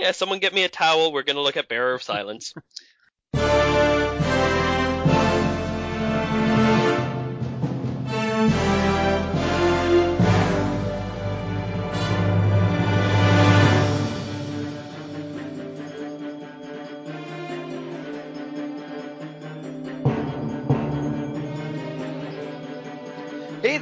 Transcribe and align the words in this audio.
Yeah, 0.00 0.12
someone 0.12 0.38
get 0.38 0.54
me 0.54 0.64
a 0.64 0.68
towel. 0.68 1.12
We're 1.12 1.22
gonna 1.24 1.42
look 1.42 1.58
at 1.58 1.68
Bearer 1.68 1.92
of 1.92 2.02
Silence. 2.02 2.54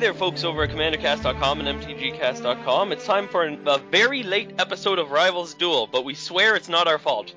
there, 0.09 0.15
folks 0.15 0.43
over 0.43 0.63
at 0.63 0.71
CommanderCast.com 0.71 1.61
and 1.61 1.83
MTGCast.com. 1.83 2.93
It's 2.93 3.05
time 3.05 3.29
for 3.29 3.45
a 3.45 3.79
very 3.91 4.23
late 4.23 4.55
episode 4.59 4.99
of 4.99 5.11
Rivals 5.11 5.53
Duel, 5.53 5.87
but 5.87 6.03
we 6.03 6.15
swear 6.15 6.57
it's 6.57 6.71
not 6.71 6.89
our 6.89 6.99
fault. 6.99 7.35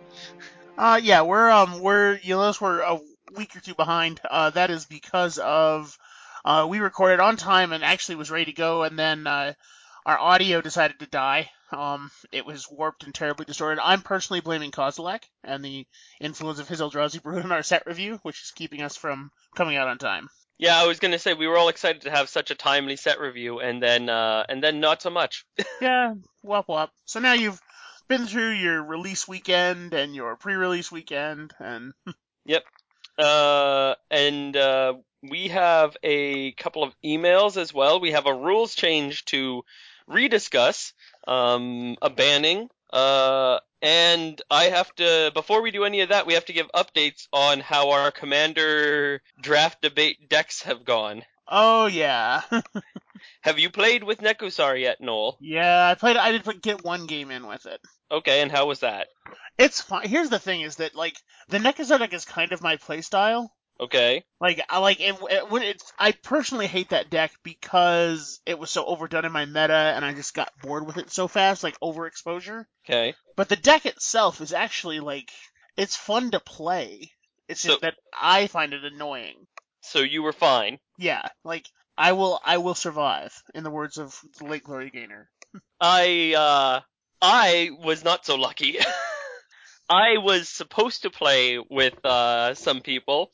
Uh, 0.77 0.97
yeah, 1.03 1.23
we're 1.23 1.49
um, 1.49 1.81
we're 1.81 2.17
you 2.23 2.35
notice 2.35 2.61
we're 2.61 2.79
a 2.79 3.01
week 3.35 3.57
or 3.57 3.59
two 3.59 3.75
behind. 3.75 4.21
Uh, 4.23 4.51
that 4.51 4.69
is 4.69 4.85
because 4.85 5.37
of 5.37 5.97
uh, 6.45 6.65
we 6.69 6.79
recorded 6.79 7.19
on 7.19 7.35
time 7.35 7.73
and 7.73 7.83
actually 7.83 8.15
was 8.15 8.31
ready 8.31 8.45
to 8.45 8.53
go, 8.53 8.83
and 8.83 8.97
then 8.97 9.27
uh, 9.27 9.51
our 10.05 10.17
audio 10.17 10.61
decided 10.61 10.97
to 10.99 11.07
die. 11.07 11.49
Um, 11.73 12.09
it 12.31 12.45
was 12.45 12.71
warped 12.71 13.03
and 13.03 13.13
terribly 13.13 13.43
distorted. 13.43 13.81
I'm 13.83 14.01
personally 14.01 14.39
blaming 14.39 14.71
Kozilek 14.71 15.23
and 15.43 15.61
the 15.61 15.85
influence 16.21 16.59
of 16.59 16.69
his 16.69 16.79
Eldrazi 16.79 17.21
Brood 17.21 17.43
in 17.43 17.51
our 17.51 17.63
set 17.63 17.85
review, 17.85 18.21
which 18.23 18.41
is 18.41 18.51
keeping 18.51 18.81
us 18.81 18.95
from 18.95 19.29
coming 19.57 19.75
out 19.75 19.89
on 19.89 19.97
time. 19.97 20.29
Yeah, 20.61 20.79
I 20.79 20.85
was 20.85 20.99
gonna 20.99 21.17
say 21.17 21.33
we 21.33 21.47
were 21.47 21.57
all 21.57 21.69
excited 21.69 22.03
to 22.03 22.11
have 22.11 22.29
such 22.29 22.51
a 22.51 22.55
timely 22.55 22.95
set 22.95 23.19
review, 23.19 23.59
and 23.59 23.81
then 23.81 24.09
uh, 24.09 24.45
and 24.47 24.63
then 24.63 24.79
not 24.79 25.01
so 25.01 25.09
much. 25.09 25.43
Yeah, 25.81 26.13
wop 26.43 26.67
wop. 26.67 26.91
So 27.05 27.19
now 27.19 27.33
you've 27.33 27.59
been 28.07 28.27
through 28.27 28.51
your 28.51 28.83
release 28.83 29.27
weekend 29.27 29.95
and 29.95 30.13
your 30.13 30.35
pre-release 30.35 30.91
weekend, 30.91 31.51
and 31.59 31.93
yep. 32.45 32.63
Uh, 33.17 33.95
and 34.11 34.55
uh, 34.55 34.93
we 35.23 35.47
have 35.47 35.97
a 36.03 36.51
couple 36.51 36.83
of 36.83 36.93
emails 37.03 37.57
as 37.57 37.73
well. 37.73 37.99
We 37.99 38.11
have 38.11 38.27
a 38.27 38.33
rules 38.33 38.75
change 38.75 39.25
to 39.25 39.63
rediscuss, 40.07 40.93
um, 41.27 41.97
a 42.03 42.11
banning, 42.11 42.69
uh, 42.93 43.59
and 43.81 44.41
I 44.49 44.65
have 44.65 44.93
to, 44.95 45.31
before 45.33 45.61
we 45.61 45.71
do 45.71 45.83
any 45.85 46.01
of 46.01 46.09
that, 46.09 46.25
we 46.27 46.33
have 46.33 46.45
to 46.45 46.53
give 46.53 46.69
updates 46.75 47.27
on 47.33 47.59
how 47.59 47.91
our 47.91 48.11
commander 48.11 49.21
draft 49.41 49.81
debate 49.81 50.29
decks 50.29 50.63
have 50.63 50.85
gone. 50.85 51.23
oh 51.47 51.87
yeah, 51.87 52.41
Have 53.41 53.59
you 53.59 53.69
played 53.69 54.03
with 54.03 54.19
Nekusar 54.21 54.79
yet, 54.79 54.99
Noel? 54.99 55.37
yeah. 55.41 55.89
I 55.89 55.95
played. 55.95 56.17
I 56.17 56.31
did 56.31 56.61
get 56.61 56.83
one 56.83 57.05
game 57.05 57.29
in 57.31 57.45
with 57.47 57.65
it. 57.67 57.79
Okay, 58.11 58.41
and 58.41 58.51
how 58.51 58.65
was 58.67 58.79
that? 58.79 59.07
It's 59.57 59.79
fine. 59.81 60.07
Here's 60.07 60.29
the 60.29 60.39
thing: 60.39 60.61
is 60.61 60.77
that 60.77 60.95
like 60.95 61.15
the 61.49 61.59
Nekusar 61.59 61.99
deck 61.99 62.13
is 62.13 62.25
kind 62.25 62.51
of 62.51 62.61
my 62.63 62.77
playstyle. 62.77 63.49
Okay. 63.81 64.23
Like 64.39 64.63
I 64.69 64.77
like 64.79 64.99
it, 65.01 65.15
it 65.29 65.49
when 65.49 65.63
it's. 65.63 65.91
I 65.97 66.11
personally 66.11 66.67
hate 66.67 66.89
that 66.89 67.09
deck 67.09 67.31
because 67.43 68.39
it 68.45 68.59
was 68.59 68.69
so 68.69 68.85
overdone 68.85 69.25
in 69.25 69.31
my 69.31 69.45
meta, 69.45 69.73
and 69.73 70.05
I 70.05 70.13
just 70.13 70.35
got 70.35 70.51
bored 70.61 70.85
with 70.85 70.97
it 70.97 71.11
so 71.11 71.27
fast, 71.27 71.63
like 71.63 71.79
overexposure. 71.79 72.65
Okay. 72.85 73.15
But 73.35 73.49
the 73.49 73.55
deck 73.55 73.85
itself 73.85 74.39
is 74.39 74.53
actually 74.53 74.99
like 74.99 75.31
it's 75.77 75.95
fun 75.95 76.31
to 76.31 76.39
play. 76.39 77.11
It's 77.47 77.63
just 77.63 77.81
that 77.81 77.95
I 78.19 78.47
find 78.47 78.73
it 78.73 78.85
annoying. 78.85 79.47
So 79.81 79.99
you 79.99 80.21
were 80.23 80.31
fine. 80.31 80.77
Yeah, 80.97 81.27
like 81.43 81.65
I 81.97 82.13
will 82.13 82.39
I 82.45 82.57
will 82.57 82.75
survive, 82.75 83.33
in 83.53 83.63
the 83.63 83.71
words 83.71 83.97
of 83.97 84.15
the 84.37 84.45
late 84.45 84.63
Gloria 84.63 84.89
Gaynor. 84.89 85.29
I 85.81 86.33
uh 86.37 86.81
I 87.21 87.71
was 87.83 88.03
not 88.03 88.25
so 88.25 88.35
lucky. 88.35 88.77
I 89.89 90.17
was 90.19 90.47
supposed 90.47 91.01
to 91.01 91.09
play 91.09 91.57
with 91.59 92.05
uh 92.05 92.53
some 92.53 92.81
people, 92.81 93.31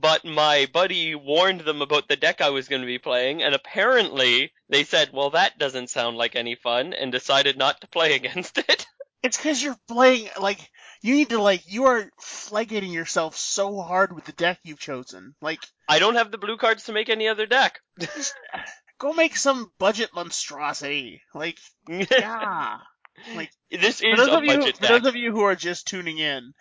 but 0.00 0.24
my 0.24 0.66
buddy 0.72 1.14
warned 1.14 1.60
them 1.60 1.80
about 1.82 2.08
the 2.08 2.16
deck 2.16 2.40
I 2.40 2.50
was 2.50 2.68
going 2.68 2.82
to 2.82 2.86
be 2.86 2.98
playing 2.98 3.42
and 3.42 3.54
apparently 3.54 4.52
they 4.68 4.84
said, 4.84 5.10
"Well, 5.12 5.30
that 5.30 5.58
doesn't 5.58 5.90
sound 5.90 6.16
like 6.16 6.36
any 6.36 6.56
fun," 6.56 6.92
and 6.92 7.12
decided 7.12 7.56
not 7.56 7.80
to 7.80 7.88
play 7.88 8.14
against 8.16 8.58
it. 8.58 8.86
It's 9.22 9.36
because 9.36 9.62
you're 9.62 9.78
playing 9.88 10.28
like 10.38 10.58
you 11.00 11.14
need 11.14 11.30
to 11.30 11.40
like 11.40 11.62
you 11.66 11.84
are 11.86 12.10
flagging 12.20 12.92
yourself 12.92 13.36
so 13.36 13.80
hard 13.80 14.14
with 14.14 14.24
the 14.24 14.32
deck 14.32 14.58
you've 14.64 14.78
chosen. 14.78 15.34
Like 15.40 15.60
I 15.88 15.98
don't 15.98 16.16
have 16.16 16.30
the 16.30 16.38
blue 16.38 16.56
cards 16.56 16.84
to 16.84 16.92
make 16.92 17.08
any 17.08 17.28
other 17.28 17.46
deck. 17.46 17.80
go 18.98 19.12
make 19.12 19.36
some 19.36 19.70
budget 19.78 20.10
monstrosity. 20.14 21.22
Like 21.34 21.58
yeah. 21.88 22.78
Like, 23.36 23.52
this 23.70 24.00
For 24.00 24.08
is 24.08 24.16
those 24.18 24.28
a 24.28 24.36
of 24.38 24.44
you 24.44 24.58
budget 24.58 24.76
for 24.76 24.82
deck. 24.82 24.90
those 25.02 25.08
of 25.08 25.16
you 25.16 25.30
who 25.30 25.42
are 25.42 25.54
just 25.54 25.86
tuning 25.86 26.18
in, 26.18 26.52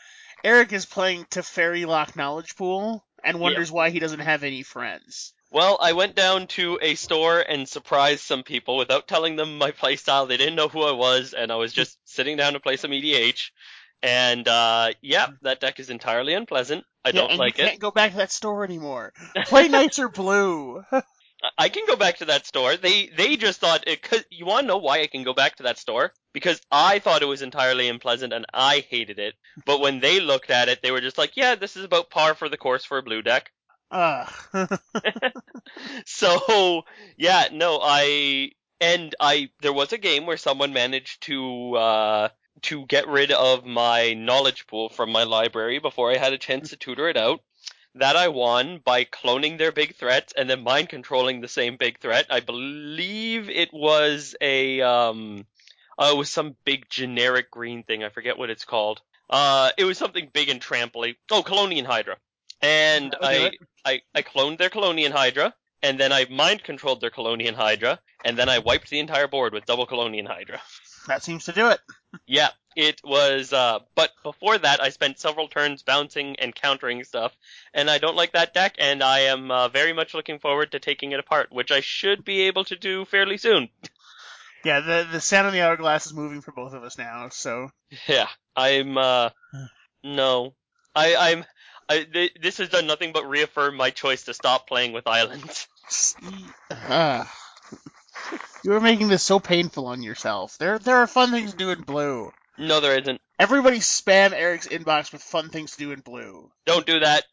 Eric 0.43 0.71
is 0.71 0.85
playing 0.85 1.25
Teferi 1.25 1.87
Lock 1.87 2.15
Knowledge 2.15 2.55
Pool 2.55 3.03
and 3.23 3.39
wonders 3.39 3.71
why 3.71 3.89
he 3.89 3.99
doesn't 3.99 4.19
have 4.19 4.43
any 4.43 4.63
friends. 4.63 5.33
Well, 5.51 5.77
I 5.79 5.93
went 5.93 6.15
down 6.15 6.47
to 6.47 6.79
a 6.81 6.95
store 6.95 7.39
and 7.39 7.69
surprised 7.69 8.21
some 8.21 8.43
people 8.43 8.75
without 8.75 9.07
telling 9.07 9.35
them 9.35 9.57
my 9.57 9.71
playstyle. 9.71 10.27
They 10.27 10.37
didn't 10.37 10.55
know 10.55 10.67
who 10.67 10.81
I 10.81 10.91
was, 10.91 11.33
and 11.33 11.51
I 11.51 11.55
was 11.55 11.71
just 11.73 11.97
sitting 12.05 12.37
down 12.37 12.53
to 12.53 12.59
play 12.59 12.75
some 12.75 12.91
EDH. 12.91 13.51
And 14.01 14.47
uh 14.47 14.91
yeah, 15.01 15.27
that 15.43 15.59
deck 15.61 15.79
is 15.79 15.89
entirely 15.89 16.33
unpleasant. 16.33 16.85
I 17.05 17.11
Yeah, 17.11 17.21
don't 17.21 17.29
and 17.29 17.39
like 17.39 17.59
you 17.59 17.65
it. 17.65 17.67
can't 17.67 17.79
go 17.79 17.91
back 17.91 18.11
to 18.11 18.17
that 18.17 18.31
store 18.31 18.63
anymore. 18.65 19.13
Play 19.45 19.67
Knights 19.69 19.99
or 19.99 20.09
Blue. 20.09 20.83
I 21.57 21.69
can 21.69 21.85
go 21.87 21.95
back 21.95 22.17
to 22.17 22.25
that 22.25 22.45
store. 22.45 22.77
They 22.77 23.07
they 23.07 23.35
just 23.35 23.59
thought 23.59 23.87
it 23.87 24.01
cause 24.01 24.23
you 24.29 24.45
want 24.45 24.63
to 24.63 24.67
know 24.67 24.77
why 24.77 25.01
I 25.01 25.07
can 25.07 25.23
go 25.23 25.33
back 25.33 25.57
to 25.57 25.63
that 25.63 25.77
store? 25.77 26.13
Because 26.33 26.61
I 26.71 26.99
thought 26.99 27.21
it 27.21 27.25
was 27.25 27.41
entirely 27.41 27.89
unpleasant 27.89 28.33
and 28.33 28.45
I 28.53 28.79
hated 28.89 29.19
it. 29.19 29.35
But 29.65 29.79
when 29.81 29.99
they 29.99 30.19
looked 30.19 30.49
at 30.49 30.69
it, 30.69 30.81
they 30.81 30.91
were 30.91 31.01
just 31.01 31.17
like, 31.17 31.35
"Yeah, 31.35 31.55
this 31.55 31.75
is 31.75 31.83
about 31.83 32.09
par 32.09 32.35
for 32.35 32.49
the 32.49 32.57
course 32.57 32.85
for 32.85 32.97
a 32.97 33.03
blue 33.03 33.21
deck." 33.21 33.51
Ugh. 33.91 34.31
So 36.05 36.83
yeah, 37.17 37.47
no, 37.51 37.79
I 37.81 38.51
and 38.81 39.15
I 39.19 39.49
there 39.61 39.73
was 39.73 39.93
a 39.93 39.97
game 39.97 40.25
where 40.25 40.37
someone 40.37 40.73
managed 40.73 41.23
to 41.23 41.75
uh 41.75 42.29
to 42.63 42.85
get 42.85 43.07
rid 43.07 43.31
of 43.31 43.65
my 43.65 44.13
knowledge 44.13 44.67
pool 44.67 44.89
from 44.89 45.11
my 45.11 45.23
library 45.23 45.79
before 45.79 46.11
I 46.11 46.17
had 46.17 46.33
a 46.33 46.37
chance 46.37 46.69
to 46.69 46.77
tutor 46.77 47.09
it 47.09 47.17
out. 47.17 47.41
That 47.95 48.15
I 48.15 48.27
won 48.29 48.81
by 48.83 49.05
cloning 49.05 49.57
their 49.57 49.71
big 49.71 49.95
threats 49.95 50.33
and 50.35 50.49
then 50.49 50.63
mind 50.63 50.89
controlling 50.89 51.41
the 51.41 51.47
same 51.47 51.77
big 51.77 51.99
threat. 51.99 52.25
I 52.29 52.39
believe 52.39 53.49
it 53.49 53.71
was 53.71 54.35
a 54.41 54.81
um 54.81 55.45
uh, 55.97 56.11
it 56.13 56.17
was 56.17 56.29
some 56.29 56.55
big 56.65 56.89
generic 56.89 57.51
green 57.51 57.83
thing. 57.83 58.03
I 58.03 58.09
forget 58.09 58.37
what 58.37 58.49
it's 58.49 58.65
called. 58.65 59.01
Uh 59.29 59.71
it 59.77 59.85
was 59.85 59.97
something 59.97 60.29
big 60.33 60.49
and 60.49 60.59
tramply. 60.59 61.15
Oh, 61.31 61.43
Kalonian 61.43 61.85
Hydra. 61.85 62.17
And 62.61 63.15
I. 63.21 63.51
I, 63.85 64.01
I 64.15 64.21
cloned 64.21 64.57
their 64.57 64.69
Kalonian 64.69 65.11
Hydra, 65.11 65.53
and 65.81 65.99
then 65.99 66.11
I 66.11 66.25
mind 66.29 66.63
controlled 66.63 67.01
their 67.01 67.09
Kalonian 67.09 67.53
Hydra, 67.53 67.99
and 68.23 68.37
then 68.37 68.49
I 68.49 68.59
wiped 68.59 68.89
the 68.89 68.99
entire 68.99 69.27
board 69.27 69.53
with 69.53 69.65
double 69.65 69.85
Kalonian 69.85 70.27
Hydra. 70.27 70.61
that 71.07 71.23
seems 71.23 71.45
to 71.45 71.51
do 71.51 71.69
it. 71.69 71.79
Yeah, 72.25 72.49
it 72.75 73.01
was, 73.03 73.53
uh, 73.53 73.79
but 73.95 74.11
before 74.23 74.57
that 74.57 74.81
I 74.81 74.89
spent 74.89 75.19
several 75.19 75.47
turns 75.47 75.83
bouncing 75.83 76.35
and 76.39 76.53
countering 76.53 77.03
stuff, 77.03 77.35
and 77.73 77.89
I 77.89 77.97
don't 77.97 78.15
like 78.15 78.33
that 78.33 78.53
deck, 78.53 78.75
and 78.79 79.03
I 79.03 79.19
am 79.21 79.51
uh, 79.51 79.67
very 79.69 79.93
much 79.93 80.13
looking 80.13 80.39
forward 80.39 80.71
to 80.71 80.79
taking 80.79 81.11
it 81.11 81.19
apart, 81.19 81.51
which 81.51 81.71
I 81.71 81.79
should 81.81 82.23
be 82.23 82.41
able 82.41 82.63
to 82.65 82.75
do 82.75 83.05
fairly 83.05 83.37
soon. 83.37 83.69
Yeah, 84.65 84.79
the 84.79 85.05
the 85.11 85.19
sand 85.19 85.45
on 85.45 85.51
the 85.51 85.59
hourglass 85.59 86.05
is 86.05 86.13
moving 86.13 86.39
for 86.39 86.53
both 86.53 86.71
of 86.73 86.83
us 86.83 86.97
now. 86.97 87.27
So 87.29 87.69
Yeah, 88.07 88.29
I'm, 88.55 88.97
uh, 88.97 89.31
no. 90.03 90.53
I, 90.95 91.15
I'm, 91.17 91.45
I, 91.89 92.03
th- 92.03 92.37
this 92.41 92.59
has 92.59 92.69
done 92.69 92.87
nothing 92.87 93.11
but 93.11 93.27
reaffirm 93.27 93.75
my 93.75 93.89
choice 93.89 94.23
to 94.23 94.33
stop 94.33 94.67
playing 94.67 94.93
with 94.93 95.05
islands. 95.05 95.67
Ah. 96.71 97.31
you 98.63 98.73
are 98.73 98.79
making 98.79 99.09
this 99.09 99.21
so 99.21 99.39
painful 99.39 99.85
on 99.85 100.01
yourself. 100.01 100.57
There 100.57 100.79
there 100.79 100.97
are 100.97 101.07
fun 101.07 101.31
things 101.31 101.51
to 101.51 101.57
do 101.57 101.69
in 101.71 101.81
blue. 101.81 102.31
No, 102.57 102.79
there 102.79 102.97
isn't. 102.99 103.19
Everybody 103.39 103.79
spam 103.79 104.31
Eric's 104.31 104.67
inbox 104.67 105.11
with 105.11 105.21
fun 105.21 105.49
things 105.49 105.71
to 105.71 105.77
do 105.77 105.91
in 105.91 106.01
blue. 106.01 106.51
Don't 106.65 106.85
do 106.85 106.99
that. 106.99 107.23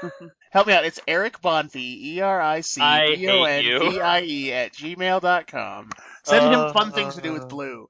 Help 0.50 0.66
me 0.66 0.72
out. 0.72 0.84
It's 0.84 1.00
Eric 1.06 1.40
Bonvie, 1.42 2.02
E 2.02 2.20
R 2.20 2.40
I 2.40 2.60
C 2.60 2.80
B 2.80 3.28
O 3.28 3.44
N. 3.44 3.62
V 3.62 4.00
I 4.00 4.22
E 4.22 4.52
at 4.52 4.72
gmail 4.72 5.20
dot 5.20 5.46
com. 5.46 5.90
Send 6.24 6.52
him 6.54 6.72
fun 6.72 6.88
Uh, 6.88 6.92
things 6.92 7.16
to 7.16 7.20
do 7.20 7.32
with 7.32 7.48
blue. 7.48 7.88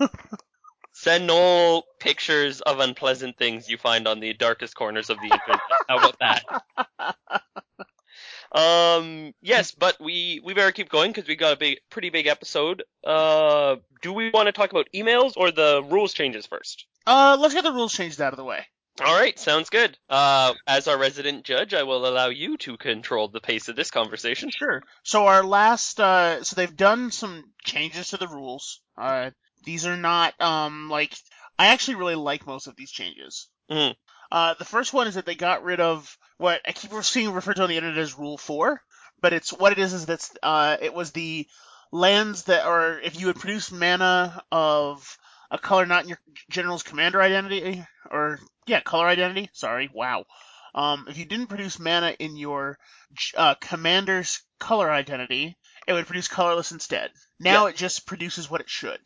Send 0.94 1.26
Noel 1.26 1.84
pictures 2.00 2.60
of 2.60 2.80
unpleasant 2.80 3.36
things 3.38 3.68
you 3.68 3.78
find 3.78 4.06
on 4.06 4.20
the 4.20 4.34
darkest 4.34 4.74
corners 4.74 5.10
of 5.10 5.16
the 5.18 5.24
internet. 5.24 5.60
How 5.88 5.98
about 5.98 6.18
that? 6.20 7.44
Um, 8.52 9.32
yes, 9.40 9.72
but 9.72 9.98
we 10.00 10.40
we 10.44 10.54
better 10.54 10.72
keep 10.72 10.88
going 10.90 11.10
because 11.12 11.26
we 11.26 11.36
got 11.36 11.54
a 11.54 11.56
big, 11.56 11.78
pretty 11.90 12.10
big 12.10 12.26
episode. 12.26 12.82
Uh, 13.04 13.76
do 14.02 14.12
we 14.12 14.30
want 14.30 14.46
to 14.46 14.52
talk 14.52 14.70
about 14.70 14.88
emails 14.94 15.32
or 15.36 15.50
the 15.50 15.82
rules 15.84 16.12
changes 16.12 16.46
first? 16.46 16.86
Uh, 17.06 17.36
let's 17.40 17.54
get 17.54 17.64
the 17.64 17.72
rules 17.72 17.92
changed 17.92 18.20
out 18.20 18.32
of 18.32 18.36
the 18.36 18.44
way. 18.44 18.66
All 19.02 19.18
right, 19.18 19.38
sounds 19.38 19.70
good. 19.70 19.96
Uh, 20.10 20.52
as 20.66 20.86
our 20.86 20.98
resident 20.98 21.44
judge, 21.44 21.72
I 21.72 21.84
will 21.84 22.06
allow 22.06 22.28
you 22.28 22.58
to 22.58 22.76
control 22.76 23.28
the 23.28 23.40
pace 23.40 23.68
of 23.68 23.74
this 23.76 23.90
conversation. 23.90 24.50
Sure. 24.50 24.82
So 25.02 25.26
our 25.26 25.42
last, 25.42 25.98
uh, 25.98 26.44
so 26.44 26.56
they've 26.56 26.76
done 26.76 27.10
some 27.10 27.52
changes 27.64 28.08
to 28.10 28.18
the 28.18 28.28
rules. 28.28 28.82
Uh, 28.98 29.30
these 29.64 29.86
are 29.86 29.96
not, 29.96 30.38
um, 30.42 30.90
like, 30.90 31.16
I 31.58 31.68
actually 31.68 31.94
really 31.94 32.16
like 32.16 32.46
most 32.46 32.66
of 32.66 32.76
these 32.76 32.90
changes. 32.90 33.48
Mhm. 33.70 33.94
Uh, 34.32 34.54
the 34.58 34.64
first 34.64 34.94
one 34.94 35.06
is 35.06 35.14
that 35.16 35.26
they 35.26 35.34
got 35.34 35.62
rid 35.62 35.78
of 35.78 36.16
what 36.38 36.62
I 36.66 36.72
keep 36.72 36.90
seeing 37.04 37.32
referred 37.32 37.56
to 37.56 37.64
on 37.64 37.68
the 37.68 37.76
internet 37.76 37.98
as 37.98 38.18
Rule 38.18 38.38
Four, 38.38 38.80
but 39.20 39.34
it's 39.34 39.52
what 39.52 39.72
it 39.72 39.78
is 39.78 39.92
is 39.92 40.06
that's 40.06 40.34
uh, 40.42 40.78
it 40.80 40.94
was 40.94 41.12
the 41.12 41.46
lands 41.92 42.44
that, 42.44 42.66
or 42.66 42.98
if 42.98 43.20
you 43.20 43.26
had 43.26 43.36
produced 43.36 43.70
mana 43.72 44.42
of 44.50 45.18
a 45.50 45.58
color 45.58 45.84
not 45.84 46.04
in 46.04 46.08
your 46.08 46.18
general's 46.48 46.82
commander 46.82 47.20
identity, 47.20 47.84
or 48.10 48.38
yeah, 48.66 48.80
color 48.80 49.06
identity. 49.06 49.50
Sorry, 49.52 49.90
wow. 49.92 50.24
Um, 50.74 51.04
if 51.10 51.18
you 51.18 51.26
didn't 51.26 51.48
produce 51.48 51.78
mana 51.78 52.16
in 52.18 52.34
your 52.38 52.78
uh, 53.36 53.54
commander's 53.56 54.42
color 54.58 54.90
identity, 54.90 55.58
it 55.86 55.92
would 55.92 56.06
produce 56.06 56.28
colorless 56.28 56.72
instead. 56.72 57.10
Now 57.38 57.66
it 57.66 57.76
just 57.76 58.06
produces 58.06 58.50
what 58.50 58.62
it 58.62 58.70
should. 58.70 58.98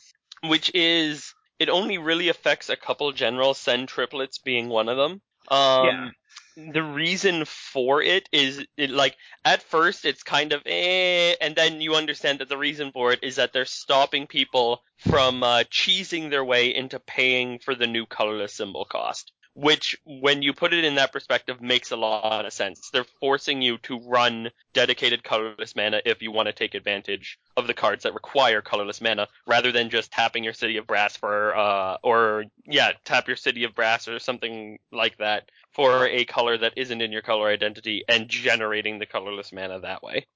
which 0.43 0.71
is 0.75 1.35
it 1.59 1.69
only 1.69 1.99
really 1.99 2.29
affects 2.29 2.69
a 2.69 2.77
couple 2.77 3.11
generals, 3.13 3.59
Sen 3.59 3.87
Triplets 3.87 4.39
being 4.39 4.69
one 4.69 4.89
of 4.89 4.97
them. 4.97 5.21
Um, 5.49 6.13
The 6.57 6.83
reason 6.83 7.45
for 7.45 8.03
it 8.03 8.29
is 8.33 8.65
it 8.79 8.91
like 8.91 9.15
at 9.45 9.63
first 9.63 10.07
it's 10.07 10.23
kind 10.23 10.55
of 10.55 10.63
eh, 10.65 11.35
and 11.41 11.55
then 11.55 11.83
you 11.83 11.95
understand 11.97 12.39
that 12.39 12.49
the 12.49 12.57
reason 12.57 12.93
for 12.93 13.13
it 13.13 13.21
is 13.23 13.37
that 13.37 13.53
they're 13.53 13.67
stopping 13.67 14.27
people 14.27 14.83
from 14.97 15.43
uh, 15.43 15.65
cheesing 15.71 16.31
their 16.31 16.45
way 16.45 16.75
into 16.75 16.99
paying 16.99 17.59
for 17.59 17.75
the 17.75 17.87
new 17.87 18.07
colorless 18.07 18.55
symbol 18.55 18.87
cost. 18.87 19.33
Which, 19.59 19.97
when 20.05 20.43
you 20.43 20.53
put 20.53 20.75
it 20.75 20.85
in 20.85 20.97
that 20.97 21.13
perspective, 21.13 21.63
makes 21.63 21.91
a 21.91 21.97
lot 21.97 22.45
of 22.45 22.53
sense. 22.53 22.91
They're 22.93 23.07
forcing 23.21 23.63
you 23.63 23.79
to 23.85 23.99
run 24.01 24.51
dedicated 24.75 25.25
colorless 25.25 25.75
mana 25.75 26.03
if 26.05 26.21
you 26.21 26.31
want 26.31 26.49
to 26.49 26.53
take 26.53 26.75
advantage 26.75 27.39
of 27.57 27.67
the 27.67 27.73
cards 27.73 28.03
that 28.03 28.13
require 28.13 28.61
colorless 28.61 29.01
mana, 29.01 29.29
rather 29.47 29.73
than 29.73 29.89
just 29.89 30.13
tapping 30.13 30.45
your 30.45 30.53
City 30.53 30.77
of 30.77 30.87
Brass 30.87 31.17
for, 31.17 31.57
uh, 31.57 31.97
or 32.03 32.45
yeah, 32.67 32.93
tap 33.07 33.29
your 33.29 33.37
City 33.37 33.65
of 33.65 33.75
Brass 33.75 34.09
or 34.09 34.19
something 34.19 34.79
like 34.93 35.17
that 35.17 35.49
for 35.73 36.07
a 36.07 36.27
color 36.27 36.59
that 36.59 36.75
isn't 36.77 37.01
in 37.01 37.11
your 37.11 37.23
color 37.23 37.49
identity 37.49 38.05
and 38.07 38.29
generating 38.29 38.99
the 38.99 39.07
colorless 39.07 39.55
mana 39.55 39.81
that 39.81 40.03
way. 40.03 40.27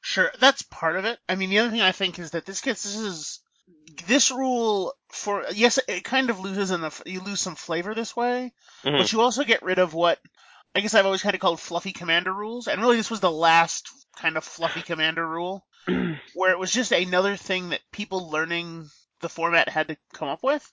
Sure, 0.00 0.30
that's 0.38 0.62
part 0.62 0.96
of 0.96 1.04
it. 1.06 1.18
I 1.28 1.34
mean, 1.34 1.50
the 1.50 1.58
other 1.58 1.70
thing 1.70 1.80
I 1.80 1.92
think 1.92 2.20
is 2.20 2.30
that 2.30 2.46
this 2.46 2.60
gets 2.60 2.84
this 2.84 2.96
is 2.96 3.40
this 4.06 4.30
rule 4.30 4.94
for 5.08 5.44
yes, 5.52 5.78
it 5.88 6.04
kind 6.04 6.30
of 6.30 6.40
loses 6.40 6.70
in 6.70 6.80
the 6.80 7.02
you 7.06 7.20
lose 7.20 7.40
some 7.40 7.54
flavor 7.56 7.94
this 7.94 8.14
way, 8.16 8.52
Mhm. 8.84 8.98
but 8.98 9.12
you 9.12 9.20
also 9.20 9.44
get 9.44 9.62
rid 9.62 9.78
of 9.78 9.94
what 9.94 10.18
I 10.74 10.80
guess 10.80 10.94
I've 10.94 11.06
always 11.06 11.22
kind 11.22 11.34
of 11.34 11.40
called 11.40 11.60
fluffy 11.60 11.92
commander 11.92 12.32
rules, 12.32 12.68
and 12.68 12.80
really 12.80 12.96
this 12.96 13.10
was 13.10 13.20
the 13.20 13.30
last 13.30 13.88
kind 14.16 14.36
of 14.36 14.44
fluffy 14.44 14.82
commander 14.82 15.26
rule, 15.26 15.64
where 16.34 16.52
it 16.52 16.58
was 16.58 16.72
just 16.72 16.92
another 16.92 17.36
thing 17.36 17.70
that 17.70 17.80
people 17.92 18.30
learning 18.30 18.88
the 19.20 19.28
format 19.28 19.68
had 19.68 19.88
to 19.88 19.96
come 20.14 20.28
up 20.28 20.42
with. 20.42 20.70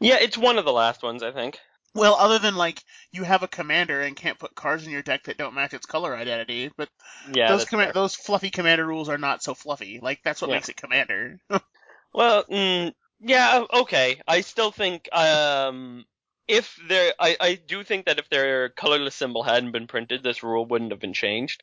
Yeah, 0.00 0.16
it's 0.20 0.38
one 0.38 0.58
of 0.58 0.64
the 0.64 0.72
last 0.72 1.02
ones, 1.02 1.22
I 1.22 1.32
think. 1.32 1.58
Well, 1.94 2.14
other 2.14 2.38
than 2.38 2.56
like 2.56 2.82
you 3.10 3.22
have 3.24 3.42
a 3.42 3.48
commander 3.48 4.02
and 4.02 4.14
can't 4.14 4.38
put 4.38 4.54
cards 4.54 4.84
in 4.84 4.90
your 4.90 5.02
deck 5.02 5.24
that 5.24 5.38
don't 5.38 5.54
match 5.54 5.72
its 5.74 5.86
color 5.86 6.14
identity, 6.14 6.70
but 6.76 6.88
Yeah, 7.32 7.48
those 7.48 7.64
fair. 7.64 7.92
those 7.92 8.14
fluffy 8.14 8.50
commander 8.50 8.86
rules 8.86 9.08
are 9.08 9.18
not 9.18 9.42
so 9.42 9.54
fluffy. 9.54 9.98
Like 10.00 10.20
that's 10.22 10.40
what 10.42 10.50
Yeah. 10.50 10.56
makes 10.56 10.68
it 10.68 10.76
commander. 10.76 11.40
Well, 12.16 12.42
mm, 12.46 12.92
yeah, 13.20 13.64
okay. 13.72 14.20
I 14.26 14.40
still 14.40 14.72
think 14.72 15.08
um, 15.12 16.04
if 16.48 16.76
there, 16.88 17.14
I, 17.20 17.36
I 17.40 17.54
do 17.54 17.84
think 17.84 18.06
that 18.06 18.18
if 18.18 18.28
their 18.28 18.70
colorless 18.70 19.14
symbol 19.14 19.44
hadn't 19.44 19.70
been 19.72 19.86
printed, 19.86 20.24
this 20.24 20.42
rule 20.42 20.66
wouldn't 20.66 20.90
have 20.90 21.00
been 21.00 21.14
changed. 21.14 21.62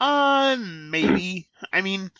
Uh, 0.00 0.56
maybe. 0.58 1.48
I 1.72 1.80
mean, 1.80 2.10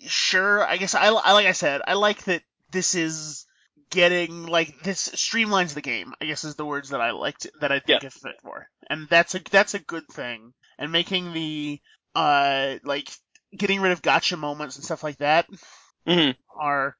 sure. 0.00 0.66
I 0.66 0.76
guess 0.76 0.94
I, 0.94 1.06
I 1.08 1.32
like 1.32 1.46
I 1.46 1.52
said, 1.52 1.82
I 1.86 1.94
like 1.94 2.24
that 2.24 2.42
this 2.72 2.94
is 2.94 3.46
getting 3.90 4.46
like 4.46 4.82
this 4.82 5.08
streamlines 5.10 5.74
the 5.74 5.82
game. 5.82 6.14
I 6.20 6.26
guess 6.26 6.44
is 6.44 6.56
the 6.56 6.66
words 6.66 6.90
that 6.90 7.00
I 7.00 7.12
liked 7.12 7.46
that 7.60 7.72
I 7.72 7.80
think 7.80 8.02
Yeah. 8.02 8.08
it 8.08 8.14
fit 8.14 8.40
for, 8.42 8.68
and 8.90 9.08
that's 9.08 9.34
a 9.34 9.40
that's 9.50 9.74
a 9.74 9.80
good 9.80 10.08
thing. 10.08 10.54
And 10.78 10.92
making 10.92 11.32
the 11.34 11.80
uh 12.14 12.76
like 12.84 13.10
getting 13.56 13.80
rid 13.82 13.92
of 13.92 14.02
gotcha 14.02 14.36
moments 14.36 14.76
and 14.76 14.84
stuff 14.84 15.04
like 15.04 15.18
that 15.18 15.46
hmm 16.06 16.30
are 16.54 16.96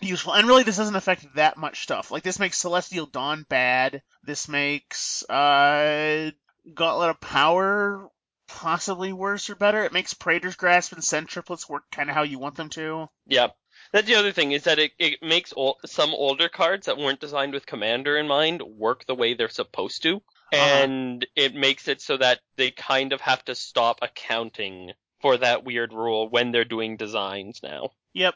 useful. 0.00 0.34
And 0.34 0.46
really, 0.46 0.62
this 0.62 0.76
doesn't 0.76 0.96
affect 0.96 1.34
that 1.34 1.56
much 1.56 1.82
stuff. 1.82 2.10
Like 2.10 2.22
this 2.22 2.38
makes 2.38 2.58
Celestial 2.58 3.06
Dawn 3.06 3.46
bad. 3.48 4.02
This 4.22 4.48
makes 4.48 5.28
uh 5.28 6.30
Gauntlet 6.74 7.10
of 7.10 7.20
Power 7.20 8.10
possibly 8.46 9.12
worse 9.12 9.50
or 9.50 9.54
better. 9.54 9.84
It 9.84 9.92
makes 9.92 10.14
Praetor's 10.14 10.56
Grasp 10.56 10.92
and 10.92 11.04
Sen 11.04 11.26
Triplets 11.26 11.68
work 11.68 11.84
kind 11.90 12.08
of 12.08 12.14
how 12.14 12.22
you 12.22 12.38
want 12.38 12.56
them 12.56 12.70
to. 12.70 13.08
Yeah. 13.26 13.48
That's 13.92 14.06
the 14.06 14.16
other 14.16 14.32
thing 14.32 14.52
is 14.52 14.64
that 14.64 14.78
it, 14.78 14.92
it 14.98 15.22
makes 15.22 15.52
ol- 15.56 15.78
some 15.86 16.10
older 16.10 16.48
cards 16.48 16.86
that 16.86 16.98
weren't 16.98 17.20
designed 17.20 17.52
with 17.52 17.66
Commander 17.66 18.18
in 18.18 18.26
mind 18.26 18.62
work 18.62 19.06
the 19.06 19.14
way 19.14 19.34
they're 19.34 19.48
supposed 19.48 20.02
to, 20.02 20.20
and 20.52 21.26
it 21.36 21.54
makes 21.54 21.88
it 21.88 22.02
so 22.02 22.16
that 22.16 22.40
they 22.56 22.70
kind 22.70 23.12
of 23.12 23.20
have 23.20 23.44
to 23.46 23.54
stop 23.54 24.00
accounting 24.02 24.92
for 25.20 25.36
that 25.38 25.64
weird 25.64 25.92
rule 25.92 26.28
when 26.28 26.52
they're 26.52 26.64
doing 26.64 26.96
designs 26.96 27.60
now. 27.62 27.90
Yep. 28.12 28.34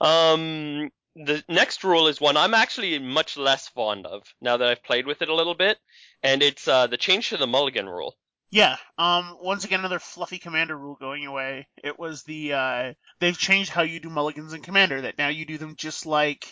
Um, 0.00 0.90
the 1.14 1.42
next 1.48 1.84
rule 1.84 2.08
is 2.08 2.20
one 2.20 2.36
I'm 2.36 2.54
actually 2.54 2.98
much 2.98 3.36
less 3.36 3.68
fond 3.68 4.06
of 4.06 4.22
now 4.40 4.56
that 4.58 4.68
I've 4.68 4.84
played 4.84 5.06
with 5.06 5.22
it 5.22 5.28
a 5.28 5.34
little 5.34 5.54
bit, 5.54 5.78
and 6.22 6.42
it's 6.42 6.68
uh, 6.68 6.86
the 6.86 6.96
change 6.96 7.30
to 7.30 7.36
the 7.36 7.46
mulligan 7.46 7.88
rule. 7.88 8.14
Yeah. 8.50 8.76
Um. 8.98 9.36
Once 9.40 9.64
again, 9.64 9.80
another 9.80 9.98
fluffy 9.98 10.38
Commander 10.38 10.76
rule 10.76 10.96
going 11.00 11.26
away. 11.26 11.66
It 11.82 11.98
was 11.98 12.22
the 12.22 12.52
uh. 12.52 12.94
They've 13.18 13.36
changed 13.36 13.70
how 13.70 13.82
you 13.82 13.98
do 13.98 14.10
mulligans 14.10 14.52
in 14.52 14.62
Commander. 14.62 15.00
That 15.02 15.18
now 15.18 15.28
you 15.28 15.46
do 15.46 15.58
them 15.58 15.74
just 15.76 16.06
like 16.06 16.46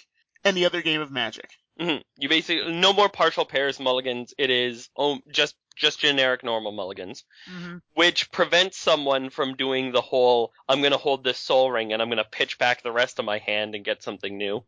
any 0.44 0.64
other 0.64 0.82
game 0.82 1.00
of 1.00 1.10
Magic. 1.10 1.50
Hmm 1.78 1.96
You 2.18 2.28
basically 2.28 2.72
no 2.72 2.92
more 2.92 3.08
partial 3.08 3.44
Paris 3.44 3.80
mulligans. 3.80 4.32
It 4.38 4.50
is 4.50 4.88
oh, 4.96 5.18
just 5.30 5.56
just 5.76 5.98
generic 5.98 6.44
normal 6.44 6.70
mulligans. 6.72 7.24
Mm-hmm. 7.50 7.78
which 7.94 8.30
prevents 8.30 8.78
someone 8.78 9.30
from 9.30 9.56
doing 9.56 9.92
the 9.92 10.00
whole 10.00 10.52
I'm 10.68 10.80
going 10.80 10.92
to 10.92 10.98
hold 10.98 11.24
this 11.24 11.38
Sol 11.38 11.70
Ring 11.70 11.92
and 11.92 12.00
I'm 12.00 12.08
going 12.08 12.18
to 12.18 12.24
pitch 12.24 12.58
back 12.58 12.82
the 12.82 12.92
rest 12.92 13.18
of 13.18 13.24
my 13.24 13.38
hand 13.38 13.74
and 13.74 13.84
get 13.84 14.02
something 14.02 14.36
new. 14.36 14.64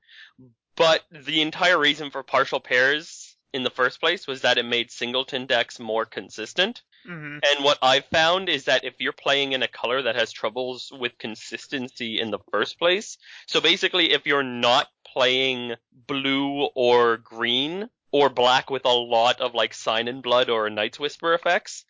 But 0.76 1.04
the 1.10 1.40
entire 1.42 1.78
reason 1.78 2.10
for 2.10 2.22
partial 2.22 2.60
Paris 2.60 3.36
in 3.52 3.62
the 3.62 3.70
first 3.70 4.00
place 4.00 4.26
was 4.26 4.42
that 4.42 4.58
it 4.58 4.64
made 4.64 4.90
singleton 4.90 5.46
decks 5.46 5.78
more 5.78 6.04
consistent. 6.04 6.82
Mm-hmm. 7.08 7.38
And 7.50 7.64
what 7.64 7.78
I've 7.82 8.06
found 8.06 8.48
is 8.48 8.64
that 8.64 8.84
if 8.84 8.94
you're 9.00 9.12
playing 9.12 9.52
in 9.52 9.62
a 9.62 9.68
color 9.68 10.02
that 10.02 10.16
has 10.16 10.32
troubles 10.32 10.92
with 10.98 11.18
consistency 11.18 12.20
in 12.20 12.30
the 12.30 12.38
first 12.50 12.78
place, 12.78 13.18
so 13.46 13.60
basically 13.60 14.12
if 14.12 14.26
you're 14.26 14.42
not 14.42 14.88
playing 15.12 15.74
blue 16.06 16.68
or 16.74 17.16
green 17.18 17.88
or 18.10 18.28
black 18.28 18.70
with 18.70 18.84
a 18.84 18.90
lot 18.90 19.40
of 19.40 19.54
like 19.54 19.74
sign 19.74 20.08
in 20.08 20.20
blood 20.20 20.50
or 20.50 20.68
night's 20.70 20.98
whisper 20.98 21.34
effects, 21.34 21.84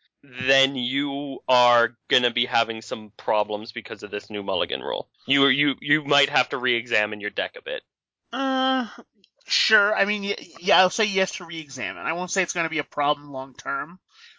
then 0.46 0.76
you 0.76 1.38
are 1.48 1.96
gonna 2.08 2.30
be 2.30 2.46
having 2.46 2.82
some 2.82 3.12
problems 3.16 3.72
because 3.72 4.02
of 4.02 4.10
this 4.10 4.30
new 4.30 4.42
mulligan 4.42 4.80
rule. 4.80 5.08
You 5.26 5.46
you 5.46 5.74
you 5.80 6.04
might 6.04 6.30
have 6.30 6.48
to 6.50 6.58
re-examine 6.58 7.20
your 7.20 7.30
deck 7.30 7.56
a 7.56 7.62
bit. 7.62 7.82
Uh, 8.32 8.86
sure. 9.46 9.94
I 9.94 10.04
mean, 10.04 10.34
yeah, 10.60 10.80
I'll 10.80 10.90
say 10.90 11.04
yes 11.04 11.36
to 11.36 11.44
re-examine. 11.44 12.04
I 12.04 12.12
won't 12.12 12.30
say 12.30 12.42
it's 12.42 12.52
going 12.52 12.66
to 12.66 12.70
be 12.70 12.78
a 12.78 12.84
problem 12.84 13.30
long 13.30 13.54
term. 13.54 13.98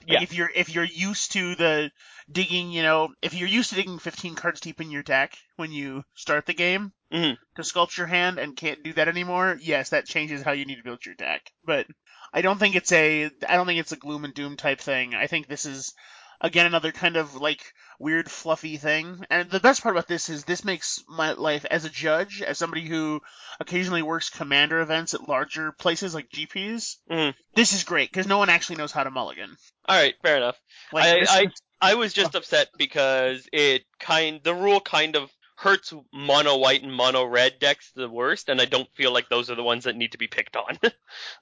Like 0.10 0.22
Yeah. 0.22 0.22
if 0.22 0.34
you're 0.34 0.52
if 0.54 0.70
you're 0.70 0.84
used 0.84 1.32
to 1.34 1.56
the 1.56 1.92
digging, 2.32 2.72
you 2.72 2.82
know, 2.84 3.14
if 3.22 3.34
you're 3.34 3.48
used 3.50 3.70
to 3.70 3.76
digging 3.76 4.00
15 4.00 4.36
cards 4.36 4.60
deep 4.62 4.82
in 4.82 4.92
your 4.92 5.04
deck 5.04 5.38
when 5.56 5.72
you 5.72 6.04
start 6.16 6.46
the 6.46 6.54
game 6.54 6.94
Mhm. 7.12 7.38
to 7.56 7.62
sculpt 7.64 7.98
your 7.98 8.08
hand 8.08 8.40
and 8.40 8.56
can't 8.58 8.84
do 8.84 8.94
that 8.94 9.08
anymore, 9.08 9.58
yes, 9.62 9.90
that 9.90 10.08
changes 10.08 10.42
how 10.44 10.52
you 10.54 10.66
need 10.66 10.78
to 10.78 10.84
build 10.84 11.06
your 11.06 11.16
deck. 11.16 11.52
But 11.64 11.88
I 12.34 12.42
don't 12.42 12.60
think 12.60 12.76
it's 12.76 12.92
a 12.92 13.26
I 13.48 13.56
don't 13.56 13.68
think 13.68 13.80
it's 13.80 13.92
a 13.94 13.98
gloom 13.98 14.26
and 14.26 14.34
doom 14.34 14.58
type 14.58 14.80
thing. 14.82 15.16
I 15.16 15.28
think 15.28 15.48
this 15.48 15.66
is 15.66 15.94
again 16.42 16.66
another 16.66 16.92
kind 16.92 17.18
of 17.18 17.36
like 17.36 17.74
weird 18.00 18.30
fluffy 18.30 18.78
thing. 18.78 19.26
And 19.30 19.50
the 19.50 19.60
best 19.60 19.82
part 19.82 19.96
about 19.96 20.08
this 20.08 20.30
is 20.30 20.44
this 20.44 20.64
makes 20.64 21.04
my 21.10 21.34
life 21.34 21.66
as 21.66 21.86
a 21.86 21.90
judge, 21.90 22.42
as 22.42 22.58
somebody 22.58 22.86
who 22.86 23.22
occasionally 23.60 24.04
works 24.04 24.30
commander 24.30 24.80
events 24.82 25.14
at 25.14 25.28
larger 25.28 25.72
places 25.72 26.14
like 26.14 26.30
GPs. 26.30 26.98
Mhm. 27.10 27.34
This 27.56 27.74
is 27.74 27.84
great 27.84 28.10
because 28.12 28.28
no 28.28 28.38
one 28.38 28.50
actually 28.50 28.76
knows 28.78 28.92
how 28.92 29.04
to 29.04 29.12
mulligan. 29.12 29.58
All 29.88 29.96
right, 30.00 30.16
fair 30.22 30.38
enough. 30.38 30.58
Like 30.94 31.06
I, 31.06 31.40
I 31.40 31.42
is- 31.44 31.62
I 31.80 31.94
was 31.96 32.12
just 32.14 32.34
upset 32.36 32.70
because 32.78 33.48
it 33.54 33.86
kind 34.00 34.42
the 34.44 34.54
rule 34.56 34.80
kind 34.80 35.16
of 35.16 35.32
hurts 35.58 35.92
mono 36.14 36.58
white 36.58 36.84
and 36.84 36.94
mono 36.94 37.24
red 37.24 37.58
decks 37.60 37.92
the 37.96 38.08
worst, 38.10 38.50
and 38.50 38.60
I 38.62 38.66
don't 38.66 38.90
feel 38.96 39.12
like 39.12 39.28
those 39.30 39.50
are 39.50 39.56
the 39.56 39.64
ones 39.64 39.86
that 39.86 39.96
need 39.96 40.12
to 40.12 40.18
be 40.20 40.28
picked 40.28 40.56
on. 40.56 40.78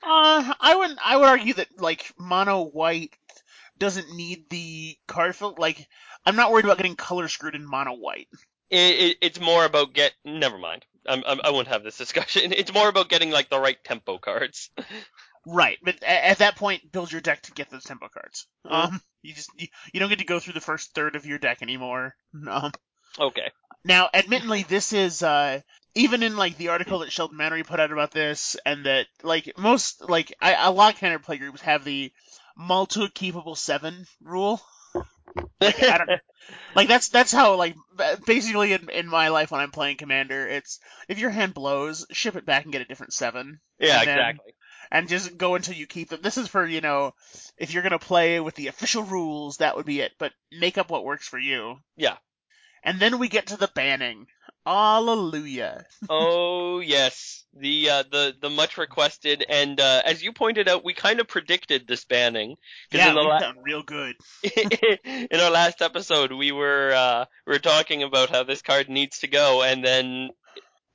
Uh, 0.03 0.53
I 0.59 0.75
would 0.75 0.97
I 1.03 1.17
would 1.17 1.27
argue 1.27 1.53
that 1.55 1.67
like 1.79 2.13
mono 2.17 2.63
white 2.63 3.13
doesn't 3.77 4.11
need 4.15 4.49
the 4.49 4.97
card 5.07 5.35
filter. 5.35 5.59
Like, 5.59 5.87
I'm 6.25 6.35
not 6.35 6.51
worried 6.51 6.65
about 6.65 6.77
getting 6.77 6.95
color 6.95 7.27
screwed 7.27 7.55
in 7.55 7.65
mono 7.65 7.93
white. 7.93 8.27
it, 8.69 8.77
it, 9.11 9.17
it's 9.21 9.39
more 9.39 9.65
about 9.65 9.93
get. 9.93 10.13
Never 10.23 10.57
mind. 10.57 10.85
I'm, 11.07 11.23
I'm, 11.27 11.39
I 11.43 11.51
won't 11.51 11.67
have 11.67 11.83
this 11.83 11.97
discussion. 12.03 12.51
It's 12.53 12.73
more 12.73 12.89
about 12.89 13.09
getting 13.09 13.31
like 13.31 13.49
the 13.49 13.59
right 13.59 13.77
tempo 13.83 14.17
cards. 14.17 14.69
Right, 15.47 15.77
but 15.83 16.01
at 16.03 16.39
that 16.39 16.55
point, 16.55 16.91
build 16.91 17.11
your 17.11 17.21
deck 17.21 17.43
to 17.43 17.51
get 17.51 17.69
those 17.69 17.83
tempo 17.83 18.07
cards. 18.09 18.47
Mhm. 18.65 18.71
Um, 18.71 19.01
you 19.21 19.33
just 19.33 19.49
you, 19.59 19.67
you 19.93 19.99
don't 19.99 20.09
get 20.09 20.19
to 20.19 20.25
go 20.25 20.39
through 20.39 20.53
the 20.53 20.61
first 20.61 20.95
third 20.95 21.15
of 21.15 21.25
your 21.25 21.37
deck 21.37 21.61
anymore. 21.61 22.15
Um, 22.49 22.71
Okay. 23.19 23.51
now, 23.83 24.09
admittedly, 24.13 24.63
this 24.63 24.93
is 24.93 25.21
uh, 25.21 25.61
even 25.93 26.23
in 26.23 26.35
like 26.37 26.57
the 26.57 26.69
article 26.69 26.99
that 26.99 27.11
Sheldon 27.11 27.37
Menery 27.37 27.65
put 27.65 27.79
out 27.79 27.91
about 27.91 28.11
this, 28.11 28.55
and 28.65 28.85
that 28.85 29.07
like 29.23 29.51
most 29.57 30.01
like 30.09 30.33
I, 30.41 30.53
a 30.53 30.71
lot 30.71 30.93
of 30.93 30.99
Canada 30.99 31.23
playgroups 31.23 31.61
have 31.61 31.83
the 31.83 32.11
multi 32.57 33.07
keepable 33.07 33.57
seven 33.57 34.05
rule. 34.21 34.61
Like, 35.59 35.81
I 35.83 35.97
don't, 35.97 36.09
like 36.75 36.87
that's 36.87 37.09
that's 37.09 37.31
how 37.31 37.55
like 37.55 37.75
basically 38.25 38.71
in, 38.73 38.89
in 38.89 39.07
my 39.07 39.29
life 39.29 39.51
when 39.51 39.59
I'm 39.61 39.71
playing 39.71 39.97
Commander, 39.97 40.47
it's 40.47 40.79
if 41.09 41.17
your 41.17 41.29
hand 41.29 41.53
blows, 41.53 42.05
ship 42.11 42.35
it 42.35 42.45
back 42.45 42.63
and 42.63 42.71
get 42.71 42.81
a 42.81 42.85
different 42.85 43.13
seven. 43.13 43.59
Yeah, 43.79 43.99
And 43.99 44.07
then- 44.07 44.19
exactly. 44.19 44.53
and 44.91 45.09
just 45.09 45.37
go 45.37 45.55
until 45.55 45.73
you 45.75 45.87
keep 45.87 46.09
them. 46.09 46.21
This 46.21 46.37
is 46.37 46.47
for, 46.47 46.65
you 46.65 46.81
know, 46.81 47.13
if 47.57 47.73
you're 47.73 47.83
gonna 47.83 47.99
play 47.99 48.39
with 48.39 48.55
the 48.55 48.67
official 48.67 49.03
rules, 49.03 49.57
that 49.57 49.75
would 49.75 49.85
be 49.85 50.01
it. 50.01 50.11
But 50.19 50.31
make 50.51 50.77
up 50.77 50.89
what 50.89 51.03
works 51.05 51.27
for 51.27 51.39
you. 51.39 51.77
Yeah. 51.97 52.15
And 52.83 52.99
then 52.99 53.17
we 53.17 53.27
get 53.27 53.47
to 53.47 53.57
the 53.57 53.71
banning. 53.73 54.27
Hallelujah. 54.65 55.85
oh 56.09 56.79
yes, 56.79 57.44
the 57.55 57.89
uh, 57.89 58.03
the 58.11 58.33
the 58.41 58.49
much 58.49 58.77
requested, 58.77 59.45
and 59.47 59.79
uh, 59.79 60.01
as 60.05 60.21
you 60.23 60.33
pointed 60.33 60.67
out, 60.67 60.83
we 60.83 60.93
kind 60.93 61.19
of 61.19 61.27
predicted 61.27 61.87
this 61.87 62.03
banning. 62.05 62.55
Yeah, 62.91 63.09
in 63.09 63.15
the 63.15 63.21
we've 63.21 63.29
la- 63.29 63.53
real 63.63 63.83
good. 63.83 64.15
in 65.31 65.39
our 65.39 65.49
last 65.51 65.81
episode, 65.81 66.31
we 66.31 66.51
were 66.51 66.91
uh, 66.93 67.25
we 67.47 67.53
were 67.53 67.59
talking 67.59 68.03
about 68.03 68.29
how 68.29 68.43
this 68.43 68.61
card 68.61 68.89
needs 68.89 69.19
to 69.19 69.27
go, 69.27 69.63
and 69.63 69.83
then 69.83 70.29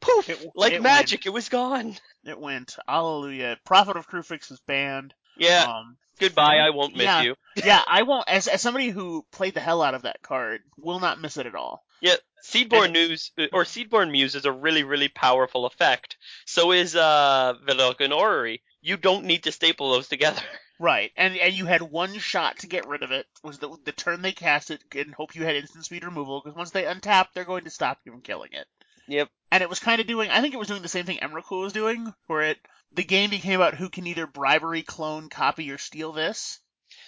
poof, 0.00 0.29
It- 0.29 0.47
like 0.55 0.73
it 0.75 0.83
magic, 0.83 1.26
it 1.26 1.31
was 1.33 1.49
gone. 1.49 1.97
It 2.25 2.38
went. 2.38 2.76
Hallelujah. 2.87 3.57
Prophet 3.64 3.97
of 3.97 4.07
Kruphix 4.09 4.50
is 4.52 4.61
banned. 4.67 5.14
Yeah, 5.38 5.64
Um, 5.64 5.97
goodbye. 6.19 6.57
I 6.59 6.69
won't 6.71 6.95
miss 6.95 7.05
yeah. 7.05 7.23
you. 7.23 7.35
yeah, 7.57 7.81
I 7.87 8.02
won't. 8.02 8.29
As 8.29 8.47
as 8.49 8.61
somebody 8.61 8.90
who 8.90 9.25
played 9.33 9.55
the 9.55 9.61
hell 9.61 9.81
out 9.81 9.95
of 9.95 10.02
that 10.02 10.21
card, 10.23 10.61
will 10.76 11.00
not 11.00 11.21
miss 11.21 11.38
it 11.38 11.47
at 11.47 11.55
all. 11.55 11.83
Yeah, 12.00 12.16
Seedborn 12.45 12.92
Muse 12.92 13.33
or 13.52 13.64
Seedborn 13.64 14.11
Muse 14.11 14.35
is 14.35 14.45
a 14.45 14.52
really 14.52 14.85
really 14.85 15.09
powerful 15.09 15.66
effect. 15.66 16.16
So 16.47 16.73
is 16.73 16.97
uh 16.97 17.54
Vedalken 17.66 18.16
Orrery. 18.16 18.62
You 18.80 18.97
don't 18.97 19.25
need 19.25 19.45
to 19.45 19.52
staple 19.52 19.92
those 19.92 20.09
together. 20.09 20.42
Right, 20.83 21.12
and 21.14 21.37
and 21.37 21.52
you 21.52 21.66
had 21.66 21.83
one 21.83 22.16
shot 22.16 22.61
to 22.61 22.66
get 22.66 22.88
rid 22.88 23.02
of 23.02 23.11
it. 23.11 23.26
Was 23.45 23.59
the 23.59 23.76
the 23.85 23.92
turn 23.92 24.23
they 24.23 24.33
cast 24.33 24.71
it, 24.71 24.83
and 24.95 25.12
hope 25.12 25.35
you 25.35 25.45
had 25.45 25.54
instant 25.54 25.85
speed 25.85 26.04
removal. 26.04 26.40
Because 26.40 26.57
once 26.57 26.71
they 26.71 26.85
untap, 26.85 27.26
they're 27.35 27.45
going 27.45 27.64
to 27.64 27.71
stop 27.71 27.99
you 28.07 28.12
from 28.12 28.23
killing 28.23 28.49
it. 28.52 28.66
Yep. 29.07 29.28
And 29.52 29.62
it 29.62 29.69
was 29.69 29.78
kind 29.78 30.00
of 30.00 30.07
doing. 30.07 30.30
I 30.30 30.40
think 30.40 30.54
it 30.54 30.59
was 30.59 30.69
doing 30.69 30.80
the 30.80 30.88
same 30.88 31.04
thing 31.04 31.19
Emrakul 31.19 31.61
was 31.61 31.75
doing, 31.75 32.14
where 32.28 32.40
it 32.40 32.59
the 32.92 33.04
game 33.04 33.28
became 33.28 33.61
about 33.61 33.75
who 33.75 33.90
can 33.90 34.07
either 34.07 34.26
bribery, 34.26 34.83
clone, 34.83 35.28
copy, 35.28 35.71
or 35.71 35.76
steal 35.76 36.12
this. 36.12 36.61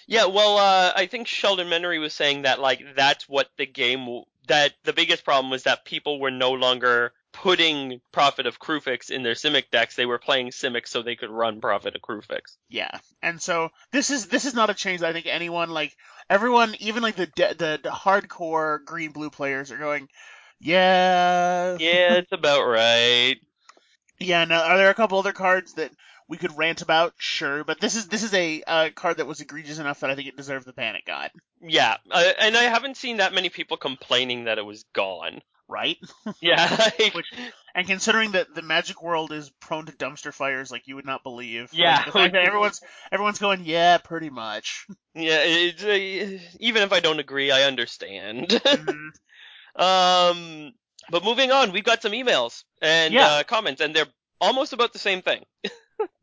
Yeah, 0.05 0.25
well, 0.25 0.57
uh, 0.57 0.93
I 0.95 1.07
think 1.07 1.27
Sheldon 1.27 1.67
Menery 1.67 1.99
was 1.99 2.13
saying 2.13 2.43
that 2.43 2.59
like 2.59 2.83
that's 2.95 3.27
what 3.27 3.49
the 3.57 3.65
game 3.65 4.23
that 4.47 4.73
the 4.83 4.93
biggest 4.93 5.23
problem 5.23 5.49
was 5.49 5.63
that 5.63 5.85
people 5.85 6.19
were 6.19 6.31
no 6.31 6.51
longer 6.51 7.13
putting 7.31 7.99
Prophet 8.11 8.45
of 8.45 8.59
Kruphix 8.59 9.09
in 9.09 9.23
their 9.23 9.33
Simic 9.33 9.69
decks. 9.71 9.95
They 9.95 10.05
were 10.05 10.19
playing 10.19 10.49
Simic 10.49 10.87
so 10.87 11.01
they 11.01 11.15
could 11.15 11.29
run 11.29 11.61
Prophet 11.61 11.95
of 11.95 12.01
Kruphix. 12.01 12.57
Yeah, 12.69 12.99
and 13.21 13.41
so 13.41 13.69
this 13.91 14.09
is 14.09 14.27
this 14.27 14.45
is 14.45 14.53
not 14.53 14.69
a 14.69 14.73
change 14.73 15.01
that 15.01 15.09
I 15.09 15.13
think 15.13 15.25
anyone 15.25 15.69
like 15.69 15.95
everyone, 16.29 16.75
even 16.79 17.03
like 17.03 17.15
the 17.15 17.27
de- 17.27 17.55
the, 17.55 17.79
the 17.83 17.89
hardcore 17.89 18.83
green 18.85 19.11
blue 19.11 19.29
players 19.29 19.71
are 19.71 19.77
going. 19.77 20.07
Yeah, 20.59 21.77
Yeah, 21.79 22.17
it's 22.17 22.31
about 22.31 22.65
right. 22.65 23.35
Yeah, 24.19 24.45
no, 24.45 24.55
are 24.55 24.77
there 24.77 24.91
a 24.91 24.93
couple 24.93 25.19
other 25.19 25.33
cards 25.33 25.73
that 25.73 25.91
we 26.33 26.37
could 26.37 26.57
rant 26.57 26.81
about? 26.81 27.13
Sure, 27.17 27.63
but 27.63 27.79
this 27.79 27.95
is 27.95 28.07
this 28.07 28.23
is 28.23 28.33
a 28.33 28.63
uh, 28.65 28.89
card 28.95 29.17
that 29.17 29.27
was 29.27 29.39
egregious 29.39 29.77
enough 29.77 29.99
that 29.99 30.09
I 30.09 30.15
think 30.15 30.27
it 30.27 30.35
deserved 30.35 30.65
the 30.65 30.73
ban 30.73 30.95
god. 31.05 31.29
Yeah, 31.61 31.97
and 32.11 32.57
I 32.57 32.63
haven't 32.63 32.97
seen 32.97 33.17
that 33.17 33.33
many 33.33 33.49
people 33.49 33.77
complaining 33.77 34.45
that 34.45 34.57
it 34.57 34.65
was 34.65 34.83
gone. 34.93 35.41
Right? 35.69 35.97
Yeah, 36.41 36.75
like, 36.99 37.13
Which- 37.13 37.31
And 37.75 37.87
considering 37.87 38.31
that 38.31 38.53
the 38.53 38.61
magic 38.61 39.01
world 39.01 39.31
is 39.31 39.49
prone 39.61 39.85
to 39.85 39.91
dumpster 39.93 40.33
fires 40.33 40.71
like 40.71 40.87
you 40.87 40.95
would 40.95 41.05
not 41.05 41.23
believe. 41.23 41.69
Yeah. 41.71 42.03
that 42.13 42.35
everyone's 42.35 42.81
everyone's 43.11 43.39
going, 43.39 43.61
yeah, 43.63 43.97
pretty 43.99 44.29
much. 44.29 44.85
yeah. 45.15 45.39
It's, 45.43 45.83
uh, 45.83 46.39
even 46.59 46.81
if 46.83 46.91
I 46.91 46.99
don't 46.99 47.19
agree, 47.19 47.49
I 47.51 47.63
understand. 47.63 48.49
Mhm. 48.49 49.09
um, 49.75 50.73
but 51.09 51.23
moving 51.23 51.51
on, 51.51 51.71
we've 51.71 51.83
got 51.83 52.01
some 52.01 52.11
emails 52.11 52.63
and 52.81 53.13
Yeah. 53.13 53.27
uh, 53.27 53.43
comments, 53.43 53.81
and 53.81 53.95
they're 53.95 54.07
almost 54.41 54.73
about 54.73 54.93
the 54.93 54.99
same 54.99 55.21
thing. 55.21 55.43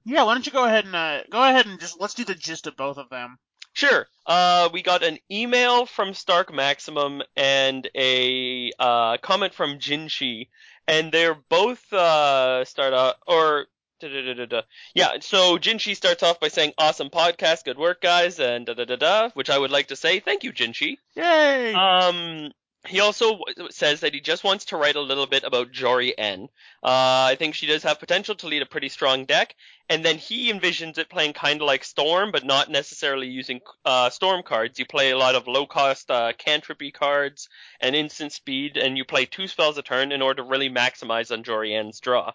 Yeah, 0.04 0.22
why 0.24 0.34
don't 0.34 0.46
you 0.46 0.52
go 0.52 0.64
ahead 0.64 0.84
and 0.84 0.94
uh, 0.94 1.20
go 1.30 1.42
ahead 1.42 1.66
and 1.66 1.80
just 1.80 2.00
let's 2.00 2.14
do 2.14 2.24
the 2.24 2.34
gist 2.34 2.66
of 2.66 2.76
both 2.76 2.98
of 2.98 3.08
them. 3.10 3.38
Sure. 3.72 4.06
Uh, 4.26 4.68
we 4.72 4.82
got 4.82 5.02
an 5.02 5.18
email 5.30 5.86
from 5.86 6.12
Stark 6.14 6.52
Maximum 6.52 7.22
and 7.36 7.88
a 7.94 8.72
uh, 8.78 9.16
comment 9.18 9.54
from 9.54 9.78
Jinshi, 9.78 10.48
and 10.88 11.12
they're 11.12 11.36
both 11.48 11.92
uh, 11.92 12.64
start 12.64 12.92
off 12.94 13.16
or. 13.26 13.66
da-da-da-da-da. 14.00 14.62
Yeah, 14.94 15.18
so 15.20 15.58
Jinshi 15.58 15.94
starts 15.94 16.22
off 16.22 16.40
by 16.40 16.48
saying, 16.48 16.72
"Awesome 16.78 17.10
podcast, 17.10 17.64
good 17.64 17.76
work, 17.78 18.00
guys," 18.00 18.40
and 18.40 18.64
da 18.64 18.72
da 18.72 18.86
da 18.86 18.96
da, 18.96 19.28
which 19.34 19.50
I 19.50 19.58
would 19.58 19.70
like 19.70 19.88
to 19.88 19.96
say 19.96 20.20
thank 20.20 20.42
you, 20.42 20.52
Jinshi. 20.52 20.96
Yay! 21.14 21.74
Um, 21.74 22.50
he 22.86 23.00
also 23.00 23.40
says 23.70 24.00
that 24.00 24.14
he 24.14 24.20
just 24.20 24.42
wants 24.42 24.66
to 24.66 24.76
write 24.76 24.96
a 24.96 25.00
little 25.00 25.26
bit 25.26 25.44
about 25.44 25.70
Jori 25.70 26.12
En. 26.16 26.44
Uh, 26.82 27.28
I 27.28 27.36
think 27.38 27.54
she 27.54 27.66
does 27.66 27.82
have 27.82 28.00
potential 28.00 28.34
to 28.36 28.46
lead 28.46 28.62
a 28.62 28.66
pretty 28.66 28.88
strong 28.88 29.26
deck, 29.26 29.54
and 29.88 30.04
then 30.04 30.16
he 30.16 30.50
envisions 30.50 30.96
it 30.96 31.10
playing 31.10 31.34
kind 31.34 31.60
of 31.60 31.66
like 31.66 31.84
Storm, 31.84 32.32
but 32.32 32.44
not 32.44 32.70
necessarily 32.70 33.28
using 33.28 33.60
uh, 33.84 34.08
Storm 34.08 34.42
cards. 34.42 34.78
You 34.78 34.86
play 34.86 35.10
a 35.10 35.18
lot 35.18 35.34
of 35.34 35.46
low-cost 35.46 36.10
uh, 36.10 36.32
cantripy 36.38 36.92
cards 36.92 37.48
and 37.80 37.94
instant 37.94 38.32
speed, 38.32 38.78
and 38.78 38.96
you 38.96 39.04
play 39.04 39.26
two 39.26 39.46
spells 39.46 39.76
a 39.76 39.82
turn 39.82 40.10
in 40.10 40.22
order 40.22 40.42
to 40.42 40.48
really 40.48 40.70
maximize 40.70 41.30
on 41.30 41.44
Jori 41.44 41.78
En's 41.78 42.00
draw. 42.00 42.32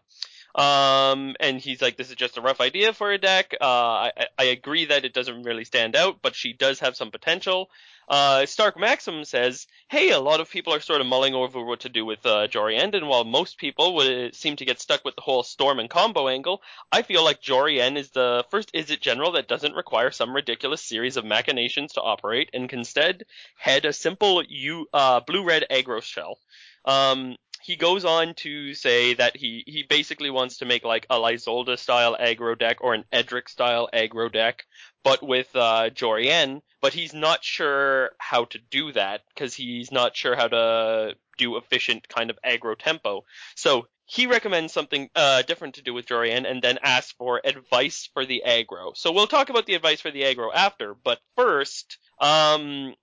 Um, 0.56 1.36
and 1.42 1.60
he's 1.60 1.82
like, 1.82 1.98
this 1.98 2.10
is 2.10 2.16
just 2.16 2.38
a 2.38 2.42
rough 2.42 2.62
idea 2.62 2.94
for 2.94 3.12
a 3.12 3.18
deck. 3.18 3.56
Uh, 3.60 3.66
I, 3.66 4.12
I- 4.40 4.44
agree 4.46 4.86
that 4.86 5.04
it 5.04 5.14
doesn't 5.14 5.44
really 5.44 5.66
stand 5.66 5.96
out, 5.98 6.20
but 6.22 6.34
she 6.34 6.54
does 6.54 6.80
have 6.80 6.96
some 6.96 7.12
potential. 7.12 7.70
Uh, 8.08 8.46
Stark 8.46 8.80
Maxim 8.80 9.26
says, 9.26 9.68
hey, 9.90 10.12
a 10.12 10.20
lot 10.20 10.40
of 10.40 10.50
people 10.50 10.74
are 10.74 10.80
sort 10.80 11.02
of 11.02 11.08
mulling 11.08 11.34
over 11.34 11.66
what 11.66 11.82
to 11.82 11.90
do 11.90 12.06
with 12.06 12.26
uh, 12.26 12.48
Jori 12.48 12.80
En, 12.80 12.94
and 12.94 13.08
while 13.10 13.26
most 13.26 13.58
people 13.58 13.96
would 13.96 14.36
seem 14.36 14.56
to 14.58 14.66
get 14.66 14.80
stuck 14.80 15.04
with 15.04 15.16
the 15.16 15.24
whole 15.24 15.44
storm 15.44 15.80
and 15.80 15.90
combo 15.90 16.28
angle, 16.30 16.62
I 16.92 17.02
feel 17.02 17.24
like 17.26 17.42
Jori 17.42 17.80
En 17.82 17.98
is 17.98 18.12
the 18.12 18.46
first 18.52 18.72
Izzet 18.74 19.02
general 19.02 19.34
that 19.34 19.48
doesn't 19.48 19.74
require 19.74 20.12
some 20.12 20.36
ridiculous 20.36 20.84
series 20.84 21.18
of 21.18 21.26
machinations 21.26 21.94
to 21.94 22.02
operate, 22.02 22.50
and 22.54 22.70
can 22.70 22.80
instead 22.80 23.24
head 23.58 23.86
a 23.86 23.92
simple 23.92 24.44
U, 24.48 24.86
uh, 24.94 25.22
blue-red 25.26 25.66
aggro 25.72 26.02
shell. 26.02 26.38
Um, 26.86 27.36
he 27.66 27.76
goes 27.76 28.06
on 28.06 28.36
to 28.36 28.76
say 28.76 29.16
that 29.16 29.36
he, 29.36 29.64
he 29.66 29.82
basically 29.82 30.30
wants 30.30 30.58
to 30.58 30.66
make 30.66 30.86
like 30.86 31.08
a 31.10 31.16
Lyzolda 31.16 31.80
style 31.80 32.16
aggro 32.20 32.58
deck 32.58 32.78
or 32.80 32.94
an 32.94 33.06
Edric 33.12 33.50
style 33.50 33.90
aggro 33.92 34.32
deck, 34.32 34.66
but 35.04 35.24
with 35.24 35.50
uh, 35.56 35.90
Jori 35.90 36.28
En, 36.28 36.62
but 36.80 36.94
he's 36.94 37.12
not 37.12 37.44
sure 37.44 38.12
how 38.20 38.46
to 38.46 38.60
do 38.70 38.92
that 38.92 39.22
because 39.34 39.56
he's 39.56 39.92
not 39.92 40.16
sure 40.16 40.36
how 40.36 40.48
to 40.48 41.16
do 41.40 41.58
efficient 41.58 42.08
kind 42.08 42.30
of 42.30 42.38
aggro 42.46 42.78
tempo. 42.78 43.24
So 43.56 43.88
he 44.06 44.28
recommends 44.28 44.72
something 44.72 45.10
uh, 45.16 45.42
different 45.42 45.74
to 45.76 45.82
do 45.82 45.92
with 45.92 46.06
Jori 46.06 46.30
En 46.30 46.46
and 46.46 46.62
then 46.62 46.78
asks 46.84 47.14
for 47.14 47.42
advice 47.44 48.08
for 48.14 48.28
the 48.28 48.44
aggro. 48.46 48.96
So 48.96 49.12
we'll 49.12 49.26
talk 49.26 49.50
about 49.50 49.66
the 49.66 49.74
advice 49.74 50.02
for 50.02 50.12
the 50.12 50.22
aggro 50.22 50.52
after, 50.54 50.94
but 50.94 51.20
first, 51.36 51.98
um, 52.22 52.94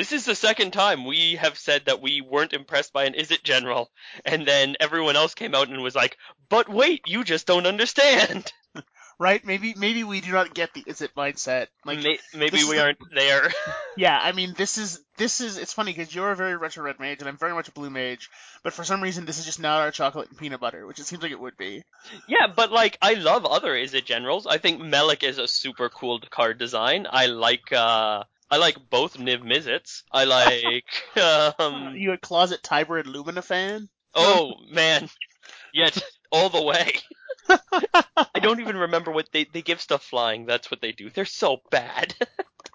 this 0.00 0.12
is 0.12 0.24
the 0.24 0.34
second 0.34 0.72
time 0.72 1.04
we 1.04 1.36
have 1.36 1.58
said 1.58 1.82
that 1.84 2.00
we 2.00 2.22
weren't 2.22 2.54
impressed 2.54 2.90
by 2.90 3.04
an 3.04 3.12
Izzet 3.12 3.42
General, 3.42 3.90
and 4.24 4.46
then 4.46 4.76
everyone 4.80 5.14
else 5.14 5.34
came 5.34 5.54
out 5.54 5.68
and 5.68 5.82
was 5.82 5.94
like, 5.94 6.16
but 6.48 6.70
wait, 6.70 7.02
you 7.04 7.22
just 7.22 7.46
don't 7.46 7.66
understand. 7.66 8.50
right? 9.18 9.44
Maybe 9.44 9.74
maybe 9.76 10.02
we 10.02 10.22
do 10.22 10.32
not 10.32 10.54
get 10.54 10.72
the 10.72 10.84
Izzet 10.84 11.12
mindset. 11.14 11.66
Like 11.84 12.02
May- 12.02 12.18
maybe 12.34 12.64
we 12.64 12.78
aren't 12.78 12.96
there. 13.14 13.50
Yeah, 13.96 14.18
I 14.18 14.32
mean, 14.32 14.54
this 14.56 14.78
is 14.78 15.02
this 15.18 15.42
is 15.42 15.58
it's 15.58 15.74
funny 15.74 15.92
because 15.92 16.14
you're 16.14 16.30
a 16.30 16.36
very 16.36 16.56
retro 16.56 16.84
red 16.84 16.98
mage 16.98 17.18
and 17.18 17.28
I'm 17.28 17.36
very 17.36 17.52
much 17.52 17.68
a 17.68 17.72
blue 17.72 17.90
mage, 17.90 18.30
but 18.62 18.72
for 18.72 18.84
some 18.84 19.02
reason 19.02 19.26
this 19.26 19.38
is 19.38 19.44
just 19.44 19.60
not 19.60 19.82
our 19.82 19.90
chocolate 19.90 20.30
and 20.30 20.38
peanut 20.38 20.60
butter, 20.60 20.86
which 20.86 20.98
it 20.98 21.04
seems 21.04 21.22
like 21.22 21.32
it 21.32 21.40
would 21.40 21.58
be. 21.58 21.82
Yeah, 22.26 22.46
but 22.46 22.72
like 22.72 22.96
I 23.02 23.14
love 23.14 23.44
other 23.44 23.72
Izzet 23.72 24.06
Generals. 24.06 24.46
I 24.46 24.56
think 24.56 24.80
Melek 24.80 25.22
is 25.22 25.36
a 25.36 25.46
super 25.46 25.90
cool 25.90 26.20
card 26.30 26.56
design. 26.56 27.06
I 27.10 27.26
like 27.26 27.70
uh 27.72 28.22
I 28.50 28.56
like 28.56 28.90
both 28.90 29.16
Niv 29.16 29.42
Mizzets. 29.42 30.02
I 30.10 30.24
like 30.24 30.84
um 31.58 31.94
you 31.96 32.12
a 32.12 32.18
closet 32.18 32.62
Tibor 32.62 33.00
and 33.00 33.14
Lumia 33.14 33.44
fan? 33.44 33.88
oh 34.14 34.54
man. 34.70 35.08
Yet 35.72 36.02
all 36.32 36.48
the 36.50 36.62
way. 36.62 36.92
I 37.48 38.40
don't 38.40 38.60
even 38.60 38.76
remember 38.76 39.10
what 39.10 39.28
they 39.32 39.44
they 39.44 39.62
give 39.62 39.80
stuff 39.80 40.02
flying. 40.02 40.46
That's 40.46 40.70
what 40.70 40.80
they 40.80 40.92
do. 40.92 41.10
They're 41.10 41.24
so 41.24 41.60
bad. 41.70 42.14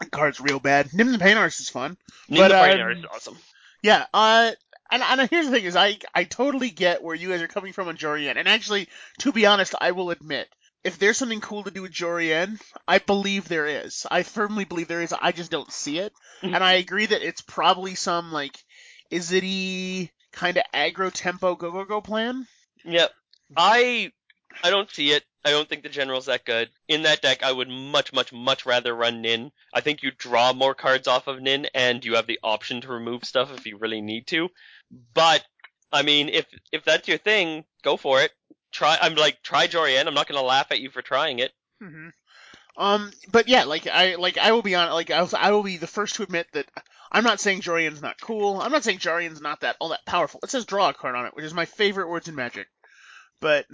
That 0.02 0.12
card's 0.12 0.42
real 0.42 0.60
bad. 0.60 0.94
Nin 0.94 1.10
the 1.14 1.18
Pain 1.18 1.38
Artist 1.38 1.62
is 1.62 1.70
fun. 1.70 1.96
Nin 2.28 2.42
But, 2.42 2.50
the 2.50 2.60
um, 2.60 2.66
Brainer 2.66 2.98
is 2.98 3.06
awesome. 3.06 3.38
Yeah, 3.82 4.06
uh, 4.14 4.52
and, 4.92 5.02
and 5.02 5.30
here's 5.30 5.46
the 5.46 5.54
thing 5.54 5.64
is 5.64 5.76
I 5.76 6.00
I 6.14 6.26
totally 6.26 6.70
get 6.70 7.02
where 7.02 7.16
you 7.16 7.30
guys 7.30 7.42
are 7.42 7.48
coming 7.48 7.72
from 7.72 7.88
on 7.88 7.96
Jori 7.96 8.28
En, 8.28 8.38
and 8.38 8.48
actually, 8.48 8.90
to 9.20 9.32
be 9.32 9.46
honest, 9.46 9.74
I 9.80 9.92
will 9.92 10.12
admit. 10.12 10.50
If 10.86 11.00
there's 11.00 11.18
something 11.18 11.42
cool 11.42 11.64
to 11.64 11.72
do 11.72 11.82
with 11.82 11.92
Jori 11.92 12.32
En, 12.32 12.60
I 12.88 13.00
believe 13.00 13.48
there 13.48 13.66
is. 13.66 14.06
I 14.10 14.24
firmly 14.24 14.66
believe 14.66 14.88
there 14.88 15.02
is. 15.02 15.14
I 15.14 15.32
just 15.32 15.52
don't 15.52 15.72
see 15.72 15.98
it. 16.00 16.14
Mm-hmm. 16.42 16.54
and 16.54 16.64
I 16.64 16.74
agree 16.74 17.08
that 17.08 17.28
it's 17.28 17.42
probably 17.42 17.96
some 17.96 18.32
like 18.32 18.56
Izzet 19.12 20.10
kind 20.32 20.58
of 20.58 20.64
aggro 20.74 21.12
tempo 21.12 21.56
go 21.56 21.72
go 21.72 21.86
go 21.86 22.02
plan. 22.02 22.48
Yep. 22.84 23.12
I 23.58 24.12
I 24.64 24.70
don't 24.70 24.90
see 24.90 25.12
it. 25.12 25.24
I 25.44 25.52
don't 25.52 25.68
think 25.68 25.84
the 25.84 25.90
general's 25.90 26.26
that 26.26 26.46
good. 26.46 26.70
In 26.88 27.04
that 27.04 27.22
deck, 27.22 27.44
I 27.44 27.52
would 27.52 27.70
much, 27.70 28.12
much, 28.14 28.34
much 28.34 28.66
rather 28.66 28.96
run 28.96 29.22
Nin. 29.22 29.52
I 29.74 29.82
think 29.82 30.02
you 30.02 30.12
draw 30.12 30.54
more 30.54 30.74
cards 30.74 31.08
off 31.08 31.28
of 31.28 31.42
Nin, 31.42 31.68
and 31.74 32.04
you 32.04 32.16
have 32.16 32.26
the 32.26 32.40
option 32.42 32.82
to 32.82 32.88
remove 32.88 33.26
stuff 33.26 33.56
if 33.56 33.66
you 33.66 33.78
really 33.78 34.02
need 34.02 34.28
to. 34.28 34.50
But 35.14 35.44
I 35.92 36.02
mean, 36.02 36.30
if 36.30 36.46
if 36.72 36.84
that's 36.84 37.08
your 37.08 37.18
thing, 37.18 37.66
go 37.84 37.98
for 37.98 38.22
it. 38.22 38.32
Try. 38.76 38.98
I'm 39.02 39.16
like 39.16 39.42
try 39.42 39.68
Jori 39.68 39.98
En. 39.98 40.06
I'm 40.06 40.14
not 40.14 40.28
gonna 40.28 40.42
laugh 40.42 40.68
at 40.72 40.82
you 40.82 40.90
for 40.90 41.02
trying 41.02 41.40
it. 41.40 41.54
hmm 41.82 42.10
Um, 42.76 43.12
but 43.32 43.48
yeah, 43.48 43.64
like 43.64 43.88
I 43.88 44.16
like 44.16 44.38
I 44.38 44.52
will 44.52 44.62
be 44.62 44.76
on 44.76 44.92
like 44.92 45.12
I 45.12 45.22
will, 45.22 45.30
I 45.38 45.52
will 45.52 45.64
be 45.64 45.78
the 45.78 45.88
first 45.88 46.16
to 46.16 46.24
admit 46.24 46.48
that 46.52 46.68
I'm 47.10 47.24
not 47.24 47.40
saying 47.40 47.62
Jori 47.62 47.86
En's 47.86 48.02
not 48.02 48.20
cool. 48.20 48.60
I'm 48.60 48.74
not 48.74 48.84
saying 48.84 48.98
Jori 49.00 49.24
En's 49.26 49.40
not 49.40 49.62
that 49.62 49.78
all 49.80 49.90
that 49.90 50.06
powerful. 50.06 50.42
It 50.44 50.50
says 50.50 50.66
draw 50.66 50.90
a 50.90 50.94
card 50.94 51.16
on 51.16 51.26
it, 51.26 51.34
which 51.34 51.46
is 51.46 51.54
my 51.54 51.64
favorite 51.64 52.10
words 52.10 52.28
in 52.28 52.36
Magic. 52.36 52.68
But 53.40 53.66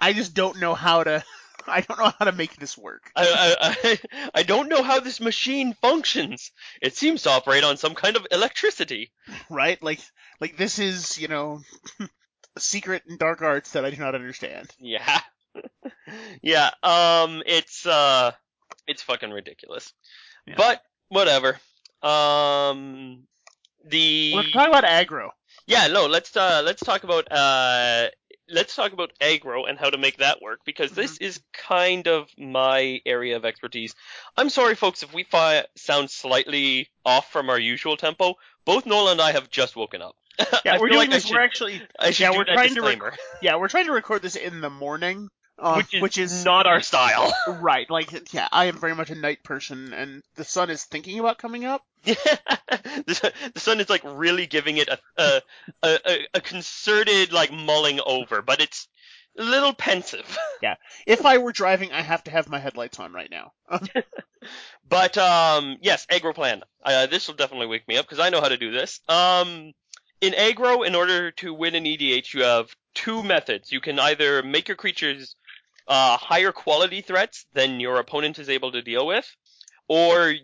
I 0.00 0.12
just 0.12 0.32
don't 0.32 0.60
know 0.60 0.74
how 0.74 1.02
to. 1.02 1.24
I 1.66 1.80
don't 1.80 1.98
know 1.98 2.12
how 2.16 2.26
to 2.26 2.30
make 2.30 2.54
this 2.56 2.78
work. 2.78 3.10
I, 3.16 3.56
I 3.60 3.76
I 3.82 4.30
I 4.36 4.42
don't 4.44 4.68
know 4.68 4.84
how 4.84 5.00
this 5.00 5.20
machine 5.20 5.74
functions. 5.82 6.52
It 6.80 6.96
seems 6.96 7.22
to 7.22 7.30
operate 7.30 7.64
on 7.64 7.76
some 7.78 7.96
kind 7.96 8.14
of 8.14 8.28
electricity. 8.30 9.10
Right? 9.50 9.82
Like 9.82 9.98
like 10.40 10.56
this 10.56 10.78
is 10.78 11.18
you 11.18 11.26
know 11.26 11.62
secret 12.58 13.02
and 13.08 13.18
dark 13.18 13.42
arts 13.42 13.72
that 13.72 13.84
I 13.84 13.90
do 13.90 13.96
not 13.96 14.14
understand. 14.14 14.70
Yeah. 14.78 15.20
yeah. 16.42 16.70
Um. 16.82 17.42
It's 17.46 17.86
uh. 17.86 18.32
It's 18.86 19.02
fucking 19.02 19.30
ridiculous. 19.30 19.92
Yeah. 20.46 20.54
But 20.56 20.82
whatever. 21.08 21.58
Um. 22.02 23.24
The 23.88 24.32
Let's 24.34 24.52
talk 24.52 24.68
about 24.68 24.84
aggro. 24.84 25.30
Yeah, 25.66 25.88
no, 25.88 26.06
let's 26.06 26.36
uh 26.36 26.62
let's 26.64 26.82
talk 26.82 27.02
about 27.04 27.30
uh 27.30 28.08
let's 28.48 28.74
talk 28.76 28.92
about 28.92 29.12
aggro 29.20 29.68
and 29.68 29.78
how 29.78 29.90
to 29.90 29.98
make 29.98 30.18
that 30.18 30.40
work 30.40 30.60
because 30.64 30.92
this 30.92 31.18
is 31.18 31.40
kind 31.52 32.06
of 32.06 32.28
my 32.38 33.00
area 33.04 33.36
of 33.36 33.44
expertise. 33.44 33.94
I'm 34.36 34.50
sorry 34.50 34.74
folks 34.74 35.02
if 35.02 35.12
we 35.12 35.24
fi- 35.24 35.66
sound 35.76 36.10
slightly 36.10 36.88
off 37.04 37.30
from 37.32 37.50
our 37.50 37.58
usual 37.58 37.96
tempo. 37.96 38.34
Both 38.64 38.86
Noel 38.86 39.08
and 39.08 39.20
I 39.20 39.32
have 39.32 39.50
just 39.50 39.76
woken 39.76 40.02
up. 40.02 40.16
Yeah, 40.64 40.78
we're 40.80 40.88
doing 40.88 40.98
like 40.98 41.10
this. 41.10 41.26
should, 41.26 41.34
we're 41.34 41.42
actually 41.42 41.82
I 41.98 42.12
yeah, 42.18 42.30
we're 42.30 42.44
trying 42.44 42.74
to 42.74 42.82
rec- 42.82 42.98
disclaimer, 42.98 43.14
yeah, 43.40 43.56
we're 43.56 43.68
trying 43.68 43.86
to 43.86 43.92
record 43.92 44.22
this 44.22 44.36
in 44.36 44.60
the 44.60 44.70
morning, 44.70 45.28
uh, 45.58 45.74
which 45.74 45.94
is 45.94 46.02
which 46.02 46.18
is 46.18 46.44
not 46.44 46.66
our 46.66 46.80
style. 46.82 47.32
right. 47.60 47.88
Like 47.88 48.32
yeah, 48.32 48.48
I 48.50 48.66
am 48.66 48.78
very 48.78 48.94
much 48.94 49.10
a 49.10 49.14
night 49.14 49.42
person, 49.44 49.92
and 49.92 50.22
the 50.34 50.44
sun 50.44 50.70
is 50.70 50.84
thinking 50.84 51.18
about 51.18 51.38
coming 51.38 51.64
up. 51.64 51.82
the, 52.04 53.32
the 53.54 53.60
sun 53.60 53.80
is 53.80 53.88
like 53.88 54.02
really 54.04 54.46
giving 54.46 54.76
it 54.76 54.88
a 54.88 54.98
a, 55.16 55.42
a 55.82 56.26
a 56.34 56.40
concerted 56.40 57.32
like 57.32 57.52
mulling 57.52 58.00
over, 58.04 58.42
but 58.42 58.60
it's 58.60 58.88
a 59.38 59.42
little 59.42 59.72
pensive. 59.72 60.36
Yeah. 60.62 60.76
If 61.06 61.24
I 61.26 61.38
were 61.38 61.52
driving, 61.52 61.92
I 61.92 62.02
have 62.02 62.24
to 62.24 62.30
have 62.30 62.48
my 62.48 62.58
headlights 62.58 62.98
on 62.98 63.12
right 63.12 63.30
now. 63.30 63.52
But 64.88 65.18
um, 65.18 65.78
yes, 65.80 66.06
aggro 66.06 66.34
plan. 66.34 66.62
Uh, 66.84 67.06
this 67.06 67.26
will 67.26 67.34
definitely 67.34 67.66
wake 67.66 67.88
me 67.88 67.96
up 67.96 68.06
because 68.06 68.20
I 68.20 68.30
know 68.30 68.40
how 68.40 68.48
to 68.48 68.56
do 68.56 68.70
this. 68.70 69.00
Um, 69.08 69.72
in 70.20 70.32
aggro, 70.32 70.86
in 70.86 70.94
order 70.94 71.30
to 71.32 71.52
win 71.52 71.74
an 71.74 71.84
EDH, 71.84 72.34
you 72.34 72.42
have 72.42 72.74
two 72.94 73.22
methods. 73.22 73.70
You 73.70 73.80
can 73.80 73.98
either 73.98 74.42
make 74.42 74.68
your 74.68 74.76
creatures 74.76 75.36
uh, 75.88 76.16
higher 76.16 76.52
quality 76.52 77.00
threats 77.00 77.46
than 77.52 77.80
your 77.80 77.98
opponent 77.98 78.38
is 78.38 78.48
able 78.48 78.72
to 78.72 78.82
deal 78.82 79.06
with, 79.06 79.26
or 79.88 80.34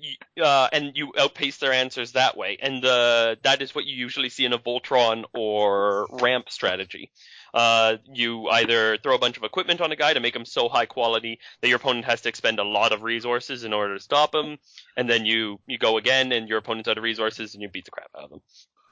uh, 0.40 0.68
and 0.72 0.92
you 0.94 1.12
outpace 1.18 1.58
their 1.58 1.72
answers 1.72 2.12
that 2.12 2.36
way. 2.36 2.58
And 2.60 2.84
uh, 2.84 3.36
that 3.42 3.62
is 3.62 3.74
what 3.74 3.86
you 3.86 3.96
usually 3.96 4.28
see 4.28 4.44
in 4.44 4.52
a 4.52 4.58
Voltron 4.58 5.24
or 5.34 6.06
ramp 6.12 6.50
strategy. 6.50 7.10
Uh, 7.52 7.96
you 8.12 8.48
either 8.48 8.96
throw 8.98 9.14
a 9.14 9.18
bunch 9.18 9.36
of 9.36 9.42
equipment 9.42 9.80
on 9.80 9.92
a 9.92 9.96
guy 9.96 10.14
to 10.14 10.20
make 10.20 10.36
him 10.36 10.44
so 10.44 10.68
high 10.68 10.86
quality 10.86 11.38
that 11.60 11.68
your 11.68 11.76
opponent 11.76 12.04
has 12.04 12.20
to 12.22 12.28
expend 12.28 12.58
a 12.58 12.64
lot 12.64 12.92
of 12.92 13.02
resources 13.02 13.64
in 13.64 13.72
order 13.72 13.96
to 13.96 14.02
stop 14.02 14.34
him, 14.34 14.58
and 14.96 15.08
then 15.08 15.26
you 15.26 15.58
you 15.66 15.78
go 15.78 15.96
again, 15.96 16.30
and 16.32 16.48
your 16.48 16.58
opponent's 16.58 16.88
out 16.88 16.98
of 16.98 17.04
resources, 17.04 17.54
and 17.54 17.62
you 17.62 17.68
beat 17.68 17.84
the 17.84 17.90
crap 17.90 18.10
out 18.16 18.24
of 18.24 18.30
them. 18.30 18.40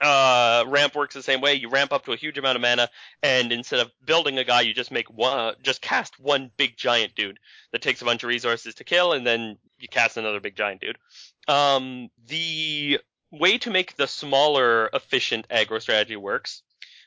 Uh, 0.01 0.65
ramp 0.67 0.95
works 0.95 1.15
the 1.15 1.23
same 1.23 1.43
way. 1.43 1.55
You 1.55 1.69
ramp 1.69 1.93
up 1.93 2.07
to 2.07 2.13
a 2.13 2.17
huge 2.17 2.39
amount 2.39 2.57
of 2.57 2.63
mana, 2.63 2.89
and 3.23 3.53
instead 3.53 3.81
of 3.81 3.91
building 4.05 4.39
a 4.39 4.45
guy, 4.45 4.63
you 4.63 4.73
just 4.73 4.91
make 4.91 5.11
one, 5.11 5.55
just 5.63 5.83
cast 5.83 6.19
one 6.19 6.51
big 6.57 6.77
giant 6.77 7.15
dude 7.15 7.39
that 7.73 7.83
takes 7.83 8.01
a 8.01 8.07
bunch 8.07 8.23
of 8.23 8.29
resources 8.29 8.75
to 8.77 8.85
kill, 8.85 9.13
and 9.13 9.27
then 9.27 9.59
you 9.79 9.89
cast 9.89 10.17
another 10.17 10.41
big 10.41 10.57
giant 10.57 10.81
dude. 10.81 10.97
Um, 11.49 12.09
the 12.27 13.01
way 13.31 13.59
to 13.59 13.71
make 13.71 13.97
the 13.97 14.07
smaller, 14.07 14.89
efficient 14.93 15.49
aggro 15.49 15.83
strategy 15.83 16.17
works, 16.17 16.63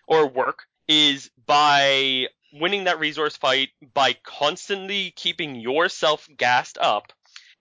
or 0.08 0.28
work, 0.28 0.64
is 0.88 1.32
by 1.46 2.28
winning 2.54 2.84
that 2.84 3.00
resource 3.00 3.36
fight 3.36 3.70
by 3.94 4.16
constantly 4.24 5.12
keeping 5.16 5.56
yourself 5.56 6.28
gassed 6.38 6.78
up 6.78 7.12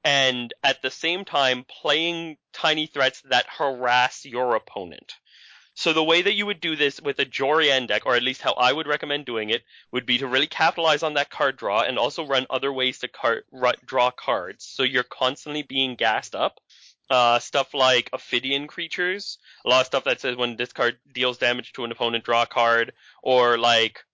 and 0.05 0.53
at 0.63 0.83
the 0.83 0.91
same 0.91 1.25
time 1.25 1.65
playing 1.69 2.37
tiny 2.53 2.87
threats 2.87 3.23
that 3.31 3.47
harass 3.49 4.25
your 4.25 4.55
opponent. 4.55 5.15
So 5.75 5.93
the 5.93 6.05
way 6.05 6.23
that 6.23 6.35
you 6.35 6.47
would 6.47 6.61
do 6.61 6.77
this 6.77 7.01
with 7.01 7.19
a 7.19 7.25
Jori 7.25 7.71
En 7.71 7.87
deck, 7.87 8.05
or 8.05 8.15
at 8.15 8.23
least 8.23 8.43
how 8.43 8.53
I 8.53 8.73
would 8.73 8.87
recommend 8.87 9.25
doing 9.25 9.51
it, 9.51 9.63
would 9.91 10.05
be 10.05 10.19
to 10.19 10.27
really 10.27 10.47
capitalize 10.47 11.03
on 11.03 11.15
that 11.15 11.31
card 11.31 11.57
draw 11.57 11.81
and 11.81 11.99
also 11.99 12.27
run 12.27 12.47
other 12.51 12.73
ways 12.73 12.99
to 12.99 13.09
card, 13.09 13.45
ru- 13.51 13.73
draw 13.85 14.11
cards. 14.11 14.65
So 14.65 14.83
you're 14.83 15.03
constantly 15.03 15.63
being 15.63 15.95
gassed 15.97 16.35
up. 16.35 16.61
Uh, 17.11 17.39
stuff 17.39 17.75
like 17.75 18.09
Ophidian 18.15 18.67
creatures, 18.67 19.37
a 19.67 19.69
lot 19.69 19.81
of 19.81 19.87
stuff 19.87 20.05
that 20.05 20.21
says 20.21 20.35
when 20.35 20.57
this 20.57 20.73
card 20.73 20.97
deals 21.13 21.37
damage 21.37 21.73
to 21.75 21.85
an 21.85 21.93
opponent, 21.93 22.25
draw 22.25 22.43
a 22.43 22.47
card, 22.47 22.95
or 23.23 23.59
like 23.59 24.05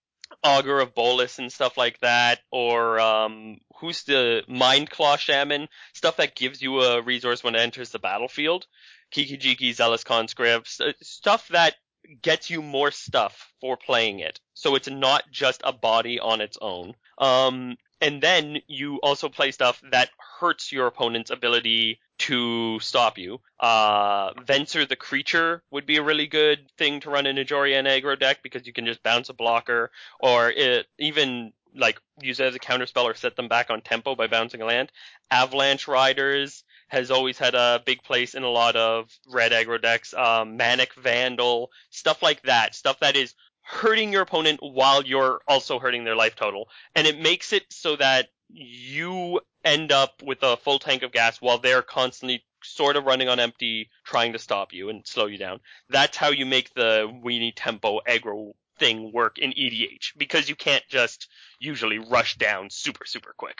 Augur 0.42 0.80
of 0.80 0.94
Bolas 0.94 1.38
and 1.38 1.52
stuff 1.52 1.76
like 1.76 2.00
that, 2.00 2.40
or 2.50 2.98
um, 2.98 3.58
who's 3.76 4.02
the 4.04 4.42
Mindclaw 4.48 5.18
Shaman, 5.18 5.68
stuff 5.92 6.16
that 6.16 6.34
gives 6.34 6.60
you 6.60 6.80
a 6.82 7.00
resource 7.02 7.44
when 7.44 7.54
it 7.54 7.60
enters 7.60 7.90
the 7.90 7.98
battlefield. 7.98 8.66
Kiki 9.10 9.38
Jiki, 9.38 9.74
Zealous 9.74 10.04
Conscript, 10.04 10.68
st- 10.68 10.96
stuff 11.02 11.48
that 11.48 11.74
gets 12.22 12.48
you 12.50 12.62
more 12.62 12.90
stuff 12.90 13.52
for 13.60 13.76
playing 13.76 14.20
it. 14.20 14.40
So 14.54 14.74
it's 14.74 14.88
not 14.88 15.30
just 15.30 15.60
a 15.64 15.72
body 15.72 16.20
on 16.20 16.40
its 16.40 16.58
own. 16.60 16.94
Um, 17.18 17.76
and 18.00 18.22
then 18.22 18.58
you 18.68 18.98
also 19.02 19.28
play 19.28 19.50
stuff 19.50 19.82
that 19.90 20.10
hurts 20.40 20.70
your 20.72 20.86
opponent's 20.86 21.30
ability 21.30 22.00
to 22.18 22.78
stop 22.80 23.18
you. 23.18 23.40
Uh, 23.58 24.32
Venser 24.34 24.88
the 24.88 24.96
creature 24.96 25.62
would 25.70 25.86
be 25.86 25.96
a 25.96 26.02
really 26.02 26.26
good 26.26 26.70
thing 26.76 27.00
to 27.00 27.10
run 27.10 27.26
in 27.26 27.38
a 27.38 27.44
Jori 27.44 27.74
En 27.74 27.84
aggro 27.84 28.18
deck 28.18 28.42
because 28.42 28.66
you 28.66 28.72
can 28.72 28.86
just 28.86 29.02
bounce 29.02 29.28
a 29.28 29.34
blocker 29.34 29.90
or 30.20 30.50
it, 30.50 30.86
even 30.98 31.52
like 31.74 32.00
use 32.20 32.40
it 32.40 32.46
as 32.46 32.54
a 32.54 32.60
counterspell 32.60 33.04
or 33.04 33.14
set 33.14 33.36
them 33.36 33.48
back 33.48 33.70
on 33.70 33.80
tempo 33.80 34.14
by 34.14 34.26
bouncing 34.26 34.62
a 34.62 34.64
land. 34.64 34.90
Avalanche 35.30 35.86
Riders 35.86 36.64
has 36.88 37.10
always 37.10 37.38
had 37.38 37.54
a 37.54 37.82
big 37.84 38.02
place 38.02 38.34
in 38.34 38.42
a 38.42 38.48
lot 38.48 38.76
of 38.76 39.10
red 39.28 39.52
aggro 39.52 39.80
decks. 39.80 40.14
Um, 40.14 40.56
Manic 40.56 40.94
Vandal, 40.94 41.70
stuff 41.90 42.22
like 42.22 42.42
that. 42.42 42.74
Stuff 42.74 43.00
that 43.00 43.16
is 43.16 43.34
hurting 43.62 44.12
your 44.12 44.22
opponent 44.22 44.60
while 44.62 45.02
you're 45.02 45.40
also 45.46 45.78
hurting 45.78 46.04
their 46.04 46.16
life 46.16 46.34
total. 46.34 46.68
And 46.94 47.06
it 47.06 47.18
makes 47.20 47.52
it 47.52 47.64
so 47.70 47.96
that 47.96 48.28
you 48.48 49.40
end 49.64 49.92
up 49.92 50.22
with 50.22 50.42
a 50.42 50.56
full 50.56 50.78
tank 50.78 51.02
of 51.02 51.12
gas 51.12 51.40
while 51.40 51.58
they're 51.58 51.82
constantly 51.82 52.44
sort 52.64 52.96
of 52.96 53.04
running 53.04 53.28
on 53.28 53.38
empty 53.38 53.90
trying 54.04 54.32
to 54.32 54.38
stop 54.38 54.72
you 54.72 54.88
and 54.88 55.06
slow 55.06 55.26
you 55.26 55.38
down. 55.38 55.60
That's 55.88 56.16
how 56.16 56.30
you 56.30 56.46
make 56.46 56.72
the 56.74 57.08
weenie 57.24 57.52
tempo 57.54 58.00
aggro 58.08 58.52
thing 58.78 59.12
work 59.12 59.38
in 59.38 59.52
EDH 59.52 60.16
because 60.16 60.48
you 60.48 60.54
can't 60.56 60.84
just 60.88 61.28
usually 61.58 61.98
rush 61.98 62.36
down 62.36 62.70
super 62.70 63.04
super 63.04 63.34
quick. 63.36 63.58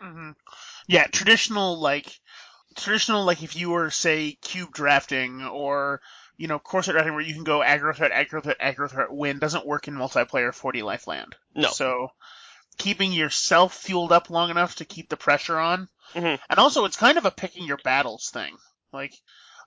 hmm 0.00 0.30
Yeah, 0.86 1.06
traditional 1.06 1.78
like 1.78 2.20
traditional 2.76 3.24
like 3.24 3.42
if 3.42 3.56
you 3.56 3.70
were 3.70 3.90
say 3.90 4.36
cube 4.42 4.72
drafting 4.72 5.42
or 5.44 6.00
you 6.36 6.46
know 6.46 6.58
core 6.58 6.82
set 6.82 6.92
drafting 6.92 7.14
where 7.14 7.22
you 7.22 7.34
can 7.34 7.44
go 7.44 7.60
aggro 7.60 7.94
threat, 7.94 8.12
aggro 8.12 8.42
threat, 8.42 8.58
aggro 8.60 8.88
threat, 8.90 9.12
win 9.12 9.38
doesn't 9.38 9.66
work 9.66 9.88
in 9.88 9.94
multiplayer 9.94 10.54
40 10.54 10.82
life 10.82 11.06
land. 11.06 11.34
No. 11.54 11.68
So 11.68 12.12
keeping 12.78 13.12
yourself 13.12 13.74
fueled 13.74 14.12
up 14.12 14.30
long 14.30 14.50
enough 14.50 14.76
to 14.76 14.84
keep 14.84 15.08
the 15.08 15.16
pressure 15.16 15.58
on, 15.58 15.88
Mhm. 16.14 16.38
and 16.48 16.58
also 16.58 16.84
it's 16.84 16.96
kind 16.96 17.18
of 17.18 17.24
a 17.24 17.30
picking 17.30 17.64
your 17.64 17.78
battles 17.78 18.30
thing. 18.30 18.56
Like 18.92 19.14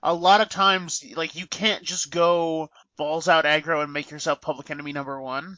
a 0.02 0.14
lot 0.14 0.40
of 0.40 0.48
times, 0.48 1.04
like 1.14 1.34
you 1.36 1.46
can't 1.46 1.84
just 1.84 2.10
go 2.10 2.70
balls 2.96 3.28
out 3.28 3.44
aggro 3.44 3.82
and 3.82 3.92
make 3.92 4.10
yourself 4.10 4.40
public 4.40 4.70
enemy 4.70 4.92
number 4.92 5.20
one 5.20 5.56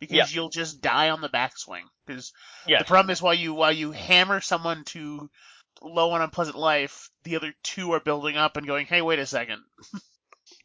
because 0.00 0.34
you'll 0.34 0.50
just 0.50 0.80
die 0.80 1.10
on 1.10 1.20
the 1.20 1.28
backswing. 1.28 1.84
Because 2.06 2.32
Yes. 2.66 2.80
the 2.80 2.84
problem 2.84 3.10
is 3.10 3.22
while 3.22 3.34
you 3.34 3.54
while 3.54 3.72
you 3.72 3.92
hammer 3.92 4.40
someone 4.40 4.84
to 4.86 5.30
low 5.82 6.10
on 6.10 6.22
unpleasant 6.22 6.56
life, 6.56 7.10
the 7.24 7.36
other 7.36 7.54
two 7.62 7.92
are 7.92 8.00
building 8.00 8.36
up 8.36 8.56
and 8.56 8.66
going, 8.66 8.86
"Hey, 8.86 9.02
wait 9.02 9.18
a 9.18 9.26
second. 9.26 9.62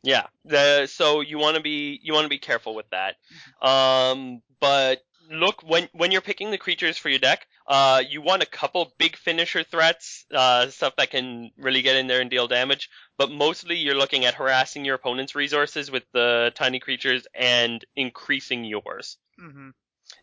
Yeah. 0.03 0.27
The, 0.45 0.87
so 0.87 1.21
you 1.21 1.37
want 1.37 1.57
to 1.57 1.61
be 1.61 1.99
you 2.03 2.13
want 2.13 2.25
to 2.25 2.29
be 2.29 2.39
careful 2.39 2.75
with 2.75 2.87
that. 2.91 3.15
Um, 3.61 4.41
but 4.59 5.01
look 5.29 5.61
when 5.63 5.89
when 5.93 6.11
you're 6.11 6.21
picking 6.21 6.51
the 6.51 6.57
creatures 6.57 6.97
for 6.97 7.09
your 7.09 7.19
deck, 7.19 7.45
uh, 7.67 8.01
you 8.07 8.21
want 8.21 8.43
a 8.43 8.47
couple 8.47 8.93
big 8.97 9.15
finisher 9.15 9.63
threats, 9.63 10.25
uh, 10.33 10.67
stuff 10.67 10.95
that 10.97 11.11
can 11.11 11.51
really 11.57 11.81
get 11.81 11.95
in 11.95 12.07
there 12.07 12.21
and 12.21 12.29
deal 12.29 12.47
damage. 12.47 12.89
But 13.17 13.31
mostly 13.31 13.77
you're 13.77 13.95
looking 13.95 14.25
at 14.25 14.35
harassing 14.35 14.85
your 14.85 14.95
opponent's 14.95 15.35
resources 15.35 15.91
with 15.91 16.03
the 16.13 16.51
tiny 16.55 16.79
creatures 16.79 17.27
and 17.33 17.83
increasing 17.95 18.63
yours. 18.63 19.17
hmm 19.39 19.69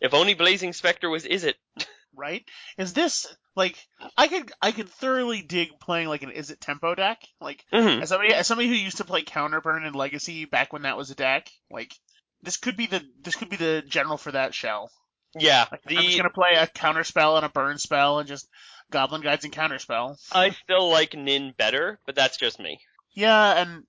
If 0.01 0.13
only 0.13 0.33
Blazing 0.33 0.73
Spectre 0.73 1.09
was 1.09 1.25
Izzet. 1.25 1.55
right? 2.15 2.43
Is 2.77 2.93
this 2.93 3.27
like 3.59 3.77
I 4.17 4.27
could 4.27 4.51
I 4.61 4.71
could 4.71 4.89
thoroughly 4.89 5.41
dig 5.41 5.79
playing 5.79 6.07
like 6.07 6.23
an 6.23 6.31
Izzet 6.31 6.59
tempo 6.59 6.95
deck? 6.95 7.21
Like 7.39 7.63
Mhm. 7.71 8.01
as 8.01 8.09
somebody 8.09 8.33
as 8.33 8.47
somebody 8.47 8.69
who 8.69 8.75
used 8.75 8.97
to 8.97 9.03
play 9.05 9.21
Counterburn 9.23 9.85
and 9.85 9.95
Legacy 9.95 10.45
back 10.45 10.73
when 10.73 10.83
that 10.83 10.97
was 10.97 11.11
a 11.11 11.15
deck, 11.15 11.49
like 11.69 11.93
this 12.41 12.57
could 12.57 12.77
be 12.77 12.87
the 12.87 13.03
this 13.21 13.35
could 13.35 13.49
be 13.49 13.57
the 13.57 13.83
general 13.87 14.17
for 14.17 14.31
that 14.31 14.53
shell. 14.55 14.89
Yeah, 15.35 15.65
Like, 15.71 15.81
I'm 15.87 15.95
just 16.05 16.17
gonna 16.17 16.29
play 16.31 16.53
a 16.55 16.65
counter 16.65 17.03
spell 17.03 17.35
and 17.37 17.45
a 17.45 17.49
burn 17.49 17.77
spell 17.77 18.17
and 18.17 18.27
just 18.27 18.47
Goblin 18.89 19.21
Guides 19.21 19.43
and 19.43 19.53
counter 19.53 19.77
spell. 19.77 20.17
I 20.31 20.49
still 20.49 20.89
like 20.89 21.13
Nin 21.13 21.53
better, 21.55 21.99
but 22.07 22.15
that's 22.15 22.37
just 22.37 22.59
me. 22.59 22.79
Yeah, 23.11 23.61
and 23.61 23.83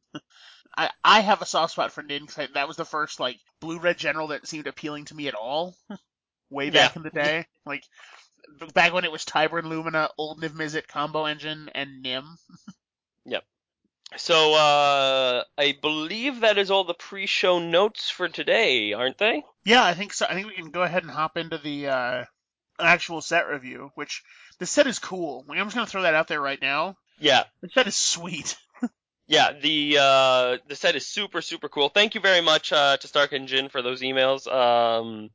I 0.76 0.90
I 1.02 1.20
have 1.20 1.40
a 1.40 1.46
soft 1.46 1.72
spot 1.72 1.92
for 1.92 2.02
Nin 2.02 2.26
because 2.26 2.48
that 2.54 2.68
was 2.68 2.76
the 2.76 2.84
first 2.84 3.20
like 3.20 3.38
blue 3.60 3.78
red 3.78 3.96
general 3.96 4.28
that 4.28 4.46
seemed 4.46 4.66
appealing 4.66 5.06
to 5.06 5.14
me 5.14 5.28
at 5.28 5.34
all. 5.34 5.76
Way 6.50 6.70
back 6.70 6.96
in 6.96 7.02
the 7.02 7.10
day, 7.10 7.46
like 7.64 7.84
back 8.74 8.92
when 8.92 9.04
it 9.04 9.12
was 9.12 9.24
Tyburn 9.24 9.64
Lumina, 9.64 10.10
Old 10.18 10.40
Niv 10.40 10.50
Mizzet 10.50 10.86
combo 10.88 11.24
engine, 11.24 11.70
and 11.74 12.02
Nin. 12.02 12.24
Yep. 13.26 13.44
So 14.16 14.54
uh, 14.54 15.44
I 15.56 15.76
believe 15.80 16.40
that 16.40 16.58
is 16.58 16.70
all 16.70 16.84
the 16.84 16.94
pre-show 16.94 17.58
notes 17.58 18.10
for 18.10 18.28
today, 18.28 18.92
aren't 18.92 19.18
they? 19.18 19.44
Yeah, 19.64 19.84
I 19.84 19.94
think 19.94 20.12
so. 20.14 20.26
I 20.28 20.34
think 20.34 20.48
we 20.48 20.54
can 20.54 20.70
go 20.70 20.82
ahead 20.82 21.02
and 21.02 21.12
hop 21.12 21.36
into 21.36 21.58
the 21.58 21.88
uh, 21.88 22.24
actual 22.80 23.20
set 23.20 23.46
review, 23.46 23.92
which 23.94 24.22
the 24.58 24.66
set 24.66 24.86
is 24.86 24.98
cool. 24.98 25.44
I'm 25.48 25.56
just 25.66 25.74
gonna 25.76 25.86
throw 25.86 26.02
that 26.02 26.14
out 26.14 26.28
there 26.28 26.40
right 26.40 26.60
now. 26.60 26.96
Yeah, 27.20 27.44
The 27.60 27.68
set 27.68 27.86
is 27.86 27.96
sweet. 27.96 28.56
yeah. 29.28 29.52
The 29.52 29.98
uh, 30.00 30.56
the 30.66 30.74
set 30.76 30.96
is 30.96 31.06
super 31.06 31.42
super 31.42 31.68
cool. 31.68 31.90
Thank 31.90 32.14
you 32.14 32.20
very 32.20 32.40
much 32.40 32.72
uh, 32.72 32.96
to 32.96 33.06
Stark 33.06 33.32
and 33.32 33.46
Jin 33.46 33.68
for 33.68 33.82
those 33.82 34.00
emails. 34.00 34.50
Um, 34.50 35.30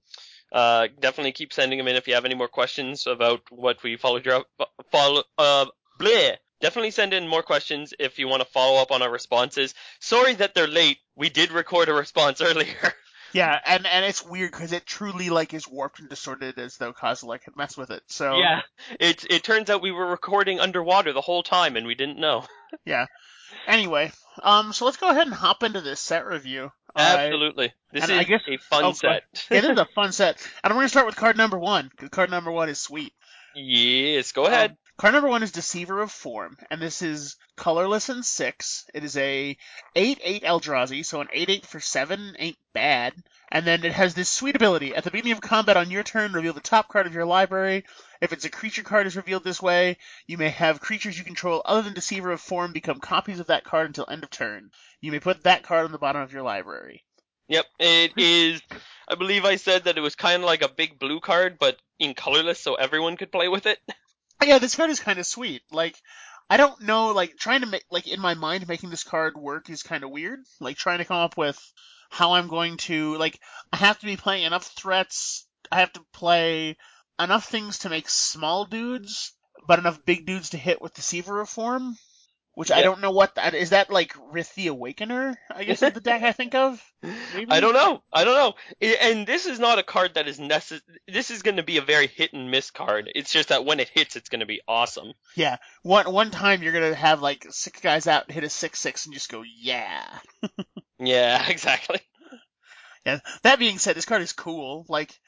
uh, 0.51 0.87
definitely 0.99 1.31
keep 1.31 1.53
sending 1.53 1.77
them 1.77 1.87
in 1.87 1.95
if 1.95 2.07
you 2.07 2.13
have 2.13 2.25
any 2.25 2.35
more 2.35 2.47
questions 2.47 3.07
about 3.07 3.41
what 3.49 3.81
we 3.83 3.97
followed 3.97 4.25
your 4.25 4.43
follow. 4.91 5.23
Uh, 5.37 5.65
bleh. 5.99 6.35
Definitely 6.61 6.91
send 6.91 7.13
in 7.13 7.27
more 7.27 7.43
questions 7.43 7.93
if 7.99 8.17
you 8.17 8.27
want 8.27 8.41
to 8.41 8.47
follow 8.47 8.81
up 8.81 8.91
on 8.91 9.01
our 9.01 9.11
responses. 9.11 9.73
Sorry 9.99 10.33
that 10.35 10.55
they're 10.55 10.67
late. 10.67 10.97
We 11.15 11.29
did 11.29 11.51
record 11.51 11.89
a 11.89 11.93
response 11.93 12.41
earlier. 12.41 12.93
Yeah, 13.33 13.59
and 13.65 13.85
and 13.85 14.05
it's 14.05 14.25
weird 14.25 14.51
because 14.51 14.71
it 14.71 14.85
truly 14.85 15.29
like 15.29 15.53
is 15.53 15.67
warped 15.67 15.99
and 15.99 16.07
distorted 16.07 16.57
as 16.57 16.77
though 16.77 16.93
Kozilek 16.93 17.43
had 17.43 17.57
messed 17.57 17.77
with 17.77 17.91
it. 17.91 18.01
So 18.07 18.37
Yeah, 18.39 18.61
it 18.97 19.25
it 19.29 19.43
turns 19.43 19.69
out 19.69 19.81
we 19.81 19.91
were 19.91 20.07
recording 20.07 20.61
underwater 20.61 21.11
the 21.11 21.19
whole 21.21 21.43
time 21.43 21.75
and 21.75 21.85
we 21.85 21.95
didn't 21.95 22.17
know. 22.17 22.45
Anyway, 23.67 24.11
um, 24.43 24.73
so 24.73 24.85
let's 24.85 24.97
go 24.97 25.09
ahead 25.09 25.27
and 25.27 25.33
hop 25.35 25.63
into 25.63 25.81
this 25.81 25.99
set 25.99 26.25
review. 26.25 26.71
Absolutely, 26.95 27.73
this 27.91 28.03
and 28.03 28.11
is 28.13 28.17
I 28.19 28.23
guess- 28.23 28.41
a 28.47 28.57
fun 28.57 28.83
oh, 28.85 28.93
set. 28.93 29.23
it 29.51 29.63
is 29.65 29.77
a 29.77 29.85
fun 29.95 30.11
set, 30.11 30.37
and 30.63 30.71
we're 30.71 30.77
going 30.77 30.85
to 30.85 30.89
start 30.89 31.05
with 31.05 31.15
card 31.15 31.35
number 31.37 31.57
one 31.59 31.89
because 31.89 32.09
card 32.09 32.29
number 32.31 32.51
one 32.51 32.69
is 32.69 32.79
sweet. 32.79 33.13
yes, 33.53 34.31
go 34.31 34.45
ahead. 34.45 34.71
Um, 34.71 34.77
card 34.97 35.13
number 35.13 35.29
one 35.29 35.43
is 35.43 35.51
Deceiver 35.51 36.01
of 36.01 36.11
Form, 36.11 36.57
and 36.69 36.81
this 36.81 37.01
is 37.01 37.35
colorless 37.57 38.09
and 38.09 38.25
six. 38.25 38.85
It 38.93 39.03
is 39.03 39.17
a 39.17 39.57
eight 39.95 40.19
eight 40.23 40.43
Eldrazi, 40.43 41.05
so 41.05 41.21
an 41.21 41.27
eight 41.33 41.49
eight 41.49 41.65
for 41.65 41.79
seven 41.79 42.35
ain't 42.39 42.57
bad. 42.73 43.13
And 43.51 43.65
then 43.65 43.83
it 43.83 43.93
has 43.93 44.13
this 44.13 44.29
sweet 44.29 44.55
ability. 44.55 44.95
At 44.95 45.03
the 45.03 45.11
beginning 45.11 45.33
of 45.33 45.41
combat 45.41 45.77
on 45.77 45.91
your 45.91 46.03
turn, 46.03 46.33
reveal 46.33 46.53
the 46.53 46.61
top 46.61 46.87
card 46.87 47.07
of 47.07 47.13
your 47.13 47.25
library. 47.25 47.85
If 48.21 48.33
it's 48.33 48.45
a 48.45 48.49
creature 48.49 48.83
card 48.83 49.07
is 49.07 49.15
revealed 49.15 49.43
this 49.43 49.61
way, 49.61 49.97
you 50.27 50.37
may 50.37 50.49
have 50.49 50.79
creatures 50.79 51.17
you 51.17 51.23
control 51.23 51.61
other 51.63 51.81
than 51.81 51.93
Deceiver 51.93 52.31
of 52.31 52.41
Form 52.41 52.73
become 52.73 52.99
copies 52.99 53.39
of 53.39 53.47
that 53.47 53.63
card 53.63 53.87
until 53.87 54.07
end 54.09 54.23
of 54.23 54.29
turn. 54.29 54.71
You 55.01 55.11
may 55.11 55.19
put 55.19 55.43
that 55.43 55.63
card 55.63 55.85
on 55.85 55.91
the 55.91 55.99
bottom 55.99 56.21
of 56.21 56.33
your 56.33 56.43
library. 56.43 57.03
Yep, 57.47 57.65
it 57.79 58.13
is. 58.17 58.61
I 59.07 59.15
believe 59.15 59.45
I 59.45 59.57
said 59.57 59.83
that 59.83 59.97
it 59.97 60.01
was 60.01 60.15
kind 60.15 60.41
of 60.41 60.47
like 60.47 60.63
a 60.63 60.69
big 60.69 60.97
blue 60.97 61.19
card, 61.19 61.57
but 61.59 61.77
in 61.99 62.15
colorless, 62.15 62.59
so 62.59 62.75
everyone 62.75 63.17
could 63.17 63.31
play 63.31 63.47
with 63.47 63.65
it. 63.67 63.79
Yeah, 64.45 64.59
this 64.59 64.75
card 64.75 64.91
is 64.91 64.99
kind 64.99 65.17
of 65.19 65.25
sweet. 65.25 65.63
Like, 65.71 65.99
I 66.49 66.57
don't 66.57 66.81
know, 66.81 67.07
like, 67.07 67.35
trying 67.37 67.61
to 67.61 67.67
make, 67.67 67.83
like, 67.89 68.07
in 68.07 68.21
my 68.21 68.35
mind, 68.35 68.67
making 68.67 68.91
this 68.91 69.03
card 69.03 69.35
work 69.35 69.69
is 69.69 69.81
kind 69.81 70.03
of 70.03 70.11
weird. 70.11 70.39
Like, 70.59 70.77
trying 70.77 70.99
to 70.99 71.05
come 71.05 71.17
up 71.17 71.35
with 71.35 71.59
how 72.11 72.33
I'm 72.33 72.47
going 72.47 72.77
to, 72.77 73.17
like, 73.17 73.39
I 73.73 73.77
have 73.77 73.99
to 73.99 74.05
be 74.05 74.17
playing 74.17 74.43
enough 74.43 74.65
threats, 74.77 75.47
I 75.71 75.79
have 75.79 75.91
to 75.93 76.05
play 76.13 76.77
enough 77.19 77.45
things 77.45 77.79
to 77.79 77.89
make 77.89 78.07
small 78.07 78.65
dudes, 78.65 79.33
but 79.67 79.79
enough 79.79 80.05
big 80.05 80.25
dudes 80.27 80.51
to 80.51 80.57
hit 80.57 80.81
with 80.81 80.93
Deceiver 80.93 81.41
of 81.41 81.49
Which 82.55 82.71
I 82.71 82.81
don't 82.81 83.01
know 83.01 83.11
what 83.11 83.35
that 83.35 83.53
is. 83.53 83.71
That 83.71 83.89
like 83.89 84.13
Rith 84.13 84.53
the 84.55 84.67
Awakener? 84.67 85.35
I 85.53 85.65
guess 85.65 85.83
is 85.83 85.93
the 85.93 85.99
deck 86.01 86.23
I 86.23 86.31
think 86.31 86.55
of. 86.55 86.81
Maybe? 87.03 87.47
I 87.51 87.59
don't 87.59 87.73
know. 87.73 88.01
I 88.11 88.23
don't 88.23 88.35
know. 88.81 88.89
And 89.01 89.27
this 89.27 89.45
is 89.45 89.59
not 89.59 89.77
a 89.77 89.83
card 89.83 90.13
that 90.15 90.27
is 90.27 90.39
necess- 90.39 90.81
This 91.07 91.31
is 91.31 91.41
going 91.41 91.57
to 91.57 91.63
be 91.63 91.77
a 91.77 91.81
very 91.81 92.07
hit 92.07 92.33
and 92.33 92.49
miss 92.49 92.71
card. 92.71 93.11
It's 93.13 93.31
just 93.33 93.49
that 93.49 93.65
when 93.65 93.79
it 93.79 93.89
hits, 93.89 94.15
it's 94.15 94.29
going 94.29 94.39
to 94.39 94.45
be 94.45 94.61
awesome. 94.67 95.13
Yeah. 95.35 95.57
One 95.83 96.11
one 96.11 96.31
time 96.31 96.63
you're 96.63 96.73
gonna 96.73 96.95
have 96.95 97.21
like 97.21 97.45
six 97.49 97.81
guys 97.81 98.07
out 98.07 98.31
hit 98.31 98.43
a 98.43 98.49
six 98.49 98.79
six 98.79 99.05
and 99.05 99.13
just 99.13 99.29
go 99.29 99.43
yeah. 99.43 100.05
Yeah, 100.99 101.45
exactly. 101.49 101.99
Yeah. 103.05 103.19
That 103.43 103.59
being 103.59 103.77
said, 103.77 103.95
this 103.95 104.05
card 104.05 104.21
is 104.21 104.33
cool. 104.33 104.85
Like, 104.89 105.19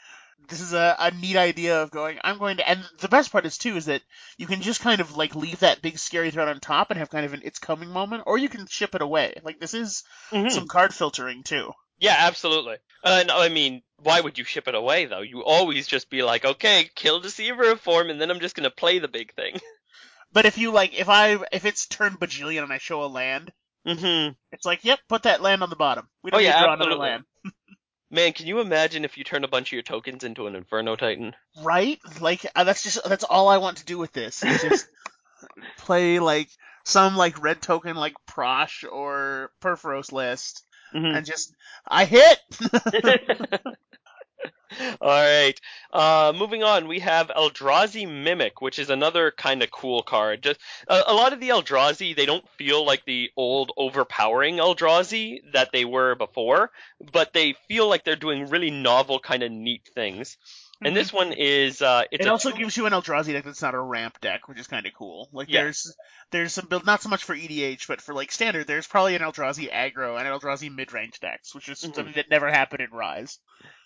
this 0.50 0.62
is 0.62 0.73
a, 0.73 0.95
a 1.00 1.12
neat 1.12 1.36
idea 1.36 1.82
of 1.82 1.91
going. 1.91 2.19
I'm 2.23 2.38
going 2.38 2.58
to, 2.58 2.69
and 2.69 2.84
the 3.00 3.08
best 3.10 3.32
part 3.32 3.45
is 3.45 3.58
too 3.58 3.76
is 3.76 3.86
that 3.86 4.02
you 4.38 4.47
can 4.47 4.62
just 4.62 4.82
kind 4.82 5.02
of 5.02 5.17
like 5.17 5.36
leave 5.36 5.60
that 5.60 5.82
big 5.82 5.97
scary 5.97 6.32
threat 6.32 6.47
on 6.47 6.60
top 6.60 6.89
and 6.89 7.00
have 7.00 7.10
kind 7.10 7.26
of 7.26 7.34
an 7.34 7.41
it's 7.43 7.60
coming 7.60 7.89
moment, 7.89 8.23
or 8.26 8.38
you 8.38 8.50
can 8.50 8.67
ship 8.67 8.95
it 8.95 9.02
away. 9.02 9.34
Like 9.43 9.60
this 9.60 9.73
is 9.73 10.04
Mhm. 10.32 10.52
some 10.52 10.67
card 10.67 10.93
filtering 10.93 11.43
too. 11.43 11.71
Yeah, 12.00 12.15
absolutely. 12.17 12.78
Uh, 13.04 13.23
no, 13.28 13.39
I 13.39 13.50
mean, 13.50 13.82
why 14.04 14.21
would 14.21 14.38
you 14.38 14.43
ship 14.43 14.67
it 14.67 14.76
away 14.76 15.06
though? 15.06 15.21
You 15.21 15.43
always 15.43 15.88
just 15.88 16.10
be 16.10 16.21
like, 16.23 16.45
okay, 16.45 16.89
kill 16.95 17.19
Deceiver 17.19 17.71
of 17.71 17.82
Form, 17.82 18.10
and 18.10 18.21
then 18.21 18.30
I'm 18.30 18.39
just 18.39 18.56
going 18.56 18.65
to 18.69 18.76
play 18.76 19.00
the 19.00 19.08
big 19.08 19.34
thing. 19.34 19.60
But 20.34 20.45
if 20.45 20.58
you 20.58 20.71
like, 20.71 20.93
if 20.93 21.08
I 21.10 21.38
if 21.54 21.65
it's 21.65 21.88
turned 21.88 22.19
bajillion 22.19 22.62
and 22.62 22.71
I 22.71 22.78
show 22.80 23.04
a 23.04 23.08
land, 23.08 23.52
hmm 23.86 24.30
it's 24.52 24.65
like, 24.65 24.84
yep, 24.84 25.00
put 25.08 25.23
that 25.23 25.41
land 25.41 25.63
on 25.63 25.69
the 25.69 25.76
bottom. 25.78 26.10
We 26.21 26.32
Oh, 26.32 26.38
don't 26.38 26.43
yeah, 26.43 26.50
need 26.50 26.58
to 26.58 26.63
draw 26.65 26.73
another 26.73 26.95
land, 26.95 27.23
Man, 28.09 28.31
can 28.33 28.47
you 28.47 28.59
imagine 28.59 29.03
if 29.03 29.17
you 29.17 29.23
turn 29.23 29.43
a 29.43 29.47
bunch 29.49 29.69
of 29.69 29.73
your 29.73 29.81
tokens 29.81 30.23
into 30.23 30.47
an 30.47 30.55
Inferno 30.55 30.95
Titan? 30.95 31.35
right? 31.61 31.99
Like 32.21 32.45
uh, 32.55 32.63
that's 32.63 32.83
just 32.83 32.99
that's 33.05 33.23
all 33.25 33.49
I 33.49 33.57
want 33.57 33.77
to 33.77 33.85
do 33.85 33.97
with 33.97 34.13
this. 34.13 34.43
Is 34.43 34.61
just 34.61 34.87
play 35.77 36.19
like 36.19 36.49
some 36.85 37.17
like 37.17 37.41
red 37.41 37.61
token 37.61 37.95
like 37.95 38.13
Prossh 38.25 38.85
or 38.89 39.51
Purphoros 39.61 40.11
list. 40.11 40.63
Mhm. 40.95 41.17
and 41.17 41.25
just 41.25 41.53
I 41.85 42.05
hit. 42.05 42.39
All 45.01 45.10
right. 45.10 45.60
Uh, 45.93 46.34
moving 46.38 46.63
on, 46.63 46.88
we 46.88 46.99
have 46.99 47.27
Eldrazi 47.30 48.08
Mimic, 48.08 48.62
which 48.62 48.80
is 48.80 48.89
another 48.89 49.32
kind 49.32 49.63
of 49.63 49.71
cool 49.71 50.03
card. 50.03 50.43
Just 50.43 50.60
a, 50.88 51.01
a 51.08 51.13
lot 51.13 51.34
of 51.34 51.39
the 51.39 51.49
Eldrazi, 51.49 52.15
they 52.15 52.25
don't 52.25 52.47
feel 52.58 52.86
like 52.86 53.06
the 53.06 53.30
old 53.38 53.71
overpowering 53.77 54.58
Eldrazi 54.58 55.39
that 55.53 55.71
they 55.71 55.86
were 55.86 56.15
before, 56.15 56.71
but 57.13 57.34
they 57.34 57.56
feel 57.67 57.88
like 57.88 58.03
they're 58.03 58.15
doing 58.15 58.49
really 58.49 58.71
novel, 58.71 59.19
kind 59.19 59.43
of 59.43 59.51
neat 59.51 59.89
things. 59.95 60.38
And 60.80 60.95
this 60.95 61.12
one 61.12 61.32
is 61.34 61.82
uh, 61.82 62.03
it's 62.12 62.25
it 62.25 62.30
also 62.30 62.51
two- 62.51 62.58
gives 62.58 62.77
you 62.77 62.86
an 62.86 62.93
Eldrazi 62.93 63.32
deck 63.34 63.45
that's 63.45 63.63
not 63.63 63.73
a 63.73 63.80
ramp 63.82 64.21
deck, 64.21 64.47
which 64.47 64.60
is 64.60 64.67
kind 64.67 64.86
of 64.86 64.93
cool. 64.93 65.27
Like 65.34 65.49
Yeah. 65.49 65.63
there's 65.63 65.95
there's 66.30 66.53
some 66.53 66.67
build 66.67 66.86
not 66.86 67.01
so 67.01 67.10
much 67.10 67.23
for 67.23 67.36
EDH, 67.36 67.88
but 67.88 67.99
for 67.99 68.13
like 68.13 68.32
standard, 68.32 68.67
there's 68.67 68.86
probably 68.86 69.15
an 69.15 69.23
Eldrazi 69.23 69.71
aggro 69.73 70.19
and 70.19 70.27
an 70.27 70.34
Eldrazi 70.39 70.71
mid 70.71 70.93
range 70.93 71.19
decks, 71.19 71.56
which 71.56 71.67
is 71.67 71.80
Mhm. 71.80 71.95
something 71.95 72.13
that 72.15 72.30
never 72.30 72.51
happened 72.51 72.82
in 72.82 72.91
Rise. 72.91 73.39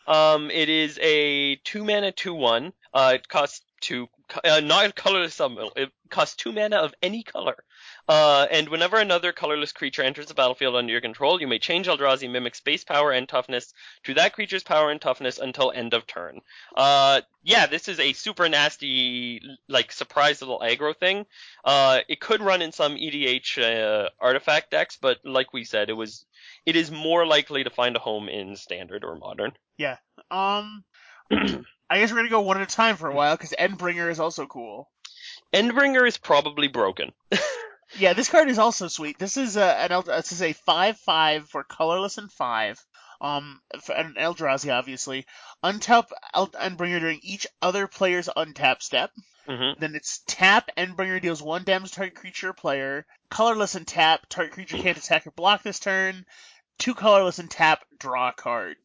Um, 0.08 0.50
it 0.52 0.70
is 0.70 1.00
a 1.02 1.56
two 1.58 1.84
mana 1.84 2.12
two 2.12 2.34
one. 2.34 2.74
Uh, 2.94 3.14
it 3.16 3.28
costs 3.28 3.62
two, 3.82 4.08
uh, 4.44 4.60
not 4.60 4.96
colorless 4.96 5.36
summon. 5.36 5.70
It 5.76 5.92
costs 6.10 6.36
two 6.36 6.52
mana 6.52 6.78
of 6.78 6.94
any 7.02 7.24
color. 7.24 7.64
Uh, 8.08 8.48
and 8.52 8.70
whenever 8.70 8.98
another 8.98 9.32
colorless 9.32 9.72
creature 9.72 10.02
enters 10.02 10.26
the 10.28 10.34
battlefield 10.34 10.76
under 10.76 10.92
your 10.92 11.02
control, 11.02 11.40
you 11.40 11.48
may 11.48 11.60
change 11.60 11.88
Eldrazi 11.88 12.30
Mimic's 12.30 12.60
base 12.60 12.84
power 12.84 13.12
and 13.12 13.28
toughness 13.28 13.74
to 14.04 14.14
that 14.16 14.34
creature's 14.34 14.64
power 14.64 14.92
and 14.92 15.00
toughness 15.00 15.40
until 15.40 15.72
end 15.72 15.94
of 15.94 16.06
turn. 16.08 16.42
Uh, 16.76 17.22
yeah, 17.44 17.68
this 17.68 17.88
is 17.88 18.00
a 18.00 18.14
super 18.14 18.48
nasty, 18.50 19.42
like 19.68 19.92
surprise 19.92 20.42
little 20.42 20.60
aggro 20.60 20.96
thing. 20.96 21.26
Uh, 21.64 22.00
it 22.08 22.20
could 22.20 22.42
run 22.42 22.62
in 22.62 22.72
some 22.72 22.96
EDH 22.96 23.58
uh, 23.58 24.10
artifact 24.20 24.72
decks, 24.72 24.98
but 25.00 25.20
like 25.24 25.54
we 25.54 25.64
said, 25.64 25.90
it 25.90 25.94
was, 25.94 26.26
it 26.66 26.76
is 26.76 26.92
more 26.92 27.26
likely 27.26 27.64
to 27.64 27.70
find 27.70 27.96
a 27.96 28.00
home 28.00 28.30
in 28.30 28.56
standard 28.56 29.04
or 29.04 29.16
modern. 29.16 29.54
Yeah. 29.78 29.98
Um, 30.30 30.84
I 31.32 32.00
guess 32.00 32.12
we're 32.12 32.20
gonna 32.20 32.30
go 32.30 32.42
one 32.42 32.58
at 32.58 32.64
a 32.64 32.76
time 32.76 32.96
for 32.96 33.10
a 33.10 33.14
while 33.14 33.36
because 33.36 33.54
Endbringer 33.58 34.10
is 34.10 34.20
also 34.20 34.46
cool. 34.46 34.90
Endbringer 35.54 36.08
is 36.08 36.18
probably 36.18 36.68
broken. 36.68 37.12
Yeah, 37.98 38.14
this 38.14 38.30
card 38.30 38.50
is 38.50 38.60
also 38.60 38.88
sweet. 38.88 39.20
This 39.20 39.38
is 39.38 39.58
a 39.58 39.66
an 39.66 39.92
El- 39.92 40.04
this 40.04 40.32
is 40.32 40.42
a 40.42 40.54
five 40.54 40.98
five 40.98 41.50
for 41.50 41.64
colorless 41.64 42.18
and 42.18 42.32
five. 42.32 42.80
Um, 43.20 43.62
for 43.84 43.94
an 43.94 44.16
Eldrazi 44.18 44.74
obviously. 44.74 45.26
Untap 45.64 46.08
El- 46.34 46.48
Endbringer 46.50 47.00
during 47.00 47.20
each 47.22 47.46
other 47.62 47.88
player's 47.88 48.28
untap 48.36 48.82
step. 48.82 49.12
hmm 49.48 49.72
Then 49.80 49.94
it's 49.96 50.22
tap, 50.26 50.70
Endbringer 50.76 51.22
deals 51.22 51.42
one 51.42 51.64
damage 51.64 51.92
to 51.92 51.96
target 51.98 52.16
creature 52.16 52.50
or 52.50 52.54
player. 52.54 53.06
Colorless 53.30 53.76
and 53.76 53.88
tap, 53.88 54.26
target 54.30 54.54
creature 54.54 54.78
can't 54.78 54.98
attack 54.98 55.28
or 55.28 55.32
block 55.32 55.62
this 55.62 55.80
turn. 55.80 56.26
Two 56.80 56.96
colorless 56.96 57.38
and 57.38 57.50
tap, 57.52 57.86
draw 58.00 58.30
a 58.30 58.34
card. 58.34 58.78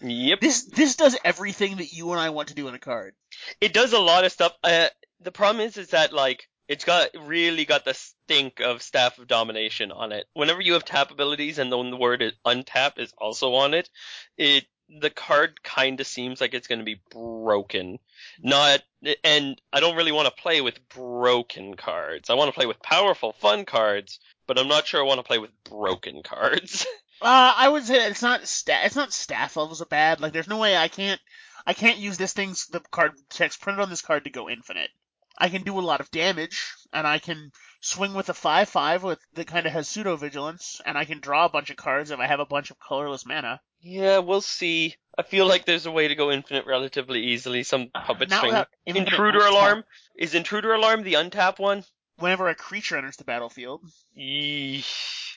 Yep. 0.00 0.40
This 0.40 0.64
this 0.66 0.96
does 0.96 1.16
everything 1.24 1.76
that 1.78 1.92
you 1.92 2.12
and 2.12 2.20
I 2.20 2.30
want 2.30 2.48
to 2.48 2.54
do 2.54 2.68
in 2.68 2.74
a 2.74 2.78
card. 2.78 3.14
It 3.60 3.72
does 3.72 3.92
a 3.92 3.98
lot 3.98 4.24
of 4.24 4.32
stuff. 4.32 4.52
Uh, 4.62 4.88
the 5.20 5.32
problem 5.32 5.66
is, 5.66 5.76
is 5.76 5.88
that 5.88 6.12
like 6.12 6.48
it's 6.68 6.84
got 6.84 7.10
really 7.18 7.64
got 7.64 7.84
the 7.84 7.94
stink 7.94 8.60
of 8.60 8.82
Staff 8.82 9.18
of 9.18 9.26
Domination 9.26 9.92
on 9.92 10.12
it. 10.12 10.26
Whenever 10.34 10.60
you 10.60 10.74
have 10.74 10.84
tap 10.84 11.10
abilities 11.10 11.58
and 11.58 11.72
then 11.72 11.90
the 11.90 11.96
word 11.96 12.22
untap 12.46 12.98
is 12.98 13.12
also 13.18 13.54
on 13.54 13.74
it, 13.74 13.90
it 14.36 14.64
the 14.88 15.10
card 15.10 15.62
kind 15.62 15.98
of 16.00 16.06
seems 16.06 16.40
like 16.40 16.52
it's 16.52 16.68
going 16.68 16.78
to 16.78 16.84
be 16.84 17.00
broken. 17.10 17.98
Not, 18.42 18.82
and 19.22 19.60
I 19.72 19.80
don't 19.80 19.96
really 19.96 20.12
want 20.12 20.26
to 20.26 20.42
play 20.42 20.60
with 20.60 20.88
broken 20.90 21.74
cards. 21.74 22.28
I 22.28 22.34
want 22.34 22.48
to 22.48 22.54
play 22.54 22.66
with 22.66 22.82
powerful, 22.82 23.32
fun 23.32 23.64
cards, 23.64 24.20
but 24.46 24.58
I'm 24.58 24.68
not 24.68 24.86
sure 24.86 25.00
I 25.00 25.06
want 25.06 25.18
to 25.18 25.26
play 25.26 25.38
with 25.38 25.50
broken 25.64 26.22
cards. 26.22 26.86
Uh, 27.22 27.54
I 27.56 27.68
would 27.68 27.84
say 27.84 28.10
it's 28.10 28.20
not 28.20 28.46
sta- 28.46 28.82
it's 28.84 28.96
not 28.96 29.12
staff 29.12 29.56
levels 29.56 29.80
of 29.80 29.88
bad. 29.88 30.20
Like, 30.20 30.32
there's 30.32 30.48
no 30.48 30.58
way 30.58 30.76
I 30.76 30.88
can't 30.88 31.20
I 31.64 31.72
can't 31.72 31.98
use 31.98 32.18
this 32.18 32.34
thing's 32.34 32.66
the 32.66 32.80
card 32.80 33.12
text 33.30 33.60
printed 33.62 33.80
on 33.80 33.88
this 33.88 34.02
card 34.02 34.24
to 34.24 34.30
go 34.30 34.50
infinite. 34.50 34.90
I 35.36 35.48
can 35.48 35.62
do 35.62 35.78
a 35.78 35.80
lot 35.80 36.00
of 36.00 36.10
damage, 36.10 36.72
and 36.92 37.06
I 37.06 37.18
can 37.18 37.50
swing 37.80 38.14
with 38.14 38.28
a 38.28 38.34
five 38.34 38.68
five 38.68 39.02
with 39.02 39.18
that 39.34 39.46
kind 39.46 39.66
of 39.66 39.72
has 39.72 39.88
pseudo 39.88 40.16
vigilance, 40.16 40.80
and 40.86 40.96
I 40.96 41.04
can 41.04 41.20
draw 41.20 41.44
a 41.44 41.50
bunch 41.50 41.70
of 41.70 41.76
cards 41.76 42.10
if 42.10 42.18
I 42.20 42.26
have 42.26 42.40
a 42.40 42.46
bunch 42.46 42.70
of 42.70 42.78
colorless 42.78 43.26
mana. 43.26 43.60
yeah, 43.80 44.18
we'll 44.18 44.40
see. 44.40 44.94
I 45.16 45.22
feel 45.22 45.46
like 45.46 45.64
there's 45.64 45.86
a 45.86 45.90
way 45.92 46.08
to 46.08 46.14
go 46.14 46.32
infinite 46.32 46.66
relatively 46.66 47.20
easily. 47.26 47.62
Some 47.62 47.88
puppet 47.90 48.30
Not 48.30 48.38
string. 48.38 48.64
Intruder 48.86 49.44
alarm 49.46 49.84
is 50.16 50.34
intruder 50.34 50.72
alarm 50.74 51.02
the 51.02 51.14
untap 51.14 51.58
one. 51.58 51.84
Whenever 52.18 52.48
a 52.48 52.54
creature 52.54 52.96
enters 52.96 53.16
the 53.16 53.24
battlefield, 53.24 53.82
Yeesh. 54.16 55.36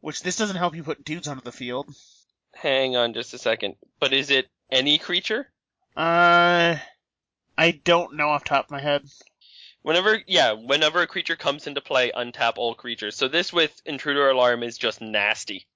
which 0.00 0.22
this 0.22 0.36
doesn't 0.36 0.56
help 0.56 0.74
you 0.74 0.82
put 0.82 1.04
dudes 1.04 1.28
onto 1.28 1.42
the 1.42 1.52
field. 1.52 1.94
Hang 2.54 2.96
on 2.96 3.12
just 3.12 3.34
a 3.34 3.38
second. 3.38 3.74
But 4.00 4.14
is 4.14 4.30
it 4.30 4.46
any 4.70 4.96
creature? 4.98 5.50
Uh, 5.96 6.76
I 7.58 7.70
don't 7.84 8.16
know 8.16 8.30
off 8.30 8.44
the 8.44 8.48
top 8.48 8.64
of 8.66 8.70
my 8.70 8.80
head. 8.80 9.02
Whenever, 9.84 10.18
yeah, 10.26 10.52
whenever 10.52 11.02
a 11.02 11.06
creature 11.06 11.36
comes 11.36 11.66
into 11.66 11.82
play, 11.82 12.10
untap 12.10 12.54
all 12.56 12.74
creatures. 12.74 13.16
So 13.16 13.28
this 13.28 13.52
with 13.52 13.70
intruder 13.84 14.30
alarm 14.30 14.62
is 14.62 14.78
just 14.78 15.02
nasty. 15.02 15.66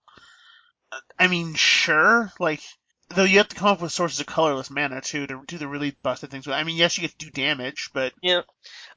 I 1.18 1.28
mean, 1.28 1.52
sure, 1.54 2.32
like 2.40 2.62
though 3.10 3.24
you 3.24 3.36
have 3.36 3.48
to 3.48 3.56
come 3.56 3.68
up 3.68 3.82
with 3.82 3.92
sources 3.92 4.18
of 4.18 4.26
colorless 4.26 4.70
mana 4.70 5.02
too 5.02 5.26
to 5.26 5.42
do 5.46 5.58
the 5.58 5.68
really 5.68 5.94
busted 6.02 6.30
things. 6.30 6.46
with 6.46 6.56
I 6.56 6.64
mean, 6.64 6.78
yes, 6.78 6.96
you 6.96 7.02
get 7.02 7.18
to 7.18 7.26
do 7.26 7.30
damage, 7.30 7.90
but 7.92 8.14
Yeah, 8.22 8.40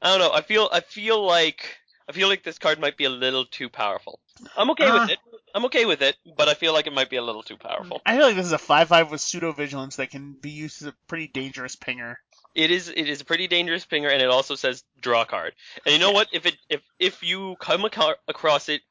I 0.00 0.08
don't 0.08 0.18
know. 0.18 0.32
I 0.32 0.40
feel, 0.40 0.70
I 0.72 0.80
feel 0.80 1.22
like, 1.22 1.76
I 2.08 2.12
feel 2.12 2.28
like 2.28 2.42
this 2.42 2.58
card 2.58 2.80
might 2.80 2.96
be 2.96 3.04
a 3.04 3.10
little 3.10 3.44
too 3.44 3.68
powerful. 3.68 4.18
I'm 4.56 4.70
okay 4.70 4.90
Uh. 4.90 4.98
with 4.98 5.10
it. 5.10 5.18
I'm 5.54 5.66
okay 5.66 5.84
with 5.84 6.00
it, 6.00 6.16
but 6.38 6.48
I 6.48 6.54
feel 6.54 6.72
like 6.72 6.86
it 6.86 6.94
might 6.94 7.10
be 7.10 7.16
a 7.16 7.22
little 7.22 7.42
too 7.42 7.58
powerful. 7.58 8.00
I 8.06 8.16
feel 8.16 8.24
like 8.24 8.36
this 8.36 8.46
is 8.46 8.52
a 8.52 8.58
five-five 8.58 9.10
with 9.10 9.20
pseudo 9.20 9.52
vigilance 9.52 9.96
that 9.96 10.08
can 10.10 10.32
be 10.32 10.48
used 10.48 10.80
as 10.80 10.88
a 10.88 10.94
pretty 11.06 11.26
dangerous 11.26 11.76
pinger. 11.76 12.16
It 12.54 12.70
is, 12.70 12.88
it 12.88 13.08
is 13.08 13.20
a 13.20 13.24
pretty 13.24 13.48
dangerous 13.48 13.86
pinger, 13.86 14.12
and 14.12 14.20
it 14.20 14.28
also 14.28 14.54
says 14.54 14.84
draw 15.00 15.24
card. 15.24 15.54
And 15.86 15.92
you 15.92 15.98
know 15.98 16.12
what? 16.12 16.28
If 16.32 16.46
it, 16.46 16.56
if, 16.68 16.82
if 16.98 17.22
you 17.22 17.56
come 17.60 17.84
aco- 17.84 18.14
across 18.28 18.68
it, 18.68 18.82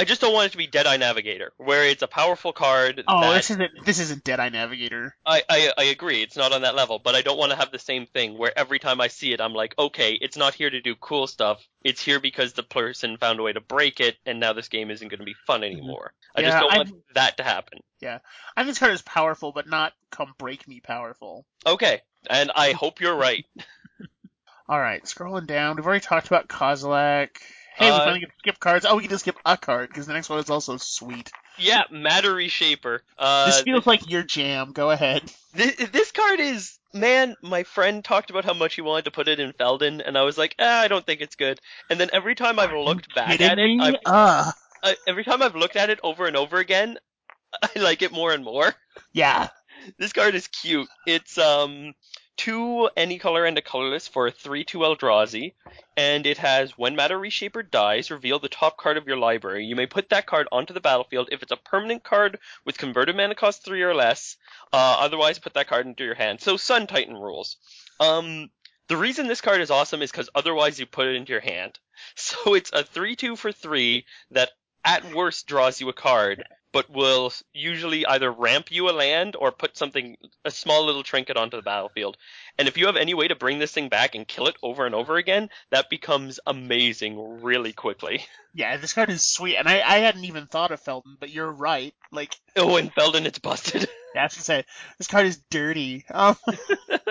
I 0.00 0.04
just 0.04 0.20
don't 0.20 0.32
want 0.32 0.46
it 0.46 0.52
to 0.52 0.56
be 0.56 0.66
Deadeye 0.66 0.96
Navigator, 0.96 1.52
where 1.58 1.84
it's 1.84 2.02
a 2.02 2.06
powerful 2.06 2.52
card. 2.52 3.04
Oh, 3.06 3.20
that, 3.20 3.34
this 3.34 3.50
isn't 3.50 3.70
this 3.84 3.98
isn't 3.98 4.24
Deadeye 4.24 4.48
Navigator. 4.48 5.14
I, 5.26 5.42
I 5.48 5.72
I 5.76 5.82
agree, 5.84 6.22
it's 6.22 6.36
not 6.36 6.52
on 6.52 6.62
that 6.62 6.74
level, 6.74 6.98
but 6.98 7.14
I 7.14 7.22
don't 7.22 7.36
want 7.36 7.50
to 7.50 7.56
have 7.56 7.70
the 7.70 7.78
same 7.78 8.06
thing 8.06 8.38
where 8.38 8.56
every 8.56 8.78
time 8.78 9.00
I 9.00 9.08
see 9.08 9.32
it, 9.32 9.40
I'm 9.40 9.52
like, 9.52 9.74
okay, 9.78 10.12
it's 10.12 10.36
not 10.36 10.54
here 10.54 10.70
to 10.70 10.80
do 10.80 10.94
cool 10.94 11.26
stuff. 11.26 11.66
It's 11.84 12.02
here 12.02 12.20
because 12.20 12.52
the 12.52 12.62
person 12.62 13.16
found 13.16 13.40
a 13.40 13.42
way 13.42 13.52
to 13.52 13.60
break 13.60 14.00
it, 14.00 14.16
and 14.24 14.40
now 14.40 14.52
this 14.52 14.68
game 14.68 14.90
isn't 14.90 15.08
going 15.08 15.18
to 15.18 15.24
be 15.24 15.36
fun 15.46 15.60
mm-hmm. 15.60 15.76
anymore. 15.76 16.14
I 16.34 16.42
just 16.42 16.58
don't 16.58 16.72
I- 16.72 16.76
want 16.78 16.94
that 17.14 17.36
to 17.38 17.42
happen. 17.42 17.80
Yeah, 18.00 18.20
I 18.56 18.62
think 18.62 18.70
this 18.70 18.78
card 18.78 18.92
is 18.92 19.02
powerful, 19.02 19.52
but 19.52 19.68
not 19.68 19.92
come 20.10 20.32
break 20.38 20.66
me 20.66 20.80
powerful. 20.80 21.44
Okay, 21.66 22.00
and 22.28 22.50
I 22.54 22.72
hope 22.72 23.00
you're 23.00 23.16
right. 23.16 23.44
All 24.68 24.78
right, 24.80 25.02
scrolling 25.02 25.46
down, 25.46 25.76
we've 25.76 25.86
already 25.86 26.04
talked 26.04 26.28
about 26.28 26.48
Kozilek. 26.48 27.30
Hey, 27.74 27.86
we 27.86 27.90
Uh, 27.90 27.98
finally 28.00 28.20
get 28.20 28.28
to 28.28 28.34
skip 28.38 28.60
cards. 28.60 28.86
Oh, 28.88 28.94
we 28.96 29.02
can 29.02 29.10
just 29.10 29.22
skip 29.24 29.36
a 29.44 29.56
card 29.56 29.88
because 29.88 30.06
the 30.06 30.12
next 30.12 30.28
one 30.28 30.38
is 30.38 30.48
also 30.50 30.76
sweet. 30.76 31.32
Yeah, 31.58 31.82
Matter 31.90 32.48
Shaper. 32.48 33.02
Uh, 33.18 33.46
this 33.46 33.60
feels 33.62 33.86
like 33.86 34.08
your 34.08 34.22
jam. 34.22 34.72
Go 34.72 34.90
ahead. 34.90 35.22
This, 35.52 35.74
this 35.90 36.12
card 36.12 36.38
is 36.38 36.78
man. 36.94 37.34
My 37.42 37.64
friend 37.64 38.04
talked 38.04 38.30
about 38.30 38.44
how 38.44 38.54
much 38.54 38.76
he 38.76 38.82
wanted 38.82 39.06
to 39.06 39.10
put 39.10 39.26
it 39.26 39.40
in 39.40 39.52
Feldon, 39.52 40.00
and 40.00 40.16
I 40.16 40.22
was 40.22 40.38
like, 40.38 40.54
ah, 40.60 40.80
I 40.82 40.86
don't 40.86 41.04
think 41.04 41.20
it's 41.20 41.34
good. 41.34 41.58
And 41.90 41.98
then 41.98 42.08
every 42.12 42.36
time 42.36 42.60
I've 42.60 42.72
looked 42.72 43.12
back 43.16 43.40
at 43.40 43.58
it? 43.58 43.80
I've, 43.80 43.96
Uh, 44.06 44.52
I, 44.84 44.96
every 45.08 45.24
time 45.24 45.42
I've 45.42 45.56
looked 45.56 45.74
at 45.74 45.90
it 45.90 45.98
over 46.04 46.26
and 46.26 46.36
over 46.36 46.58
again, 46.58 46.98
I 47.64 47.80
like 47.80 48.02
it 48.02 48.12
more 48.12 48.32
and 48.32 48.44
more. 48.44 48.72
yeah. 49.12 49.48
This 49.98 50.12
card 50.12 50.34
is 50.34 50.48
cute. 50.48 50.88
It's 51.06 51.38
um 51.38 51.94
two 52.36 52.88
any 52.96 53.18
color 53.18 53.44
and 53.44 53.56
a 53.58 53.62
colorless 53.62 54.08
for 54.08 54.26
a 54.26 54.30
three 54.30 54.64
two 54.64 54.78
Eldrazi, 54.78 55.54
and 55.96 56.26
it 56.26 56.38
has 56.38 56.76
when 56.78 56.96
Matter 56.96 57.18
Reshaper 57.18 57.62
dies, 57.62 58.10
reveal 58.10 58.38
the 58.38 58.48
top 58.48 58.76
card 58.76 58.96
of 58.96 59.06
your 59.06 59.16
library. 59.16 59.64
You 59.66 59.76
may 59.76 59.86
put 59.86 60.08
that 60.08 60.26
card 60.26 60.48
onto 60.50 60.72
the 60.74 60.80
battlefield 60.80 61.28
if 61.32 61.42
it's 61.42 61.52
a 61.52 61.56
permanent 61.56 62.02
card 62.02 62.38
with 62.64 62.78
converted 62.78 63.16
mana 63.16 63.34
cost 63.34 63.64
three 63.64 63.82
or 63.82 63.94
less. 63.94 64.36
Uh, 64.72 64.96
otherwise, 65.00 65.38
put 65.38 65.54
that 65.54 65.68
card 65.68 65.86
into 65.86 66.04
your 66.04 66.14
hand. 66.14 66.40
So 66.40 66.56
Sun 66.56 66.86
Titan 66.86 67.16
rules. 67.16 67.56
Um, 67.98 68.50
the 68.88 68.96
reason 68.96 69.28
this 69.28 69.40
card 69.40 69.60
is 69.60 69.70
awesome 69.70 70.02
is 70.02 70.10
because 70.10 70.30
otherwise 70.34 70.80
you 70.80 70.86
put 70.86 71.06
it 71.06 71.16
into 71.16 71.32
your 71.32 71.40
hand. 71.40 71.78
So 72.16 72.54
it's 72.54 72.70
a 72.72 72.82
three 72.82 73.14
two 73.14 73.36
for 73.36 73.52
three 73.52 74.06
that 74.30 74.50
at 74.84 75.14
worst 75.14 75.46
draws 75.46 75.80
you 75.82 75.90
a 75.90 75.92
card, 75.92 76.42
but 76.72 76.88
will 76.90 77.32
usually 77.52 78.06
either 78.06 78.30
ramp 78.30 78.70
you 78.70 78.88
a 78.88 78.92
land 78.92 79.36
or 79.36 79.50
put 79.50 79.76
something, 79.76 80.16
a 80.44 80.50
small 80.50 80.84
little 80.84 81.02
trinket 81.02 81.36
onto 81.36 81.56
the 81.56 81.62
battlefield. 81.62 82.16
And 82.58 82.68
if 82.68 82.76
you 82.76 82.86
have 82.86 82.96
any 82.96 83.14
way 83.14 83.28
to 83.28 83.34
bring 83.34 83.58
this 83.58 83.72
thing 83.72 83.88
back 83.88 84.14
and 84.14 84.26
kill 84.26 84.46
it 84.46 84.56
over 84.62 84.86
and 84.86 84.94
over 84.94 85.16
again, 85.16 85.50
that 85.70 85.90
becomes 85.90 86.38
amazing 86.46 87.42
really 87.42 87.72
quickly. 87.72 88.24
Yeah, 88.52 88.76
this 88.78 88.94
card 88.94 89.10
is 89.10 89.22
sweet, 89.22 89.54
and 89.54 89.68
I, 89.68 89.74
I 89.74 89.98
hadn't 89.98 90.24
even 90.24 90.48
thought 90.48 90.72
of 90.72 90.80
Feldon, 90.80 91.16
but 91.20 91.30
you're 91.30 91.52
right. 91.52 91.94
Like, 92.10 92.34
Oh, 92.56 92.78
and 92.78 92.92
Feldon, 92.92 93.24
it's 93.24 93.38
busted. 93.38 93.82
yeah, 94.16 94.22
I 94.22 94.24
was 94.24 94.34
gonna 94.34 94.42
say, 94.42 94.64
this 94.98 95.06
card 95.06 95.26
is 95.26 95.40
dirty. 95.52 96.04
Um, 96.10 96.36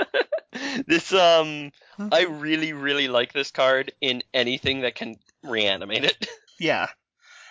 this, 0.86 1.14
um, 1.14 1.72
I 1.98 2.26
really, 2.26 2.74
really 2.74 3.08
like 3.08 3.32
this 3.32 3.52
card 3.52 3.94
in 4.02 4.22
anything 4.34 4.82
that 4.82 4.96
can 4.96 5.16
reanimate 5.42 6.04
it. 6.04 6.28
yeah. 6.60 6.88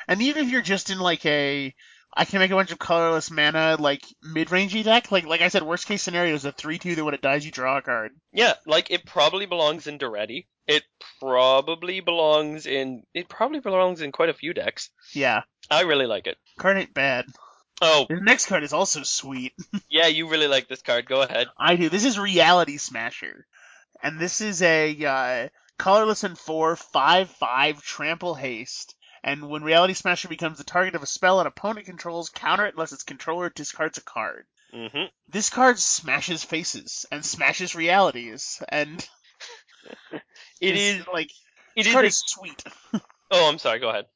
And 0.06 0.20
even 0.20 0.44
if 0.44 0.50
you're 0.52 0.60
just 0.60 0.90
in 0.90 0.98
like 0.98 1.24
a, 1.24 1.74
I 2.14 2.24
can 2.24 2.38
make 2.40 2.50
a 2.50 2.54
bunch 2.54 2.72
of 2.72 2.78
colorless 2.78 3.30
mana, 3.30 3.76
like, 3.78 4.02
mid-rangey 4.22 4.82
deck, 4.82 5.12
like, 5.12 5.26
like 5.26 5.40
I 5.40 5.48
said, 5.48 5.62
worst 5.62 5.86
case 5.86 6.02
scenario 6.02 6.34
is 6.34 6.44
a 6.44 6.52
3-2 6.52 6.96
that 6.96 7.04
when 7.04 7.14
it 7.14 7.22
dies 7.22 7.44
you 7.44 7.52
draw 7.52 7.78
a 7.78 7.82
card. 7.82 8.12
Yeah, 8.32 8.54
like 8.66 8.90
it 8.90 9.04
probably 9.04 9.46
belongs 9.46 9.86
in 9.86 9.98
Daretti. 9.98 10.46
It 10.66 10.82
probably 11.20 12.00
belongs 12.00 12.66
in, 12.66 13.04
it 13.14 13.28
probably 13.28 13.60
belongs 13.60 14.00
in 14.00 14.12
quite 14.12 14.28
a 14.30 14.34
few 14.34 14.52
decks. 14.52 14.90
Yeah. 15.12 15.42
I 15.70 15.82
really 15.82 16.06
like 16.06 16.26
it. 16.26 16.38
Card 16.58 16.78
ain't 16.78 16.94
bad. 16.94 17.26
Oh, 17.80 18.06
The 18.08 18.20
next 18.20 18.46
card 18.46 18.64
is 18.64 18.72
also 18.72 19.02
sweet. 19.02 19.52
yeah, 19.88 20.06
you 20.08 20.28
really 20.28 20.48
like 20.48 20.68
this 20.68 20.82
card. 20.82 21.06
Go 21.06 21.22
ahead. 21.22 21.46
I 21.58 21.76
do. 21.76 21.88
This 21.88 22.04
is 22.04 22.18
Reality 22.18 22.76
Smasher. 22.76 23.46
And 24.02 24.18
this 24.18 24.40
is 24.40 24.62
a 24.62 25.04
uh, 25.04 25.48
colorless 25.78 26.24
and 26.24 26.36
4, 26.36 26.76
5 26.76 27.30
5 27.30 27.82
trample 27.82 28.34
haste. 28.34 28.94
And 29.22 29.48
when 29.48 29.62
Reality 29.62 29.94
Smasher 29.94 30.28
becomes 30.28 30.58
the 30.58 30.64
target 30.64 30.94
of 30.94 31.02
a 31.02 31.06
spell 31.06 31.40
an 31.40 31.46
opponent 31.46 31.86
controls, 31.86 32.28
counter 32.28 32.66
it 32.66 32.74
unless 32.74 32.92
its 32.92 33.02
controller 33.02 33.50
discards 33.50 33.98
a 33.98 34.02
card. 34.02 34.46
hmm 34.72 35.04
This 35.28 35.50
card 35.50 35.78
smashes 35.78 36.44
faces 36.44 37.06
and 37.10 37.24
smashes 37.24 37.74
realities. 37.74 38.62
And 38.68 39.06
it 40.60 40.76
is 40.76 41.06
like 41.12 41.30
It 41.76 41.86
is. 41.86 41.94
is 41.94 42.22
sweet. 42.26 42.62
oh, 43.30 43.48
I'm 43.48 43.58
sorry. 43.58 43.78
Go 43.78 43.90
ahead. 43.90 44.06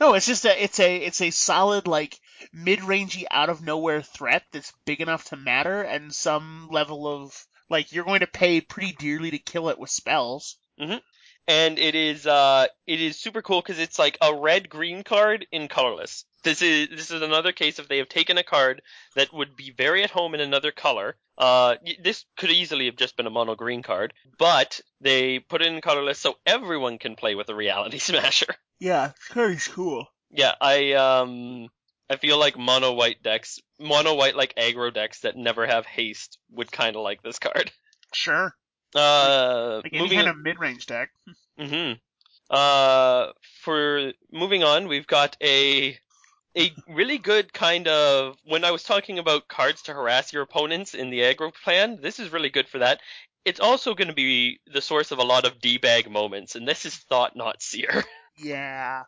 No, 0.00 0.14
it's 0.14 0.26
just 0.26 0.46
a 0.46 0.62
it's 0.62 0.80
a 0.80 0.96
it's 0.96 1.20
a 1.20 1.30
solid 1.30 1.86
like 1.86 2.18
mid-rangey 2.54 3.24
out 3.30 3.50
of 3.50 3.62
nowhere 3.62 4.00
threat 4.00 4.44
that's 4.50 4.72
big 4.86 5.02
enough 5.02 5.24
to 5.24 5.36
matter 5.36 5.82
and 5.82 6.14
some 6.14 6.68
level 6.70 7.06
of 7.06 7.46
like 7.68 7.92
you're 7.92 8.04
going 8.04 8.20
to 8.20 8.26
pay 8.26 8.62
pretty 8.62 8.92
dearly 8.92 9.30
to 9.32 9.38
kill 9.38 9.68
it 9.68 9.78
with 9.78 9.90
spells. 9.90 10.56
And 11.50 11.80
it 11.80 11.96
is. 11.96 12.28
Uh, 12.28 12.68
it 12.86 13.00
is 13.00 13.18
super 13.18 13.42
cool 13.42 13.60
because 13.60 13.80
it's 13.80 13.98
like 13.98 14.16
a 14.20 14.32
red 14.32 14.68
green 14.68 15.02
card 15.02 15.48
in 15.50 15.66
colorless. 15.66 16.24
This 16.44 16.62
is 16.62 16.88
this 16.90 17.10
is 17.10 17.22
another 17.22 17.50
case 17.50 17.80
if 17.80 17.88
they 17.88 17.98
have 17.98 18.08
taken 18.08 18.38
a 18.38 18.44
card 18.44 18.82
that 19.16 19.32
would 19.32 19.56
be 19.56 19.72
very 19.76 20.04
at 20.04 20.10
home 20.10 20.34
in 20.34 20.40
another 20.40 20.70
color. 20.70 21.16
Uh, 21.36 21.74
this 22.04 22.24
could 22.36 22.52
easily 22.52 22.86
have 22.86 22.94
just 22.94 23.16
been 23.16 23.26
a 23.26 23.30
mono 23.30 23.56
green 23.56 23.82
card, 23.82 24.14
but 24.38 24.80
they 25.00 25.40
put 25.40 25.60
it 25.60 25.66
in 25.66 25.80
colorless 25.80 26.20
so 26.20 26.34
everyone 26.46 26.98
can 26.98 27.16
play 27.16 27.34
with 27.34 27.48
a 27.48 27.54
reality 27.56 27.98
smasher. 28.10 28.54
Yeah, 28.78 29.10
card 29.30 29.58
cool. 29.72 30.06
Yeah, 30.30 30.54
I 30.60 30.92
um 30.92 31.66
I 32.08 32.14
feel 32.14 32.38
like 32.38 32.56
mono 32.56 32.92
white 32.92 33.24
decks, 33.24 33.58
mono 33.80 34.14
white 34.14 34.36
like 34.36 34.54
aggro 34.54 34.94
decks 34.94 35.22
that 35.22 35.36
never 35.36 35.66
have 35.66 35.84
haste 35.84 36.38
would 36.52 36.70
kind 36.70 36.94
of 36.94 37.02
like 37.02 37.24
this 37.24 37.40
card. 37.40 37.72
Sure. 38.14 38.54
Uh, 38.94 39.80
Like 39.84 39.92
any 39.92 40.02
moving 40.02 40.18
kind 40.18 40.28
of 40.30 40.38
mid-range 40.38 40.86
deck. 40.86 41.10
hmm 41.60 41.92
Uh, 42.50 43.32
for 43.62 44.12
moving 44.32 44.64
on, 44.64 44.88
we've 44.88 45.06
got 45.06 45.36
a 45.42 45.98
a 46.56 46.72
really 46.88 47.18
good 47.18 47.52
kind 47.52 47.86
of 47.88 48.36
when 48.44 48.64
I 48.64 48.72
was 48.72 48.82
talking 48.82 49.18
about 49.18 49.48
cards 49.48 49.82
to 49.82 49.94
harass 49.94 50.32
your 50.32 50.42
opponents 50.42 50.94
in 50.94 51.10
the 51.10 51.20
aggro 51.20 51.52
plan, 51.64 52.00
this 52.02 52.18
is 52.18 52.32
really 52.32 52.50
good 52.50 52.68
for 52.68 52.78
that. 52.80 53.00
It's 53.44 53.60
also 53.60 53.94
going 53.94 54.08
to 54.08 54.14
be 54.14 54.60
the 54.66 54.80
source 54.82 55.12
of 55.12 55.18
a 55.18 55.24
lot 55.24 55.46
of 55.46 55.60
debag 55.60 56.10
moments, 56.10 56.56
and 56.56 56.66
this 56.68 56.84
is 56.86 56.96
Thought-Knot 56.96 57.62
Seer. 57.62 58.04
Yeah. 58.42 59.04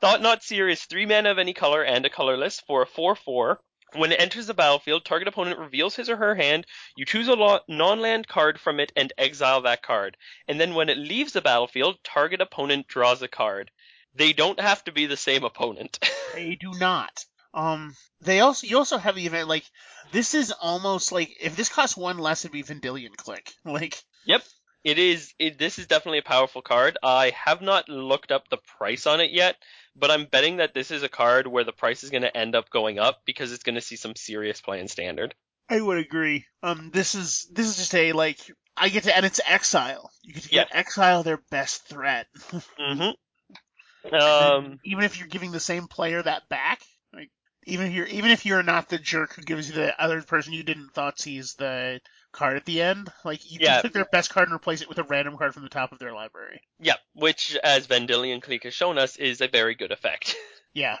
Thought-Knot 0.00 0.42
Seer 0.42 0.68
is 0.68 0.82
three 0.82 1.06
mana 1.06 1.30
of 1.30 1.38
any 1.38 1.54
color 1.54 1.82
and 1.82 2.04
a 2.04 2.10
colorless 2.10 2.60
for 2.60 2.82
a 2.82 2.86
4-4. 2.86 3.56
When 3.94 4.12
it 4.12 4.20
enters 4.20 4.46
the 4.46 4.54
battlefield, 4.54 5.04
target 5.04 5.28
opponent 5.28 5.58
reveals 5.58 5.96
his 5.96 6.10
or 6.10 6.16
her 6.16 6.34
hand, 6.34 6.66
you 6.96 7.04
choose 7.04 7.28
a 7.28 7.60
non-land 7.68 8.28
card 8.28 8.60
from 8.60 8.80
it 8.80 8.92
and 8.94 9.12
exile 9.16 9.62
that 9.62 9.82
card. 9.82 10.16
And 10.46 10.60
then 10.60 10.74
when 10.74 10.88
it 10.88 10.98
leaves 10.98 11.32
the 11.32 11.40
battlefield, 11.40 11.96
target 12.04 12.40
opponent 12.40 12.88
draws 12.88 13.22
a 13.22 13.28
card. 13.28 13.70
They 14.14 14.32
don't 14.32 14.60
have 14.60 14.84
to 14.84 14.92
be 14.92 15.06
the 15.06 15.16
same 15.16 15.44
opponent. 15.44 15.98
They 16.34 16.54
do 16.56 16.72
not. 16.74 17.24
Um, 17.54 17.96
they 18.20 18.40
also 18.40 18.66
you 18.66 18.76
also 18.76 18.98
have 18.98 19.16
the 19.16 19.26
event 19.26 19.48
like 19.48 19.64
this 20.12 20.34
is 20.34 20.52
almost 20.52 21.10
like 21.10 21.34
if 21.40 21.56
this 21.56 21.68
costs 21.68 21.96
one 21.96 22.18
less, 22.18 22.44
it'd 22.44 22.52
be 22.52 22.62
Vendilion 22.62 23.16
Clique. 23.16 23.54
Like 23.64 24.00
yep, 24.24 24.42
It 24.84 24.98
is. 24.98 25.32
It, 25.38 25.58
this 25.58 25.78
is 25.78 25.86
definitely 25.86 26.18
a 26.18 26.22
powerful 26.22 26.62
card. 26.62 26.98
I 27.02 27.30
have 27.30 27.62
not 27.62 27.88
looked 27.88 28.30
up 28.30 28.48
the 28.48 28.58
price 28.78 29.06
on 29.06 29.20
it 29.20 29.30
yet, 29.32 29.56
but 29.98 30.10
I'm 30.10 30.24
betting 30.24 30.56
that 30.56 30.74
this 30.74 30.90
is 30.90 31.02
a 31.02 31.08
card 31.08 31.46
where 31.46 31.64
the 31.64 31.72
price 31.72 32.04
is 32.04 32.10
going 32.10 32.22
to 32.22 32.36
end 32.36 32.54
up 32.54 32.70
going 32.70 32.98
up 32.98 33.22
because 33.24 33.52
it's 33.52 33.64
going 33.64 33.74
to 33.74 33.80
see 33.80 33.96
some 33.96 34.14
serious 34.16 34.60
play 34.60 34.80
in 34.80 34.88
standard. 34.88 35.34
I 35.68 35.80
would 35.80 35.98
agree. 35.98 36.46
Um, 36.62 36.90
this 36.92 37.14
is 37.14 37.46
this 37.52 37.66
is 37.66 37.76
just 37.76 37.94
a 37.94 38.12
like 38.12 38.38
I 38.76 38.88
get 38.88 39.04
to 39.04 39.16
and 39.16 39.26
it's 39.26 39.40
exile. 39.46 40.10
You 40.22 40.34
get 40.34 40.42
to 40.44 40.48
get 40.48 40.68
exile 40.72 41.22
their 41.22 41.40
best 41.50 41.88
threat. 41.88 42.26
Mm-hmm. 42.80 43.10
Um. 44.14 44.78
even 44.84 45.04
if 45.04 45.18
you're 45.18 45.28
giving 45.28 45.50
the 45.50 45.60
same 45.60 45.88
player 45.88 46.22
that 46.22 46.48
back, 46.48 46.80
like 47.12 47.30
even 47.66 47.88
if 47.88 47.92
you're 47.92 48.06
even 48.06 48.30
if 48.30 48.46
you're 48.46 48.62
not 48.62 48.88
the 48.88 48.98
jerk 48.98 49.34
who 49.34 49.42
gives 49.42 49.68
you 49.68 49.74
the 49.74 50.00
other 50.02 50.22
person 50.22 50.52
you 50.52 50.62
didn't 50.62 50.94
thought 50.94 51.18
sees 51.18 51.54
the 51.54 52.00
card 52.32 52.56
at 52.56 52.64
the 52.64 52.82
end, 52.82 53.10
like 53.24 53.50
you 53.50 53.58
Yeah. 53.60 53.80
take 53.82 53.92
their 53.92 54.04
best 54.04 54.30
card 54.30 54.48
and 54.48 54.54
replace 54.54 54.82
it 54.82 54.88
with 54.88 54.98
a 54.98 55.02
random 55.04 55.36
card 55.36 55.54
from 55.54 55.62
the 55.62 55.68
top 55.68 55.92
of 55.92 55.98
their 55.98 56.12
library. 56.12 56.60
Yeah, 56.80 56.96
which, 57.14 57.56
as 57.56 57.86
Vendilion 57.86 58.40
Clique 58.40 58.64
has 58.64 58.74
shown 58.74 58.98
us, 58.98 59.16
is 59.16 59.40
a 59.40 59.48
very 59.48 59.74
good 59.74 59.92
effect. 59.92 60.34
Yeah. 60.74 60.98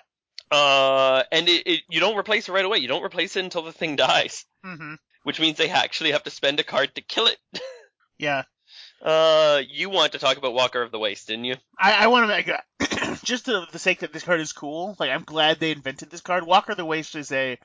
Uh, 0.50 1.22
and 1.30 1.46
it, 1.48 1.66
it, 1.66 1.80
you 1.90 2.00
don't 2.00 2.16
replace 2.16 2.48
it 2.48 2.52
right 2.52 2.64
away. 2.64 2.78
You 2.78 2.88
don't 2.88 3.04
replace 3.04 3.36
it 3.36 3.44
until 3.44 3.62
the 3.62 3.72
thing 3.72 3.96
dies, 3.96 4.44
hmm 4.64 4.94
which 5.22 5.38
means 5.38 5.58
they 5.58 5.68
actually 5.68 6.12
have 6.12 6.22
to 6.22 6.30
spend 6.30 6.58
a 6.58 6.64
card 6.64 6.94
to 6.94 7.02
kill 7.02 7.26
it. 7.26 7.36
Yeah. 8.18 8.42
Uh, 9.00 9.62
you 9.68 9.90
want 9.90 10.12
to 10.12 10.18
talk 10.18 10.38
about 10.38 10.54
Walker 10.54 10.82
of 10.82 10.90
the 10.90 10.98
Waste, 10.98 11.28
didn't 11.28 11.44
you? 11.44 11.54
I, 11.78 11.92
I 11.92 12.06
want 12.08 12.24
to 12.24 12.28
make 12.28 13.20
just 13.24 13.44
to 13.44 13.66
the 13.70 13.78
sake 13.78 14.00
that 14.00 14.12
this 14.12 14.24
card 14.24 14.40
is 14.40 14.52
cool. 14.52 14.96
Like 14.98 15.10
I'm 15.10 15.22
glad 15.22 15.60
they 15.60 15.70
invented 15.70 16.10
this 16.10 16.20
card. 16.20 16.44
Walker 16.44 16.72
of 16.72 16.78
the 16.78 16.84
Waste 16.84 17.14
is 17.14 17.30
a 17.30 17.58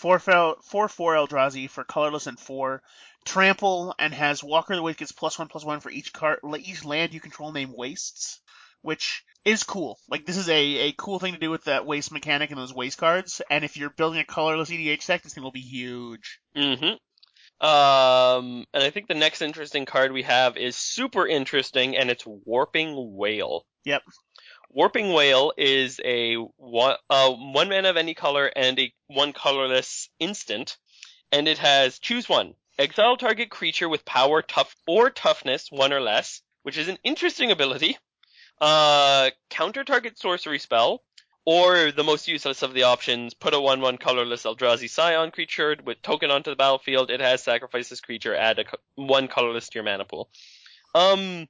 four 0.00 0.18
four 0.18 0.56
four 0.62 0.88
four 0.88 1.14
Eldrazi 1.14 1.68
for 1.68 1.84
colorless 1.84 2.26
and 2.26 2.38
four 2.38 2.82
trample, 3.24 3.94
and 3.98 4.14
has 4.14 4.42
Walker 4.42 4.74
the 4.74 4.82
Waste 4.82 4.98
gets 4.98 5.12
plus 5.12 5.38
one 5.38 5.48
plus 5.48 5.64
one 5.64 5.80
for 5.80 5.90
each 5.90 6.12
card 6.12 6.38
each 6.60 6.84
land 6.84 7.12
you 7.12 7.20
control 7.20 7.52
name 7.52 7.74
wastes, 7.76 8.40
which 8.80 9.22
is 9.44 9.62
cool. 9.62 9.98
Like 10.08 10.24
this 10.24 10.38
is 10.38 10.48
a, 10.48 10.88
a 10.88 10.92
cool 10.92 11.18
thing 11.18 11.34
to 11.34 11.38
do 11.38 11.50
with 11.50 11.64
that 11.64 11.84
waste 11.84 12.12
mechanic 12.12 12.50
and 12.50 12.58
those 12.58 12.74
waste 12.74 12.96
cards. 12.96 13.42
And 13.50 13.62
if 13.62 13.76
you're 13.76 13.90
building 13.90 14.20
a 14.20 14.24
colorless 14.24 14.70
EDH 14.70 15.06
deck, 15.06 15.22
this 15.22 15.34
thing 15.34 15.44
will 15.44 15.52
be 15.52 15.60
huge. 15.60 16.40
Mm-hmm. 16.56 17.66
Um, 17.66 18.64
and 18.72 18.82
I 18.82 18.88
think 18.88 19.06
the 19.06 19.14
next 19.14 19.42
interesting 19.42 19.84
card 19.84 20.12
we 20.12 20.22
have 20.22 20.56
is 20.56 20.76
super 20.76 21.26
interesting, 21.26 21.94
and 21.94 22.08
it's 22.08 22.24
Warping 22.26 22.94
Whale. 23.16 23.66
Yep. 23.84 24.02
Warping 24.72 25.12
Whale 25.12 25.52
is 25.56 26.00
a 26.04 26.34
one, 26.34 26.96
uh, 27.08 27.30
one 27.30 27.68
mana 27.68 27.90
of 27.90 27.96
any 27.96 28.14
color 28.14 28.46
and 28.46 28.78
a 28.78 28.92
one 29.08 29.32
colorless 29.32 30.08
instant, 30.20 30.78
and 31.32 31.48
it 31.48 31.58
has 31.58 31.98
choose 31.98 32.28
one. 32.28 32.54
Exile 32.78 33.16
target 33.16 33.50
creature 33.50 33.88
with 33.88 34.04
power, 34.04 34.42
tough, 34.42 34.74
or 34.86 35.10
toughness, 35.10 35.72
one 35.72 35.92
or 35.92 36.00
less, 36.00 36.40
which 36.62 36.78
is 36.78 36.88
an 36.88 36.98
interesting 37.02 37.50
ability. 37.50 37.98
Uh, 38.60 39.30
counter 39.48 39.82
target 39.82 40.18
sorcery 40.18 40.60
spell, 40.60 41.02
or 41.44 41.90
the 41.90 42.04
most 42.04 42.28
useless 42.28 42.62
of 42.62 42.72
the 42.72 42.84
options, 42.84 43.34
put 43.34 43.54
a 43.54 43.56
1-1 43.56 43.98
colorless 43.98 44.44
Eldrazi 44.44 44.88
Scion 44.88 45.32
creature 45.32 45.76
with 45.84 46.00
token 46.00 46.30
onto 46.30 46.50
the 46.50 46.56
battlefield. 46.56 47.10
It 47.10 47.20
has 47.20 47.42
sacrifice 47.42 47.88
this 47.88 48.00
creature, 48.00 48.36
add 48.36 48.60
a 48.60 48.64
co- 48.64 48.78
one 48.94 49.26
colorless 49.26 49.68
to 49.70 49.74
your 49.74 49.84
mana 49.84 50.04
pool. 50.04 50.30
Um, 50.94 51.48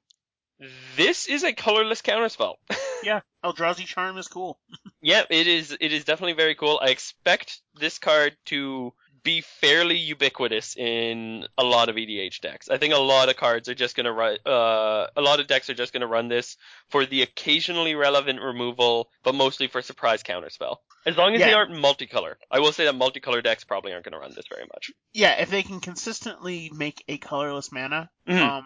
this 0.97 1.27
is 1.27 1.43
a 1.43 1.53
colorless 1.53 2.01
counterspell. 2.01 2.55
Yeah, 3.03 3.21
Eldrazi 3.43 3.85
Charm 3.87 4.19
is 4.19 4.27
cool. 4.27 4.59
yeah, 5.01 5.23
it 5.27 5.47
is. 5.47 5.75
It 5.81 5.91
is 5.91 6.03
definitely 6.05 6.33
very 6.33 6.53
cool. 6.53 6.79
I 6.79 6.89
expect 6.89 7.59
this 7.79 7.97
card 7.97 8.37
to 8.45 8.93
be 9.23 9.41
fairly 9.41 9.97
ubiquitous 9.97 10.77
in 10.77 11.47
a 11.57 11.63
lot 11.63 11.89
of 11.89 11.95
EDH 11.95 12.41
decks. 12.41 12.69
I 12.69 12.77
think 12.77 12.93
a 12.93 12.97
lot 12.99 13.29
of 13.29 13.37
cards 13.37 13.67
are 13.69 13.73
just 13.73 13.95
gonna 13.95 14.11
run. 14.13 14.37
Uh, 14.45 15.07
a 15.17 15.21
lot 15.21 15.39
of 15.39 15.47
decks 15.47 15.67
are 15.71 15.73
just 15.73 15.93
gonna 15.93 16.05
run 16.05 16.27
this 16.27 16.57
for 16.89 17.07
the 17.07 17.23
occasionally 17.23 17.95
relevant 17.95 18.39
removal, 18.39 19.09
but 19.23 19.33
mostly 19.33 19.65
for 19.67 19.81
surprise 19.81 20.21
counterspell. 20.21 20.75
As 21.07 21.17
long 21.17 21.33
as 21.33 21.41
they 21.41 21.53
aren't 21.53 21.71
multicolor. 21.71 22.35
I 22.51 22.59
will 22.59 22.71
say 22.71 22.85
that 22.85 22.93
multicolor 22.93 23.43
decks 23.43 23.63
probably 23.63 23.93
aren't 23.93 24.05
gonna 24.05 24.19
run 24.19 24.33
this 24.35 24.45
very 24.47 24.67
much. 24.71 24.91
Yeah, 25.13 25.41
if 25.41 25.49
they 25.49 25.63
can 25.63 25.79
consistently 25.79 26.69
make 26.71 27.03
a 27.07 27.17
colorless 27.17 27.71
mana, 27.71 28.11
Mhm. 28.27 28.39
um, 28.39 28.65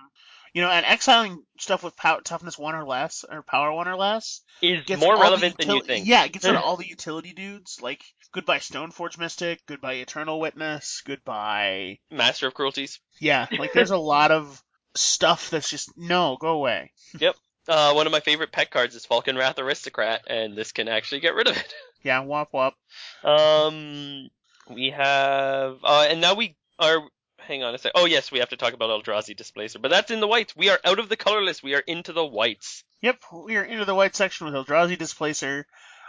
you 0.56 0.62
know, 0.62 0.70
and 0.70 0.86
exiling 0.86 1.44
stuff 1.60 1.84
with 1.84 1.98
power, 1.98 2.22
toughness 2.22 2.58
one 2.58 2.76
or 2.76 2.86
less 2.86 3.26
or 3.30 3.44
power 3.44 3.74
one 3.74 3.90
or 3.90 3.98
less 3.98 4.40
Is 4.62 4.88
more 4.98 5.20
relevant 5.20 5.58
than 5.58 5.70
you 5.70 5.82
think. 5.82 6.08
Yeah, 6.08 6.24
it 6.24 6.32
gets 6.32 6.46
rid 6.46 6.56
of 6.56 6.62
all 6.64 6.78
the 6.78 6.88
utility 6.88 7.34
dudes 7.34 7.82
like 7.82 8.02
goodbye 8.32 8.60
Stoneforge 8.60 9.20
Mystic, 9.20 9.66
goodbye 9.66 9.96
Eternal 9.96 10.40
Witness, 10.40 11.02
goodbye. 11.06 12.00
Master 12.10 12.48
of 12.48 12.54
Cruelties. 12.54 13.02
Yeah, 13.20 13.48
like 13.60 13.74
there's 13.74 13.92
a 13.92 13.98
lot 13.98 14.32
of 14.32 14.64
stuff 14.96 15.50
that's 15.50 15.70
just 15.70 15.92
no, 15.98 16.38
go 16.40 16.50
away. 16.50 16.94
Yep. 17.20 17.36
Uh, 17.68 17.94
one 17.94 18.06
of 18.06 18.12
my 18.12 18.22
favorite 18.22 18.54
pet 18.54 18.70
cards 18.70 18.96
is 18.96 19.06
Falkenrath 19.06 19.60
Aristocrat, 19.60 20.22
and 20.28 20.56
this 20.56 20.72
can 20.72 20.88
actually 20.88 21.20
get 21.20 21.36
rid 21.36 21.48
of 21.48 21.58
it. 21.58 21.74
Yeah, 22.04 22.20
wop 22.20 22.54
wop. 22.54 22.76
Um, 23.24 24.30
we 24.70 24.92
have, 24.92 25.78
uh, 25.84 26.06
and 26.08 26.22
now 26.22 26.36
we 26.36 26.56
are. 26.78 27.00
Hang 27.48 27.64
on 27.64 27.76
a 27.76 27.78
sec. 27.78 27.92
Oh 27.96 28.06
yes, 28.06 28.32
we 28.32 28.40
have 28.40 28.50
to 28.50 28.58
talk 28.58 28.74
about 28.74 28.90
Eldrazi 28.90 29.36
Displacer, 29.36 29.80
but 29.80 29.92
that's 29.92 30.12
in 30.12 30.20
the 30.20 30.28
whites. 30.28 30.56
We 30.56 30.70
are 30.70 30.80
out 30.84 31.00
of 31.00 31.10
the 31.10 31.18
colorless. 31.18 31.62
We 31.62 31.76
are 31.76 31.84
into 31.86 32.12
the 32.12 32.26
whites. 32.26 32.84
Yep, 33.02 33.24
we 33.46 33.58
are 33.58 33.64
into 33.64 33.86
the 33.86 33.96
white 33.96 34.16
section 34.16 34.46
with 34.46 34.56
Eldrazi 34.56 34.98
Displacer. 34.98 35.68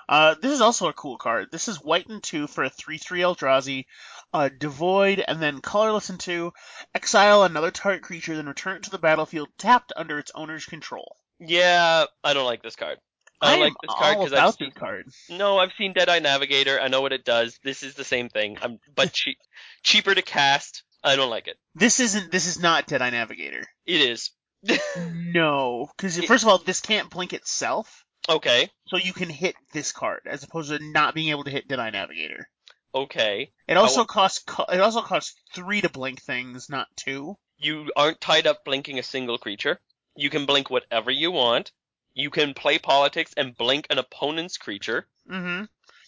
Uh, 0.09 0.35
this 0.41 0.53
is 0.53 0.61
also 0.61 0.89
a 0.89 0.93
cool 0.93 1.19
card. 1.19 1.49
This 1.51 1.69
is 1.69 1.83
white 1.83 2.07
and 2.07 2.23
two 2.23 2.47
for 2.47 2.65
a 2.65 2.71
3-3 2.71 3.21
Eldrazi, 3.21 3.87
uh, 4.33 4.49
devoid, 4.49 5.23
and 5.27 5.43
then 5.43 5.61
colorless 5.61 6.11
and 6.11 6.21
two. 6.21 6.53
Exile 6.95 7.43
another 7.43 7.71
target 7.71 8.03
creature, 8.03 8.37
then 8.37 8.47
return 8.47 8.77
it 8.77 8.85
to 8.85 8.91
the 8.91 8.99
battlefield 8.99 9.49
tapped 9.59 9.93
under 9.97 10.19
its 10.19 10.31
owner's 10.35 10.65
control. 10.65 11.17
Yeah, 11.41 12.07
I 12.23 12.35
don't 12.35 12.47
like 12.47 12.63
this 12.63 12.77
card. 12.77 12.99
I 13.41 13.51
don't 13.51 13.55
I'm 13.55 13.61
like 13.61 13.75
this 13.83 13.95
card 13.95 14.19
because 14.19 14.33
I've 14.33 14.55
seen. 14.55 14.69
this 14.69 14.79
card. 14.79 15.07
No, 15.29 15.59
I've 15.59 15.73
seen 15.77 15.93
Deadeye 15.93 16.21
Navigator. 16.21 16.81
I 16.81 16.89
know 16.89 17.03
what 17.03 17.13
it 17.13 17.25
does. 17.25 17.59
This 17.63 17.83
is 17.83 17.95
the 17.95 18.05
same 18.05 18.29
thing. 18.29 18.57
I'm, 18.63 18.79
but 18.95 19.13
cheap, 19.13 19.37
cheaper 19.83 20.15
to 20.15 20.23
cast. 20.23 20.85
I 21.07 21.17
don't 21.17 21.31
like 21.31 21.47
it. 21.47 21.57
This 21.75 22.01
isn't. 22.01 22.33
This 22.33 22.47
is 22.47 22.61
not 22.61 22.87
Deadeye 22.87 23.11
Navigator. 23.11 23.65
It 23.87 24.01
is. 24.01 24.31
No, 25.15 25.91
because 25.97 26.19
first 26.25 26.43
of 26.45 26.49
all, 26.49 26.59
this 26.59 26.81
can't 26.81 27.11
blink 27.11 27.35
itself, 27.35 28.05
okay. 28.27 28.71
so 28.87 28.97
you 28.97 29.13
can 29.13 29.29
hit 29.29 29.55
this 29.73 29.93
card 29.93 30.21
as 30.27 30.43
opposed 30.43 30.71
to 30.71 30.79
not 30.93 31.15
being 31.15 31.29
able 31.29 31.45
to 31.45 31.51
hit 31.51 31.69
Deadeye 31.69 31.91
Navigator. 31.91 32.49
Okay. 32.95 33.53
It 33.69 33.77
also 33.77 34.05
costs. 34.05 34.43
It 34.73 34.81
also 34.81 35.03
costs 35.03 35.35
three 35.55 35.83
to 35.83 35.91
blink 35.91 36.23
things, 36.23 36.71
not 36.71 36.89
two. 36.97 37.37
You 37.59 37.91
aren't 37.95 38.21
tied 38.21 38.47
up 38.47 38.65
blinking 38.65 38.99
a 38.99 39.03
single 39.03 39.37
creature. 39.37 39.79
You 40.17 40.31
can 40.31 40.47
blink 40.47 40.71
whatever 40.71 41.11
you 41.11 41.31
want. 41.31 41.73
You 42.15 42.31
can 42.31 42.55
play 42.55 42.79
politics 42.79 43.35
and 43.37 43.55
blink 43.55 43.87
an 43.91 43.99
opponent's 43.99 44.57
creature. 44.57 45.07
Mm-hmm. 45.31 45.65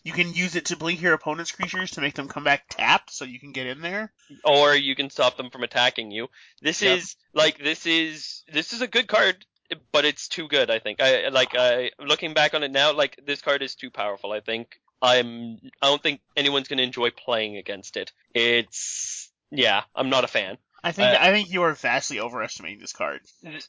You 0.08 0.14
can 0.14 0.32
use 0.32 0.56
it 0.56 0.64
to 0.66 0.76
blink 0.78 1.02
your 1.02 1.12
opponent's 1.12 1.52
creatures 1.52 1.90
to 1.90 2.00
make 2.00 2.14
them 2.14 2.28
come 2.28 2.42
back 2.42 2.64
tapped, 2.70 3.10
so 3.12 3.26
you 3.26 3.38
can 3.38 3.52
get 3.52 3.66
in 3.66 3.82
there. 3.82 4.10
or 4.42 4.74
you 4.74 4.94
can 4.94 5.10
stop 5.10 5.36
them 5.36 5.50
from 5.50 5.62
attacking 5.64 6.10
you. 6.10 6.28
This 6.62 6.80
Yep. 6.80 6.96
is 6.96 7.16
like 7.34 7.58
this 7.58 7.84
is 7.84 8.42
this 8.50 8.72
is 8.72 8.80
a 8.80 8.86
good 8.86 9.06
card, 9.06 9.44
but 9.92 10.06
it's 10.06 10.26
too 10.28 10.48
good. 10.48 10.70
I 10.70 10.78
think. 10.78 11.02
I 11.02 11.28
like 11.28 11.54
I 11.54 11.90
looking 11.98 12.32
back 12.32 12.54
on 12.54 12.62
it 12.62 12.70
now, 12.70 12.94
like 12.94 13.20
this 13.26 13.42
card 13.42 13.62
is 13.62 13.74
too 13.74 13.90
powerful. 13.90 14.32
I 14.32 14.40
think 14.40 14.80
I'm. 15.02 15.58
I 15.82 15.88
don't 15.88 16.02
think 16.02 16.22
anyone's 16.36 16.68
gonna 16.68 16.80
enjoy 16.82 17.10
playing 17.10 17.58
against 17.58 17.98
it. 17.98 18.10
It's 18.34 19.30
yeah, 19.50 19.82
I'm 19.94 20.08
not 20.08 20.24
a 20.24 20.28
fan. 20.28 20.56
I 20.82 20.92
think 20.92 21.08
Uh, 21.08 21.18
I 21.20 21.32
think 21.32 21.50
you 21.50 21.62
are 21.62 21.74
vastly 21.74 22.20
overestimating 22.20 22.78
this 22.78 22.92
card. 22.92 23.20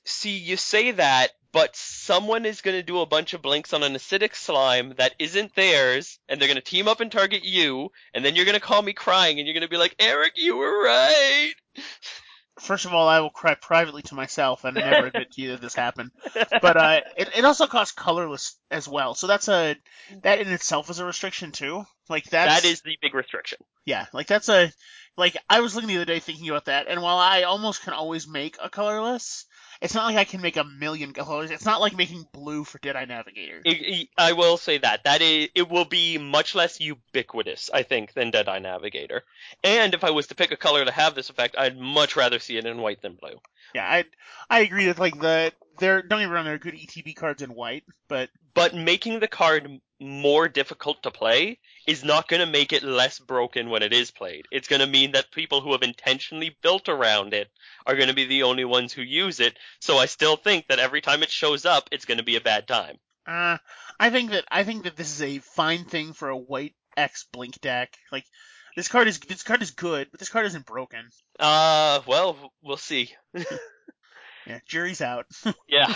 See, 0.04 0.38
you 0.38 0.58
say 0.58 0.92
that, 0.92 1.32
but 1.52 1.76
someone 1.76 2.46
is 2.46 2.62
going 2.62 2.78
to 2.78 2.84
do 2.84 3.00
a 3.00 3.06
bunch 3.08 3.34
of 3.34 3.42
blinks 3.42 3.74
on 3.74 3.82
an 3.84 3.94
acidic 3.94 4.36
slime 4.36 4.94
that 4.98 5.16
isn't 5.18 5.56
theirs, 5.56 6.20
and 6.28 6.40
they're 6.40 6.48
going 6.48 6.56
to 6.56 6.62
team 6.62 6.88
up 6.88 7.00
and 7.00 7.12
target 7.12 7.44
you, 7.44 7.92
and 8.14 8.24
then 8.24 8.36
you're 8.36 8.46
going 8.46 8.54
to 8.54 8.62
call 8.62 8.82
me 8.82 8.94
crying, 8.94 9.40
and 9.40 9.48
you're 9.48 9.56
going 9.56 9.62
to 9.62 9.70
be 9.70 9.78
like, 9.78 9.96
Eric, 10.00 10.34
you 10.36 10.58
were 10.58 10.84
right. 10.84 11.54
first 12.60 12.86
of 12.86 12.94
all, 12.94 13.08
I 13.08 13.20
will 13.20 13.30
cry 13.30 13.56
privately 13.56 14.02
to 14.04 14.16
myself 14.16 14.64
and 14.66 14.76
never 14.76 15.06
admit 15.08 15.32
to 15.32 15.42
you 15.42 15.52
that 15.52 15.62
this 15.62 15.76
happened. 15.76 16.12
But 16.62 16.78
uh, 16.78 17.02
it, 17.18 17.30
it 17.38 17.46
also 17.46 17.68
costs 17.68 17.94
colorless 17.94 18.56
as 18.72 18.88
well, 18.88 19.16
so 19.16 19.28
that's 19.28 19.48
a 19.50 19.76
that 20.24 20.40
in 20.40 20.48
itself 20.52 20.90
is 20.90 21.00
a 21.00 21.06
restriction 21.06 21.52
too. 21.52 21.84
Like 22.10 22.26
that's 22.26 22.62
That 22.62 22.70
is 22.70 22.82
the 22.82 22.98
big 23.02 23.14
restriction. 23.14 23.60
yeah, 23.86 24.06
like 24.14 24.28
that's 24.28 24.50
a 24.50 24.72
like 25.18 25.36
I 25.50 25.62
was 25.62 25.76
looking 25.76 25.90
the 25.90 25.96
other 25.98 26.06
day 26.06 26.20
thinking 26.20 26.50
about 26.50 26.66
that, 26.66 26.88
and 26.88 27.02
while 27.02 27.18
I 27.18 27.44
almost 27.44 27.84
can 27.84 27.94
always 27.94 28.28
make 28.28 28.58
a 28.62 28.70
colorless, 28.70 29.46
it's 29.82 29.94
not 29.94 30.06
like 30.06 30.18
I 30.18 30.26
can 30.26 30.42
make 30.42 30.58
a 30.58 30.64
million 30.64 31.14
colors. 31.14 31.52
It's 31.52 31.66
not 31.66 31.80
like 31.82 31.96
making 31.96 32.28
blue 32.34 32.64
for 32.64 32.80
Deadeye 32.80 33.06
Navigator. 33.06 33.62
I- 33.66 34.08
I 34.18 34.30
I 34.30 34.32
will 34.34 34.58
say 34.58 34.78
that 34.80 35.04
that 35.06 35.22
is 35.22 35.50
it 35.56 35.70
will 35.70 35.86
be 35.86 36.18
much 36.18 36.56
less 36.56 36.80
ubiquitous, 36.80 37.70
I 37.74 37.84
think, 37.84 38.14
than 38.14 38.32
Deadeye 38.32 38.60
Navigator. 38.60 39.24
And 39.64 39.94
if 39.94 40.04
I 40.04 40.10
was 40.12 40.28
to 40.28 40.36
pick 40.36 40.52
a 40.52 40.58
color 40.58 40.84
to 40.84 40.92
have 40.92 41.16
this 41.16 41.30
effect, 41.30 41.56
I'd 41.58 41.78
much 41.78 42.16
rather 42.16 42.40
see 42.40 42.58
it 42.58 42.66
in 42.66 42.78
white 42.80 43.02
than 43.02 43.16
blue. 43.16 43.40
Yeah, 43.74 43.86
I 43.90 44.06
I 44.50 44.60
agree 44.62 44.86
that 44.88 45.00
like 45.00 45.20
the 45.20 45.54
there 45.80 46.02
don't 46.02 46.20
get 46.20 46.28
me 46.28 46.34
wrong, 46.34 46.46
there 46.46 46.54
are 46.54 46.60
good 46.60 46.76
ETB 46.76 47.16
cards 47.16 47.42
in 47.42 47.54
white, 47.54 47.84
but 48.08 48.30
But 48.54 48.76
making 48.76 49.20
the 49.20 49.28
card 49.28 49.80
more 50.00 50.48
difficult 50.48 51.04
to 51.04 51.12
play 51.12 51.60
is 51.86 52.04
not 52.04 52.28
going 52.28 52.40
to 52.40 52.46
make 52.52 52.72
it 52.72 52.84
less 52.84 53.20
broken 53.20 53.70
when 53.70 53.84
it 53.84 53.92
is 53.92 54.12
played. 54.12 54.46
It's 54.52 54.68
going 54.68 54.80
to 54.80 54.88
mean 54.88 55.12
that 55.12 55.32
people 55.32 55.60
who 55.62 55.74
have 55.74 55.84
intentionally 55.84 56.56
built 56.62 56.88
around 56.88 57.34
it 57.34 57.50
are 57.86 57.96
going 57.96 58.08
to 58.08 58.16
be 58.16 58.26
the 58.26 58.44
only 58.44 58.66
ones 58.66 58.94
who 58.94 59.02
use 59.02 59.40
it. 59.40 59.58
So 59.82 59.98
I 59.98 60.06
still 60.06 60.38
think 60.38 60.68
that 60.68 60.80
every 60.80 61.02
time 61.02 61.24
it 61.24 61.32
shows 61.32 61.66
up, 61.66 61.90
it's 61.92 62.06
going 62.06 62.20
to 62.20 62.24
be 62.24 62.38
a 62.38 62.42
bad 62.42 62.68
time. 62.68 62.98
uh 63.28 63.58
I 64.00 64.10
think 64.12 64.32
that 64.32 64.46
I 64.50 64.64
think 64.64 64.84
that 64.84 64.96
this 64.96 65.12
is 65.12 65.22
a 65.22 65.40
fine 65.40 65.84
thing 65.84 66.14
for 66.14 66.30
a 66.30 66.38
white 66.38 66.76
X 66.96 67.26
blink 67.34 67.60
deck. 67.60 67.98
Like 68.12 68.26
this 68.76 68.88
card 68.88 69.08
is 69.08 69.20
this 69.20 69.44
card 69.44 69.62
is 69.62 69.72
good, 69.72 70.08
but 70.12 70.20
this 70.20 70.30
card 70.30 70.46
isn't 70.46 70.66
broken. 70.66 71.10
Uh, 71.38 72.00
well, 72.08 72.54
we'll 72.62 72.78
see. 72.78 73.12
Yeah, 74.50 74.60
jury's 74.68 75.02
out. 75.02 75.28
Yeah. 75.68 75.94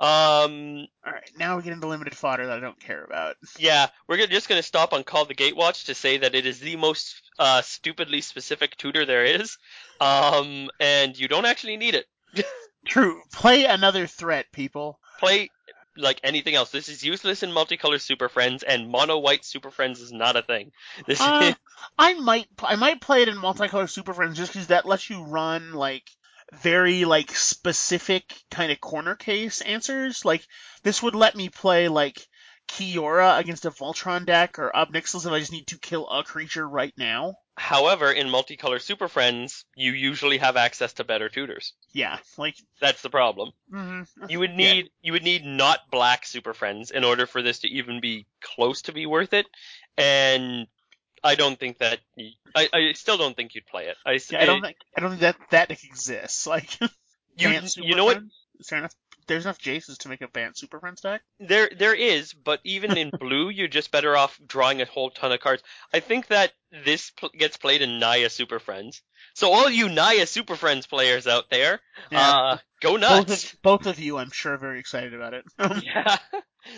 Um, 0.00 0.86
All 1.04 1.12
right, 1.12 1.28
now 1.38 1.56
we 1.56 1.64
get 1.64 1.72
into 1.72 1.88
limited 1.88 2.16
fodder 2.16 2.46
that 2.46 2.58
I 2.58 2.60
don't 2.60 2.78
care 2.78 3.02
about. 3.02 3.34
Yeah, 3.58 3.88
we're 4.06 4.16
gonna, 4.16 4.28
just 4.28 4.48
going 4.48 4.60
to 4.60 4.66
stop 4.66 4.92
on 4.92 5.02
Call 5.02 5.24
the 5.24 5.34
Gatewatch 5.34 5.86
to 5.86 5.94
say 5.94 6.18
that 6.18 6.36
it 6.36 6.46
is 6.46 6.60
the 6.60 6.76
most 6.76 7.20
uh, 7.38 7.62
stupidly 7.62 8.20
specific 8.20 8.76
tutor 8.76 9.04
there 9.04 9.24
is, 9.24 9.58
um, 10.00 10.70
and 10.78 11.18
you 11.18 11.26
don't 11.26 11.46
actually 11.46 11.76
need 11.78 11.96
it. 11.96 12.06
True. 12.86 13.20
Play 13.32 13.64
another 13.64 14.06
threat, 14.06 14.46
people. 14.52 15.00
Play 15.18 15.50
like 15.96 16.20
anything 16.22 16.54
else. 16.54 16.70
This 16.70 16.88
is 16.88 17.02
useless 17.04 17.42
in 17.42 17.50
multicolor 17.50 18.00
Super 18.00 18.28
Friends, 18.28 18.62
and 18.62 18.88
mono 18.88 19.18
white 19.18 19.44
Super 19.44 19.72
Friends 19.72 20.00
is 20.00 20.12
not 20.12 20.36
a 20.36 20.42
thing. 20.42 20.70
This 21.08 21.20
Uh, 21.20 21.40
is, 21.42 21.56
I 21.98 22.14
might 22.14 22.46
I 22.62 22.76
might 22.76 23.00
play 23.00 23.22
it 23.22 23.28
in 23.28 23.36
multicolor 23.36 23.90
Super 23.90 24.14
Friends 24.14 24.36
just 24.36 24.52
because 24.52 24.68
that 24.68 24.86
lets 24.86 25.10
you 25.10 25.24
run 25.24 25.72
like 25.72 26.04
very 26.52 27.04
like 27.04 27.30
specific 27.34 28.34
kind 28.50 28.72
of 28.72 28.80
corner 28.80 29.14
case 29.14 29.60
answers. 29.60 30.24
Like 30.24 30.46
this 30.82 31.02
would 31.02 31.14
let 31.14 31.36
me 31.36 31.48
play 31.48 31.88
like 31.88 32.26
Kiora 32.68 33.38
against 33.38 33.64
a 33.64 33.70
Voltron 33.70 34.26
deck 34.26 34.58
or 34.58 34.74
Ob 34.76 34.92
Nixilis 34.92 35.26
if 35.26 35.32
I 35.32 35.38
just 35.38 35.52
need 35.52 35.66
to 35.68 35.78
kill 35.78 36.08
a 36.08 36.22
creature 36.22 36.68
right 36.68 36.92
now. 36.98 37.36
however, 37.56 38.12
in 38.12 38.28
multicolor 38.28 38.80
Super 38.80 39.08
Friends, 39.08 39.64
you 39.74 39.92
usually 39.92 40.38
have 40.38 40.56
access 40.56 40.92
to 40.94 41.04
better 41.04 41.28
tutors. 41.28 41.72
Yeah, 41.92 42.18
like 42.36 42.54
That's 42.80 43.02
the 43.02 43.10
problem. 43.10 43.52
mhm. 43.72 44.06
You 44.28 44.38
would 44.40 44.54
need 44.54 44.90
you 45.02 45.12
would 45.12 45.24
need 45.24 45.44
not 45.44 45.80
black 45.90 46.24
Super 46.26 46.54
Friends 46.54 46.90
in 46.90 47.04
order 47.04 47.26
for 47.26 47.42
this 47.42 47.60
to 47.60 47.68
even 47.68 48.00
be 48.00 48.26
close 48.42 48.82
to 48.82 48.92
be 48.92 49.06
worth 49.06 49.32
it, 49.32 49.46
and 49.96 50.66
I 51.24 51.34
don't 51.34 51.58
think 51.58 51.78
that 51.78 51.98
I 52.54 52.92
still 52.94 53.16
don't 53.18 53.36
think 53.36 53.54
you'd 53.54 53.66
play 53.66 53.86
it. 53.86 53.96
I, 54.06 54.18
yeah, 54.30 54.42
I 54.42 54.46
don't 54.46 54.62
think 54.62 54.76
I 54.96 55.00
don't 55.00 55.10
think 55.10 55.22
that 55.22 55.36
that 55.50 55.70
exists. 55.70 56.46
Like 56.46 56.80
you 57.36 57.50
you 57.76 57.94
know 57.94 58.04
what 58.04 58.16
Friends? 58.18 58.34
Is 58.60 58.66
there 58.68 58.78
enough? 58.80 58.94
There's 59.28 59.44
enough 59.44 59.58
Jaces 59.60 59.98
to 59.98 60.08
make 60.08 60.22
a 60.22 60.28
Bant 60.28 60.56
Super 60.56 60.80
Friends 60.80 61.02
deck. 61.02 61.20
there 61.38 61.68
there 61.78 61.94
is, 61.94 62.32
but 62.32 62.60
even 62.64 62.96
in 62.96 63.10
blue, 63.20 63.50
you're 63.50 63.68
just 63.68 63.90
better 63.90 64.16
off 64.16 64.40
drawing 64.46 64.80
a 64.80 64.86
whole 64.86 65.10
ton 65.10 65.32
of 65.32 65.40
cards. 65.40 65.62
I 65.92 66.00
think 66.00 66.28
that 66.28 66.52
this 66.84 67.10
pl- 67.10 67.30
gets 67.36 67.56
played 67.58 67.82
in 67.82 67.98
Naya 68.00 68.30
Super 68.30 68.58
Friends. 68.58 69.02
So 69.34 69.52
all 69.52 69.68
you 69.70 69.88
Naya 69.90 70.26
Super 70.26 70.56
Friends 70.56 70.86
players 70.86 71.26
out 71.26 71.44
there, 71.50 71.80
Yeah. 72.10 72.30
uh, 72.30 72.58
go 72.80 72.92
both 72.92 73.00
nuts! 73.28 73.52
of 73.52 73.62
both 73.62 73.86
of 73.86 73.98
you, 74.00 74.16
I'm 74.16 74.30
sure, 74.30 74.54
are 74.54 74.58
very 74.58 74.80
excited 74.80 75.12
about 75.14 75.34
it. 75.34 75.44
yeah, 75.84 76.16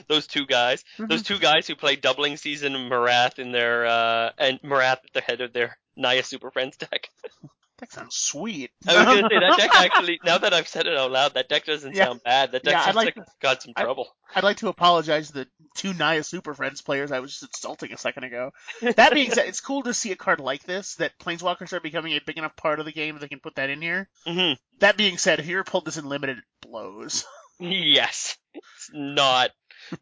those 0.08 0.26
two 0.26 0.46
guys, 0.46 0.84
those 0.98 1.22
two 1.22 1.38
guys 1.38 1.66
who 1.66 1.74
play 1.74 1.96
doubling 1.96 2.36
season 2.36 2.72
Marath 2.74 3.38
in 3.38 3.52
their 3.52 3.86
uh, 3.86 4.30
and 4.38 4.60
Marath 4.62 4.92
at 5.04 5.12
the 5.14 5.20
head 5.20 5.40
of 5.40 5.52
their 5.52 5.78
Naya 5.96 6.22
Super 6.22 6.50
Friends 6.50 6.76
deck. 6.76 7.08
that 7.78 7.90
sounds 7.90 8.14
sweet. 8.14 8.70
I 8.86 8.94
was 8.96 9.04
gonna 9.06 9.28
say 9.30 9.38
that 9.40 9.56
deck 9.56 9.70
actually. 9.74 10.20
Now 10.24 10.36
that 10.38 10.52
I've 10.52 10.68
said 10.68 10.86
it 10.86 10.96
out 10.96 11.10
loud, 11.10 11.34
that 11.34 11.48
deck 11.48 11.64
doesn't 11.64 11.94
Yeah. 11.96 12.04
sound 12.06 12.22
bad. 12.22 12.52
That 12.52 12.62
deck 12.62 12.74
Yeah, 12.74 12.92
like 12.92 13.16
like, 13.16 13.26
got 13.40 13.62
some 13.62 13.72
I- 13.76 13.82
trouble. 13.84 14.08
I'd 14.34 14.44
like 14.44 14.58
to 14.58 14.68
apologize 14.68 15.28
to 15.28 15.32
the 15.32 15.46
two 15.74 15.92
Naya 15.94 16.22
Super 16.22 16.54
Friends 16.54 16.82
players 16.82 17.10
I 17.10 17.18
was 17.20 17.32
just 17.32 17.42
insulting 17.42 17.92
a 17.92 17.96
second 17.96 18.24
ago. 18.24 18.52
That 18.82 19.12
being 19.14 19.30
said, 19.32 19.46
it's 19.48 19.60
cool 19.60 19.82
to 19.84 19.94
see 19.94 20.12
a 20.12 20.16
card 20.16 20.38
like 20.40 20.62
this 20.64 20.94
that 20.96 21.18
Planeswalkers 21.18 21.72
are 21.72 21.80
becoming 21.80 22.12
a 22.12 22.20
big 22.24 22.38
enough 22.38 22.54
part 22.54 22.78
of 22.80 22.86
the 22.86 22.92
game 22.92 23.14
that 23.14 23.20
they 23.22 23.28
can 23.28 23.40
put 23.40 23.56
that 23.56 23.70
in 23.70 23.80
here. 23.82 24.08
hmm 24.26 24.52
That 24.78 24.96
being 24.96 25.16
said, 25.18 25.40
if 25.40 25.48
you 25.48 25.64
pulled 25.64 25.86
this 25.86 25.96
in 25.96 26.04
limited, 26.04 26.38
it 26.38 26.44
blows. 26.60 27.24
Yes, 27.58 28.36
it's 28.54 28.90
not 28.92 29.50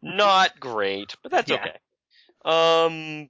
not 0.01 0.59
great, 0.59 1.15
but 1.23 1.31
that's 1.31 1.49
Yeah. 1.49 1.57
okay. 1.57 1.77
Um, 2.45 3.29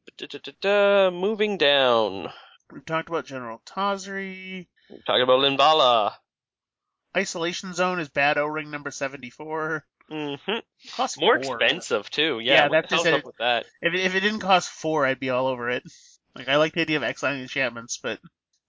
moving 1.13 1.57
down. 1.57 2.31
We've 2.71 2.85
talked 2.85 3.09
about 3.09 3.25
General 3.25 3.61
Tazri. 3.65 4.67
We've 4.89 5.05
talked 5.05 5.21
about 5.21 5.39
Linvala. 5.39 6.13
Isolation 7.17 7.73
Zone 7.73 7.99
is 7.99 8.09
bad 8.09 8.37
O-ring 8.37 8.69
number 8.69 8.91
74. 8.91 9.83
hmm 10.09 10.35
Costs 10.91 11.19
More 11.19 11.41
four. 11.41 11.57
expensive 11.59 12.09
too. 12.09 12.39
Yeah, 12.39 12.53
Yeah, 12.63 12.69
that's 12.69 12.89
just 12.89 13.05
it. 13.05 13.23
that? 13.39 13.65
If 13.81 13.93
it, 13.93 13.99
if 14.01 14.15
it 14.15 14.19
didn't 14.21 14.39
cost 14.41 14.69
four, 14.69 15.05
I'd 15.05 15.19
be 15.19 15.29
all 15.31 15.47
over 15.47 15.69
it. 15.69 15.83
Like, 16.35 16.47
I 16.47 16.57
like 16.57 16.73
the 16.73 16.81
idea 16.81 16.97
of 16.97 17.03
exiling 17.03 17.41
enchantments, 17.41 17.97
but 18.01 18.19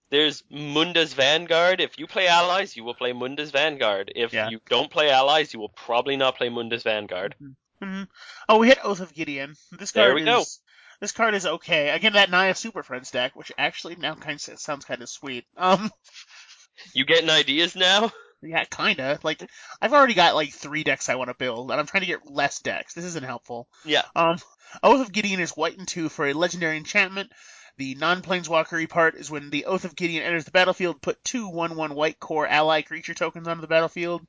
There's 0.09 0.43
Munda's 0.51 1.13
Vanguard. 1.13 1.79
If 1.79 1.97
you 1.99 2.07
play 2.07 2.27
allies, 2.27 2.75
you 2.75 2.83
will 2.83 2.95
play 2.95 3.13
Munda's 3.13 3.51
Vanguard. 3.51 4.11
If 4.15 4.33
Yeah. 4.33 4.49
you 4.49 4.59
don't 4.67 4.91
play 4.91 5.09
allies, 5.11 5.53
you 5.53 5.59
will 5.59 5.69
probably 5.69 6.17
not 6.17 6.35
play 6.37 6.49
Munda's 6.49 6.83
Vanguard. 6.83 7.35
Mhm. 7.81 8.07
Oh, 8.47 8.57
we 8.57 8.67
hit 8.67 8.79
Oath 8.83 8.99
of 8.99 9.13
Gideon. 9.13 9.55
This 9.71 9.91
There 9.91 10.05
card 10.05 10.15
we 10.15 10.21
is, 10.21 10.25
go. 10.25 10.43
This 10.99 11.11
card 11.11 11.33
is 11.33 11.45
okay. 11.45 11.89
Again, 11.89 12.13
that 12.13 12.29
Naya 12.29 12.53
Super 12.53 12.83
Friends 12.83 13.09
deck, 13.11 13.35
which 13.35 13.51
actually 13.57 13.95
now 13.95 14.13
kind 14.15 14.35
of 14.47 14.59
sounds 14.59 14.85
kind 14.85 15.01
of 15.01 15.09
sweet. 15.09 15.45
Um, 15.57 15.91
You 16.93 17.05
getting 17.05 17.29
ideas 17.29 17.75
now? 17.75 18.11
yeah, 18.41 18.63
kinda. 18.65 19.19
Like, 19.23 19.43
I've 19.81 19.93
already 19.93 20.13
got 20.13 20.35
like 20.35 20.51
three 20.53 20.83
decks 20.83 21.09
I 21.09 21.15
want 21.15 21.29
to 21.29 21.35
build, 21.35 21.71
and 21.71 21.79
I'm 21.79 21.85
trying 21.85 22.01
to 22.01 22.07
get 22.07 22.29
less 22.29 22.59
decks. 22.59 22.93
This 22.93 23.05
isn't 23.05 23.25
helpful. 23.25 23.67
Yeah. 23.85 24.03
Um, 24.15 24.37
Oath 24.83 25.01
of 25.01 25.11
Gideon 25.11 25.39
is 25.39 25.51
white 25.51 25.77
and 25.77 25.87
two 25.87 26.09
for 26.09 26.27
a 26.27 26.33
legendary 26.33 26.77
enchantment. 26.77 27.31
The 27.81 27.95
non-planeswalkery 27.95 28.87
part 28.87 29.15
is 29.15 29.31
when 29.31 29.49
the 29.49 29.65
Oath 29.65 29.85
of 29.85 29.95
Gideon 29.95 30.21
enters 30.21 30.45
the 30.45 30.51
battlefield, 30.51 31.01
put 31.01 31.23
two 31.23 31.49
1-1 31.49 31.95
white 31.95 32.19
Kor 32.19 32.45
ally 32.45 32.83
creature 32.83 33.15
tokens 33.15 33.47
onto 33.47 33.61
the 33.61 33.65
battlefield, 33.65 34.21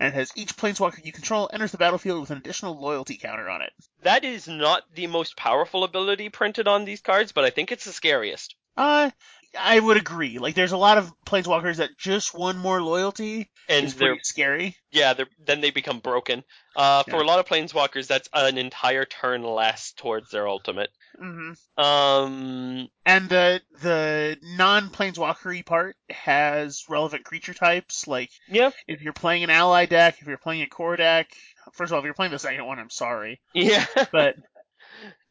and 0.00 0.08
it 0.08 0.14
has 0.14 0.32
each 0.36 0.56
planeswalker 0.56 1.04
you 1.04 1.12
control 1.12 1.50
enters 1.52 1.70
the 1.70 1.76
battlefield 1.76 2.22
with 2.22 2.30
an 2.30 2.38
additional 2.38 2.80
loyalty 2.80 3.18
counter 3.18 3.50
on 3.50 3.60
it. 3.60 3.74
That 4.04 4.24
is 4.24 4.48
not 4.48 4.84
the 4.94 5.06
most 5.06 5.36
powerful 5.36 5.84
ability 5.84 6.30
printed 6.30 6.66
on 6.66 6.86
these 6.86 7.02
cards, 7.02 7.32
but 7.32 7.44
I 7.44 7.50
think 7.50 7.72
it's 7.72 7.84
the 7.84 7.92
scariest. 7.92 8.54
Uh, 8.74 9.10
I 9.58 9.78
would 9.78 9.96
agree. 9.96 10.38
Like, 10.38 10.54
there's 10.54 10.72
a 10.72 10.76
lot 10.76 10.98
of 10.98 11.12
planeswalkers 11.26 11.76
that 11.76 11.96
just 11.98 12.34
one 12.36 12.58
more 12.58 12.82
loyalty 12.82 13.50
And 13.68 13.86
is 13.86 13.94
they're 13.94 14.18
scary. 14.22 14.76
yeah, 14.90 15.14
they're 15.14 15.28
then 15.44 15.60
they 15.60 15.70
become 15.70 16.00
broken. 16.00 16.44
Uh, 16.76 17.02
for 17.04 17.16
Yeah. 17.16 17.22
a 17.22 17.24
lot 17.26 17.38
of 17.38 17.46
planeswalkers, 17.46 18.06
that's 18.06 18.28
an 18.32 18.58
entire 18.58 19.04
turn 19.04 19.42
less 19.42 19.92
towards 19.92 20.30
their 20.30 20.48
ultimate. 20.48 20.90
Mm-hmm. 21.22 21.82
Um, 21.84 22.88
And 23.06 23.28
the 23.28 23.60
the 23.80 24.36
non-planeswalkery 24.42 25.64
part 25.64 25.96
has 26.10 26.84
relevant 26.88 27.24
creature 27.24 27.54
types. 27.54 28.06
Like, 28.08 28.30
yeah, 28.48 28.70
if 28.88 29.02
you're 29.02 29.12
playing 29.12 29.44
an 29.44 29.50
ally 29.50 29.86
deck, 29.86 30.16
if 30.20 30.26
you're 30.26 30.38
playing 30.38 30.62
a 30.62 30.66
Kor 30.66 30.96
deck. 30.96 31.28
First 31.72 31.90
of 31.90 31.94
all, 31.94 31.98
if 32.00 32.04
you're 32.04 32.14
playing 32.14 32.32
the 32.32 32.38
second 32.38 32.66
one, 32.66 32.78
I'm 32.78 32.90
sorry, 32.90 33.40
yeah. 33.54 33.86
but 34.12 34.36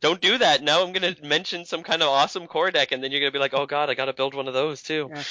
Don't 0.01 0.19
do 0.21 0.37
that. 0.37 0.61
Now 0.61 0.83
I'm 0.83 0.91
gonna 0.91 1.15
mention 1.23 1.65
some 1.65 1.83
kind 1.83 2.01
of 2.01 2.09
awesome 2.09 2.47
Kor 2.47 2.71
deck, 2.71 2.91
and 2.91 3.03
then 3.03 3.11
you're 3.11 3.21
gonna 3.21 3.31
be 3.31 3.39
like, 3.39 3.53
oh 3.53 3.65
god, 3.65 3.89
I 3.89 3.93
gotta 3.93 4.13
build 4.13 4.33
one 4.33 4.47
of 4.47 4.53
those 4.53 4.81
too. 4.83 5.09
Yeah. 5.13 5.23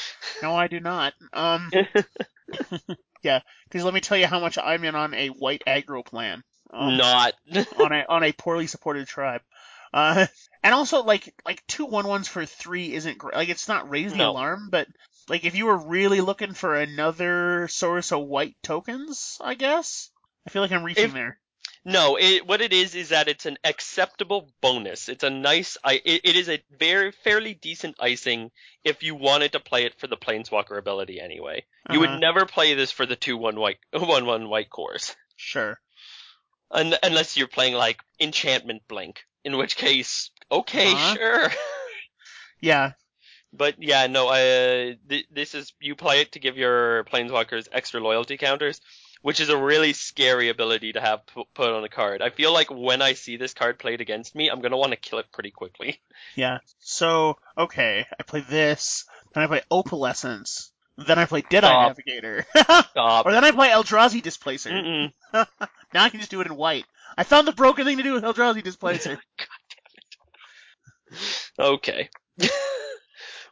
no, 0.42 0.54
I 0.54 0.66
do 0.68 0.80
not. 0.80 1.12
Um, 1.32 1.70
yeah, 3.22 3.40
because 3.68 3.84
let 3.84 3.94
me 3.94 4.00
tell 4.00 4.16
you 4.18 4.26
how 4.26 4.40
much 4.40 4.58
I'm 4.58 4.84
in 4.84 4.94
on 4.94 5.14
a 5.14 5.28
white 5.28 5.62
aggro 5.66 6.04
plan. 6.04 6.42
Um, 6.72 6.96
Not. 6.96 7.34
on 7.78 7.92
a 7.92 8.04
on 8.08 8.22
a 8.24 8.32
poorly 8.32 8.66
supported 8.66 9.06
tribe. 9.06 9.42
Uh, 9.92 10.26
and 10.62 10.74
also 10.74 11.02
like 11.02 11.34
like 11.44 11.62
two 11.66 11.84
one 11.84 12.06
ones 12.06 12.28
for 12.28 12.46
three 12.46 12.94
isn't 12.94 13.18
great. 13.18 13.34
Like 13.36 13.50
it's 13.50 13.68
not 13.68 13.90
raise 13.90 14.12
the 14.12 14.18
No. 14.18 14.30
alarm, 14.30 14.68
but 14.70 14.88
like 15.28 15.44
if 15.44 15.54
you 15.54 15.66
were 15.66 15.76
really 15.76 16.22
looking 16.22 16.54
for 16.54 16.74
another 16.76 17.68
source 17.68 18.10
of 18.10 18.26
white 18.26 18.56
tokens, 18.62 19.36
I 19.40 19.52
guess 19.54 20.10
I 20.46 20.50
feel 20.50 20.62
like 20.62 20.72
I'm 20.72 20.82
reaching 20.84 21.04
If- 21.04 21.12
there. 21.12 21.38
No, 21.84 22.16
it, 22.16 22.46
what 22.46 22.60
it 22.60 22.72
is 22.72 22.94
is 22.94 23.08
that 23.08 23.26
it's 23.28 23.44
an 23.46 23.56
acceptable 23.64 24.48
bonus. 24.60 25.08
It's 25.08 25.24
a 25.24 25.30
nice, 25.30 25.76
I, 25.82 25.94
it, 26.04 26.20
it 26.24 26.36
is 26.36 26.48
a 26.48 26.62
very 26.78 27.10
fairly 27.10 27.54
decent 27.54 27.96
icing 27.98 28.52
if 28.84 29.02
you 29.02 29.16
wanted 29.16 29.52
to 29.52 29.60
play 29.60 29.84
it 29.84 29.98
for 29.98 30.06
the 30.06 30.16
planeswalker 30.16 30.78
ability 30.78 31.20
anyway. 31.20 31.64
You 31.90 31.98
Uh-huh. 32.00 32.12
would 32.12 32.20
never 32.20 32.46
play 32.46 32.74
this 32.74 32.92
for 32.92 33.04
the 33.04 33.16
two 33.16 33.36
one 33.36 33.58
white 33.58 33.78
one 33.92 34.26
one 34.26 34.48
white 34.48 34.70
Kors, 34.70 35.16
Sure. 35.36 35.80
Un, 36.70 36.94
unless 37.02 37.36
you're 37.36 37.48
playing 37.48 37.74
like 37.74 38.00
enchantment 38.20 38.82
blink, 38.88 39.24
in 39.44 39.56
which 39.58 39.76
case, 39.76 40.30
okay, 40.50 40.92
Uh-huh. 40.92 41.14
sure. 41.14 41.50
Yeah. 42.60 42.92
But 43.52 43.74
yeah, 43.82 44.06
no, 44.06 44.28
uh, 44.28 44.94
th- 45.08 45.26
this 45.32 45.54
is 45.56 45.72
you 45.80 45.96
play 45.96 46.20
it 46.20 46.32
to 46.32 46.38
give 46.38 46.56
your 46.56 47.02
planeswalkers 47.04 47.66
extra 47.72 48.00
loyalty 48.00 48.36
counters, 48.36 48.80
which 49.22 49.40
is 49.40 49.48
a 49.48 49.56
really 49.56 49.92
scary 49.92 50.48
ability 50.48 50.92
to 50.92 51.00
have 51.00 51.20
put 51.54 51.72
on 51.72 51.82
a 51.84 51.88
card. 51.88 52.20
I 52.22 52.30
feel 52.30 52.52
like 52.52 52.70
when 52.70 53.00
I 53.00 53.14
see 53.14 53.36
this 53.36 53.54
card 53.54 53.78
played 53.78 54.00
against 54.00 54.34
me, 54.34 54.48
I'm 54.48 54.60
gonna 54.60 54.76
want 54.76 54.90
to 54.92 54.96
kill 54.96 55.18
it 55.18 55.32
pretty 55.32 55.50
quickly. 55.50 56.00
Yeah. 56.36 56.58
So, 56.78 57.36
okay, 57.58 58.06
I 58.18 58.22
play 58.22 58.40
this, 58.48 59.04
then 59.34 59.42
I 59.42 59.46
play 59.46 59.62
Opalescence, 59.70 60.70
then 60.96 61.18
I 61.18 61.24
play 61.26 61.42
Deadeye 61.42 61.66
Stop. 61.66 61.88
Navigator, 61.88 62.46
Stop. 62.90 63.26
or 63.26 63.32
then 63.32 63.44
I 63.44 63.50
play 63.50 63.68
Eldrazi 63.68 64.22
Displacer. 64.22 65.10
Now 65.32 66.04
I 66.04 66.08
can 66.08 66.20
just 66.20 66.30
do 66.30 66.40
it 66.40 66.46
in 66.46 66.56
white. 66.56 66.86
I 67.18 67.24
found 67.24 67.46
the 67.46 67.52
broken 67.52 67.84
thing 67.84 67.98
to 67.98 68.02
do 68.02 68.14
with 68.14 68.24
Eldrazi 68.24 68.62
Displacer. 68.62 69.16
God 69.16 69.48
damn 71.10 71.18
it. 71.18 71.72
Okay. 71.74 72.08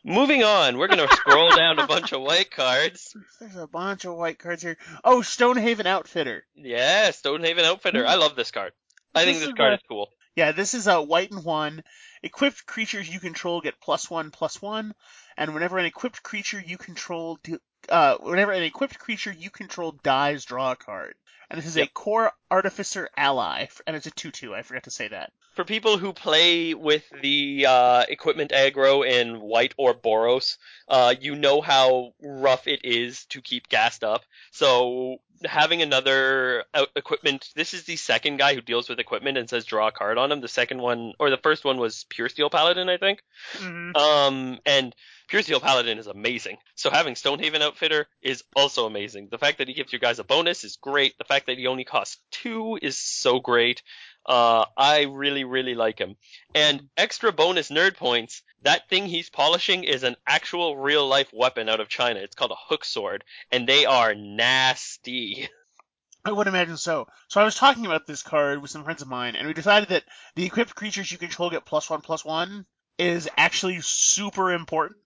Moving 0.05 0.43
on, 0.45 0.79
we're 0.79 0.89
gonna 0.89 1.09
scroll 1.11 1.51
down 1.51 1.79
a 1.79 1.87
bunch 1.87 2.13
of 2.13 2.23
white 2.23 2.51
cards. 2.51 3.15
There's 3.41 3.57
a 3.57 3.67
bunch 3.67 4.05
of 4.07 4.15
white 4.17 4.39
cards 4.39 4.63
here. 4.63 4.79
Oh, 5.05 5.21
Stonehaven 5.23 5.87
Outfitter. 5.87 6.45
Yeah, 6.55 7.11
Stonehaven 7.11 7.65
Outfitter. 7.65 8.07
I 8.07 8.15
love 8.15 8.35
this 8.35 8.51
card. 8.51 8.73
I 9.15 9.25
think 9.25 9.37
This 9.37 9.41
this 9.41 9.49
is 9.49 9.55
card 9.55 9.73
a- 9.73 9.77
is 9.77 9.83
cool. 9.89 10.09
Yeah, 10.37 10.53
this 10.53 10.75
is 10.75 10.87
a 10.87 11.03
white 11.03 11.31
and 11.33 11.45
one. 11.45 11.83
Equipped 12.23 12.65
creatures 12.65 13.13
you 13.13 13.21
control 13.21 13.61
get 13.61 13.81
plus 13.81 14.09
one, 14.09 14.31
plus 14.31 14.63
one, 14.63 14.95
and 15.37 15.53
whenever 15.53 15.77
an 15.77 15.85
equipped 15.87 16.23
creature 16.23 16.63
you 16.65 16.79
control, 16.79 17.39
de- 17.43 17.59
uh, 17.89 18.17
whenever 18.21 18.53
an 18.53 18.63
equipped 18.63 18.99
creature 18.99 19.33
you 19.37 19.51
control 19.51 19.93
dies, 20.03 20.45
draw 20.45 20.73
a 20.73 20.77
card. 20.77 21.15
And 21.51 21.59
this 21.59 21.67
is 21.67 21.77
a 21.77 21.89
Kor 21.89 22.31
artificer 22.51 23.09
ally, 23.17 23.67
and 23.87 23.97
it's 23.97 24.07
a 24.07 24.13
two-two. 24.13 24.55
I 24.55 24.63
forgot 24.63 24.85
to 24.85 24.91
say 24.93 25.09
that. 25.09 25.33
For 25.55 25.65
people 25.65 25.99
who 25.99 26.13
play 26.13 26.75
with 26.75 27.05
the 27.23 27.67
uh, 27.67 28.05
equipment 28.09 28.53
aggro 28.53 29.07
in 29.07 29.41
white 29.41 29.75
or 29.77 29.95
Boros, 29.95 30.57
uh, 30.89 31.15
you 31.21 31.35
know 31.35 31.61
how 31.61 32.15
rough 32.23 32.69
it 32.69 32.85
is 32.85 33.25
to 33.27 33.41
keep 33.41 33.69
gassed 33.69 34.05
up. 34.05 34.23
So 34.53 35.19
having 35.45 35.83
another 35.83 36.65
out 36.75 36.89
equipment, 36.97 37.49
this 37.55 37.75
is 37.75 37.85
the 37.85 37.97
second 37.97 38.37
guy 38.37 38.55
who 38.55 38.61
deals 38.61 38.89
with 38.89 39.01
equipment 39.01 39.39
and 39.39 39.49
says 39.49 39.65
draw 39.65 39.89
a 39.89 39.93
card 39.93 40.19
on 40.19 40.31
him. 40.31 40.41
The 40.41 40.49
second 40.49 40.81
one, 40.81 41.15
or 41.19 41.31
the 41.31 41.37
first 41.37 41.65
one 41.65 41.79
was 41.79 42.05
Pure 42.09 42.29
Steel 42.31 42.51
Paladin, 42.51 42.89
I 42.89 42.99
think. 42.99 43.23
Mm-hmm. 43.55 43.97
Um, 43.97 44.59
and 44.67 44.95
Pure 45.29 45.43
Steel 45.43 45.61
Paladin 45.61 45.99
is 45.99 46.07
amazing. 46.07 46.59
So 46.75 46.91
having 46.91 47.15
Stonehaven 47.15 47.63
Outfitter 47.63 48.07
is 48.21 48.43
also 48.55 48.87
amazing. 48.87 49.29
The 49.31 49.39
fact 49.39 49.59
that 49.59 49.69
he 49.69 49.75
gives 49.75 49.93
you 49.93 49.99
guys 49.99 50.19
a 50.19 50.25
bonus 50.25 50.65
is 50.65 50.77
great. 50.77 51.17
The 51.19 51.25
fact 51.25 51.47
that 51.47 51.57
he 51.57 51.67
only 51.69 51.85
costs 51.85 52.19
two 52.31 52.79
is 52.83 52.99
so 52.99 53.39
great. 53.39 53.83
Uh, 54.27 54.64
I 54.77 55.03
really, 55.05 55.45
really 55.45 55.75
like 55.75 55.99
him. 55.99 56.16
And 56.55 56.89
extra 56.97 57.33
bonus 57.33 57.71
nerd 57.71 57.97
points, 57.97 58.43
that 58.62 58.89
thing 58.89 59.07
he's 59.07 59.31
polishing 59.31 59.85
is 59.85 60.03
an 60.03 60.16
actual 60.27 60.77
real 60.77 61.07
life 61.07 61.31
weapon 61.33 61.68
out 61.68 61.81
of 61.81 61.89
China. 61.89 62.21
It's 62.21 62.37
called 62.37 62.53
a 62.53 62.57
hook 62.68 62.85
sword, 62.85 63.25
and 63.51 63.66
they 63.68 63.87
are 63.87 64.14
nasty. 64.14 65.49
I 66.25 66.33
would 66.33 66.47
imagine 66.49 66.77
so. 66.77 67.09
So 67.29 67.41
I 67.41 67.45
was 67.45 67.57
talking 67.57 67.87
about 67.87 68.07
this 68.07 68.23
card 68.23 68.62
with 68.62 68.71
some 68.71 68.85
friends 68.85 69.03
of 69.03 69.09
mine, 69.09 69.37
and 69.37 69.47
we 69.49 69.55
decided 69.55 69.91
that 69.91 70.05
the 70.37 70.45
equipped 70.47 70.75
creatures 70.75 71.11
you 71.11 71.18
control 71.18 71.51
get 71.51 71.64
plus 71.66 71.91
one, 71.91 72.03
plus 72.03 72.25
one 72.25 72.66
is 72.99 73.29
actually 73.39 73.81
super 73.83 74.53
important. 74.53 75.01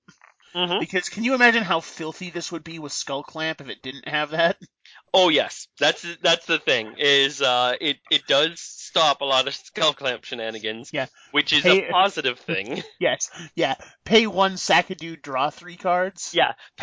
hmm 0.55 0.79
Because 0.79 1.09
can 1.09 1.25
you 1.25 1.35
imagine 1.35 1.65
how 1.65 1.81
filthy 1.81 2.31
this 2.31 2.53
would 2.53 2.65
be 2.65 2.79
with 2.79 2.93
Skull 2.93 3.23
Clamp 3.25 3.61
if 3.61 3.69
it 3.69 3.83
didn't 3.83 4.09
have 4.09 4.31
that? 4.31 4.59
Oh 5.17 5.29
yes, 5.29 5.69
that's 5.79 6.05
that's 6.23 6.45
the 6.47 6.59
thing. 6.59 6.95
Is 6.99 7.41
uh, 7.41 7.75
it 7.81 7.99
it 8.11 8.27
does 8.27 8.59
stop 8.59 9.21
a 9.21 9.25
lot 9.25 9.47
of 9.47 9.55
skull 9.55 9.93
clamp 9.93 10.25
shenanigans. 10.25 10.91
Yeah. 10.93 11.07
which 11.31 11.53
is 11.53 11.62
Hey- 11.62 11.87
a 11.89 11.91
positive 11.93 12.39
thing. 12.41 12.83
Yes, 12.99 13.31
yeah. 13.55 13.77
Pay 14.05 14.27
one 14.27 14.55
Sakadude, 14.55 15.23
draw 15.23 15.51
three 15.51 15.77
cards. 15.77 16.33
yeah, 16.35 16.55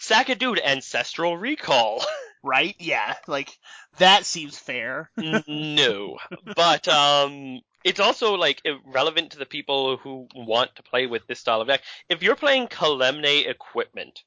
Sakadude 0.00 0.58
Ancestral 0.64 1.36
Recall. 1.36 2.02
Right? 2.42 2.76
Yeah. 2.78 3.14
Like 3.26 3.50
that 3.98 4.24
seems 4.24 4.56
fair. 4.56 5.10
no, 5.16 6.18
but 6.54 6.86
um, 6.86 7.60
it's 7.82 7.98
also 7.98 8.34
like 8.34 8.62
relevant 8.84 9.32
to 9.32 9.38
the 9.38 9.46
people 9.46 9.96
who 9.96 10.28
want 10.32 10.70
to 10.76 10.84
play 10.84 11.06
with 11.06 11.26
this 11.26 11.40
style 11.40 11.60
of 11.60 11.66
deck. 11.66 11.82
If 12.08 12.22
you're 12.22 12.36
playing 12.36 12.68
Kalemne 12.68 13.48
equipment. 13.48 14.20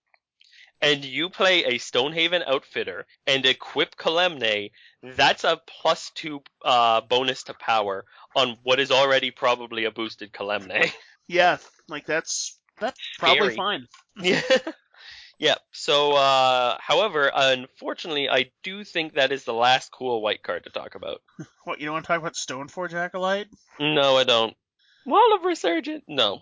And 0.81 1.03
you 1.03 1.29
play 1.29 1.65
a 1.65 1.77
Stonehaven 1.77 2.43
outfitter 2.47 3.05
and 3.27 3.45
equip 3.45 3.95
Kalemne, 3.97 4.71
that's 5.03 5.43
a 5.43 5.59
plus 5.67 6.11
two 6.15 6.41
uh, 6.63 7.01
bonus 7.01 7.43
to 7.43 7.53
power 7.53 8.05
on 8.35 8.57
what 8.63 8.79
is 8.79 8.91
already 8.91 9.31
probably 9.31 9.85
a 9.85 9.91
boosted 9.91 10.31
Kalemne. 10.31 10.91
Yeah. 11.31 11.57
Like 11.87 12.07
that's 12.07 12.57
that's 12.79 12.99
probably 13.19 13.53
Scary. 13.53 13.55
fine. 13.55 13.87
yeah. 14.19 14.41
Yeah. 15.37 15.55
So, 15.71 16.13
uh, 16.13 16.75
however, 16.81 17.31
unfortunately, 17.33 18.29
I 18.29 18.51
do 18.63 18.83
think 18.83 19.13
that 19.13 19.31
is 19.31 19.43
the 19.43 19.53
last 19.53 19.91
cool 19.91 20.23
white 20.23 20.41
card 20.43 20.63
to 20.63 20.71
talk 20.71 20.95
about. 20.95 21.21
What 21.65 21.79
you 21.79 21.85
don't 21.85 21.93
want 21.93 22.05
to 22.05 22.07
talk 22.07 22.19
about 22.19 22.33
Stoneforge 22.33 22.93
Acolyte? 22.93 23.47
No, 23.79 24.17
I 24.17 24.23
don't. 24.23 24.55
Wall 25.05 25.35
of 25.35 25.43
Resurgent? 25.45 26.03
No. 26.07 26.39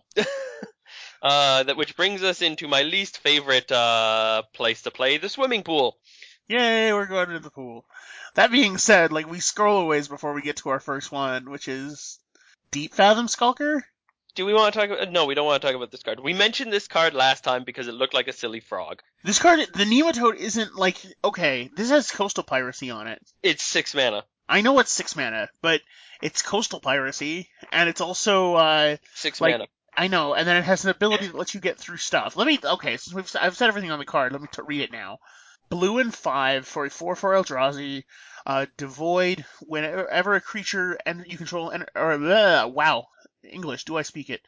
Uh, 1.22 1.64
that 1.64 1.78
which 1.78 1.96
brings 1.96 2.24
us 2.24 2.42
into 2.42 2.68
my 2.68 2.84
least 2.84 3.20
favorite 3.20 3.72
uh 3.72 4.44
place 4.54 4.82
to 4.84 4.92
play, 4.92 5.18
the 5.18 5.30
swimming 5.30 5.64
pool. 5.64 5.98
Yay, 6.48 6.94
we're 6.94 7.06
going 7.08 7.30
to 7.30 7.40
the 7.40 7.50
pool. 7.50 7.86
That 8.36 8.52
being 8.52 8.78
said, 8.78 9.12
like 9.12 9.30
we 9.30 9.40
scroll 9.40 9.82
a 9.82 9.86
ways 9.86 10.08
before 10.08 10.34
we 10.34 10.42
get 10.42 10.58
to 10.58 10.70
our 10.70 10.80
first 10.80 11.12
one, 11.12 11.50
which 11.50 11.68
is 11.68 12.20
Deep 12.72 12.94
Fathom 12.94 13.28
Skulker. 13.28 13.86
Do 14.36 14.46
we 14.46 14.54
want 14.54 14.74
to 14.74 14.80
talk 14.80 14.90
about? 14.92 15.12
No, 15.12 15.26
we 15.26 15.34
don't 15.34 15.48
want 15.48 15.62
to 15.62 15.68
talk 15.68 15.76
about 15.76 15.90
this 15.92 16.04
card. 16.04 16.20
We 16.20 16.34
mentioned 16.34 16.72
this 16.72 16.88
card 16.88 17.16
last 17.16 17.44
time 17.44 17.64
because 17.64 17.88
it 17.88 17.94
looked 17.96 18.14
like 18.14 18.28
a 18.28 18.34
silly 18.34 18.60
frog. 18.60 19.02
This 19.24 19.40
card, 19.40 19.60
the 19.74 19.84
Nematode 19.84 20.36
isn't 20.36 20.76
like 20.76 20.98
okay. 21.24 21.72
This 21.76 21.90
has 21.90 22.12
Coastal 22.12 22.44
Piracy 22.44 22.92
on 22.92 23.08
it. 23.08 23.20
It's 23.42 23.64
six 23.64 23.96
mana. 23.96 24.24
I 24.48 24.62
know 24.62 24.78
it's 24.80 24.92
six 24.92 25.16
mana, 25.16 25.50
but 25.62 25.82
it's 26.22 26.44
Coastal 26.44 26.80
Piracy, 26.80 27.50
and 27.72 27.90
it's 27.90 28.00
also 28.00 28.54
uh, 28.56 28.98
Six 29.16 29.42
Like- 29.42 29.54
mana. 29.56 29.66
I 29.98 30.08
know, 30.08 30.36
and 30.36 30.48
then 30.48 30.58
it 30.58 30.64
has 30.64 30.84
an 30.84 30.92
ability 30.92 31.26
that 31.26 31.36
lets 31.36 31.56
you 31.56 31.60
get 31.60 31.80
through 31.80 31.98
stuff. 31.98 32.38
Let 32.38 32.46
me 32.46 32.60
okay, 32.64 32.98
since 32.98 33.16
we've 33.16 33.36
I've 33.42 33.58
said 33.58 33.68
everything 33.68 33.90
on 33.90 33.98
the 33.98 34.06
card, 34.06 34.32
let 34.32 34.42
me 34.42 34.48
t- 34.52 34.62
read 34.62 34.82
it 34.82 34.92
now. 34.92 35.18
Blue 35.70 35.98
and 35.98 36.14
five 36.14 36.68
for 36.68 36.86
a 36.86 36.90
four 36.92 37.16
four 37.16 37.34
Eldrazi, 37.34 38.04
uh, 38.46 38.68
devoid 38.78 39.44
whenever 39.62 40.36
a 40.36 40.42
creature 40.42 41.00
and 41.06 41.26
you 41.28 41.36
control 41.36 41.72
and 41.72 41.84
or 41.96 42.16
bleh, 42.18 42.72
wow 42.72 43.08
English 43.44 43.86
do 43.86 43.98
I 43.98 44.04
speak 44.04 44.30
it? 44.30 44.46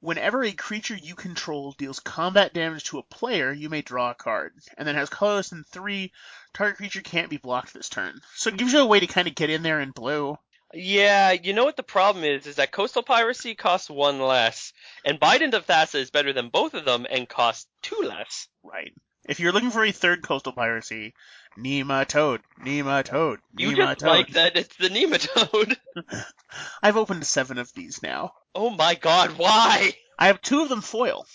Whenever 0.00 0.42
a 0.42 0.52
creature 0.52 0.96
you 0.96 1.14
control 1.14 1.72
deals 1.72 2.00
combat 2.00 2.52
damage 2.52 2.84
to 2.84 2.98
a 2.98 3.02
player, 3.02 3.52
you 3.52 3.70
may 3.70 3.80
draw 3.80 4.10
a 4.10 4.14
card, 4.14 4.52
and 4.76 4.86
then 4.86 4.96
has 4.96 5.08
colorless 5.08 5.52
and 5.52 5.66
three. 5.66 6.12
Target 6.52 6.76
creature 6.76 7.00
can't 7.00 7.30
be 7.30 7.38
blocked 7.38 7.72
this 7.72 7.88
turn, 7.88 8.20
so 8.34 8.50
it 8.50 8.58
gives 8.58 8.74
you 8.74 8.80
a 8.80 8.86
way 8.86 9.00
to 9.00 9.06
kind 9.06 9.28
of 9.28 9.34
get 9.34 9.50
in 9.50 9.62
there 9.62 9.80
in 9.80 9.92
blue. 9.92 10.36
Yeah, 10.72 11.32
you 11.32 11.52
know 11.52 11.64
what 11.64 11.76
the 11.76 11.82
problem 11.82 12.24
is? 12.24 12.46
Is 12.46 12.56
that 12.56 12.70
Coastal 12.70 13.02
Piracy 13.02 13.54
costs 13.54 13.90
one 13.90 14.20
less, 14.20 14.72
and 15.04 15.18
Bident 15.18 15.54
of 15.54 15.66
Thassa 15.66 15.96
is 15.96 16.10
better 16.10 16.32
than 16.32 16.48
both 16.48 16.74
of 16.74 16.84
them 16.84 17.06
and 17.10 17.28
costs 17.28 17.66
two 17.82 18.00
less. 18.02 18.48
Right. 18.62 18.92
If 19.28 19.40
you're 19.40 19.52
looking 19.52 19.70
for 19.70 19.84
a 19.84 19.92
third 19.92 20.22
coastal 20.22 20.52
piracy, 20.52 21.14
Nematode, 21.58 22.40
Nematode, 22.60 23.38
nematode. 23.38 23.38
You 23.56 23.76
just 23.76 24.02
like 24.02 24.30
that 24.30 24.56
it's 24.56 24.76
the 24.76 24.88
Nematode. 24.88 25.76
I've 26.82 26.96
opened 26.96 27.26
seven 27.26 27.58
of 27.58 27.72
these 27.74 28.02
now. 28.02 28.32
oh 28.54 28.70
my 28.70 28.94
god, 28.94 29.32
why? 29.36 29.92
I 30.18 30.28
have 30.28 30.40
two 30.40 30.62
of 30.62 30.68
them 30.68 30.80
foil, 30.80 31.26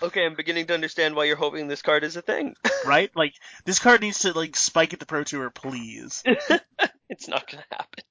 Okay, 0.00 0.24
I'm 0.24 0.34
beginning 0.36 0.66
to 0.66 0.74
understand 0.74 1.16
why 1.16 1.24
you're 1.24 1.36
hoping 1.36 1.66
this 1.66 1.82
card 1.82 2.04
is 2.04 2.16
a 2.16 2.22
thing. 2.22 2.54
right? 2.86 3.10
like 3.16 3.34
this 3.64 3.80
card 3.80 4.00
needs 4.00 4.20
to 4.20 4.32
like 4.32 4.54
spike 4.54 4.92
at 4.92 5.00
the 5.00 5.06
Pro 5.06 5.24
Tour, 5.24 5.50
please. 5.50 6.22
it's 7.08 7.28
not 7.28 7.50
gonna 7.50 7.64
happen. 7.70 8.04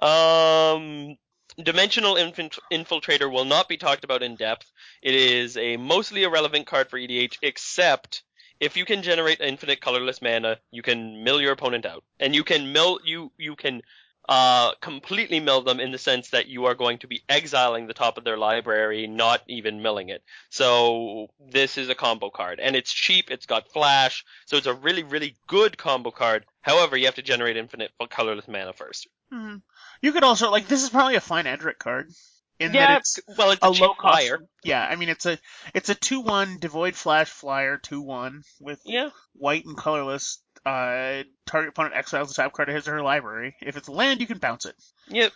Um, 0.00 1.16
Dimensional 1.62 2.16
Infant- 2.16 2.58
Infiltrator 2.72 3.30
will 3.30 3.44
not 3.44 3.68
be 3.68 3.76
talked 3.76 4.04
about 4.04 4.22
in 4.22 4.36
depth. 4.36 4.70
It 5.02 5.14
is 5.14 5.56
a 5.56 5.76
mostly 5.76 6.22
irrelevant 6.22 6.66
card 6.66 6.88
for 6.88 6.98
EDH, 6.98 7.38
except 7.42 8.22
if 8.60 8.76
you 8.76 8.84
can 8.84 9.02
generate 9.02 9.40
infinite 9.40 9.80
colorless 9.80 10.22
mana, 10.22 10.58
you 10.70 10.82
can 10.82 11.24
mill 11.24 11.40
your 11.40 11.52
opponent 11.52 11.86
out, 11.86 12.04
and 12.18 12.34
you 12.34 12.44
can 12.44 12.72
mill 12.72 13.00
you 13.04 13.32
you 13.38 13.56
can 13.56 13.82
uh, 14.28 14.72
completely 14.80 15.40
mill 15.40 15.62
them 15.62 15.80
in 15.80 15.90
the 15.90 15.98
sense 15.98 16.30
that 16.30 16.46
you 16.46 16.66
are 16.66 16.74
going 16.74 16.98
to 16.98 17.08
be 17.08 17.22
exiling 17.28 17.86
the 17.86 17.94
top 17.94 18.16
of 18.16 18.24
their 18.24 18.36
library, 18.36 19.06
not 19.06 19.42
even 19.48 19.82
milling 19.82 20.08
it. 20.10 20.22
So 20.50 21.28
this 21.50 21.76
is 21.76 21.88
a 21.88 21.94
combo 21.94 22.30
card, 22.30 22.60
and 22.60 22.76
it's 22.76 22.92
cheap. 22.92 23.30
It's 23.30 23.46
got 23.46 23.72
flash, 23.72 24.24
so 24.46 24.56
it's 24.56 24.66
a 24.66 24.74
really, 24.74 25.02
really 25.02 25.36
good 25.48 25.76
combo 25.76 26.10
card. 26.10 26.44
However, 26.60 26.96
you 26.96 27.06
have 27.06 27.16
to 27.16 27.22
generate 27.22 27.56
infinite 27.56 27.90
colorless 28.10 28.46
mana 28.46 28.72
first. 28.72 29.08
hmm 29.32 29.56
You 30.02 30.12
could 30.12 30.24
also 30.24 30.50
like 30.50 30.66
this 30.68 30.82
is 30.82 30.90
probably 30.90 31.16
a 31.16 31.20
fine 31.20 31.46
Edric 31.46 31.78
card. 31.78 32.10
In 32.58 32.72
that 32.72 32.90
Yeah, 32.90 32.96
it's 32.98 33.20
well, 33.38 33.50
it's 33.52 33.64
a 33.64 33.68
a, 33.68 33.72
low 33.72 33.94
cost. 33.94 34.20
flyer. 34.22 34.38
Yeah, 34.64 34.84
I 34.84 34.96
mean 34.96 35.08
it's 35.08 35.26
a 35.26 35.38
it's 35.74 35.88
a 35.88 35.94
two 35.94 36.20
one 36.20 36.58
devoid 36.58 36.94
flash 36.94 37.28
flyer 37.28 37.78
two 37.78 38.00
one 38.02 38.42
with 38.60 38.80
Yeah, 38.84 39.10
white 39.34 39.64
and 39.64 39.76
colorless. 39.76 40.42
Uh, 40.66 41.22
target 41.46 41.70
opponent 41.70 41.94
exiles 41.94 42.28
the 42.28 42.34
top 42.42 42.52
card 42.52 42.68
of 42.68 42.74
his 42.74 42.86
or 42.86 42.92
her 42.92 43.02
library. 43.02 43.56
If 43.62 43.76
it's 43.78 43.88
land, 43.88 44.20
you 44.20 44.26
can 44.26 44.38
bounce 44.38 44.66
it. 44.66 44.74
Yep. 45.08 45.32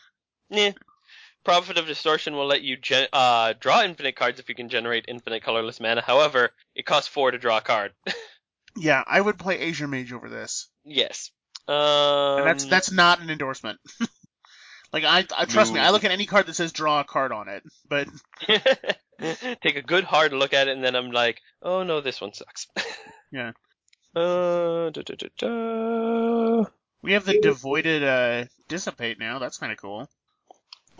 Yeah. 0.50 0.72
Prophet 1.44 1.78
of 1.78 1.86
Distortion 1.86 2.34
will 2.34 2.46
let 2.46 2.62
you 2.62 2.76
gen- 2.76 3.08
uh, 3.12 3.54
draw 3.58 3.82
infinite 3.82 4.16
cards 4.16 4.40
if 4.40 4.48
you 4.48 4.54
can 4.54 4.68
generate 4.68 5.04
infinite 5.08 5.42
colorless 5.42 5.80
mana. 5.80 6.00
However, 6.02 6.50
it 6.74 6.84
costs 6.86 7.08
four 7.08 7.30
to 7.30 7.38
draw 7.38 7.58
a 7.58 7.62
card. 7.62 7.92
Yeah, 8.76 9.04
I 9.06 9.20
would 9.20 9.38
play 9.38 9.68
Azure 9.68 9.86
Mage 9.86 10.12
over 10.12 10.28
this, 10.28 10.68
yes. 10.84 11.30
Um, 11.68 11.76
and 12.38 12.46
that's 12.46 12.64
that's 12.64 12.90
not 12.90 13.20
an 13.20 13.30
endorsement. 13.30 13.78
like 14.94 15.04
I, 15.04 15.26
I 15.36 15.44
trust 15.44 15.74
me, 15.74 15.80
I 15.80 15.90
look 15.90 16.04
at 16.04 16.12
any 16.12 16.24
card 16.24 16.46
that 16.46 16.54
says 16.54 16.72
draw 16.72 17.00
a 17.00 17.04
card 17.04 17.32
on 17.32 17.48
it, 17.48 17.64
but 17.88 18.08
Take 19.18 19.76
a 19.76 19.82
good 19.82 20.04
hard 20.04 20.32
look 20.32 20.52
at 20.52 20.68
it, 20.68 20.72
and 20.72 20.84
then 20.84 20.94
I'm 20.96 21.10
like, 21.10 21.40
oh 21.62 21.82
no, 21.82 22.00
this 22.00 22.20
one 22.20 22.32
sucks. 22.32 22.66
Yeah. 23.32 23.50
Uh, 24.14 24.90
da, 24.90 25.02
da, 25.02 25.14
da, 25.16 25.26
da. 25.36 26.64
we 27.02 27.14
have 27.14 27.24
the 27.24 27.40
devoided 27.40 28.04
uh 28.04 28.44
dissipate 28.68 29.18
now. 29.18 29.40
That's 29.40 29.58
kind 29.58 29.72
of 29.72 29.78
cool. 29.78 30.08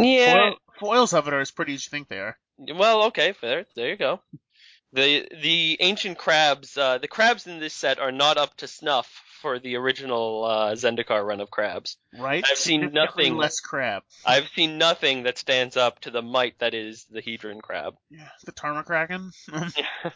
Yeah. 0.01 0.35
Foil, 0.35 0.57
foils 0.81 1.15
of 1.15 1.29
it 1.29 1.35
are 1.35 1.39
as 1.39 1.53
pretty 1.53 1.75
as 1.75 1.87
you 1.87 1.91
think 1.91 2.09
they 2.09 2.19
are. 2.19 2.37
Well, 2.59 3.05
okay, 3.05 3.35
there, 3.41 3.67
there 3.77 3.91
you 3.91 3.97
go. 3.97 4.21
The 4.93 5.29
the 5.41 5.77
ancient 5.79 6.19
crabs, 6.19 6.77
uh, 6.77 6.99
the 6.99 7.07
crabs 7.07 7.47
in 7.47 7.61
this 7.61 7.75
set 7.75 8.01
are 8.01 8.11
not 8.11 8.37
up 8.37 8.57
to 8.57 8.67
snuff 8.67 9.23
for 9.45 9.59
the 9.59 9.77
original 9.77 10.43
uh, 10.43 10.73
Zendikar 10.75 11.23
run 11.23 11.41
of 11.43 11.51
crabs. 11.51 11.99
Right? 12.19 12.43
I've 12.51 12.57
seen 12.57 12.93
nothing- 12.95 13.37
less 13.37 13.61
crab. 13.61 14.03
I've 14.25 14.49
seen 14.57 14.79
nothing 14.79 15.25
that 15.25 15.37
stands 15.37 15.77
up 15.77 16.01
to 16.01 16.11
the 16.11 16.23
might 16.23 16.59
that 16.61 16.73
is 16.73 17.05
the 17.11 17.21
Hedron 17.21 17.61
crab. 17.61 17.95
Yeah, 18.11 18.29
the 18.47 18.53
Tarmakraken. 18.53 19.33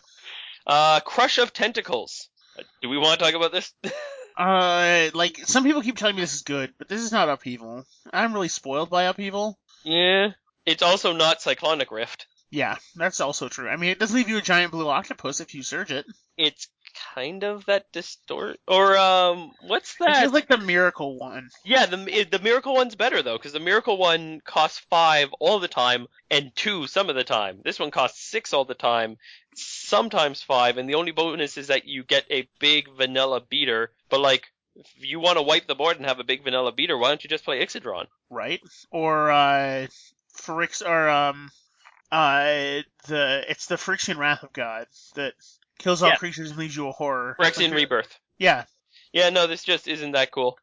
Uh, 0.67 1.01
Crush 1.01 1.39
of 1.39 1.53
Tentacles. 1.53 2.29
Uh, 2.59 2.63
Do 2.83 2.89
we 2.91 2.99
want 2.99 3.19
to 3.19 3.25
talk 3.25 3.35
about 3.35 3.53
this? 3.53 3.73
uh, 4.39 5.09
like 5.15 5.39
some 5.47 5.65
people 5.65 5.81
keep 5.83 5.97
telling 5.97 6.15
me 6.17 6.21
this 6.23 6.35
is 6.35 6.43
good, 6.43 6.75
but 6.79 6.89
this 6.89 7.01
is 7.03 7.11
not 7.13 7.29
upheaval. 7.31 7.85
I'm 8.13 8.35
really 8.35 8.49
spoiled 8.49 8.91
by 8.91 9.05
upheaval. 9.05 9.59
yeah. 9.85 10.29
It's 10.67 10.83
also 10.83 11.15
not 11.15 11.41
Cyclonic 11.41 11.91
Rift. 11.91 12.27
Yeah, 12.51 12.77
that's 12.97 13.21
also 13.21 13.49
true. 13.49 13.69
I 13.69 13.77
mean, 13.77 13.91
it 13.91 13.99
does 13.99 14.15
leave 14.15 14.29
you 14.29 14.39
a 14.39 14.43
giant 14.43 14.73
blue 14.73 14.89
octopus 14.89 15.41
if 15.41 15.55
you 15.55 15.63
surge 15.63 15.93
it. 15.93 16.07
It's 16.37 16.69
kind 17.15 17.45
of 17.45 17.67
that 17.67 17.93
distort 17.93 18.59
or 18.67 18.97
um 18.97 19.53
what's 19.61 19.97
that? 19.97 20.23
just 20.23 20.35
like 20.35 20.49
the 20.49 20.57
miracle 20.57 21.19
one. 21.19 21.51
Yeah, 21.65 21.87
the 21.87 22.27
the 22.31 22.39
miracle 22.39 22.75
one's 22.75 22.95
better 22.95 23.23
though, 23.23 23.37
because 23.37 23.53
the 23.53 23.61
miracle 23.61 23.99
one 23.99 24.41
costs 24.45 24.79
five 24.91 25.29
all 25.39 25.59
the 25.61 25.69
time 25.69 26.07
and 26.31 26.51
two 26.57 26.87
some 26.87 27.11
of 27.11 27.17
the 27.17 27.25
time. 27.25 27.61
This 27.63 27.79
one 27.79 27.91
costs 27.91 28.23
six 28.23 28.53
all 28.53 28.65
the 28.65 28.75
time, 28.75 29.19
sometimes 29.55 30.43
five, 30.43 30.79
and 30.79 30.89
the 30.89 30.95
only 30.95 31.13
bonus 31.13 31.57
is 31.57 31.67
that 31.67 31.87
you 31.87 32.05
get 32.05 32.25
a 32.31 32.49
big 32.59 32.89
vanilla 32.97 33.41
beater. 33.41 33.91
But 34.09 34.21
like, 34.21 34.47
if 34.77 34.87
you 34.99 35.21
want 35.21 35.37
to 35.39 35.43
wipe 35.43 35.67
the 35.67 35.75
board 35.75 35.99
and 35.99 36.07
have 36.07 36.21
a 36.21 36.25
big 36.25 36.43
vanilla 36.43 36.73
beater, 36.73 36.97
why 36.97 37.09
don't 37.09 37.23
you 37.23 37.31
just 37.31 37.45
play 37.45 37.65
Ixidron? 37.65 38.07
right? 38.31 38.61
Or 38.91 39.31
uh 39.31 39.87
Phyrex 40.39 40.83
or 40.87 41.09
um 41.09 41.51
uh 42.11 42.81
the 43.07 43.45
it's 43.49 43.67
the 43.67 43.77
Phyrexian 43.77 44.17
Wrath 44.17 44.43
of 44.43 44.53
God 44.53 44.87
that 45.15 45.35
kills 45.79 46.03
all 46.03 46.11
Yeah. 46.11 46.17
creatures 46.17 46.51
and 46.51 46.59
leaves 46.59 46.77
you 46.77 46.89
a 46.89 46.93
horror. 46.93 47.37
Phyrexian 47.39 47.69
Like, 47.69 47.77
Rebirth. 47.77 48.19
Yeah. 48.39 48.65
Yeah, 49.13 49.31
no, 49.31 49.47
this 49.47 49.65
just 49.65 49.89
isn't 49.89 50.13
that 50.13 50.31
cool. 50.31 50.59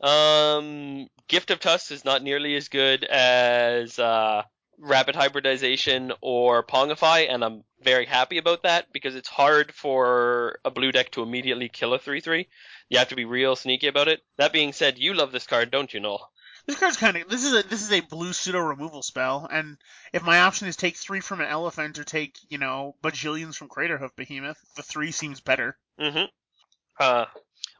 Um, 0.00 1.08
Gift 1.28 1.50
of 1.50 1.60
Tusks 1.60 1.90
is 1.90 2.04
not 2.04 2.22
nearly 2.22 2.56
as 2.56 2.68
good 2.68 3.04
as 3.04 3.98
uh, 3.98 4.42
Rapid 4.78 5.14
Hybridization 5.14 6.12
or 6.20 6.62
Pongify, 6.64 7.32
and 7.32 7.44
I'm 7.44 7.64
very 7.82 8.04
happy 8.06 8.38
about 8.38 8.64
that 8.64 8.92
because 8.92 9.14
it's 9.14 9.28
hard 9.28 9.72
for 9.72 10.58
a 10.64 10.70
blue 10.70 10.92
deck 10.92 11.10
to 11.12 11.22
immediately 11.22 11.68
kill 11.68 11.94
a 11.94 11.98
3-3. 11.98 12.46
You 12.88 12.98
have 12.98 13.08
to 13.08 13.16
be 13.16 13.24
real 13.24 13.56
sneaky 13.56 13.86
about 13.86 14.08
it. 14.08 14.20
That 14.36 14.52
being 14.52 14.72
said, 14.72 14.98
you 14.98 15.14
love 15.14 15.32
this 15.32 15.46
card, 15.46 15.70
don't 15.70 15.92
you, 15.94 16.00
Noel? 16.00 16.30
This 16.66 16.78
card's 16.78 16.96
kind 16.96 17.16
of 17.16 17.28
this 17.28 17.44
is 17.44 17.52
a 17.52 17.62
this 17.68 17.82
is 17.82 17.92
a 17.92 18.00
blue 18.00 18.32
pseudo 18.32 18.58
removal 18.60 19.02
spell, 19.02 19.46
and 19.50 19.76
if 20.12 20.22
my 20.22 20.40
option 20.40 20.66
is 20.66 20.76
take 20.76 20.96
three 20.96 21.20
from 21.20 21.40
an 21.40 21.46
elephant 21.48 21.98
or 21.98 22.04
take 22.04 22.38
you 22.48 22.58
know 22.58 22.96
bajillions 23.02 23.56
from 23.56 23.68
Craterhoof 23.68 24.16
Behemoth, 24.16 24.58
the 24.76 24.82
three 24.82 25.10
seems 25.10 25.40
better. 25.40 25.76
Mm-hmm. 26.00 26.24
Uh, 26.98 27.26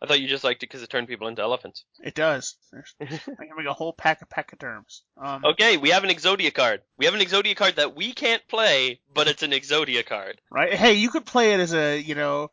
I 0.03 0.07
thought 0.07 0.21
you 0.21 0.29
just 0.29 0.45
liked 0.45 0.63
it 0.63 0.67
because 0.69 0.83
it 0.83 0.91
turned 0.91 1.09
people 1.09 1.29
into 1.29 1.41
elephants. 1.41 1.85
It 2.03 2.15
does. 2.15 2.57
I 3.01 3.07
can 3.07 3.21
make 3.57 3.67
a 3.67 3.73
whole 3.73 3.93
pack 3.93 4.21
of 4.21 4.29
pachyderms. 4.29 5.03
Um, 5.17 5.45
Okay, 5.45 5.77
we 5.77 5.91
have 5.91 6.05
an 6.05 6.11
Exodia 6.11 6.53
card. 6.53 6.83
We 6.99 7.07
have 7.07 7.15
an 7.15 7.21
Exodia 7.21 7.57
card 7.57 7.77
that 7.77 7.97
we 7.97 8.13
can't 8.13 8.47
play, 8.49 9.01
but 9.15 9.29
it's 9.29 9.43
an 9.43 9.53
Exodia 9.53 10.05
card. 10.05 10.41
right? 10.51 10.75
Hey, 10.75 10.95
you 10.95 11.11
could 11.11 11.25
play 11.25 11.55
it 11.55 11.61
as 11.61 11.73
a 11.73 11.99
you 11.99 12.15
know 12.15 12.51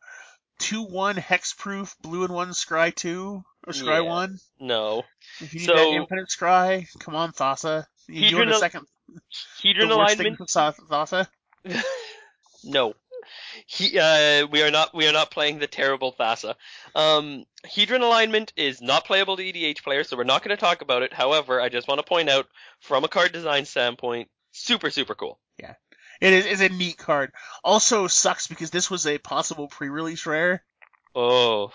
two 0.62 0.82
one 0.84 1.16
hexproof 1.16 1.94
blue 2.00 2.24
and 2.24 2.32
one 2.32 2.50
scry 2.50 2.94
two 2.94 3.44
or 3.66 3.72
scry 3.72 3.96
Yeah. 3.96 4.00
one. 4.00 4.38
No. 4.60 5.02
If 5.40 5.52
you 5.54 5.60
need 5.60 5.66
So- 5.66 5.74
that 5.74 5.86
infinite 5.88 6.28
scry, 6.28 6.86
come 7.00 7.14
on, 7.14 7.32
Thassa. 7.32 7.86
You 8.08 8.30
doing 8.30 8.48
a 8.48 8.58
second 8.58 8.86
Hedron 9.62 9.88
the 9.88 9.96
worst 9.98 10.16
thing 10.16 10.36
alignment 10.38 10.78
Thassa? 10.90 11.26
no. 12.64 12.94
He, 13.66 13.98
uh, 13.98 14.46
we 14.46 14.62
are 14.62 14.70
not 14.72 14.92
we 14.94 15.06
are 15.06 15.12
not 15.12 15.30
playing 15.30 15.58
the 15.58 15.68
terrible 15.68 16.12
Thassa. 16.12 16.54
Um, 16.94 17.44
Hedron 17.64 18.00
alignment 18.02 18.52
is 18.56 18.82
not 18.82 19.04
playable 19.04 19.36
to 19.36 19.42
EDH 19.44 19.82
players, 19.84 20.08
so 20.08 20.16
we're 20.16 20.24
not 20.24 20.42
going 20.42 20.56
to 20.56 20.60
talk 20.60 20.82
about 20.82 21.02
it. 21.02 21.12
However, 21.12 21.60
I 21.60 21.68
just 21.68 21.86
want 21.86 21.98
to 22.00 22.06
point 22.06 22.28
out, 22.28 22.48
from 22.80 23.04
a 23.04 23.08
card 23.08 23.32
design 23.32 23.64
standpoint, 23.64 24.28
super 24.50 24.90
super 24.90 25.14
cool. 25.14 25.38
It 26.22 26.46
is 26.46 26.60
a 26.60 26.68
neat 26.68 26.98
card. 26.98 27.32
Also 27.64 28.06
sucks 28.06 28.46
because 28.46 28.70
this 28.70 28.88
was 28.90 29.06
a 29.06 29.18
possible 29.18 29.66
pre-release 29.68 30.24
rare. 30.24 30.62
Oh, 31.14 31.72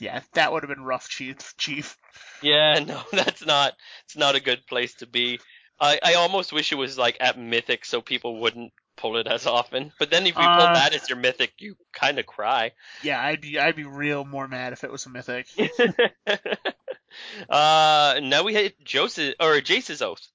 Yeah, 0.00 0.20
that 0.34 0.52
would 0.52 0.62
have 0.62 0.70
been 0.74 0.84
rough, 0.84 1.08
Chief. 1.08 1.36
Chief. 1.58 1.96
yeah, 2.42 2.78
no, 2.86 3.02
that's 3.12 3.44
not 3.44 3.74
it's 4.04 4.16
not 4.16 4.34
a 4.36 4.40
good 4.40 4.66
place 4.66 4.94
to 4.94 5.06
be. 5.06 5.38
I 5.80 6.00
I 6.02 6.14
almost 6.14 6.52
wish 6.52 6.72
it 6.72 6.76
was 6.76 6.96
like 6.98 7.18
at 7.20 7.38
Mythic, 7.38 7.84
so 7.84 8.00
people 8.00 8.40
wouldn't 8.40 8.72
pull 8.96 9.16
it 9.16 9.26
as 9.28 9.46
often. 9.46 9.92
But 9.98 10.10
then 10.10 10.22
if 10.22 10.28
you 10.28 10.42
pull 10.42 10.42
Uh, 10.42 10.74
that 10.74 10.94
as 10.94 11.08
your 11.08 11.18
Mythic, 11.18 11.52
you 11.58 11.76
kind 11.92 12.18
of 12.18 12.26
cry. 12.26 12.72
Yeah, 13.02 13.20
I'd 13.22 13.40
be 13.40 13.58
I'd 13.58 13.76
be 13.76 13.84
real 13.84 14.24
more 14.24 14.48
mad 14.48 14.72
if 14.72 14.82
it 14.82 14.90
was 14.90 15.06
a 15.06 15.10
mythic. 15.10 15.46
uh, 17.48 18.20
now 18.22 18.42
we 18.44 18.54
hit 18.54 18.82
Joseph 18.84 19.34
or 19.40 19.60
Jace's 19.60 20.02
oath. 20.02 20.26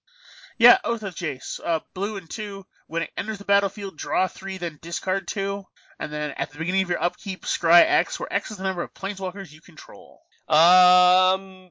Yeah, 0.58 0.78
Oath 0.84 1.02
of 1.04 1.16
Jace. 1.16 1.60
Uh, 1.64 1.80
blue 1.96 2.16
and 2.18 2.30
two. 2.30 2.66
When 2.88 3.04
it 3.04 3.12
enters 3.18 3.38
the 3.38 3.46
battlefield, 3.46 3.98
draw 3.98 4.28
three, 4.28 4.58
then 4.58 4.80
discard 4.82 5.28
two. 5.28 5.64
And 6.00 6.12
then 6.12 6.32
at 6.38 6.52
the 6.52 6.58
beginning 6.58 6.84
of 6.84 6.90
your 6.90 7.02
upkeep, 7.02 7.46
scry 7.46 7.84
X, 7.86 8.20
where 8.20 8.32
X 8.32 8.52
is 8.52 8.58
the 8.58 8.64
number 8.64 8.82
of 8.84 8.94
planeswalkers 8.94 9.52
you 9.52 9.62
control. 9.62 10.22
Um, 10.50 11.70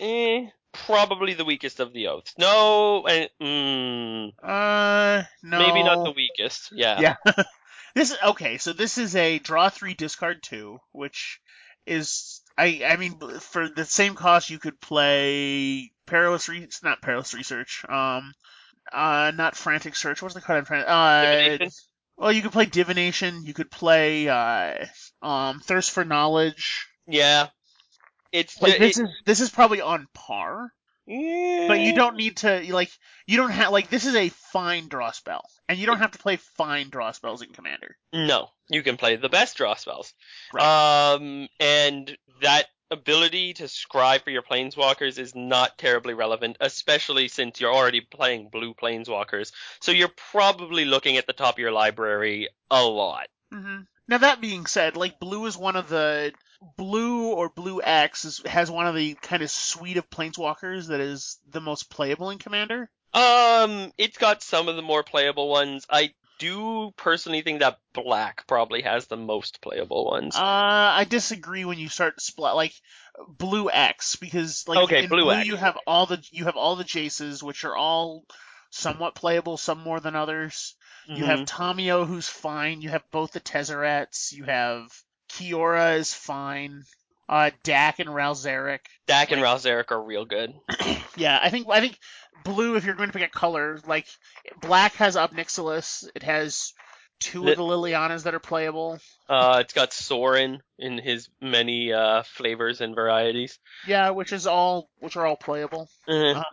eh, 0.00 0.46
probably 0.72 1.34
the 1.34 1.44
weakest 1.44 1.78
of 1.80 1.92
the 1.92 2.08
oaths. 2.08 2.34
No, 2.38 3.02
eh, 3.06 3.28
mm, 3.40 4.32
Uh, 4.42 5.22
no. 5.42 5.58
maybe 5.58 5.82
not 5.82 6.04
the 6.04 6.12
weakest. 6.12 6.70
Yeah. 6.72 7.00
Yeah. 7.00 7.42
This 7.94 8.12
is 8.12 8.18
okay. 8.22 8.58
So 8.58 8.72
this 8.74 8.96
is 8.98 9.16
a 9.16 9.38
draw 9.40 9.70
three, 9.70 9.94
discard 9.94 10.42
two, 10.42 10.78
which 10.92 11.40
is 11.86 12.42
I 12.56 12.82
I 12.86 12.96
mean 12.96 13.18
for 13.40 13.68
the 13.68 13.84
same 13.84 14.14
cost 14.14 14.50
you 14.50 14.58
could 14.58 14.80
play 14.80 15.90
perilous 16.06 16.48
re- 16.48 16.62
it's 16.62 16.82
not 16.82 17.02
perilous 17.02 17.34
research. 17.34 17.84
Um, 17.88 18.34
uh, 18.92 19.32
not 19.34 19.56
frantic 19.56 19.94
search. 19.96 20.22
What's 20.22 20.34
the 20.34 20.40
card 20.40 20.58
I'm 20.58 20.64
trying 20.64 20.84
to? 20.84 20.90
Uh, 20.90 21.22
Divination? 21.22 21.70
well, 22.16 22.32
you 22.32 22.42
could 22.42 22.52
play 22.52 22.66
divination. 22.66 23.44
You 23.44 23.54
could 23.54 23.70
play 23.70 24.28
uh 24.28 24.86
um 25.22 25.60
thirst 25.60 25.90
for 25.90 26.04
knowledge. 26.04 26.86
Yeah. 27.06 27.48
It's 28.32 28.60
Like 28.60 28.74
ju- 28.74 28.78
this 28.78 28.98
it- 28.98 29.04
is 29.04 29.08
this 29.24 29.40
is 29.40 29.50
probably 29.50 29.80
on 29.80 30.06
par, 30.14 30.70
but 31.06 31.80
you 31.80 31.94
don't 31.94 32.16
need 32.16 32.36
to 32.38 32.72
like 32.74 32.90
you 33.26 33.36
don't 33.38 33.50
have 33.50 33.72
like 33.72 33.88
this 33.88 34.04
is 34.04 34.14
a 34.14 34.28
fine 34.28 34.88
draw 34.88 35.10
spell, 35.12 35.44
and 35.68 35.78
you 35.78 35.86
don't 35.86 35.98
have 35.98 36.10
to 36.12 36.18
play 36.18 36.36
fine 36.36 36.90
draw 36.90 37.12
spells 37.12 37.40
in 37.42 37.50
Commander. 37.52 37.96
No, 38.12 38.48
you 38.68 38.82
can 38.82 38.96
play 38.98 39.16
the 39.16 39.28
best 39.30 39.56
draw 39.56 39.74
spells. 39.74 40.12
Right. 40.52 41.14
Um, 41.14 41.48
and 41.58 42.16
that 42.42 42.66
ability 42.90 43.54
to 43.54 43.64
scry 43.64 44.22
for 44.22 44.30
your 44.30 44.42
planeswalkers 44.42 45.18
is 45.18 45.34
not 45.34 45.78
terribly 45.78 46.14
relevant, 46.14 46.56
especially 46.60 47.28
since 47.28 47.60
you're 47.60 47.72
already 47.72 48.00
playing 48.00 48.48
blue 48.48 48.74
planeswalkers. 48.74 49.52
So 49.80 49.92
you're 49.92 50.12
probably 50.30 50.84
looking 50.84 51.16
at 51.16 51.26
the 51.26 51.32
top 51.32 51.54
of 51.54 51.58
your 51.58 51.72
library 51.72 52.48
a 52.70 52.84
lot. 52.84 53.28
hmm 53.52 53.80
Now 54.08 54.18
that 54.18 54.40
being 54.40 54.66
said, 54.66 54.96
like 54.96 55.20
blue 55.20 55.46
is 55.46 55.56
one 55.56 55.76
of 55.76 55.88
the 55.88 56.32
blue 56.76 57.32
or 57.32 57.48
blue 57.48 57.80
X 57.82 58.24
is, 58.24 58.42
has 58.44 58.70
one 58.70 58.86
of 58.86 58.94
the 58.94 59.14
kind 59.14 59.42
of 59.42 59.50
suite 59.50 59.96
of 59.96 60.10
planeswalkers 60.10 60.88
that 60.88 61.00
is 61.00 61.38
the 61.48 61.60
most 61.60 61.90
playable 61.90 62.30
in 62.30 62.38
Commander. 62.38 62.90
Um, 63.14 63.92
it's 63.96 64.18
got 64.18 64.42
some 64.42 64.68
of 64.68 64.76
the 64.76 64.82
more 64.82 65.02
playable 65.02 65.48
ones. 65.48 65.86
I 65.88 66.12
do 66.38 66.92
personally 66.96 67.42
think 67.42 67.60
that 67.60 67.78
black 67.92 68.46
probably 68.46 68.82
has 68.82 69.06
the 69.06 69.16
most 69.16 69.60
playable 69.60 70.06
ones. 70.06 70.36
Uh, 70.36 70.40
I 70.42 71.06
disagree 71.08 71.64
when 71.64 71.78
you 71.78 71.88
start 71.88 72.20
split 72.20 72.54
like 72.54 72.72
blue 73.28 73.70
X 73.70 74.16
because 74.16 74.64
like 74.68 74.78
Okay, 74.78 75.02
in 75.04 75.08
blue 75.08 75.22
blue 75.24 75.32
X. 75.32 75.46
you 75.46 75.56
have 75.56 75.76
all 75.86 76.06
the 76.06 76.22
you 76.30 76.44
have 76.44 76.56
all 76.56 76.76
the 76.76 76.84
Jaces 76.84 77.42
which 77.42 77.64
are 77.64 77.76
all 77.76 78.24
somewhat 78.70 79.14
playable, 79.14 79.56
some 79.56 79.78
more 79.78 80.00
than 80.00 80.14
others. 80.14 80.74
You 81.06 81.24
have 81.24 81.40
Mhm. 81.40 81.46
Tamiyo 81.46 82.06
who's 82.06 82.28
fine. 82.28 82.82
You 82.82 82.90
have 82.90 83.02
both 83.10 83.32
the 83.32 83.40
Tezzerets. 83.40 84.32
You 84.32 84.44
have 84.44 84.92
Kiora 85.30 85.96
is 85.98 86.12
fine. 86.12 86.84
Uh, 87.28 87.50
Dack 87.62 87.98
and 87.98 88.08
Ralzeric. 88.08 88.80
Dack 89.06 89.32
and 89.32 89.42
Ral 89.42 89.58
Zarek 89.58 89.90
are 89.90 90.02
real 90.02 90.24
good. 90.24 90.54
Yeah, 91.16 91.38
I 91.42 91.50
think 91.50 91.66
I 91.68 91.80
think 91.80 91.98
blue. 92.44 92.76
If 92.76 92.84
you're 92.84 92.94
going 92.94 93.08
to 93.10 93.18
pick 93.18 93.26
a 93.26 93.30
color, 93.30 93.78
like 93.86 94.06
black 94.60 94.94
has 94.94 95.16
Ob 95.16 95.32
Nixilis. 95.32 96.08
It 96.14 96.22
has 96.22 96.72
two 97.20 97.42
Lit- 97.42 97.58
of 97.58 97.58
the 97.58 97.64
Lilianas 97.74 98.22
that 98.24 98.34
are 98.34 98.38
playable. 98.40 98.98
Uh, 99.28 99.58
it's 99.60 99.74
got 99.74 99.92
Sorin 99.92 100.62
in 100.78 100.98
his 100.98 101.28
many 101.40 101.92
uh 101.92 102.22
flavors 102.22 102.80
and 102.80 102.94
varieties. 102.94 103.58
Yeah, 103.86 104.10
which 104.10 104.32
is 104.32 104.46
all 104.46 104.88
which 105.00 105.16
are 105.16 105.26
all 105.26 105.36
playable. 105.36 105.88
Uh-huh. 106.06 106.44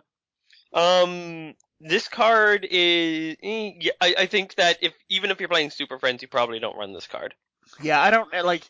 Um, 0.72 1.54
this 1.80 2.08
card 2.08 2.66
is. 2.68 3.36
eh, 3.42 3.72
yeah, 3.80 3.92
I, 4.00 4.14
I 4.18 4.26
think 4.26 4.54
that 4.56 4.78
if 4.82 4.92
even 5.08 5.30
if 5.30 5.40
you're 5.40 5.48
playing 5.48 5.70
Super 5.70 5.98
Friends, 5.98 6.22
you 6.22 6.28
probably 6.28 6.58
don't 6.58 6.76
run 6.76 6.92
this 6.92 7.06
card. 7.06 7.34
Yeah, 7.80 8.00
I 8.00 8.10
don't 8.10 8.32
like 8.44 8.68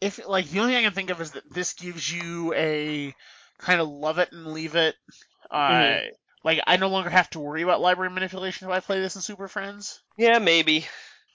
if 0.00 0.26
like 0.26 0.48
the 0.48 0.60
only 0.60 0.72
thing 0.74 0.84
I 0.84 0.86
can 0.86 0.94
think 0.94 1.10
of 1.10 1.20
is 1.20 1.32
that 1.32 1.52
this 1.52 1.72
gives 1.74 2.12
you 2.12 2.52
a 2.54 3.14
kind 3.58 3.80
of 3.80 3.88
love 3.88 4.18
it 4.18 4.30
and 4.32 4.46
leave 4.52 4.76
it. 4.76 4.94
Uh, 5.50 5.56
Mhm. 5.70 6.08
Like 6.44 6.60
I 6.66 6.76
no 6.76 6.88
longer 6.88 7.10
have 7.10 7.30
to 7.30 7.40
worry 7.40 7.62
about 7.62 7.80
library 7.80 8.10
manipulation 8.10 8.68
if 8.68 8.72
I 8.74 8.80
play 8.80 9.00
this 9.00 9.16
in 9.16 9.22
Super 9.22 9.48
Friends. 9.48 10.00
Yeah, 10.16 10.38
maybe, 10.38 10.86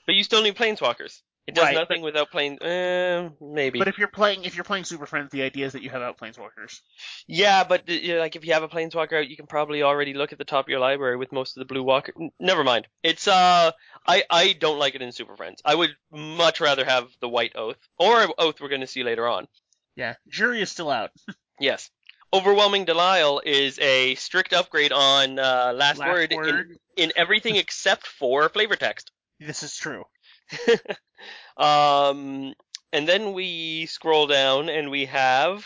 but 0.06 0.16
you 0.16 0.24
still 0.24 0.42
need 0.44 0.56
Planeswalkers. 0.56 1.22
It 1.46 1.56
does 1.56 1.66
Right, 1.66 1.74
nothing 1.76 2.02
without 2.02 2.32
plane. 2.32 2.58
Uh, 2.62 3.30
maybe. 3.42 3.78
But 3.78 3.90
if 3.90 3.98
you're 3.98 4.08
playing 4.08 4.46
if 4.46 4.56
you're 4.56 4.64
playing 4.64 4.86
Super 4.86 5.06
Friends, 5.06 5.30
the 5.32 5.42
idea 5.42 5.66
is 5.66 5.74
that 5.74 5.84
you 5.84 5.90
have 5.90 6.02
out 6.02 6.18
planeswalkers. 6.18 6.80
Yeah, 7.28 7.66
but 7.66 7.90
you 7.90 8.14
know, 8.14 8.20
like 8.22 8.38
if 8.38 8.46
you 8.46 8.54
have 8.54 8.64
a 8.64 8.70
planeswalker 8.70 9.20
out, 9.20 9.28
you 9.28 9.36
can 9.36 9.46
probably 9.48 9.84
already 9.84 10.14
look 10.14 10.32
at 10.32 10.38
the 10.38 10.46
top 10.46 10.66
of 10.66 10.70
your 10.70 10.80
library 10.80 11.18
with 11.18 11.34
most 11.34 11.58
of 11.58 11.60
the 11.60 11.66
blue 11.66 11.84
walker. 11.84 12.14
n- 12.18 12.32
Never 12.40 12.64
mind. 12.64 12.88
It's 13.04 13.28
uh, 13.28 13.72
I 14.08 14.24
I 14.30 14.54
don't 14.54 14.80
like 14.80 14.96
it 14.96 15.02
in 15.02 15.12
Super 15.12 15.36
Friends. 15.36 15.62
I 15.66 15.76
would 15.76 15.94
much 16.14 16.62
rather 16.62 16.86
have 16.86 17.10
the 17.20 17.28
white 17.28 17.58
oath 17.58 17.78
or 18.00 18.26
oath 18.38 18.62
we're 18.62 18.70
going 18.70 18.80
to 18.80 18.88
see 18.88 19.04
later 19.04 19.28
on. 19.28 19.50
Yeah, 19.98 20.16
jury 20.30 20.62
is 20.62 20.72
still 20.72 20.90
out. 20.90 21.12
Yes. 21.60 21.92
Overwhelming 22.34 22.86
Denial 22.86 23.42
is 23.46 23.78
a 23.78 24.16
strict 24.16 24.54
upgrade 24.54 24.92
on 24.92 25.38
uh, 25.38 25.74
last, 25.76 26.00
Last 26.00 26.10
word, 26.10 26.34
word. 26.34 26.78
In, 26.98 27.06
in 27.06 27.14
everything 27.16 27.58
except 27.58 28.08
for 28.08 28.50
flavor 28.50 28.76
text. 28.76 29.12
This 29.40 29.62
is 29.62 29.76
true. 29.76 30.04
um, 31.58 32.54
and 32.92 33.08
then 33.08 33.34
we 33.34 33.86
scroll 33.86 34.26
down 34.26 34.70
and 34.70 34.90
we 34.90 35.06
have 35.06 35.66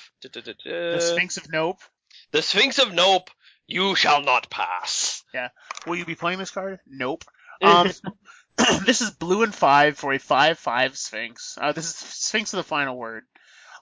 The 0.66 1.00
Sphinx 1.00 1.38
of 1.38 1.50
Nope. 1.52 1.80
the 2.32 2.42
Sphinx 2.42 2.80
of 2.80 2.94
Nope. 2.94 3.30
You 3.68 3.96
shall 3.96 4.22
not 4.22 4.50
pass. 4.50 5.24
Yeah. 5.34 5.50
Will 5.86 5.96
you 5.96 6.06
be 6.06 6.16
playing 6.16 6.40
this 6.40 6.52
card? 6.52 6.80
Nope. 6.88 7.24
Um, 7.60 7.90
this 8.86 9.02
is 9.02 9.10
blue 9.10 9.42
and 9.42 9.54
five 9.54 9.98
for 9.98 10.14
a 10.14 10.20
five-five 10.20 10.96
Sphinx. 10.96 11.58
Uh, 11.60 11.72
this 11.72 11.86
is 11.86 11.96
Sphinx 11.96 12.54
of 12.54 12.58
the 12.58 12.64
final 12.64 12.96
word. 12.96 13.24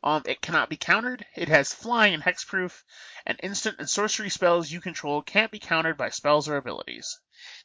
Um, 0.05 0.21
it 0.25 0.39
cannot 0.39 0.69
be 0.69 0.77
countered. 0.77 1.25
It 1.35 1.49
has 1.49 1.73
flying 1.73 2.13
and 2.13 2.21
hexproof, 2.21 2.83
and 3.25 3.39
instant 3.41 3.77
and 3.79 3.89
sorcery 3.89 4.29
spells 4.29 4.71
you 4.71 4.79
control 4.79 5.23
can't 5.23 5.51
be 5.51 5.57
countered 5.57 5.97
by 5.97 6.09
spells 6.09 6.47
or 6.47 6.57
abilities. 6.57 7.19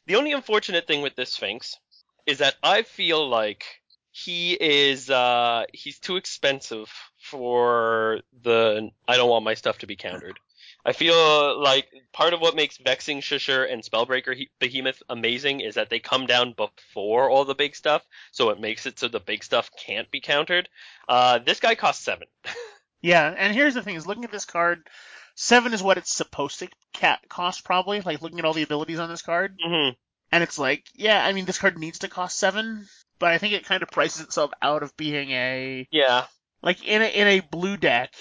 The 0.07 0.15
only 0.15 0.31
unfortunate 0.31 0.87
thing 0.87 1.03
with 1.03 1.15
this 1.15 1.33
Sphinx 1.33 1.77
is 2.25 2.39
that 2.39 2.55
I 2.63 2.81
feel 2.81 3.29
like 3.29 3.63
he 4.09 4.53
is 4.59 5.09
uh 5.09 5.65
he's 5.71 5.99
too 5.99 6.17
expensive 6.17 6.91
for 7.17 8.21
the 8.41 8.89
I 9.07 9.17
don't 9.17 9.29
want 9.29 9.45
my 9.45 9.53
stuff 9.53 9.77
to 9.79 9.87
be 9.87 9.95
countered. 9.95 10.39
I 10.85 10.93
feel 10.93 11.61
like 11.61 11.87
part 12.13 12.33
of 12.33 12.41
what 12.41 12.55
makes 12.55 12.77
Vexing 12.77 13.21
Shusher 13.21 13.71
and 13.71 13.83
Spellbreaker 13.83 14.35
He- 14.35 14.49
Behemoth 14.59 15.01
amazing 15.09 15.61
is 15.61 15.75
that 15.75 15.89
they 15.89 15.99
come 15.99 16.25
down 16.25 16.53
before 16.53 17.29
all 17.29 17.45
the 17.45 17.55
big 17.55 17.75
stuff, 17.75 18.03
so 18.31 18.49
it 18.49 18.59
makes 18.59 18.85
it 18.85 18.99
so 18.99 19.07
the 19.07 19.19
big 19.19 19.43
stuff 19.43 19.69
can't 19.77 20.09
be 20.11 20.21
countered. 20.21 20.69
Uh, 21.07 21.39
this 21.39 21.59
guy 21.59 21.75
costs 21.75 22.03
seven. 22.03 22.27
Yeah, 23.01 23.33
and 23.35 23.53
here's 23.53 23.73
the 23.73 23.81
thing: 23.81 23.95
is 23.95 24.05
looking 24.05 24.25
at 24.25 24.31
this 24.31 24.45
card, 24.45 24.87
seven 25.35 25.73
is 25.73 25.81
what 25.81 25.97
it's 25.97 26.13
supposed 26.13 26.59
to 26.59 26.69
ca- 26.93 27.19
cost 27.29 27.63
probably. 27.63 28.01
Like 28.01 28.21
looking 28.21 28.37
at 28.39 28.45
all 28.45 28.53
the 28.53 28.61
abilities 28.63 28.99
on 28.99 29.09
this 29.09 29.23
card, 29.23 29.57
hmm 29.63 29.89
and 30.31 30.43
it's 30.43 30.59
like, 30.59 30.85
yeah, 30.93 31.23
I 31.25 31.33
mean, 31.33 31.45
this 31.45 31.57
card 31.57 31.77
needs 31.77 31.99
to 31.99 32.07
cost 32.07 32.37
seven, 32.37 32.87
but 33.19 33.31
I 33.31 33.37
think 33.37 33.53
it 33.53 33.65
kind 33.65 33.83
of 33.83 33.89
prices 33.89 34.21
itself 34.21 34.51
out 34.61 34.83
of 34.83 34.95
being 34.97 35.31
a 35.31 35.87
Yeah. 35.91 36.25
like 36.61 36.85
in 36.85 37.01
a 37.01 37.05
in 37.05 37.27
a 37.27 37.39
blue 37.39 37.75
deck. 37.75 38.13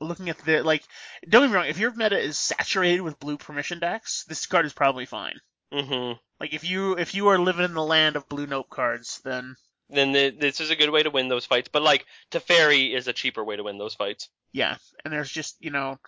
Looking 0.00 0.28
at 0.30 0.38
the 0.38 0.62
like, 0.62 0.82
don't 1.28 1.42
get 1.42 1.50
me 1.50 1.54
wrong. 1.56 1.66
If 1.66 1.78
your 1.78 1.92
meta 1.94 2.18
is 2.18 2.38
saturated 2.38 3.02
with 3.02 3.18
blue 3.20 3.36
permission 3.36 3.78
decks, 3.80 4.24
this 4.28 4.46
card 4.46 4.64
is 4.66 4.72
probably 4.72 5.04
fine. 5.06 5.34
hmm 5.72 6.12
Like 6.40 6.54
if 6.54 6.64
you 6.68 6.94
if 6.96 7.14
you 7.14 7.28
are 7.28 7.38
living 7.38 7.64
in 7.64 7.74
the 7.74 7.84
land 7.84 8.16
of 8.16 8.28
blue 8.28 8.46
nope 8.46 8.70
cards, 8.70 9.20
then 9.24 9.56
Then 9.90 10.12
the, 10.12 10.30
this 10.30 10.60
is 10.60 10.70
a 10.70 10.76
good 10.76 10.90
way 10.90 11.02
to 11.02 11.10
win 11.10 11.28
those 11.28 11.44
fights, 11.46 11.68
but 11.72 11.82
like 11.82 12.06
Teferi 12.30 12.94
is 12.94 13.08
a 13.08 13.12
cheaper 13.12 13.44
way 13.44 13.56
to 13.56 13.62
win 13.64 13.76
those 13.78 13.94
fights. 13.94 14.28
yeah. 14.52 14.76
And 15.04 15.12
there's 15.12 15.30
just 15.30 15.56
you 15.60 15.70
know, 15.70 15.98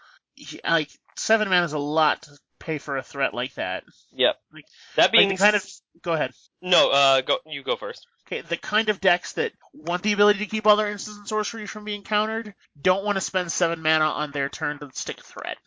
like 0.68 0.90
seven 1.16 1.48
mana 1.48 1.64
is 1.66 1.72
a 1.74 1.78
lot 1.78 2.22
to 2.22 2.30
pay 2.58 2.78
for 2.78 2.96
a 2.96 3.02
threat 3.02 3.34
like 3.34 3.54
that. 3.54 3.84
Yep. 4.12 4.36
Like- 4.54 4.64
that 4.96 5.12
being 5.12 5.28
the 5.28 5.36
kind 5.36 5.56
of 5.56 5.64
go 6.02 6.12
ahead. 6.12 6.32
no, 6.62 6.90
uh, 6.90 7.20
go 7.20 7.38
you 7.46 7.62
go 7.62 7.76
first. 7.76 8.06
The 8.40 8.56
kind 8.56 8.88
of 8.88 9.00
decks 9.00 9.34
that 9.34 9.52
want 9.74 10.02
the 10.02 10.12
ability 10.12 10.38
to 10.40 10.46
keep 10.46 10.66
all 10.66 10.76
their 10.76 10.90
instants 10.90 11.18
and 11.18 11.28
sorceries 11.28 11.70
from 11.70 11.84
being 11.84 12.02
countered 12.02 12.54
don't 12.80 13.04
want 13.04 13.16
to 13.16 13.20
spend 13.20 13.52
seven 13.52 13.82
mana 13.82 14.06
on 14.06 14.30
their 14.30 14.48
turn 14.48 14.78
to 14.78 14.90
stick 14.94 15.20
a 15.20 15.22
threat. 15.22 15.58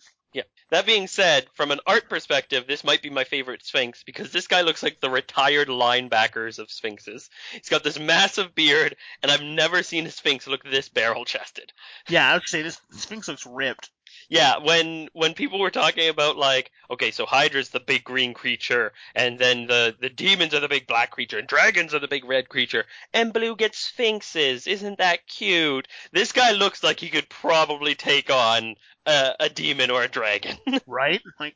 That 0.71 0.87
being 0.87 1.07
said, 1.07 1.45
from 1.53 1.71
an 1.71 1.79
art 1.85 2.09
perspective, 2.09 2.65
this 2.65 2.83
might 2.83 3.03
be 3.03 3.11
my 3.11 3.23
favorite 3.23 3.63
Sphinx 3.63 4.03
because 4.03 4.31
this 4.31 4.47
guy 4.47 4.61
looks 4.61 4.81
like 4.81 4.99
the 4.99 5.11
retired 5.11 5.67
linebackers 5.67 6.57
of 6.57 6.71
Sphinxes. 6.71 7.29
He's 7.51 7.69
got 7.69 7.83
this 7.83 7.99
massive 7.99 8.55
beard, 8.55 8.95
and 9.21 9.31
I've 9.31 9.43
never 9.43 9.83
seen 9.83 10.07
a 10.07 10.11
Sphinx 10.11 10.47
look 10.47 10.63
this 10.63 10.89
barrel 10.89 11.23
chested. 11.23 11.71
Yeah, 12.09 12.29
I 12.29 12.33
would 12.33 12.47
say 12.47 12.63
this 12.63 12.81
Sphinx 12.91 13.27
looks 13.27 13.45
ripped. 13.45 13.91
Yeah, 14.29 14.57
when 14.57 15.09
when 15.13 15.33
people 15.33 15.59
were 15.59 15.69
talking 15.71 16.09
about 16.09 16.37
like, 16.37 16.71
okay, 16.89 17.11
so 17.11 17.25
Hydra's 17.25 17.69
the 17.69 17.79
big 17.79 18.03
green 18.03 18.33
creature, 18.33 18.93
and 19.15 19.37
then 19.39 19.67
the 19.67 19.95
the 19.99 20.09
demons 20.09 20.53
are 20.53 20.59
the 20.59 20.67
big 20.67 20.87
black 20.87 21.11
creature, 21.11 21.37
and 21.37 21.47
dragons 21.47 21.93
are 21.93 21.99
the 21.99 22.07
big 22.07 22.25
red 22.25 22.49
creature, 22.49 22.85
and 23.13 23.33
blue 23.33 23.55
gets 23.55 23.77
sphinxes. 23.77 24.67
Isn't 24.67 24.97
that 24.97 25.27
cute? 25.27 25.87
This 26.11 26.31
guy 26.31 26.51
looks 26.51 26.83
like 26.83 26.99
he 26.99 27.09
could 27.09 27.29
probably 27.29 27.95
take 27.95 28.29
on 28.31 28.75
a, 29.05 29.35
a 29.41 29.49
demon 29.49 29.91
or 29.91 30.03
a 30.03 30.07
dragon. 30.07 30.57
Right? 30.87 31.21
Like, 31.39 31.55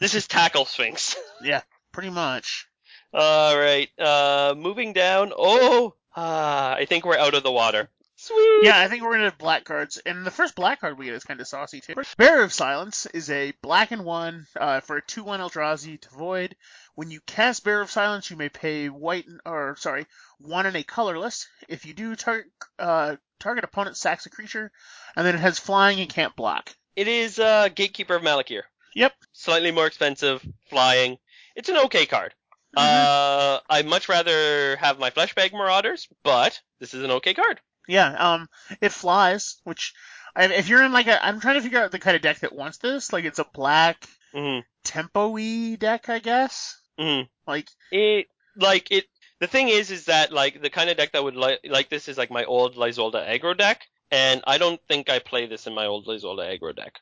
this 0.00 0.14
is 0.14 0.26
Tackle 0.26 0.64
Sphinx. 0.66 1.16
Yeah, 1.42 1.62
pretty 1.92 2.10
much. 2.10 2.66
All 3.14 3.58
right, 3.58 3.88
uh, 3.98 4.54
moving 4.56 4.92
down. 4.92 5.32
Oh, 5.36 5.94
ah, 6.16 6.74
I 6.74 6.84
think 6.86 7.04
we're 7.04 7.18
out 7.18 7.34
of 7.34 7.42
the 7.42 7.52
water. 7.52 7.90
Sweet. 8.22 8.60
Yeah, 8.62 8.78
I 8.78 8.86
think 8.86 9.02
we're 9.02 9.14
gonna 9.14 9.24
have 9.24 9.36
black 9.36 9.64
cards, 9.64 9.98
and 10.06 10.24
the 10.24 10.30
first 10.30 10.54
black 10.54 10.80
card 10.80 10.96
we 10.96 11.06
get 11.06 11.14
is 11.14 11.24
kind 11.24 11.40
of 11.40 11.48
saucy 11.48 11.80
too. 11.80 11.94
Bearer 12.16 12.44
of 12.44 12.52
Silence 12.52 13.06
is 13.06 13.28
a 13.30 13.52
black 13.62 13.90
and 13.90 14.04
one 14.04 14.46
uh, 14.56 14.78
for 14.78 14.96
a 14.98 15.02
two-one 15.02 15.40
Eldrazi 15.40 16.00
to 16.00 16.08
void. 16.10 16.54
When 16.94 17.10
you 17.10 17.20
cast 17.26 17.64
Bearer 17.64 17.80
of 17.80 17.90
Silence, 17.90 18.30
you 18.30 18.36
may 18.36 18.48
pay 18.48 18.88
white 18.88 19.24
or 19.44 19.74
sorry, 19.76 20.06
one 20.38 20.66
and 20.66 20.76
a 20.76 20.84
colorless. 20.84 21.48
If 21.66 21.84
you 21.84 21.94
do, 21.94 22.14
target 22.14 22.46
uh, 22.78 23.16
target 23.40 23.64
opponent 23.64 23.96
sacks 23.96 24.26
a 24.26 24.30
creature, 24.30 24.70
and 25.16 25.26
then 25.26 25.34
it 25.34 25.40
has 25.40 25.58
flying 25.58 25.98
and 25.98 26.08
can't 26.08 26.36
block. 26.36 26.72
It 26.94 27.08
is 27.08 27.40
uh, 27.40 27.70
Gatekeeper 27.74 28.14
of 28.14 28.22
Malakir. 28.22 28.62
Yep. 28.94 29.14
Slightly 29.32 29.72
more 29.72 29.88
expensive, 29.88 30.46
flying. 30.70 31.18
It's 31.56 31.70
an 31.70 31.76
okay 31.86 32.06
card. 32.06 32.34
Mhm. 32.76 32.82
Uh, 32.84 33.60
I'd 33.68 33.86
much 33.86 34.08
rather 34.08 34.76
have 34.76 35.00
my 35.00 35.10
Fleshbag 35.10 35.52
Marauders, 35.52 36.06
but 36.22 36.60
this 36.78 36.94
is 36.94 37.02
an 37.02 37.10
okay 37.10 37.34
card. 37.34 37.60
Yeah, 37.88 38.12
um, 38.14 38.48
it 38.80 38.92
flies, 38.92 39.56
which 39.64 39.94
if 40.36 40.68
you're 40.68 40.82
in 40.82 40.92
like 40.92 41.06
a, 41.08 41.24
I'm 41.24 41.40
trying 41.40 41.56
to 41.56 41.62
figure 41.62 41.80
out 41.80 41.90
the 41.90 41.98
kind 41.98 42.16
of 42.16 42.22
deck 42.22 42.40
that 42.40 42.54
wants 42.54 42.78
this. 42.78 43.12
Like 43.12 43.24
it's 43.24 43.38
a 43.38 43.44
black 43.52 44.08
hmm 44.32 44.60
tempo-y 44.84 45.76
deck, 45.78 46.08
I 46.08 46.20
guess. 46.20 46.80
hmm 46.98 47.22
Like, 47.46 47.68
It 47.92 48.26
like 48.56 48.90
it. 48.90 49.06
The 49.40 49.46
thing 49.46 49.68
is, 49.68 49.90
is 49.92 50.06
that 50.06 50.32
like 50.32 50.60
the 50.62 50.70
kind 50.70 50.90
of 50.90 50.96
deck 50.96 51.12
that 51.12 51.22
would 51.24 51.36
like 51.36 51.60
like 51.64 51.88
this 51.88 52.08
is 52.08 52.18
like 52.18 52.30
my 52.30 52.44
old 52.44 52.76
Lyzolda 52.76 53.24
aggro 53.26 53.56
deck, 53.56 53.86
and 54.10 54.42
I 54.46 54.58
don't 54.58 54.80
think 54.88 55.10
I 55.10 55.20
play 55.20 55.46
this 55.46 55.66
in 55.68 55.74
my 55.74 55.86
old 55.86 56.06
Lyzolda 56.06 56.58
aggro 56.58 56.74
deck. 56.74 57.00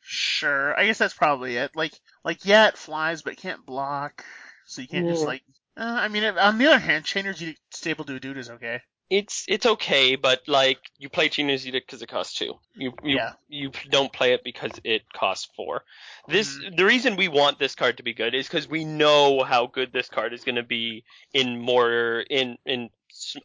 sure, 0.00 0.78
I 0.78 0.86
guess 0.86 0.98
that's 0.98 1.14
probably 1.14 1.56
it. 1.56 1.74
Like, 1.74 1.92
like 2.24 2.44
yeah, 2.44 2.68
it 2.68 2.76
flies, 2.78 3.22
but 3.22 3.34
it 3.34 3.38
can't 3.38 3.64
block, 3.66 4.24
so 4.66 4.82
you 4.82 4.88
can't 4.88 5.06
just 5.06 5.26
like. 5.26 5.42
Uh, 5.76 5.84
I 5.84 6.08
mean, 6.08 6.24
on 6.24 6.58
the 6.58 6.66
other 6.66 6.78
hand, 6.78 7.04
Chainer's 7.04 7.42
Edict 7.42 7.60
Stable 7.72 8.04
Dude 8.04 8.36
is 8.36 8.50
okay. 8.50 8.82
It's 9.10 9.44
it's 9.48 9.66
okay, 9.66 10.14
but 10.14 10.42
like 10.46 10.78
you 10.98 11.08
play 11.08 11.26
Edict 11.26 11.86
because 11.86 12.00
it 12.00 12.08
costs 12.08 12.38
two. 12.38 12.54
You 12.74 12.92
you 13.02 13.16
Yeah. 13.16 13.32
you 13.48 13.72
don't 13.90 14.12
play 14.12 14.32
it 14.34 14.44
because 14.44 14.80
it 14.84 15.02
costs 15.12 15.48
four. 15.56 15.84
This 16.28 16.56
Mhm. 16.56 16.76
the 16.76 16.84
reason 16.84 17.16
we 17.16 17.26
want 17.26 17.58
this 17.58 17.74
card 17.74 17.96
to 17.96 18.04
be 18.04 18.14
good 18.14 18.34
is 18.34 18.46
because 18.46 18.68
we 18.68 18.84
know 18.84 19.42
how 19.42 19.66
good 19.66 19.92
this 19.92 20.08
card 20.08 20.32
is 20.32 20.44
going 20.44 20.54
to 20.54 20.62
be 20.62 21.04
in 21.34 21.60
more 21.60 22.20
in 22.20 22.56
in 22.64 22.90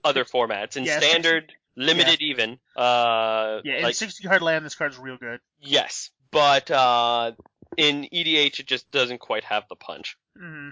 other 0.03 0.24
formats 0.24 0.78
in 0.78 0.86
Yeah, 0.86 0.99
standard, 0.99 1.51
limited 1.76 2.22
even. 2.22 2.59
Uh, 2.76 3.61
Yeah, 3.63 3.78
in 3.78 3.84
like 3.84 3.95
60 3.95 4.28
card 4.28 4.43
land, 4.43 4.66
this 4.66 4.76
card's 4.76 4.99
real 4.99 5.18
good. 5.18 5.41
yes, 5.59 6.11
but 6.30 6.70
uh, 6.70 7.32
in 7.76 8.07
EDH 8.13 8.59
it 8.59 8.68
just 8.68 8.91
doesn't 8.91 9.20
quite 9.20 9.45
have 9.45 9.68
the 9.68 9.76
punch. 9.76 10.16
hmm 10.38 10.70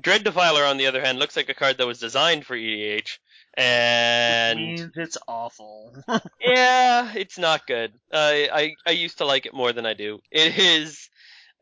Dread 0.00 0.24
Defiler, 0.24 0.64
on 0.64 0.78
the 0.78 0.86
other 0.86 1.02
hand, 1.02 1.18
looks 1.18 1.36
like 1.36 1.50
a 1.50 1.54
card 1.54 1.76
that 1.78 1.86
was 1.86 2.00
designed 2.00 2.46
for 2.46 2.56
EDH, 2.56 3.18
and 3.56 4.58
means 4.58 4.90
it's 4.96 5.18
awful. 5.28 5.94
yeah, 6.40 7.12
it's 7.14 7.38
not 7.38 7.66
good. 7.66 7.92
I, 8.12 8.48
I 8.52 8.74
I 8.86 8.90
used 8.92 9.18
to 9.18 9.24
like 9.24 9.46
it 9.46 9.54
more 9.54 9.72
than 9.72 9.86
I 9.86 9.94
do. 9.94 10.20
It 10.30 10.58
is 10.58 11.08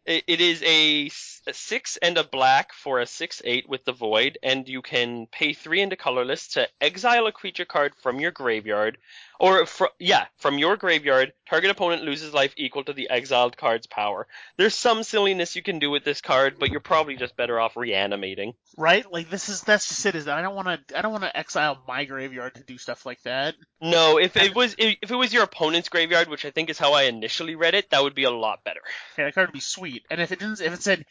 it, 0.07 0.25
it 0.27 0.41
is 0.41 0.63
a, 0.63 1.11
a 1.49 1.55
six 1.55 1.97
and 1.99 2.19
a 2.19 2.25
black 2.25 2.73
for 2.73 3.01
a 3.01 3.07
six 3.07 3.43
eight 3.45 3.69
with 3.69 3.85
the 3.85 3.93
void, 3.93 4.39
and 4.43 4.69
you 4.69 4.83
can 4.83 5.27
pay 5.27 5.53
three 5.53 5.81
into 5.81 5.97
colorless 5.97 6.49
to 6.49 6.69
exile 6.81 7.27
a 7.27 7.33
creature 7.33 7.65
card 7.65 7.93
from 8.03 8.21
your 8.21 8.31
graveyard, 8.31 8.99
or 9.43 9.67
fr- 9.67 9.87
yeah, 9.99 10.27
from 10.39 10.57
your 10.59 10.77
graveyard. 10.77 11.33
Target 11.51 11.71
opponent 11.73 12.03
loses 12.05 12.33
life 12.33 12.55
equal 12.57 12.85
to 12.85 12.93
the 12.93 13.11
exiled 13.11 13.57
card's 13.57 13.87
power. 13.89 14.27
There's 14.57 14.75
some 14.75 15.03
silliness 15.03 15.57
you 15.57 15.63
can 15.63 15.81
do 15.81 15.91
with 15.91 16.05
this 16.05 16.21
card, 16.21 16.59
but 16.59 16.71
you're 16.71 16.81
probably 16.81 17.17
just 17.17 17.37
better 17.37 17.59
off 17.61 17.77
reanimating. 17.77 18.55
right? 18.79 19.05
Like 19.13 19.29
this 19.29 19.49
is 19.49 19.61
that's 19.63 19.89
just 19.89 20.07
it. 20.07 20.15
Is 20.15 20.29
I 20.29 20.41
don't 20.41 20.55
want 20.55 20.69
to 20.89 20.97
I 20.99 21.03
don't 21.03 21.11
want 21.13 21.25
to 21.25 21.37
exile 21.37 21.83
my 21.87 22.05
graveyard 22.05 22.55
to 22.55 22.63
do 22.63 22.79
stuff 22.79 23.05
like 23.05 23.21
that. 23.25 23.57
No, 23.83 24.17
if 24.19 24.37
it 24.37 24.55
was 24.55 24.77
if 24.79 25.11
it 25.11 25.15
was 25.17 25.33
your 25.35 25.43
opponent's 25.43 25.89
graveyard, 25.89 26.29
which 26.29 26.45
I 26.45 26.51
think 26.53 26.71
is 26.71 26.79
how 26.79 26.93
I 26.93 27.03
initially 27.03 27.57
read 27.57 27.75
it, 27.75 27.91
that 27.91 28.03
would 28.03 28.15
be 28.15 28.25
a 28.25 28.31
lot 28.31 28.63
better. 28.65 28.81
Okay, 29.15 29.25
that 29.25 29.35
card 29.35 29.49
would 29.49 29.53
be 29.55 29.61
sweet. 29.61 30.05
And 30.11 30.21
if 30.21 30.31
it 30.33 30.39
didn't, 30.39 30.61
if 30.61 30.73
it 30.73 30.83
said 30.83 31.05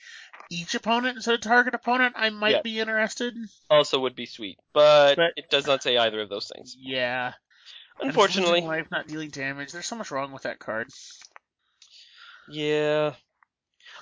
each 0.50 0.74
opponent 0.74 1.18
instead 1.18 1.36
of 1.36 1.42
target 1.42 1.76
opponent, 1.76 2.14
I 2.18 2.30
might 2.30 2.52
Yeah. 2.56 2.62
be 2.62 2.80
interested. 2.80 3.36
Also 3.70 4.00
would 4.00 4.16
be 4.16 4.26
sweet, 4.26 4.58
but, 4.74 5.16
But- 5.18 5.34
it 5.36 5.50
does 5.50 5.68
not 5.68 5.84
say 5.84 5.98
either 5.98 6.22
of 6.22 6.30
those 6.30 6.50
things. 6.56 6.76
Yeah. 6.80 7.34
Unfortunately, 8.02 8.62
life, 8.62 8.88
not 8.92 9.08
dealing 9.08 9.30
damage. 9.30 9.72
There's 9.72 9.86
so 9.86 9.96
much 9.96 10.12
wrong 10.12 10.32
with 10.32 10.44
that 10.44 10.60
card. 10.60 10.90
yeah. 12.50 13.14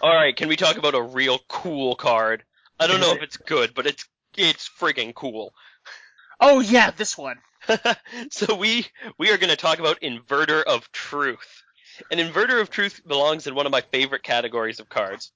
All 0.02 0.16
right, 0.16 0.36
can 0.36 0.48
we 0.48 0.56
talk 0.56 0.78
about 0.78 0.96
a 0.96 1.02
real 1.02 1.40
cool 1.50 1.96
card? 1.96 2.44
I 2.80 2.88
don't 2.88 3.02
know 3.02 3.12
if 3.12 3.22
it's 3.22 3.38
good, 3.38 3.74
but 3.74 3.86
it's 3.86 4.06
it's 4.38 4.70
friggin' 4.80 5.14
cool. 5.14 5.54
Oh 6.40 6.62
yeah, 6.62 6.92
this 6.92 7.18
one. 7.18 7.38
so 8.32 8.56
we 8.56 8.86
we 9.18 9.32
are 9.32 9.38
going 9.38 9.50
to 9.50 9.58
talk 9.58 9.80
about 9.80 10.00
Inverter 10.02 10.64
of 10.64 10.90
Truth. 10.94 11.64
An 12.10 12.20
Inverter 12.20 12.62
of 12.62 12.70
Truth 12.70 13.02
belongs 13.06 13.48
in 13.48 13.56
one 13.56 13.66
of 13.66 13.74
my 13.74 13.82
favorite 13.82 14.24
categories 14.24 14.80
of 14.80 14.88
cards. 14.88 15.34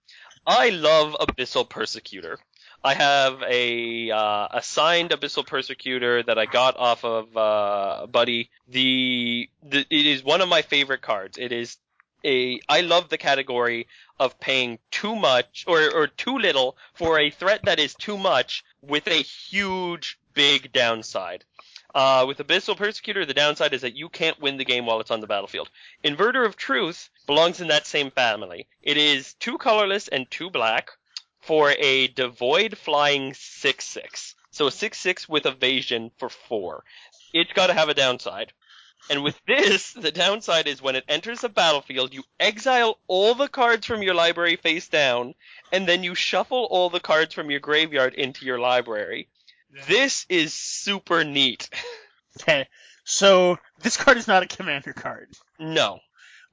I 0.47 0.69
love 0.69 1.15
Abyssal 1.19 1.67
Persecutor. 1.67 2.37
I 2.85 2.95
have 2.95 3.41
a 3.47 4.11
uh, 4.11 4.59
signed 4.59 5.11
Abyssal 5.11 5.47
Persecutor 5.47 6.21
that 6.23 6.37
I 6.37 6.45
got 6.45 6.75
off 6.75 7.05
of 7.05 7.35
uh, 7.37 8.07
buddy. 8.07 8.49
The, 8.67 9.49
the 9.63 9.85
it 9.89 10.05
is 10.05 10.21
one 10.21 10.41
of 10.41 10.49
my 10.49 10.63
favorite 10.63 11.01
cards. 11.01 11.37
It 11.37 11.53
is 11.53 11.77
a 12.25 12.59
I 12.67 12.81
love 12.81 13.07
the 13.07 13.17
category 13.17 13.87
of 14.19 14.37
paying 14.39 14.79
too 14.91 15.15
much 15.15 15.63
or 15.65 15.93
or 15.93 16.07
too 16.07 16.37
little 16.37 16.75
for 16.93 17.19
a 17.19 17.29
threat 17.29 17.63
that 17.63 17.79
is 17.79 17.95
too 17.95 18.17
much 18.17 18.65
with 18.81 19.07
a 19.07 19.23
huge 19.23 20.19
big 20.33 20.73
downside. 20.73 21.45
Uh, 21.95 22.25
with 22.27 22.39
Abyssal 22.39 22.75
Persecutor, 22.75 23.23
the 23.23 23.35
downside 23.35 23.73
is 23.73 23.81
that 23.81 23.95
you 23.95 24.09
can't 24.09 24.41
win 24.41 24.57
the 24.57 24.65
game 24.65 24.85
while 24.85 24.99
it's 24.99 25.11
on 25.11 25.19
the 25.21 25.27
battlefield. 25.27 25.69
Inverter 26.03 26.45
of 26.45 26.57
Truth 26.57 27.09
belongs 27.27 27.61
in 27.61 27.67
that 27.67 27.85
same 27.85 28.09
family. 28.09 28.67
It 28.81 28.97
is 28.97 29.35
two 29.35 29.57
colorless 29.57 30.07
and 30.07 30.29
two 30.29 30.49
black 30.49 30.89
for 31.45 31.71
a 31.71 32.07
devoid 32.07 32.77
flying 32.77 33.33
6-6. 33.33 34.35
So 34.51 34.67
a 34.67 34.69
6-6 34.69 35.27
with 35.27 35.45
evasion 35.45 36.11
for 36.17 36.29
4. 36.29 36.83
It's 37.33 37.53
got 37.53 37.67
to 37.67 37.73
have 37.73 37.89
a 37.89 37.93
downside. 37.93 38.53
And 39.09 39.23
with 39.23 39.39
this, 39.47 39.93
the 39.93 40.11
downside 40.11 40.67
is 40.67 40.81
when 40.81 40.95
it 40.95 41.05
enters 41.07 41.41
the 41.41 41.49
battlefield, 41.49 42.13
you 42.13 42.23
exile 42.39 42.99
all 43.07 43.35
the 43.35 43.47
cards 43.47 43.85
from 43.85 44.03
your 44.03 44.13
library 44.13 44.55
face 44.55 44.87
down, 44.87 45.35
and 45.71 45.87
then 45.87 46.03
you 46.03 46.15
shuffle 46.15 46.67
all 46.69 46.89
the 46.89 46.99
cards 46.99 47.33
from 47.33 47.51
your 47.51 47.59
graveyard 47.59 48.13
into 48.13 48.45
your 48.45 48.59
library. 48.59 49.27
This 49.87 50.25
is 50.29 50.53
super 50.53 51.23
neat. 51.23 51.69
Okay, 52.41 52.67
so 53.03 53.57
this 53.81 53.97
card 53.97 54.17
is 54.17 54.27
not 54.27 54.43
a 54.43 54.47
commander 54.47 54.93
card. 54.93 55.29
No. 55.59 55.99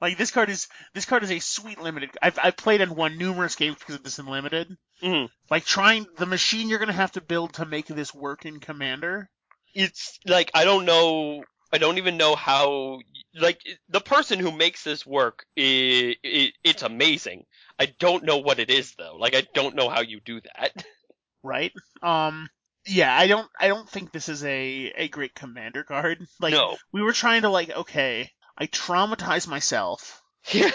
Like 0.01 0.17
this 0.17 0.31
card 0.31 0.49
is 0.49 0.67
this 0.95 1.05
card 1.05 1.23
is 1.23 1.31
a 1.31 1.39
sweet 1.39 1.79
limited. 1.79 2.09
I've 2.21 2.39
I've 2.41 2.57
played 2.57 2.81
and 2.81 2.95
won 2.95 3.19
numerous 3.19 3.55
games 3.55 3.77
because 3.77 3.95
of 3.95 4.03
this 4.03 4.17
in 4.17 4.25
limited. 4.25 4.75
Mhm. 5.03 5.29
Like 5.49 5.63
trying 5.63 6.07
the 6.17 6.25
machine 6.25 6.69
you're 6.69 6.79
gonna 6.79 6.91
have 6.91 7.11
to 7.13 7.21
build 7.21 7.53
to 7.53 7.65
make 7.65 7.85
this 7.85 8.13
work 8.13 8.45
in 8.45 8.59
commander. 8.59 9.29
It's 9.75 10.19
like 10.25 10.49
I 10.55 10.65
don't 10.65 10.85
know. 10.85 11.43
I 11.71 11.77
don't 11.77 11.99
even 11.99 12.17
know 12.17 12.35
how. 12.35 12.99
Like 13.33 13.61
the 13.87 14.01
person 14.01 14.39
who 14.39 14.51
makes 14.51 14.83
this 14.83 15.05
work, 15.05 15.45
i 15.57 16.15
i 16.25 16.51
it's 16.63 16.81
amazing. 16.81 17.45
I 17.79 17.85
don't 17.99 18.25
know 18.25 18.37
what 18.37 18.59
it 18.59 18.71
is 18.71 18.95
though. 18.97 19.15
Like 19.17 19.35
I 19.35 19.43
don't 19.53 19.75
know 19.75 19.87
how 19.87 20.01
you 20.01 20.19
do 20.19 20.41
that. 20.41 20.83
right? 21.43 21.71
Um, 22.01 22.49
yeah, 22.85 23.15
I 23.15 23.27
don't, 23.27 23.47
I 23.59 23.67
don't 23.67 23.87
think 23.87 24.11
this 24.11 24.27
is 24.27 24.43
a 24.43 24.91
a 24.97 25.07
great 25.07 25.35
commander 25.35 25.83
card. 25.83 26.25
Like, 26.39 26.53
no. 26.53 26.77
we 26.91 27.01
were 27.01 27.13
trying 27.13 27.43
to 27.43 27.49
like, 27.49 27.69
okay, 27.69 28.31
I 28.61 28.67
traumatize 28.67 29.47
myself. 29.47 30.21
Yeah. 30.51 30.71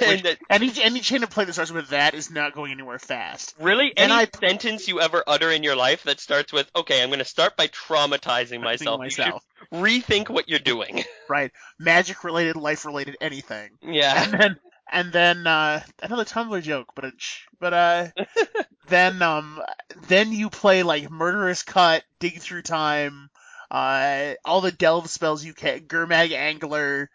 And 0.00 0.22
that- 0.22 0.38
Any 0.48 0.70
any 0.82 1.00
chain 1.00 1.24
of 1.24 1.30
play 1.30 1.44
that 1.44 1.52
starts 1.52 1.72
with 1.72 1.88
that 1.88 2.14
is 2.14 2.30
not 2.30 2.54
going 2.54 2.70
anywhere 2.70 3.00
fast. 3.00 3.54
really, 3.58 3.92
And 3.96 4.12
any 4.12 4.22
I- 4.22 4.38
sentence 4.48 4.86
you 4.86 5.00
ever 5.00 5.24
utter 5.26 5.50
in 5.50 5.64
your 5.64 5.74
life 5.74 6.04
that 6.04 6.20
starts 6.20 6.52
with, 6.52 6.70
"Okay, 6.76 7.02
I'm 7.02 7.08
going 7.08 7.18
to 7.18 7.24
start 7.24 7.56
by 7.56 7.66
traumatizing 7.66 8.62
myself." 8.62 9.00
Myself, 9.00 9.42
rethink 9.72 10.28
what 10.28 10.48
you're 10.48 10.60
doing. 10.60 11.02
right? 11.28 11.50
Magic 11.80 12.22
related, 12.22 12.54
life 12.54 12.84
related, 12.84 13.16
anything. 13.20 13.70
Yeah. 13.82 14.22
And 14.22 14.32
then 14.32 14.60
and 14.92 15.12
then 15.12 15.46
uh, 15.48 15.82
another 16.04 16.24
Tumblr 16.24 16.62
joke, 16.62 16.92
but 16.94 17.12
but 17.58 17.74
uh, 17.74 18.06
then 18.88 19.20
um, 19.22 19.60
then 20.06 20.30
you 20.32 20.50
play 20.50 20.84
like 20.84 21.10
murderous 21.10 21.64
cut, 21.64 22.04
dig 22.20 22.38
through 22.38 22.62
time, 22.62 23.28
uh, 23.70 24.34
all 24.44 24.60
the 24.60 24.72
delve 24.72 25.08
spells 25.10 25.44
you 25.44 25.54
can, 25.54 25.80
Gurmag 25.80 26.32
Angler, 26.32 27.10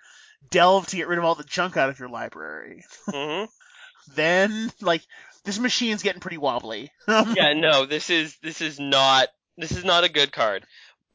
delve 0.50 0.88
to 0.88 0.96
get 0.96 1.08
rid 1.08 1.20
of 1.20 1.26
all 1.26 1.36
the 1.36 1.44
junk 1.44 1.78
out 1.78 1.90
of 1.90 2.00
your 2.00 2.10
library. 2.10 2.84
hmm 3.10 3.46
Then 4.16 4.72
like 4.82 5.02
this 5.44 5.60
machine's 5.60 6.04
getting 6.04 6.22
pretty 6.22 6.38
wobbly. 6.38 6.92
Yeah. 7.08 7.54
No, 7.54 7.86
this 7.86 8.10
is 8.10 8.38
this 8.42 8.62
is 8.62 8.80
not 8.80 9.30
this 9.58 9.72
is 9.72 9.84
not 9.84 10.04
a 10.04 10.10
good 10.10 10.32
card 10.32 10.66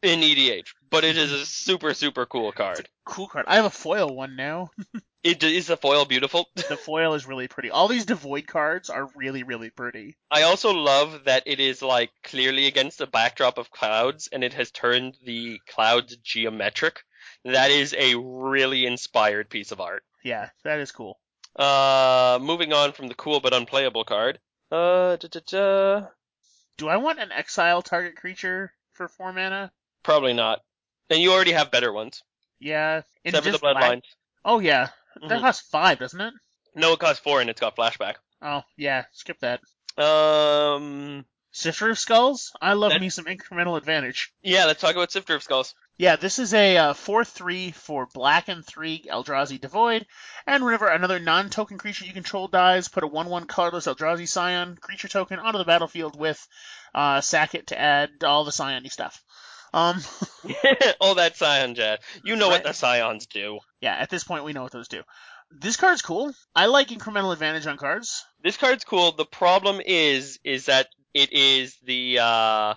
in 0.03 0.20
EDH, 0.20 0.68
but 0.91 1.05
it 1.05 1.16
is 1.16 1.32
a 1.32 1.45
super 1.47 1.95
super 1.95 2.26
cool 2.26 2.53
card. 2.53 2.89
cool 3.05 3.26
card. 3.28 3.47
I 3.49 3.57
have 3.57 3.64
a 3.64 3.70
foil 3.70 4.14
one 4.14 4.36
now. 4.36 4.70
It 5.29 5.43
is 5.43 5.66
the 5.66 5.76
foil 5.76 6.07
beautiful. 6.07 6.49
The 6.55 6.79
foil 6.79 7.12
is 7.12 7.26
really 7.26 7.49
pretty. 7.49 7.70
All 7.70 7.87
these 7.87 8.07
devoid 8.07 8.47
cards 8.47 8.89
are 8.89 9.11
really 9.14 9.43
really 9.43 9.68
pretty. 9.68 10.16
I 10.31 10.45
also 10.45 10.72
love 10.72 11.24
that 11.24 11.43
it 11.45 11.61
is 11.61 11.83
like 11.83 12.11
clearly 12.24 12.66
against 12.66 12.97
the 12.97 13.07
backdrop 13.07 13.59
of 13.59 13.70
clouds 13.70 14.31
and 14.33 14.43
it 14.43 14.55
has 14.55 14.70
turned 14.70 15.18
the 15.22 15.61
clouds 15.68 16.16
geometric. 16.16 17.05
That 17.45 17.70
is 17.70 17.95
a 17.99 18.14
really 18.14 18.87
inspired 18.87 19.51
piece 19.51 19.70
of 19.70 19.83
art. 19.83 20.03
Yeah, 20.24 20.49
that 20.64 20.81
is 20.81 20.93
cool. 20.93 21.18
Uh, 21.55 22.39
moving 22.41 22.72
on 22.72 22.93
from 22.93 23.09
the 23.09 23.14
cool 23.14 23.41
but 23.41 23.53
unplayable 23.53 24.05
card. 24.05 24.39
Uh, 24.72 25.16
da, 25.16 25.29
da, 25.29 25.41
da. 25.47 26.07
Do 26.79 26.89
I 26.89 26.97
want 26.97 27.18
an 27.18 27.33
exile 27.33 27.83
target 27.83 28.16
creature 28.16 28.72
for 28.93 29.09
four 29.09 29.35
mana? 29.35 29.72
probably 30.03 30.33
not. 30.33 30.61
And 31.11 31.20
you 31.20 31.33
already 31.33 31.53
have 31.53 31.70
better 31.70 31.93
ones. 31.93 32.22
Yeah. 32.61 33.03
Sever 33.29 33.51
the 33.51 33.59
Bloodlines. 33.59 34.05
Oh 34.45 34.61
yeah, 34.61 34.89
that 35.23 35.39
Mhm. 35.39 35.41
costs 35.41 35.69
five, 35.69 35.99
doesn't 35.99 36.21
it? 36.21 36.35
No, 36.75 36.93
it 36.93 36.99
costs 37.01 37.21
four 37.23 37.41
and 37.41 37.51
it's 37.51 37.61
got 37.61 37.77
flashback. 37.77 38.14
Oh 38.43 38.62
yeah, 38.77 39.05
skip 39.12 39.39
that. 39.41 39.61
Um, 39.97 41.25
Sifter 41.51 41.91
of 41.91 41.99
Skulls. 41.99 42.53
I 42.61 42.75
love 42.75 42.93
That- 42.93 43.01
me 43.01 43.09
some 43.09 43.25
incremental 43.25 43.77
advantage. 43.77 44.33
yeah, 44.43 44.66
let's 44.66 44.81
talk 44.81 44.95
about 44.95 45.11
Sifter 45.11 45.35
of 45.35 45.43
Skulls. 45.43 45.75
Yeah, 45.97 46.14
this 46.14 46.39
is 46.39 46.55
a 46.55 46.77
uh, 46.77 46.93
four 46.95 47.25
three 47.25 47.73
for 47.73 48.07
black 48.14 48.47
and 48.49 48.64
three 48.64 49.05
Eldrazi 49.11 49.61
Devoid, 49.61 50.07
and 50.47 50.64
whenever 50.64 50.87
another 50.87 51.19
non-token 51.19 51.79
creature 51.79 52.05
you 52.05 52.12
control 52.12 52.47
dies, 52.47 52.87
put 52.87 53.03
a 53.03 53.09
one 53.09 53.29
one 53.29 53.47
colorless 53.47 53.87
Eldrazi 53.87 54.29
Scion 54.29 54.77
creature 54.77 55.09
token 55.09 55.41
onto 55.41 55.59
the 55.59 55.64
battlefield 55.64 56.16
with 56.16 56.47
uh, 56.95 57.21
sack 57.21 57.55
it 57.57 57.66
to 57.69 57.79
add 57.79 58.23
all 58.23 58.45
the 58.45 58.53
Scion 58.53 58.89
stuff. 58.91 59.21
Um, 59.73 60.01
All 61.01 61.16
that 61.16 61.37
Scion 61.37 61.75
jazz. 61.75 61.99
You 62.25 62.37
know 62.37 62.49
what 62.49 62.64
the 62.64 62.73
Scions 62.73 63.27
do. 63.27 63.61
yeah, 63.81 63.95
at 63.95 64.11
this 64.11 64.25
point 64.25 64.45
we 64.45 64.53
know 64.53 64.62
what 64.62 64.73
those 64.73 64.89
do. 64.89 65.03
This 65.51 65.77
card's 65.77 66.03
cool. 66.03 66.33
I 66.55 66.66
like 66.66 66.89
incremental 66.89 67.33
advantage 67.33 67.66
on 67.66 67.77
cards. 67.79 68.25
This 68.43 68.57
card's 68.57 68.85
cool. 68.85 69.12
The 69.12 69.25
problem 69.25 69.81
is, 69.85 70.39
is 70.45 70.66
that 70.66 70.89
it 71.14 71.33
is 71.33 71.77
the, 71.85 72.19
uh, 72.21 72.75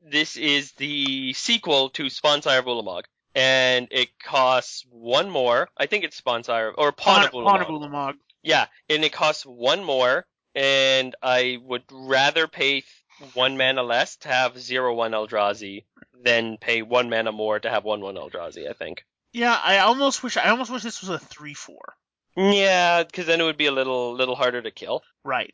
this 0.00 0.36
is 0.36 0.72
the 0.72 1.32
sequel 1.32 1.90
to 1.90 2.04
Spawnsire 2.04 2.60
of 2.60 2.66
Ulamog. 2.66 3.02
And 3.34 3.88
it 3.90 4.10
costs 4.22 4.84
one 4.90 5.28
more. 5.28 5.68
I 5.76 5.86
think 5.86 6.04
it's 6.04 6.20
Spawnsire 6.20 6.72
or 6.76 6.92
Pawn 6.92 7.24
of 7.24 7.32
Pawn 7.32 7.44
Ulamog. 7.44 7.60
of 7.62 7.66
Ulamog. 7.68 8.14
Yeah, 8.44 8.66
and 8.88 9.02
it 9.04 9.12
costs 9.12 9.44
one 9.44 9.82
more, 9.82 10.24
and 10.54 11.16
I 11.20 11.58
would 11.64 11.82
rather 11.90 12.46
pay 12.46 12.84
one 13.32 13.56
mana 13.56 13.82
less 13.82 14.16
to 14.18 14.28
have 14.28 14.58
zero 14.58 14.94
one 14.94 15.12
Eldrazi 15.12 15.84
than 16.24 16.56
pay 16.58 16.82
one 16.82 17.08
mana 17.10 17.32
more 17.32 17.60
to 17.60 17.70
have 17.70 17.84
one 17.84 18.00
one 18.00 18.16
Eldrazi. 18.16 18.68
I 18.68 18.72
think. 18.72 19.04
Yeah, 19.32 19.58
I 19.62 19.78
almost 19.78 20.22
wish 20.22 20.36
I 20.36 20.48
almost 20.50 20.70
wish 20.70 20.82
this 20.82 21.00
was 21.00 21.10
a 21.10 21.18
three 21.18 21.54
four. 21.54 21.94
Yeah, 22.36 23.04
because 23.04 23.26
then 23.26 23.40
it 23.40 23.44
would 23.44 23.56
be 23.56 23.66
a 23.66 23.72
little 23.72 24.14
little 24.14 24.34
harder 24.34 24.60
to 24.62 24.70
kill. 24.70 25.02
Right. 25.24 25.52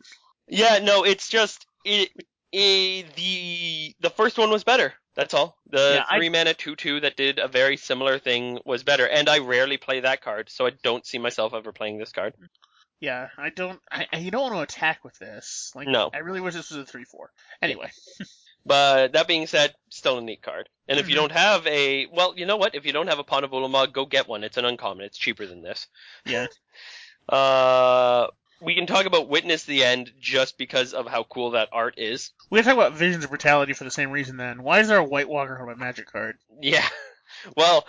Yeah, 0.49 0.79
no, 0.83 1.05
it's 1.05 1.29
just 1.29 1.66
it, 1.85 2.11
it 2.53 3.14
the 3.16 3.95
the 4.01 4.11
first 4.11 4.39
one 4.39 4.51
was 4.51 4.64
better. 4.64 4.95
That's 5.14 5.35
all. 5.35 5.57
The 5.68 5.97
Yeah, 5.97 6.05
I- 6.09 6.16
three 6.18 6.29
mana 6.31 6.55
two 6.55 6.77
two 6.77 7.01
that 7.01 7.16
did 7.16 7.39
a 7.39 7.49
very 7.49 7.77
similar 7.77 8.18
thing 8.18 8.59
was 8.64 8.83
better, 8.83 9.07
and 9.07 9.29
I 9.29 9.39
rarely 9.39 9.77
play 9.77 10.01
that 10.01 10.23
card, 10.23 10.49
so 10.51 10.66
I 10.66 10.71
don't 10.83 11.05
see 11.07 11.18
myself 11.18 11.53
ever 11.55 11.73
playing 11.73 11.99
this 11.99 12.12
card. 12.12 12.35
Yeah, 13.01 13.29
I 13.39 13.51
don't. 13.51 13.81
I, 13.91 14.07
I- 14.12 14.18
you 14.18 14.31
don't 14.31 14.43
want 14.53 14.55
to 14.55 14.75
attack 14.75 15.05
with 15.05 15.18
this. 15.18 15.73
Like, 15.75 15.89
No. 15.89 16.11
I 16.12 16.18
really 16.18 16.41
wish 16.41 16.55
this 16.55 16.71
was 16.71 16.79
a 16.79 16.85
three 16.87 17.05
four. 17.05 17.31
Anyway, 17.62 17.91
But 18.66 19.12
that 19.12 19.26
being 19.28 19.46
said, 19.46 19.74
still 19.88 20.18
a 20.18 20.20
neat 20.20 20.42
card. 20.42 20.68
And 20.88 20.98
if 20.98 21.08
you 21.08 21.14
Mhm. 21.14 21.18
don't 21.20 21.32
have 21.32 21.66
a, 21.66 22.06
well, 22.06 22.34
you 22.36 22.46
know 22.46 22.56
what? 22.56 22.74
If 22.74 22.84
you 22.84 22.92
don't 22.92 23.06
have 23.08 23.18
a 23.18 23.24
Pawn 23.24 23.44
of 23.44 23.52
Ulamog, 23.52 23.92
go 23.92 24.04
get 24.06 24.28
one. 24.28 24.44
It's 24.44 24.56
an 24.56 24.64
uncommon. 24.64 25.04
It's 25.06 25.16
cheaper 25.18 25.46
than 25.46 25.62
this. 25.62 25.86
yeah, 26.26 26.46
Uh, 27.28 28.26
we 28.61 28.74
can 28.74 28.86
talk 28.86 29.06
about 29.06 29.28
Witness 29.28 29.64
the 29.64 29.84
End 29.84 30.12
just 30.20 30.58
because 30.58 30.92
of 30.92 31.06
how 31.06 31.22
cool 31.24 31.52
that 31.52 31.68
art 31.72 31.94
is. 31.96 32.32
we 32.50 32.58
can 32.58 32.64
talk 32.66 32.74
about 32.74 32.92
Visions 32.98 33.24
of 33.24 33.30
Brutality 33.30 33.72
for 33.72 33.84
the 33.84 33.90
same 33.90 34.11
reason. 34.11 34.36
Then, 34.36 34.62
why 34.62 34.80
is 34.80 34.88
there 34.88 34.98
a 34.98 35.04
White 35.04 35.28
Walker 35.28 35.58
on 35.58 35.66
my 35.66 35.74
Magic 35.74 36.11
card? 36.11 36.38
Yeah. 36.61 36.86
Well, 37.56 37.86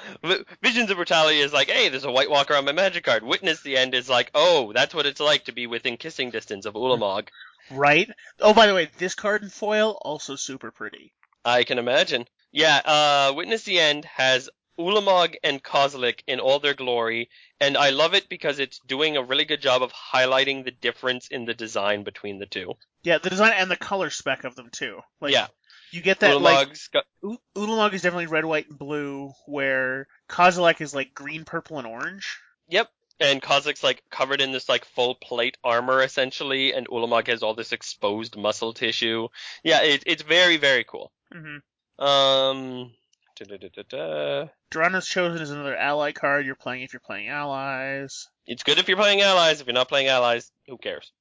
Visions 0.61 0.91
of 0.91 0.95
Brutality 0.97 1.39
is 1.39 1.51
like, 1.51 1.69
hey, 1.69 1.89
there's 1.89 2.05
a 2.05 2.11
White 2.11 2.29
Walker 2.29 2.55
on 2.55 2.63
my 2.63 2.71
Magic 2.71 3.03
card. 3.03 3.21
Witness 3.23 3.61
the 3.61 3.75
End 3.75 3.93
is 3.95 4.07
like, 4.07 4.31
oh, 4.33 4.71
that's 4.71 4.93
what 4.93 5.05
it's 5.05 5.19
like 5.19 5.45
to 5.45 5.51
be 5.51 5.67
within 5.67 5.97
kissing 5.97 6.29
distance 6.29 6.65
of 6.65 6.75
Ulamog. 6.75 7.27
Right. 7.71 8.09
Oh, 8.39 8.53
by 8.53 8.67
the 8.67 8.73
way, 8.73 8.89
this 8.97 9.15
card 9.15 9.43
in 9.43 9.49
foil 9.49 9.97
also 10.01 10.35
super 10.35 10.71
pretty. 10.71 11.13
I 11.43 11.63
can 11.63 11.79
imagine. 11.79 12.27
Yeah, 12.51 12.81
uh, 12.83 13.33
Witness 13.35 13.63
the 13.63 13.79
End 13.79 14.05
has 14.05 14.49
Ulamog 14.77 15.35
and 15.43 15.63
Kozilek 15.63 16.21
in 16.27 16.39
all 16.39 16.59
their 16.59 16.73
glory, 16.73 17.29
and 17.59 17.77
I 17.77 17.91
love 17.91 18.13
it 18.13 18.29
because 18.29 18.59
it's 18.59 18.79
doing 18.87 19.15
a 19.17 19.23
really 19.23 19.45
good 19.45 19.61
job 19.61 19.83
of 19.83 19.91
highlighting 19.93 20.63
the 20.63 20.71
difference 20.71 21.27
in 21.29 21.45
the 21.45 21.53
design 21.53 22.03
between 22.03 22.39
the 22.39 22.45
two. 22.45 22.73
Yeah, 23.03 23.17
the 23.17 23.29
design 23.29 23.53
and 23.55 23.71
the 23.71 23.77
color 23.77 24.09
spec 24.09 24.43
of 24.43 24.55
them 24.55 24.69
too. 24.71 24.99
Like, 25.19 25.33
yeah, 25.33 25.47
you 25.91 26.01
get 26.01 26.19
that 26.21 26.39
like 26.41 26.69
Ulamog's 26.69 26.87
got, 26.87 27.05
U- 27.23 27.37
Ulamog 27.55 27.93
is 27.93 28.01
definitely 28.01 28.27
red, 28.27 28.45
white, 28.45 28.69
and 28.69 28.77
blue, 28.77 29.31
where 29.45 30.07
Kozilek 30.29 30.81
is 30.81 30.93
like 30.93 31.13
green, 31.13 31.45
purple, 31.45 31.77
and 31.77 31.87
orange. 31.87 32.39
yep, 32.67 32.89
and 33.21 33.41
Kozilek's 33.41 33.83
like 33.83 34.03
covered 34.09 34.41
in 34.41 34.51
this 34.51 34.67
like 34.67 34.85
full 34.85 35.15
plate 35.15 35.57
armor 35.63 36.01
essentially, 36.01 36.73
and 36.73 36.87
Ulamog 36.87 37.27
has 37.27 37.43
all 37.43 37.53
this 37.53 37.71
exposed 37.71 38.35
muscle 38.35 38.73
tissue. 38.73 39.27
Yeah, 39.63 39.81
it, 39.83 40.03
it's 40.05 40.23
very 40.23 40.57
very 40.57 40.83
cool. 40.83 41.11
Mm-hmm. 41.33 42.03
Um, 42.03 42.91
da-da-da-da-da. 43.37 44.47
Drana's 44.71 45.07
Chosen 45.07 45.41
is 45.41 45.51
another 45.51 45.75
ally 45.75 46.11
card 46.11 46.45
you're 46.45 46.55
playing 46.55 46.83
if 46.83 46.93
you're 46.93 46.99
playing 46.99 47.29
allies. 47.29 48.27
it's 48.45 48.63
good 48.63 48.79
if 48.79 48.87
you're 48.87 48.97
playing 48.97 49.21
allies. 49.21 49.61
If 49.61 49.67
you're 49.67 49.73
not 49.73 49.89
playing 49.89 50.07
allies, 50.07 50.51
who 50.67 50.77
cares? 50.77 51.11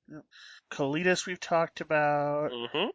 Kalitas 0.73 1.27
we've 1.27 1.41
talked 1.41 1.81
about. 1.81 2.51
Mm-hmm. 2.53 2.89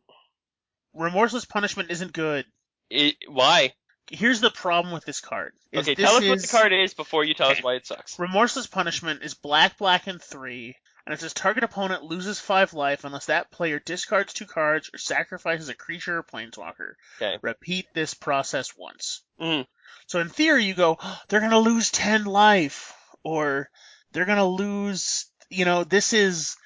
Remorseless 0.94 1.46
Punishment 1.46 1.92
isn't 1.92 2.14
good. 2.14 2.46
It, 2.90 3.16
why? 3.28 3.74
Here's 4.10 4.40
the 4.42 4.52
problem 4.52 4.94
with 4.94 5.06
this 5.06 5.20
card. 5.22 5.54
is 5.72 5.82
Okay, 5.82 5.96
tell 5.96 6.16
us 6.16 6.24
what 6.24 6.38
is- 6.38 6.42
the 6.44 6.48
card 6.58 6.74
is 6.74 6.94
before 6.94 7.24
you 7.24 7.34
tell 7.34 7.50
us 7.50 7.62
why 7.64 7.76
it 7.76 7.88
sucks. 7.88 8.20
Remorseless 8.20 8.68
Punishment 8.68 9.24
is 9.24 9.34
black, 9.34 9.78
black, 9.78 10.08
and 10.08 10.22
three, 10.22 10.76
and 11.06 11.14
it 11.14 11.20
says 11.20 11.34
target 11.34 11.64
opponent 11.64 12.04
loses 12.04 12.40
five 12.40 12.74
life 12.74 13.04
unless 13.04 13.26
that 13.28 13.52
player 13.52 13.80
discards 13.80 14.34
two 14.34 14.46
cards 14.46 14.90
or 14.94 14.98
sacrifices 14.98 15.70
a 15.70 15.74
creature 15.74 16.18
or 16.20 16.24
planeswalker. 16.24 16.94
Okay. 17.18 17.38
Repeat 17.42 17.88
this 17.94 18.14
process 18.14 18.76
once. 18.78 19.24
Mhm. 19.40 19.66
So 20.08 20.20
in 20.20 20.30
theory, 20.30 20.66
you 20.66 20.74
go, 20.76 20.98
"Oh, 21.02 21.22
they're 21.30 21.40
gonna 21.42 21.60
lose 21.60 21.90
ten 21.90 22.26
life, 22.26 22.94
or 23.24 23.70
they're 24.12 24.26
gonna 24.26 24.48
lose. 24.48 25.26
You 25.50 25.66
know, 25.66 25.84
this 25.84 26.14
is, 26.14 26.58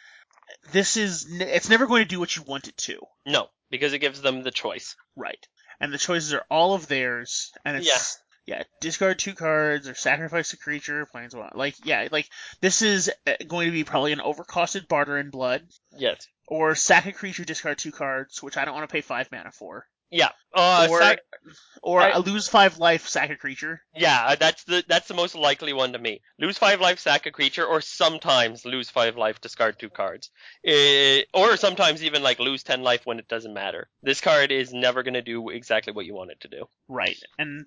this 0.71 0.95
is, 0.97 1.25
it's 1.41 1.69
never 1.69 1.85
going 1.85 2.03
to 2.03 2.07
do 2.07 2.19
what 2.19 2.35
you 2.35 2.43
want 2.43 2.67
it 2.69 2.77
to. 2.77 2.99
No, 3.25 3.49
because 3.69 3.91
it 3.93 3.99
gives 3.99 4.21
them 4.21 4.41
the 4.41 4.51
choice. 4.51 4.95
Right. 5.17 5.45
And 5.79 5.93
the 5.93 5.97
choices 5.97 6.33
are 6.33 6.45
all 6.49 6.73
of 6.73 6.87
theirs, 6.87 7.51
and 7.63 7.77
it's 7.77 8.19
yeah, 8.45 8.63
discard 8.81 9.19
two 9.19 9.33
cards 9.35 9.87
or 9.87 9.93
sacrifice 9.93 10.53
a 10.53 10.57
creature, 10.57 11.07
planeswalker. 11.13 11.55
Like 11.55 11.75
yeah, 11.85 12.07
like 12.11 12.27
this 12.61 12.81
is 12.81 13.11
uh, 13.27 13.33
going 13.47 13.67
to 13.67 13.71
be 13.71 13.83
probably 13.83 14.11
an 14.11 14.19
overcosted 14.19 14.87
barter 14.87 15.17
in 15.17 15.29
blood, 15.29 15.61
Yes. 15.95 16.27
or 16.47 16.73
sack 16.75 17.05
a 17.05 17.11
creature, 17.11 17.45
discard 17.45 17.77
two 17.77 17.91
cards, 17.91 18.41
which 18.41 18.57
I 18.57 18.65
don't 18.65 18.73
want 18.73 18.89
to 18.89 18.91
pay 18.91 19.01
five 19.01 19.31
mana 19.31 19.51
for, 19.51 19.85
Yeah. 20.11 20.29
Uh, 20.53 20.87
or 20.89 20.99
sac- 20.99 21.19
or 21.83 22.01
I- 22.01 22.17
lose 22.17 22.47
five 22.47 22.77
life, 22.79 23.07
sack 23.07 23.29
a 23.29 23.35
creature. 23.35 23.81
yeah, 23.95 24.25
uh, 24.29 24.35
that's 24.35 24.63
the 24.63 24.83
that's 24.87 25.07
the 25.07 25.13
most 25.13 25.35
likely 25.35 25.73
one 25.73 25.93
to 25.93 25.99
me. 25.99 26.21
Lose 26.39 26.57
five 26.57 26.81
life, 26.81 26.99
sack 26.99 27.27
a 27.27 27.31
creature, 27.31 27.65
or 27.65 27.81
sometimes 27.81 28.65
lose 28.65 28.89
five 28.89 29.15
life, 29.17 29.39
discard 29.41 29.77
two 29.77 29.89
cards. 29.89 30.31
Eh, 30.65 31.21
or 31.33 31.55
sometimes 31.57 32.03
even 32.03 32.23
like 32.23 32.39
lose 32.39 32.63
ten 32.63 32.81
life 32.81 33.05
when 33.05 33.19
it 33.19 33.27
doesn't 33.27 33.53
matter. 33.53 33.87
This 34.01 34.21
card 34.21 34.51
is 34.51 34.73
never 34.73 35.03
going 35.03 35.13
to 35.13 35.21
do 35.21 35.49
exactly 35.49 35.93
what 35.93 36.05
you 36.07 36.15
want 36.15 36.31
it 36.31 36.41
to 36.41 36.47
do. 36.47 36.65
Right. 36.87 37.17
And 37.37 37.65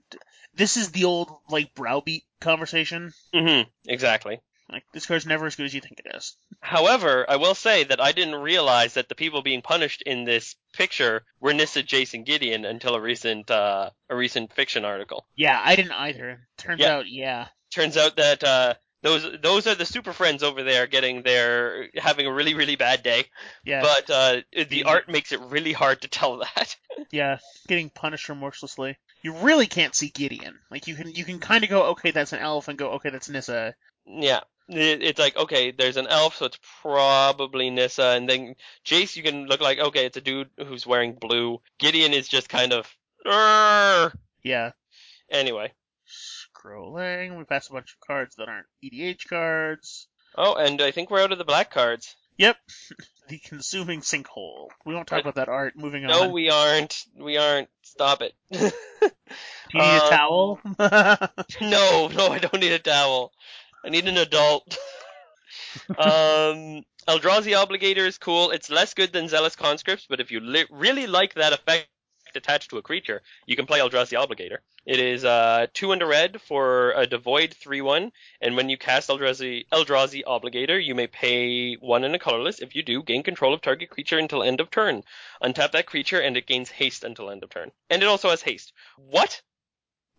this 0.55 0.77
is 0.77 0.91
the 0.91 1.05
old 1.05 1.31
like 1.49 1.75
browbeat 1.75 2.25
conversation. 2.41 3.13
hmm 3.33 3.63
Exactly. 3.87 4.41
Like 4.73 4.85
this 4.93 5.07
card's 5.07 5.27
never 5.27 5.47
as 5.47 5.55
good 5.57 5.67
as 5.67 5.75
you 5.75 5.81
think 5.81 6.01
it 6.05 6.15
is. 6.17 6.35
However, 6.61 7.25
I 7.29 7.37
will 7.37 7.55
say 7.55 7.85
that 7.85 8.01
I 8.01 8.13
didn't 8.13 8.37
realize 8.37 8.95
that 8.95 9.09
the 9.09 9.15
people 9.15 9.43
being 9.43 9.63
punished 9.63 10.03
in 10.03 10.25
this 10.25 10.57
picture 10.73 11.25
were 11.41 11.53
Nissa, 11.53 11.83
Jason, 11.83 12.25
Gideon 12.25 12.65
until 12.65 12.95
a 12.95 13.01
recent 13.01 13.51
uh, 13.51 13.91
a 14.09 14.17
recent 14.17 14.53
fiction 14.55 14.85
article. 14.85 15.27
Yeah, 15.37 15.61
I 15.63 15.77
didn't 15.77 15.93
either. 15.93 16.47
Turns 16.59 16.81
Yeah. 16.81 16.97
out, 16.97 17.09
yeah. 17.09 17.49
Turns 17.71 17.97
out 17.97 18.17
that 18.17 18.43
uh, 18.45 18.75
those 19.03 19.27
those 19.43 19.67
are 19.67 19.75
the 19.75 19.85
super 19.85 20.13
friends 20.13 20.43
over 20.43 20.63
there 20.63 20.87
getting 20.87 21.23
their 21.23 21.89
having 21.97 22.27
a 22.27 22.33
really 22.33 22.55
really 22.55 22.77
bad 22.77 23.03
day. 23.03 23.25
Yeah. 23.65 23.83
But 23.83 24.11
uh, 24.11 24.41
the 24.69 24.85
art 24.85 25.09
makes 25.09 25.33
it 25.33 25.41
really 25.41 25.73
hard 25.73 26.03
to 26.03 26.09
tell 26.09 26.39
that. 26.39 26.77
Yeah, 27.11 27.39
getting 27.69 27.91
punished 27.91 28.29
remorselessly. 28.29 28.97
You 29.23 29.35
really 29.35 29.67
can't 29.67 29.95
see 29.95 30.09
Gideon. 30.09 30.59
Like 30.71 30.87
you 30.87 30.95
can 30.97 31.11
you 31.13 31.25
can 31.25 31.39
kind 31.39 31.65
of 31.65 31.71
go, 31.71 31.83
okay, 31.91 32.11
that's 32.11 32.33
an 32.33 32.41
elf, 32.41 32.69
and 32.69 32.79
go, 32.79 32.91
okay, 32.93 33.11
that's 33.11 33.29
Nissa. 33.29 33.75
yeah. 34.07 34.41
It, 34.69 35.03
it's 35.03 35.19
like 35.19 35.37
okay, 35.37 35.71
there's 35.73 35.97
an 35.97 36.07
elf, 36.07 36.37
so 36.37 36.47
it's 36.47 36.59
probably 36.81 37.69
Nissa, 37.71 38.15
and 38.17 38.29
then 38.29 38.55
Jace, 38.85 39.17
you 39.17 39.23
can 39.23 39.47
look 39.47 39.61
like 39.61 39.79
okay, 39.79 40.07
it's 40.07 40.17
a 40.17 40.21
dude 40.21 40.51
who's 40.57 40.87
wearing 40.87 41.15
blue. 41.15 41.61
Gideon 41.79 42.13
is 42.13 42.29
just 42.29 42.49
kind 42.49 42.73
of. 42.73 42.89
"Arr." 43.27 44.13
Yeah. 44.43 44.73
Anyway, 45.31 45.73
Scrolling, 46.09 47.39
we 47.39 47.45
passed 47.45 47.71
a 47.71 47.73
bunch 47.73 47.93
of 47.93 48.07
cards 48.07 48.37
that 48.37 48.49
aren't 48.49 48.67
EDH 48.85 49.29
cards. 49.29 50.09
Oh, 50.37 50.55
and 50.55 50.81
I 50.81 50.91
think 50.91 51.11
we're 51.11 51.23
out 51.23 51.33
of 51.33 51.39
the 51.39 51.45
black 51.45 51.71
cards. 51.71 52.17
Yep. 52.43 52.57
the 53.29 53.39
consuming 53.39 54.01
sinkhole. 54.01 54.67
We 54.85 54.95
won't 54.95 55.07
talk 55.07 55.21
about 55.21 55.37
that 55.37 55.49
art. 55.49 55.77
Moving 55.77 56.03
No, 56.03 56.23
on. 56.23 56.27
No, 56.27 56.33
we 56.33 56.51
aren't. 56.51 57.05
We 57.17 57.37
aren't. 57.37 57.69
Stop 57.83 58.21
it. 58.21 58.35
Do 58.51 58.59
you 58.59 59.81
need 59.81 59.97
a 59.97 60.03
uh, 60.03 60.11
towel? 60.11 60.61
no, 61.61 62.09
no, 62.09 62.27
I 62.29 62.39
don't 62.41 62.61
need 62.61 62.73
a 62.73 62.81
towel. 62.81 63.33
I 63.85 63.91
need 63.91 64.09
an 64.09 64.17
adult. 64.17 64.77
um, 65.91 66.83
Eldrazi 67.09 67.55
Obligator 67.55 68.07
is 68.07 68.19
cool. 68.19 68.51
It's 68.51 68.71
less 68.71 68.93
good 68.95 69.13
than 69.13 69.29
Zealous 69.29 69.55
Conscripts, 69.55 70.07
but 70.09 70.19
if 70.19 70.33
you 70.33 70.41
li- 70.41 70.67
really 70.71 71.07
like 71.07 71.35
that 71.35 71.53
effect 71.53 71.87
attached 72.37 72.71
to 72.71 72.79
a 72.79 72.83
creature, 72.83 73.23
you 73.47 73.57
can 73.57 73.67
play 73.67 73.81
Eldrazi 73.81 74.17
Obligator. 74.19 74.59
It 74.85 74.99
is 74.99 75.25
uh, 75.25 75.67
two 75.73 75.93
and 75.93 76.03
a 76.03 76.07
red 76.07 76.41
for 76.41 76.93
a 76.93 77.07
devoid 77.07 77.51
3-1, 77.65 78.11
and 78.41 78.57
when 78.57 78.69
you 78.69 78.77
cast 78.77 79.09
Eldrazi, 79.09 79.67
Eldrazi 79.73 80.23
Obligator, 80.27 80.85
you 80.85 80.95
may 80.95 81.07
pay 81.07 81.75
one 81.75 82.05
and 82.05 82.15
a 82.15 82.19
colorless. 82.19 82.61
If 82.61 82.75
you 82.75 82.83
do, 82.83 83.03
gain 83.03 83.23
control 83.23 83.55
of 83.55 83.61
target 83.63 83.91
creature 83.91 84.19
until 84.19 84.43
end 84.43 84.61
of 84.61 84.71
turn. 84.71 85.03
Untap 85.43 85.73
that 85.73 85.87
creature, 85.87 86.21
and 86.21 86.37
it 86.37 86.47
gains 86.47 86.71
haste 86.71 87.05
until 87.05 87.31
end 87.31 87.43
of 87.45 87.51
turn. 87.51 87.71
And 87.91 88.03
it 88.03 88.07
also 88.07 88.31
has 88.31 88.43
haste. 88.43 88.73
What? 88.97 89.41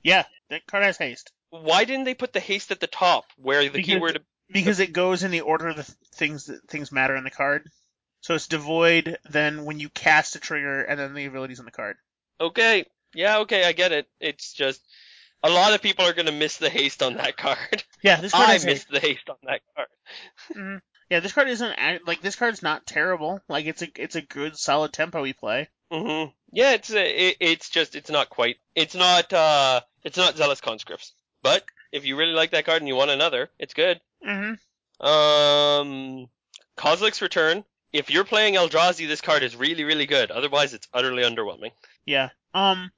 yeah, 0.04 0.24
that 0.50 0.66
card 0.68 0.84
has 0.84 0.98
haste. 0.98 1.32
Why 1.50 1.86
didn't 1.86 2.06
they 2.06 2.14
put 2.16 2.34
the 2.34 2.40
haste 2.40 2.72
at 2.72 2.80
the 2.80 2.88
top, 2.88 3.26
where 3.38 3.64
the 3.64 3.70
Because- 3.70 3.86
keyword 3.86 4.20
Because 4.52 4.80
it 4.80 4.92
goes 4.94 5.24
in 5.24 5.32
the 5.32 5.42
order 5.42 5.68
of 5.70 5.78
the 5.78 5.84
th- 5.84 5.98
things 6.16 6.46
that 6.46 6.68
things 6.70 6.92
matter 6.92 7.16
in 7.16 7.24
the 7.24 7.30
card. 7.32 7.70
So 8.24 8.36
it's 8.36 8.48
devoid, 8.48 9.18
then 9.30 9.66
when 9.66 9.80
you 9.82 9.90
cast 9.90 10.36
a 10.38 10.40
trigger, 10.40 10.82
and 10.82 10.98
then 11.00 11.14
the 11.14 11.26
abilities 11.26 11.60
on 11.60 11.66
the 11.66 11.72
card. 11.72 11.98
Okay, 12.40 12.86
yeah, 13.14 13.40
okay, 13.40 13.66
I 13.66 13.74
get 13.74 13.92
it. 13.92 14.08
It's 14.22 14.54
just 14.54 14.82
a 15.44 15.50
lot 15.50 15.74
of 15.74 15.82
people 15.82 16.06
are 16.06 16.14
gonna 16.14 16.32
miss 16.32 16.56
the 16.58 16.70
haste 16.70 17.04
on 17.04 17.16
that 17.16 17.36
card. 17.46 17.84
Yeah, 18.02 18.22
this 18.22 18.32
card 18.32 18.50
I 18.50 18.66
missed 18.66 18.90
the 18.90 19.02
haste 19.02 19.30
on 19.30 19.38
that 19.44 19.62
card. 19.76 19.88
Mhm. 20.56 20.82
Yeah, 21.10 21.20
this 21.20 21.34
card 21.34 21.50
isn't 21.50 22.08
like 22.08 22.22
this 22.22 22.38
card's 22.38 22.64
not 22.64 22.88
terrible. 22.88 23.42
Like 23.50 23.66
it's 23.66 23.82
a 23.82 23.88
it's 24.02 24.16
a 24.16 24.22
good 24.22 24.58
solid 24.58 24.94
tempo 24.94 25.22
we 25.22 25.34
play. 25.34 25.68
hmm 25.92 26.26
Yeah, 26.52 26.72
it's 26.74 26.92
a, 26.92 27.28
it, 27.28 27.38
it's 27.42 27.70
just 27.70 27.96
it's 27.96 28.10
not 28.10 28.30
quite 28.30 28.56
it's 28.74 28.96
not 28.96 29.32
uh 29.34 29.82
it's 30.04 30.18
not 30.18 30.38
zealous 30.38 30.62
conscripts. 30.62 31.14
But 31.44 31.66
if 31.92 32.06
you 32.06 32.16
really 32.16 32.34
like 32.34 32.52
that 32.52 32.66
card 32.66 32.82
and 32.82 32.88
you 32.88 32.96
want 32.96 33.12
another, 33.12 33.50
it's 33.60 33.74
good. 33.74 34.00
Mm-hmm. 34.26 35.06
Um, 35.06 36.30
Kozilek's 36.78 37.22
Return. 37.22 37.66
If 37.94 38.10
you're 38.10 38.24
playing 38.24 38.56
Eldrazi, 38.56 39.08
this 39.08 39.22
card 39.22 39.44
is 39.44 39.56
really 39.56 39.84
really 39.84 40.08
good. 40.08 40.32
Otherwise, 40.32 40.74
it's 40.74 40.88
utterly 40.94 41.24
underwhelming. 41.24 41.72
Yeah. 42.06 42.30
Um, 42.54 42.92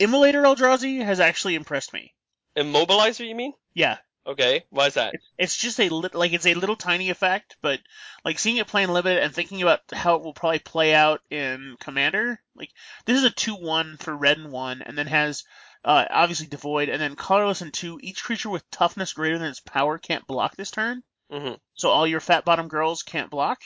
Immolator 0.00 0.42
Eldrazi 0.42 1.04
has 1.04 1.20
actually 1.20 1.54
impressed 1.54 1.92
me. 1.92 2.14
Immobilizer, 2.56 3.26
you 3.26 3.34
mean? 3.34 3.52
Yeah. 3.74 3.98
Okay, 4.26 4.64
why 4.70 4.86
is 4.86 4.94
that? 4.94 5.14
It's, 5.38 5.56
just 5.56 5.80
a 5.80 5.88
lit, 5.88 6.14
like 6.14 6.32
it's 6.32 6.46
a 6.46 6.54
little 6.54 6.76
tiny 6.76 7.10
effect, 7.10 7.56
but 7.62 7.80
like 8.24 8.38
seeing 8.38 8.58
it 8.58 8.66
play 8.66 8.82
in 8.82 8.92
limited 8.92 9.22
and 9.22 9.34
thinking 9.34 9.62
about 9.62 9.80
how 9.92 10.16
it 10.16 10.22
will 10.22 10.34
probably 10.34 10.58
play 10.58 10.94
out 10.94 11.20
in 11.30 11.76
Commander. 11.80 12.38
Like 12.54 12.70
this 13.06 13.16
is 13.18 13.24
a 13.24 13.30
two-one 13.30 13.96
for 13.96 14.14
red 14.14 14.38
and 14.38 14.52
one, 14.52 14.82
and 14.82 14.96
then 14.96 15.06
has 15.06 15.44
uh, 15.84 16.04
obviously 16.10 16.46
devoid, 16.46 16.90
and 16.90 17.00
then 17.00 17.16
colorless 17.16 17.62
and 17.62 17.72
two. 17.72 17.98
Each 18.02 18.22
creature 18.22 18.50
with 18.50 18.70
toughness 18.70 19.14
greater 19.14 19.38
than 19.38 19.48
its 19.48 19.60
power 19.60 19.98
can't 19.98 20.26
block 20.26 20.54
this 20.56 20.70
turn. 20.70 21.02
hmm 21.30 21.54
So 21.74 21.88
all 21.88 22.06
your 22.06 22.20
fat 22.20 22.44
bottom 22.44 22.68
girls 22.68 23.02
can't 23.02 23.30
block. 23.30 23.62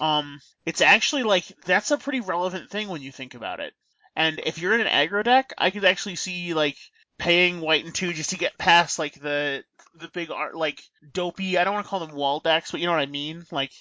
Um, 0.00 0.40
it's 0.66 0.80
actually 0.80 1.22
like 1.22 1.44
that's 1.64 1.90
a 1.90 1.98
pretty 1.98 2.20
relevant 2.20 2.70
thing 2.70 2.88
when 2.88 3.02
you 3.02 3.12
think 3.12 3.34
about 3.34 3.60
it. 3.60 3.72
And 4.16 4.40
if 4.44 4.58
you're 4.58 4.74
in 4.74 4.80
an 4.80 4.86
aggro 4.86 5.24
deck, 5.24 5.52
I 5.58 5.70
could 5.70 5.84
actually 5.84 6.16
see 6.16 6.54
like 6.54 6.76
paying 7.18 7.60
white 7.60 7.84
and 7.84 7.94
two 7.94 8.12
just 8.12 8.30
to 8.30 8.36
get 8.38 8.58
past 8.58 8.98
like 8.98 9.14
the 9.20 9.62
the 9.96 10.08
big 10.08 10.30
art 10.30 10.56
like 10.56 10.82
dopey. 11.12 11.56
I 11.58 11.64
don't 11.64 11.74
want 11.74 11.86
to 11.86 11.90
call 11.90 12.04
them 12.04 12.16
wall 12.16 12.40
decks, 12.40 12.70
but 12.70 12.80
you 12.80 12.86
know 12.86 12.92
what 12.92 13.00
I 13.00 13.06
mean. 13.06 13.44
Like 13.52 13.72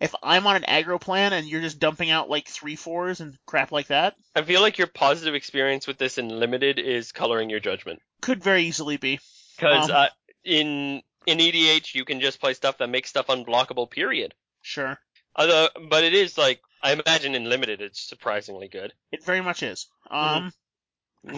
if 0.00 0.14
I'm 0.22 0.46
on 0.46 0.56
an 0.56 0.62
aggro 0.62 1.00
plan 1.00 1.32
and 1.32 1.46
you're 1.46 1.60
just 1.60 1.78
dumping 1.78 2.10
out 2.10 2.30
like 2.30 2.48
three 2.48 2.74
fours 2.76 3.20
and 3.20 3.36
crap 3.46 3.70
like 3.70 3.88
that, 3.88 4.14
I 4.34 4.42
feel 4.42 4.60
like 4.60 4.78
your 4.78 4.86
positive 4.88 5.34
experience 5.34 5.86
with 5.86 5.98
this 5.98 6.18
in 6.18 6.28
limited 6.28 6.78
is 6.78 7.12
coloring 7.12 7.50
your 7.50 7.60
judgment. 7.60 8.00
could 8.20 8.42
very 8.42 8.64
easily 8.64 8.96
be. 8.96 9.20
Because 9.56 9.90
Um. 9.90 9.96
uh, 9.96 10.06
in 10.44 11.02
in 11.26 11.38
EDH 11.38 11.94
you 11.94 12.04
can 12.04 12.20
just 12.20 12.40
play 12.40 12.54
stuff 12.54 12.78
that 12.78 12.88
makes 12.88 13.10
stuff 13.10 13.26
unblockable. 13.26 13.90
Period. 13.90 14.34
Sure, 14.62 14.98
Although, 15.36 15.68
but 15.88 16.04
it 16.04 16.14
is 16.14 16.36
like 16.36 16.60
I 16.82 16.92
imagine 16.92 17.34
in 17.34 17.48
limited 17.48 17.80
it's 17.80 18.00
surprisingly 18.00 18.68
good. 18.68 18.92
it 19.12 19.24
very 19.24 19.40
much 19.40 19.62
is. 19.62 19.86
Um. 20.10 20.52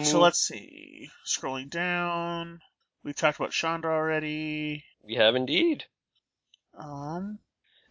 So 0.03 0.19
Mm, 0.19 0.21
let's 0.21 0.39
see. 0.39 1.09
Scrolling 1.27 1.69
down, 1.69 2.61
we've 3.03 3.15
talked 3.17 3.37
about 3.37 3.51
Chandra 3.51 3.91
already. 3.93 4.85
we 5.05 5.15
have 5.15 5.35
indeed. 5.35 5.83
Um. 6.77 7.39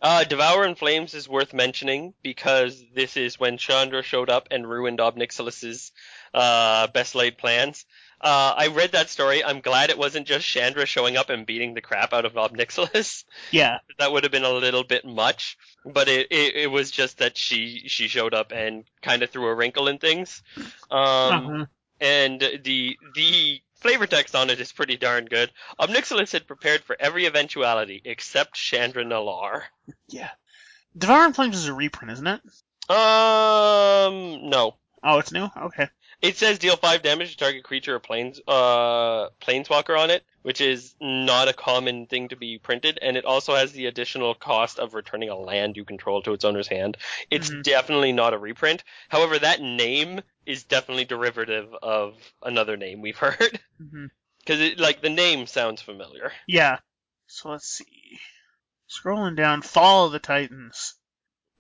Uh, 0.01 0.25
Devour 0.25 0.65
in 0.65 0.75
Flames 0.75 1.15
is 1.15 1.29
worth 1.29 1.55
mentioning 1.55 2.15
because 2.23 2.83
this 2.93 3.17
is 3.17 3.39
when 3.39 3.57
Chandra 3.57 4.03
showed 4.03 4.31
up 4.31 4.49
and 4.51 4.69
ruined 4.69 5.01
Ob 5.01 5.17
Nixilis's 5.17 5.93
uh, 6.35 6.89
best 6.89 7.15
laid 7.15 7.39
plans. 7.39 7.85
Uh, 8.23 8.55
I 8.57 8.69
read 8.69 8.93
that 8.93 9.11
story. 9.11 9.43
I'm 9.43 9.61
glad 9.61 9.91
it 9.91 9.99
wasn't 9.99 10.29
just 10.29 10.47
Chandra 10.47 10.87
showing 10.87 11.17
up 11.17 11.29
and 11.29 11.45
beating 11.45 11.75
the 11.75 11.81
crap 11.81 12.13
out 12.13 12.25
of 12.25 12.37
Ob 12.39 12.57
Nixilis. 12.57 13.25
Yeah. 13.51 13.79
that 13.99 14.13
would 14.13 14.23
have 14.23 14.31
been 14.33 14.45
a 14.45 14.51
little 14.53 14.85
bit 14.85 15.05
much, 15.05 15.59
but 15.85 16.09
it, 16.09 16.29
it, 16.31 16.55
it 16.55 16.71
was 16.71 16.91
just 16.91 17.19
that 17.19 17.37
she 17.37 17.83
she 17.89 18.07
showed 18.09 18.33
up 18.35 18.53
and 18.53 18.85
kind 19.03 19.23
of 19.23 19.31
threw 19.31 19.47
a 19.47 19.55
wrinkle 19.55 19.89
in 19.89 19.99
things. 19.99 20.43
Um, 20.91 21.01
Uh-huh. 21.01 21.67
and 22.01 22.41
the 22.65 22.97
the 23.15 23.61
flavor 23.81 24.07
text 24.07 24.37
on 24.37 24.49
it 24.51 24.61
is 24.61 24.71
pretty 24.71 24.97
darn 24.97 25.25
good. 25.27 25.51
Ob 25.81 25.91
Nixilis 25.91 26.31
had 26.33 26.47
prepared 26.47 26.85
for 26.85 26.97
every 27.01 27.27
eventuality 27.27 28.01
except 28.05 28.55
Chandra 28.55 29.05
Nalaar. 29.05 29.63
Yeah. 30.09 30.31
Devouring 30.97 31.33
Flames 31.33 31.57
is 31.57 31.67
a 31.67 31.73
reprint, 31.75 32.13
isn't 32.13 32.27
it? 32.29 32.41
Um, 32.89 34.49
no. 34.51 34.77
Oh, 35.03 35.19
it's 35.19 35.33
new. 35.33 35.49
Okay. 35.57 35.89
It 36.23 36.37
says 36.37 36.59
deal 36.61 36.77
five 36.77 37.03
damage 37.03 37.33
to 37.33 37.37
target 37.37 37.65
creature 37.65 37.97
or 37.97 37.99
planes 37.99 38.41
uh 38.47 39.29
planeswalker 39.41 39.99
on 39.99 40.11
it, 40.11 40.25
which 40.43 40.61
is 40.61 40.95
not 41.01 41.49
a 41.49 41.53
common 41.53 42.07
thing 42.07 42.29
to 42.29 42.37
be 42.37 42.59
printed, 42.59 42.99
and 43.03 43.17
it 43.17 43.25
also 43.25 43.55
has 43.57 43.73
the 43.73 43.87
additional 43.87 44.35
cost 44.35 44.79
of 44.79 44.95
returning 44.95 45.31
a 45.31 45.37
land 45.37 45.77
you 45.77 45.85
control 45.85 46.23
to 46.23 46.33
its 46.33 46.45
owner's 46.45 46.69
hand. 46.69 46.97
It's 47.31 47.51
Mhm. 47.51 47.65
definitely 47.65 48.13
not 48.13 48.35
a 48.35 48.39
reprint. 48.39 48.85
However, 49.09 49.39
that 49.41 49.61
name 49.61 50.21
is 50.47 50.63
definitely 50.65 51.05
derivative 51.05 51.75
of 51.83 52.15
another 52.43 52.77
name 52.77 53.01
we've 53.03 53.19
heard. 53.19 53.61
Because 54.39 54.61
it 54.61 54.79
like 54.79 55.03
the 55.03 55.11
name 55.11 55.47
sounds 55.47 55.83
familiar. 55.83 56.33
Yeah. 56.47 56.79
So 57.27 57.51
let's 57.51 57.67
see. 57.67 58.21
Scrolling 58.89 59.37
down, 59.37 59.63
Fall 59.63 60.07
of 60.07 60.13
the 60.13 60.19
Titans. 60.19 60.95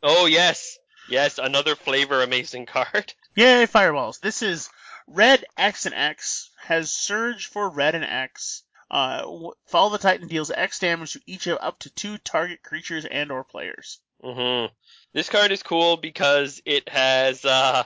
Oh 0.02 0.26
yes. 0.26 0.78
Yes, 1.08 1.38
another 1.38 1.74
flavor 1.76 2.22
amazing 2.22 2.66
card. 2.66 3.14
Yay, 3.34 3.66
fireballs. 3.66 4.18
This 4.18 4.42
is 4.42 4.68
red 5.06 5.44
X 5.56 5.86
and 5.86 5.94
X, 5.94 6.50
has 6.62 6.92
surge 6.92 7.46
for 7.46 7.68
red 7.68 7.94
and 7.94 8.04
X. 8.04 8.62
Uh, 8.90 9.22
w- 9.22 9.52
Fall 9.66 9.86
of 9.86 9.92
the 9.92 9.98
Titan 9.98 10.28
deals 10.28 10.50
X 10.50 10.78
damage 10.78 11.14
to 11.14 11.20
each 11.26 11.46
of 11.46 11.58
up 11.60 11.78
to 11.80 11.90
two 11.90 12.18
target 12.18 12.62
creatures 12.62 13.06
and 13.06 13.32
or 13.32 13.42
players. 13.42 14.00
hmm 14.22 14.66
This 15.14 15.30
card 15.30 15.50
is 15.50 15.62
cool 15.62 15.96
because 15.96 16.60
it 16.66 16.88
has 16.90 17.44
uh, 17.44 17.84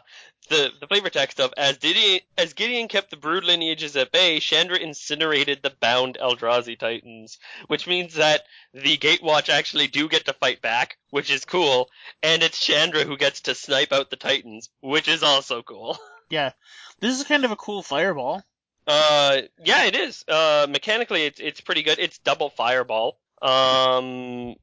the 0.49 0.71
the 0.81 0.87
flavor 0.87 1.11
text 1.11 1.41
of 1.41 1.53
as 1.57 1.79
Gideon 1.79 2.21
as 2.39 2.53
Gideon 2.55 2.89
kept 2.89 3.11
the 3.11 3.17
brood 3.17 3.45
lineages 3.45 3.97
at 3.97 4.13
bay, 4.13 4.41
Chandra 4.41 4.79
incinerated 4.79 5.61
the 5.63 5.75
bound 5.81 6.19
Eldrazi 6.21 6.79
Titans, 6.79 7.39
which 7.67 7.87
means 7.87 8.15
that 8.15 8.43
the 8.73 8.97
Gatewatch 8.97 9.49
actually 9.49 9.87
do 9.87 10.09
get 10.09 10.27
to 10.27 10.33
fight 10.33 10.63
back, 10.63 10.99
which 11.11 11.31
is 11.31 11.45
cool, 11.45 11.89
and 12.23 12.43
it's 12.43 12.61
Chandra 12.61 13.05
who 13.05 13.17
gets 13.17 13.43
to 13.43 13.55
snipe 13.55 13.93
out 13.93 14.11
the 14.11 14.17
Titans, 14.17 14.71
which 14.81 15.09
is 15.09 15.23
also 15.23 15.63
cool. 15.63 15.99
Yeah. 16.29 16.51
This 16.99 17.17
is 17.17 17.25
kind 17.25 17.45
of 17.45 17.53
a 17.53 17.57
cool 17.57 17.85
fireball. 17.85 18.43
Uh, 18.85 19.43
yeah, 19.65 19.85
it 19.85 19.95
is. 19.95 20.25
Uh, 20.27 20.67
mechanically, 20.69 21.25
it's 21.25 21.39
it's 21.39 21.61
pretty 21.61 21.83
good. 21.83 22.01
It's 22.01 22.19
double 22.19 22.51
fireball. 22.51 23.21
Um, 23.43 24.57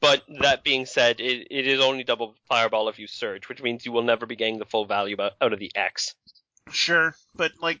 but 0.00 0.22
that 0.40 0.64
being 0.64 0.86
said, 0.86 1.20
it, 1.20 1.48
it 1.50 1.66
is 1.66 1.80
only 1.80 2.04
double 2.04 2.34
fireball 2.48 2.88
if 2.88 2.98
you 2.98 3.06
surge, 3.06 3.48
which 3.48 3.62
means 3.62 3.84
you 3.86 3.92
will 3.92 4.02
never 4.02 4.26
be 4.26 4.36
getting 4.36 4.58
the 4.58 4.64
full 4.66 4.84
value 4.86 5.16
out 5.20 5.52
of 5.52 5.58
the 5.58 5.70
X. 5.74 6.14
Sure, 6.70 7.14
but 7.34 7.52
like, 7.60 7.80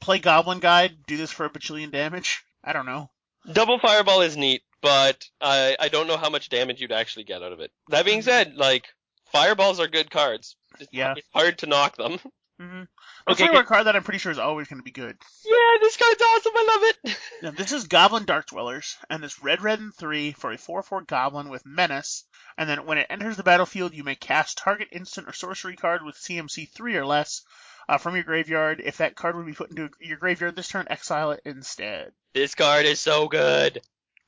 play 0.00 0.18
Goblin 0.18 0.58
Guide, 0.60 0.96
do 1.06 1.16
this 1.16 1.30
for 1.32 1.46
a 1.46 1.50
bajillion 1.50 1.90
damage? 1.90 2.42
I 2.64 2.72
don't 2.72 2.86
know. 2.86 3.10
Double 3.52 3.78
fireball 3.78 4.20
is 4.22 4.36
neat, 4.36 4.62
but 4.82 5.24
I 5.40 5.76
I 5.78 5.88
don't 5.88 6.06
know 6.08 6.16
how 6.16 6.28
much 6.28 6.48
damage 6.48 6.80
you'd 6.80 6.92
actually 6.92 7.24
get 7.24 7.42
out 7.42 7.52
of 7.52 7.60
it. 7.60 7.70
That 7.88 8.04
being 8.04 8.22
said, 8.22 8.54
like 8.56 8.88
fireballs 9.32 9.80
are 9.80 9.86
good 9.86 10.10
cards. 10.10 10.56
It's, 10.80 10.90
Yeah. 10.92 11.14
it's 11.16 11.28
hard 11.32 11.58
to 11.58 11.66
knock 11.66 11.96
them. 11.96 12.18
Mm-hmm. 12.60 12.82
Okay, 13.30 13.44
Okay, 13.44 13.46
good. 13.52 13.60
a 13.60 13.64
card 13.64 13.86
that 13.86 13.94
I'm 13.94 14.02
pretty 14.02 14.18
sure 14.18 14.32
is 14.32 14.38
always 14.38 14.66
going 14.68 14.80
to 14.80 14.84
be 14.84 14.90
good. 14.90 15.16
Yeah, 15.44 15.78
this 15.80 15.96
card's 15.96 16.20
awesome. 16.22 16.52
I 16.56 16.66
love 16.74 16.94
it. 17.04 17.16
Now, 17.42 17.50
this 17.52 17.70
is 17.70 17.86
Goblin 17.86 18.24
Dark 18.24 18.48
Dwellers, 18.48 18.96
and 19.08 19.22
it's 19.22 19.40
red, 19.40 19.62
red, 19.62 19.78
and 19.78 19.94
three 19.94 20.32
for 20.32 20.50
a 20.50 20.56
4-4 20.56 21.06
Goblin 21.06 21.50
with 21.50 21.64
Menace. 21.64 22.24
And 22.56 22.68
then 22.68 22.84
when 22.84 22.98
it 22.98 23.06
enters 23.10 23.36
the 23.36 23.44
battlefield, 23.44 23.94
you 23.94 24.02
may 24.02 24.16
cast 24.16 24.58
target 24.58 24.88
instant 24.90 25.28
or 25.28 25.32
sorcery 25.32 25.76
card 25.76 26.02
with 26.04 26.16
CMC 26.16 26.68
three 26.70 26.96
or 26.96 27.06
less 27.06 27.42
uh, 27.88 27.96
from 27.98 28.16
your 28.16 28.24
graveyard. 28.24 28.82
If 28.84 28.96
that 28.96 29.14
card 29.14 29.36
would 29.36 29.46
be 29.46 29.52
put 29.52 29.70
into 29.70 29.88
your 30.00 30.16
graveyard 30.16 30.56
this 30.56 30.66
turn, 30.66 30.86
exile 30.90 31.30
it 31.30 31.42
instead. 31.44 32.10
This 32.34 32.56
card 32.56 32.86
is 32.86 32.98
so 32.98 33.28
good. 33.28 33.80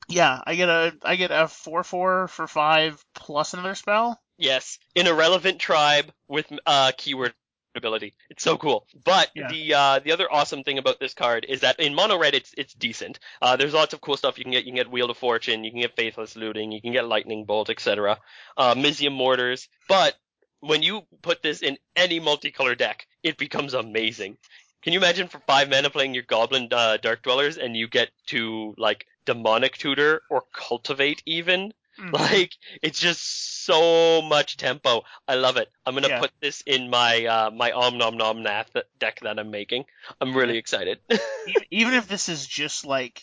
Yeah, 0.07 0.39
I 0.47 0.55
get 0.55 0.69
a 0.69 0.93
I 1.03 1.17
get 1.17 1.31
a 1.31 1.43
4-4 1.45 1.83
for 2.29 2.47
five 2.47 3.03
plus 3.13 3.53
another 3.53 3.75
spell. 3.75 4.21
Yes, 4.37 4.79
in 4.95 5.05
a 5.07 5.13
relevant 5.13 5.59
tribe 5.59 6.11
with 6.29 6.51
uh 6.65 6.91
keyword 6.97 7.33
ability. 7.75 8.13
It's 8.29 8.43
so 8.43 8.57
cool. 8.57 8.85
But 9.03 9.29
Yeah. 9.35 9.47
the 9.49 9.73
uh 9.73 9.99
the 9.99 10.11
other 10.11 10.31
awesome 10.31 10.63
thing 10.63 10.77
about 10.77 10.99
this 10.99 11.13
card 11.13 11.45
is 11.47 11.61
that 11.61 11.79
in 11.79 11.93
mono 11.95 12.17
red 12.17 12.33
it's 12.35 12.53
it's 12.57 12.73
decent. 12.73 13.19
Uh 13.41 13.55
there's 13.55 13.73
lots 13.73 13.93
of 13.93 14.01
cool 14.01 14.17
stuff 14.17 14.37
you 14.37 14.43
can 14.43 14.51
get. 14.51 14.65
You 14.65 14.71
can 14.71 14.75
get 14.77 14.91
Wheel 14.91 15.09
of 15.09 15.17
Fortune, 15.17 15.63
you 15.63 15.71
can 15.71 15.81
get 15.81 15.95
Faithless 15.95 16.35
Looting, 16.35 16.71
you 16.71 16.81
can 16.81 16.91
get 16.91 17.07
Lightning 17.07 17.45
Bolt, 17.45 17.69
etc. 17.69 18.17
Uh 18.57 18.75
Mizzium 18.75 19.13
Mortars. 19.13 19.67
But 19.87 20.15
when 20.59 20.83
you 20.83 21.01
put 21.21 21.41
this 21.41 21.61
in 21.61 21.77
any 21.95 22.19
multicolor 22.19 22.77
deck, 22.77 23.07
it 23.23 23.37
becomes 23.37 23.73
amazing. 23.73 24.37
Can 24.83 24.93
you 24.93 24.99
imagine 24.99 25.27
for 25.27 25.39
five 25.47 25.69
mana 25.69 25.89
playing 25.89 26.13
your 26.13 26.23
Goblin 26.23 26.67
uh, 26.71 26.97
Dark 26.97 27.21
Dwellers 27.23 27.57
and 27.57 27.75
you 27.77 27.87
get 27.87 28.09
to 28.27 28.73
like 28.77 29.05
Demonic 29.25 29.77
Tutor 29.77 30.21
or 30.29 30.43
Cultivate 30.53 31.21
even? 31.25 31.73
Mhm. 32.01 32.13
Like 32.13 32.53
it's 32.81 32.99
just 32.99 33.63
so 33.63 34.21
much 34.21 34.57
tempo. 34.57 35.03
I 35.27 35.35
love 35.35 35.57
it. 35.57 35.69
I'm 35.85 35.93
gonna 35.93 36.07
Yeah. 36.07 36.19
put 36.19 36.31
this 36.41 36.61
in 36.61 36.89
my 36.89 37.25
uh, 37.25 37.51
my 37.51 37.71
Om 37.71 37.97
Nom 37.97 38.17
Nom 38.17 38.41
Nath 38.43 38.71
deck 38.99 39.19
that 39.21 39.37
I'm 39.39 39.51
making. 39.51 39.85
I'm 40.19 40.35
really 40.35 40.57
excited. 40.57 40.99
even, 41.71 41.93
if 41.93 42.07
this 42.07 42.27
is 42.29 42.45
just 42.47 42.85
like 42.85 43.21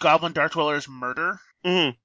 Goblin 0.00 0.32
Dark 0.32 0.52
Dwellers 0.52 0.88
murder, 0.88 1.38
Mhm. 1.64 1.96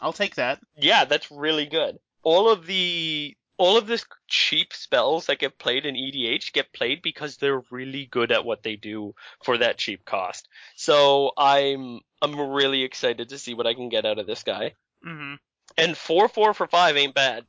I'll 0.00 0.12
take 0.12 0.34
that. 0.36 0.60
Yeah, 0.76 1.04
that's 1.04 1.30
really 1.30 1.66
good. 1.66 1.98
All 2.22 2.50
of 2.50 2.66
the 2.66 3.36
all 3.56 3.76
of 3.76 3.86
this 3.86 4.04
cheap 4.28 4.72
spells 4.72 5.26
that 5.26 5.40
get 5.40 5.58
played 5.58 5.84
in 5.84 5.96
EDH 5.96 6.52
get 6.52 6.72
played 6.72 7.02
because 7.02 7.36
they're 7.36 7.62
really 7.70 8.06
good 8.06 8.30
at 8.30 8.44
what 8.44 8.62
they 8.62 8.76
do 8.76 9.14
for 9.44 9.58
that 9.58 9.78
cheap 9.78 10.04
cost. 10.04 10.48
So 10.76 11.32
I'm 11.36 12.00
I'm 12.22 12.38
really 12.38 12.82
excited 12.82 13.28
to 13.30 13.38
see 13.38 13.54
what 13.54 13.66
I 13.66 13.74
can 13.74 13.88
get 13.88 14.06
out 14.06 14.18
of 14.18 14.26
this 14.26 14.42
guy. 14.42 14.74
hmm 15.02 15.34
And 15.76 15.96
four 15.96 16.28
four 16.28 16.54
for 16.54 16.66
five 16.66 16.96
ain't 16.96 17.14
bad. 17.14 17.44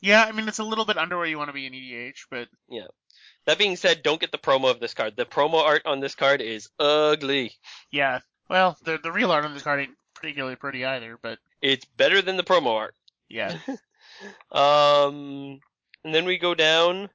Yeah, 0.00 0.24
I 0.24 0.32
mean 0.32 0.48
it's 0.48 0.58
a 0.58 0.64
little 0.64 0.84
bit 0.84 0.96
under 0.98 1.16
where 1.18 1.26
you 1.26 1.38
want 1.38 1.48
to 1.48 1.52
be 1.54 1.66
in 1.66 1.72
EDH, 1.72 2.26
but 2.30 2.48
yeah. 2.68 2.86
That 3.46 3.58
being 3.58 3.76
said, 3.76 4.02
don't 4.02 4.20
get 4.20 4.32
the 4.32 4.38
promo 4.38 4.70
of 4.70 4.80
this 4.80 4.94
card. 4.94 5.16
The 5.16 5.24
promo 5.24 5.54
art 5.62 5.82
on 5.86 6.00
this 6.00 6.14
card 6.14 6.40
is 6.40 6.68
ugly. 6.78 7.52
yeah. 7.90 8.20
Well, 8.48 8.76
the 8.84 8.98
the 9.02 9.12
real 9.12 9.30
art 9.30 9.44
on 9.44 9.54
this 9.54 9.62
card 9.62 9.80
ain't 9.80 9.96
particularly 10.14 10.56
pretty 10.56 10.84
either, 10.84 11.18
but 11.22 11.38
It's 11.62 11.84
better 11.84 12.20
than 12.22 12.36
the 12.36 12.42
promo 12.44 12.74
art. 12.76 12.94
yeah. 13.28 13.58
Um, 14.52 15.60
and 16.04 16.14
then 16.14 16.24
we 16.24 16.36
go 16.38 16.54
down. 16.54 17.08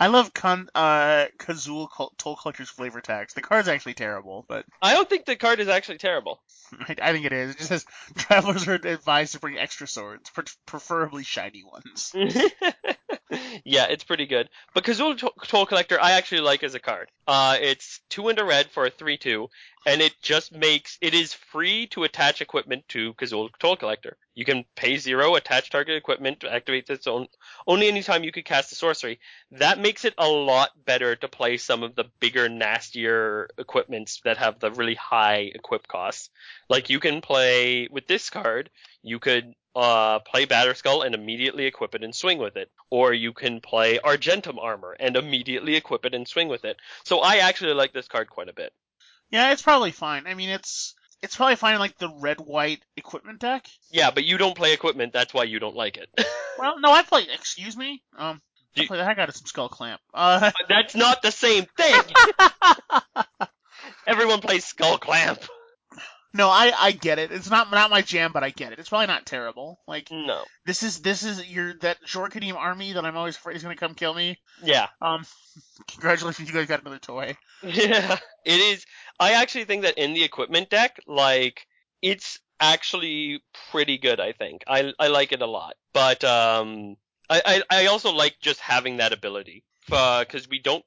I 0.00 0.06
love 0.06 0.32
Con 0.32 0.68
uh 0.76 1.26
Kazuul 1.38 1.88
Toll 2.18 2.36
Collector's 2.36 2.70
flavor 2.70 3.00
tax. 3.00 3.34
The 3.34 3.40
card's 3.40 3.66
actually 3.66 3.94
terrible, 3.94 4.44
but 4.48 4.64
I 4.82 4.94
don't 4.94 5.10
think 5.10 5.26
the 5.26 5.34
card 5.34 5.58
is 5.58 5.66
actually 5.66 5.98
terrible. 5.98 6.40
I, 6.72 6.94
I 7.02 7.12
think 7.12 7.26
it 7.26 7.32
is. 7.32 7.50
It 7.50 7.58
just 7.58 7.68
says 7.68 7.84
travelers 8.16 8.68
are 8.68 8.74
advised 8.74 9.32
to 9.32 9.40
bring 9.40 9.58
extra 9.58 9.88
swords, 9.88 10.30
pre- 10.30 10.44
preferably 10.66 11.24
shiny 11.24 11.64
ones. 11.64 12.14
yeah, 13.64 13.86
it's 13.86 14.04
pretty 14.04 14.26
good. 14.26 14.48
But 14.74 14.84
Kazuul 14.84 15.18
To- 15.18 15.32
Toll 15.46 15.66
Collector, 15.66 16.00
I 16.00 16.12
actually 16.12 16.40
like 16.40 16.62
as 16.62 16.74
a 16.74 16.80
card. 16.80 17.10
Uh, 17.26 17.58
it's 17.60 18.00
two 18.08 18.28
into 18.28 18.44
red 18.44 18.70
for 18.70 18.86
a 18.86 18.90
three-two, 18.90 19.48
and 19.86 20.00
it 20.00 20.14
just 20.22 20.50
makes 20.52 20.96
it 21.02 21.12
is 21.12 21.34
free 21.34 21.86
to 21.88 22.04
attach 22.04 22.40
equipment 22.40 22.88
to 22.88 23.12
Kazuul 23.14 23.50
Toll 23.58 23.76
Collector. 23.76 24.16
You 24.34 24.46
can 24.46 24.64
pay 24.76 24.96
zero, 24.96 25.34
attach 25.34 25.68
target 25.68 25.96
equipment 25.96 26.40
to 26.40 26.52
activate 26.52 26.88
its 26.88 27.06
own 27.06 27.26
only 27.66 27.88
anytime 27.88 28.24
you 28.24 28.32
could 28.32 28.46
cast 28.46 28.72
a 28.72 28.76
sorcery. 28.76 29.20
That 29.50 29.78
makes 29.78 30.04
it 30.06 30.14
a 30.16 30.28
lot 30.28 30.70
better 30.86 31.16
to 31.16 31.28
play 31.28 31.58
some 31.58 31.82
of 31.82 31.94
the 31.96 32.04
bigger, 32.20 32.48
nastier 32.48 33.50
equipments 33.58 34.20
that 34.24 34.38
have 34.38 34.58
the 34.58 34.70
really 34.70 34.94
high 34.94 35.50
equip 35.54 35.86
costs. 35.86 36.30
Like 36.70 36.88
you 36.88 37.00
can 37.00 37.20
play 37.20 37.88
with 37.90 38.06
this 38.06 38.30
card, 38.30 38.70
you 39.02 39.18
could 39.18 39.54
uh, 39.76 40.18
play 40.20 40.46
Batterskull 40.46 41.04
and 41.06 41.14
immediately 41.14 41.66
equip 41.66 41.94
it 41.94 42.02
and 42.04 42.14
swing 42.14 42.38
with 42.38 42.56
it. 42.56 42.70
Or 42.90 43.12
you 43.12 43.32
can 43.32 43.60
play 43.60 43.98
Argentum 43.98 44.58
Armor 44.58 44.96
and 44.98 45.16
immediately 45.16 45.76
equip 45.76 46.04
it 46.04 46.14
and 46.14 46.26
swing 46.26 46.48
with 46.48 46.64
it. 46.64 46.76
So 47.04 47.20
I 47.20 47.36
actually 47.38 47.74
like 47.74 47.92
this 47.92 48.08
card 48.08 48.28
quite 48.30 48.48
a 48.48 48.52
bit. 48.54 48.72
Yeah, 49.30 49.52
it's 49.52 49.62
probably 49.62 49.92
fine. 49.92 50.26
I 50.26 50.34
mean, 50.34 50.48
it's 50.50 50.94
it's 51.22 51.36
probably 51.36 51.56
fine 51.56 51.74
in 51.74 51.80
like 51.80 51.98
the 51.98 52.08
red 52.20 52.38
white 52.38 52.80
equipment 52.96 53.40
deck. 53.40 53.66
Yeah, 53.90 54.10
but 54.10 54.24
you 54.24 54.38
don't 54.38 54.56
play 54.56 54.72
equipment, 54.72 55.12
that's 55.12 55.34
why 55.34 55.44
you 55.44 55.58
don't 55.58 55.76
like 55.76 55.96
it. 55.96 56.08
Well, 56.58 56.80
no, 56.80 56.90
I 56.90 57.04
play. 57.04 57.24
Excuse 57.32 57.76
me. 57.76 58.02
Um, 58.16 58.42
I 58.76 58.80
Do- 58.80 58.86
play 58.88 58.96
the 58.96 59.04
heck 59.04 59.18
out 59.18 59.28
of 59.28 59.36
some 59.36 59.44
Skullclamp. 59.44 59.98
Uh, 60.12 60.50
that's 60.68 60.96
not 60.96 61.22
the 61.22 61.30
same 61.30 61.66
thing! 61.76 61.94
Everyone 64.08 64.40
plays 64.40 64.64
Skullclamp. 64.64 65.46
No, 66.34 66.48
I 66.48 66.72
I 66.78 66.92
get 66.92 67.18
it. 67.18 67.32
It's 67.32 67.50
not 67.50 67.70
not 67.70 67.90
my 67.90 68.02
jam, 68.02 68.32
but 68.32 68.44
I 68.44 68.50
get 68.50 68.72
it. 68.72 68.78
It's 68.78 68.88
probably 68.88 69.06
not 69.06 69.26
terrible. 69.26 69.80
Like 69.86 70.10
No. 70.10 70.44
this 70.66 70.82
is 70.82 71.00
this 71.00 71.22
is 71.22 71.46
your 71.48 71.74
that 71.80 71.98
Short 72.04 72.32
Jorkadim 72.32 72.54
army 72.54 72.92
that 72.92 73.04
I'm 73.04 73.16
always 73.16 73.36
afraid 73.36 73.56
is 73.56 73.62
gonna 73.62 73.76
come 73.76 73.94
kill 73.94 74.14
me. 74.14 74.38
Yeah. 74.62 74.88
Um, 75.00 75.24
congratulations, 75.90 76.48
you 76.48 76.54
guys 76.54 76.66
got 76.66 76.80
another 76.80 76.98
toy. 76.98 77.36
Yeah, 77.62 78.18
it 78.44 78.60
is. 78.60 78.84
I 79.18 79.32
actually 79.32 79.64
think 79.64 79.82
that 79.82 79.98
in 79.98 80.14
the 80.14 80.22
equipment 80.22 80.70
deck, 80.70 81.00
like, 81.06 81.66
it's 82.02 82.38
actually 82.60 83.42
pretty 83.70 83.98
good. 83.98 84.20
I 84.20 84.32
think 84.32 84.62
I 84.66 84.92
I 84.98 85.08
like 85.08 85.32
it 85.32 85.42
a 85.42 85.46
lot, 85.46 85.74
but 85.92 86.22
um, 86.24 86.96
I 87.28 87.62
I, 87.70 87.82
I 87.82 87.86
also 87.86 88.12
like 88.12 88.36
just 88.40 88.60
having 88.60 88.98
that 88.98 89.12
ability 89.12 89.64
because 89.86 90.48
we 90.48 90.58
don't 90.60 90.84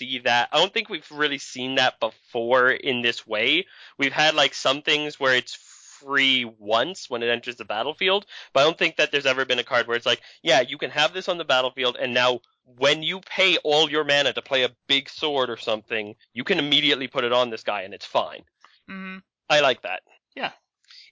see 0.00 0.18
that. 0.20 0.48
I 0.52 0.58
don't 0.58 0.72
think 0.72 0.88
we've 0.88 1.10
really 1.10 1.38
seen 1.38 1.74
that 1.76 2.00
before 2.00 2.70
in 2.70 3.02
this 3.02 3.26
way. 3.26 3.66
We've 3.98 4.12
had 4.12 4.34
like 4.34 4.54
some 4.54 4.82
things 4.82 5.20
where 5.20 5.34
it's 5.34 5.54
free 6.00 6.46
once 6.58 7.10
when 7.10 7.22
it 7.22 7.28
enters 7.28 7.56
the 7.56 7.64
battlefield, 7.66 8.24
but 8.54 8.60
I 8.60 8.64
don't 8.64 8.78
think 8.78 8.96
that 8.96 9.12
there's 9.12 9.26
ever 9.26 9.44
been 9.44 9.58
a 9.58 9.64
card 9.64 9.86
where 9.86 9.96
it's 9.96 10.06
like, 10.06 10.22
yeah, 10.42 10.62
you 10.62 10.78
can 10.78 10.90
have 10.90 11.12
this 11.12 11.28
on 11.28 11.36
the 11.36 11.44
battlefield, 11.44 11.96
and 12.00 12.14
now 12.14 12.40
when 12.64 13.02
you 13.02 13.20
pay 13.20 13.58
all 13.58 13.90
your 13.90 14.04
mana 14.04 14.32
to 14.32 14.40
play 14.42 14.62
a 14.62 14.74
big 14.86 15.10
sword 15.10 15.50
or 15.50 15.58
something, 15.58 16.14
you 16.32 16.44
can 16.44 16.58
immediately 16.58 17.06
put 17.08 17.24
it 17.24 17.32
on 17.32 17.50
this 17.50 17.62
guy 17.64 17.82
and 17.82 17.92
it's 17.94 18.06
fine. 18.06 18.44
hmm 18.88 19.18
I 19.48 19.60
like 19.60 19.82
that. 19.82 20.02
Yeah. 20.34 20.52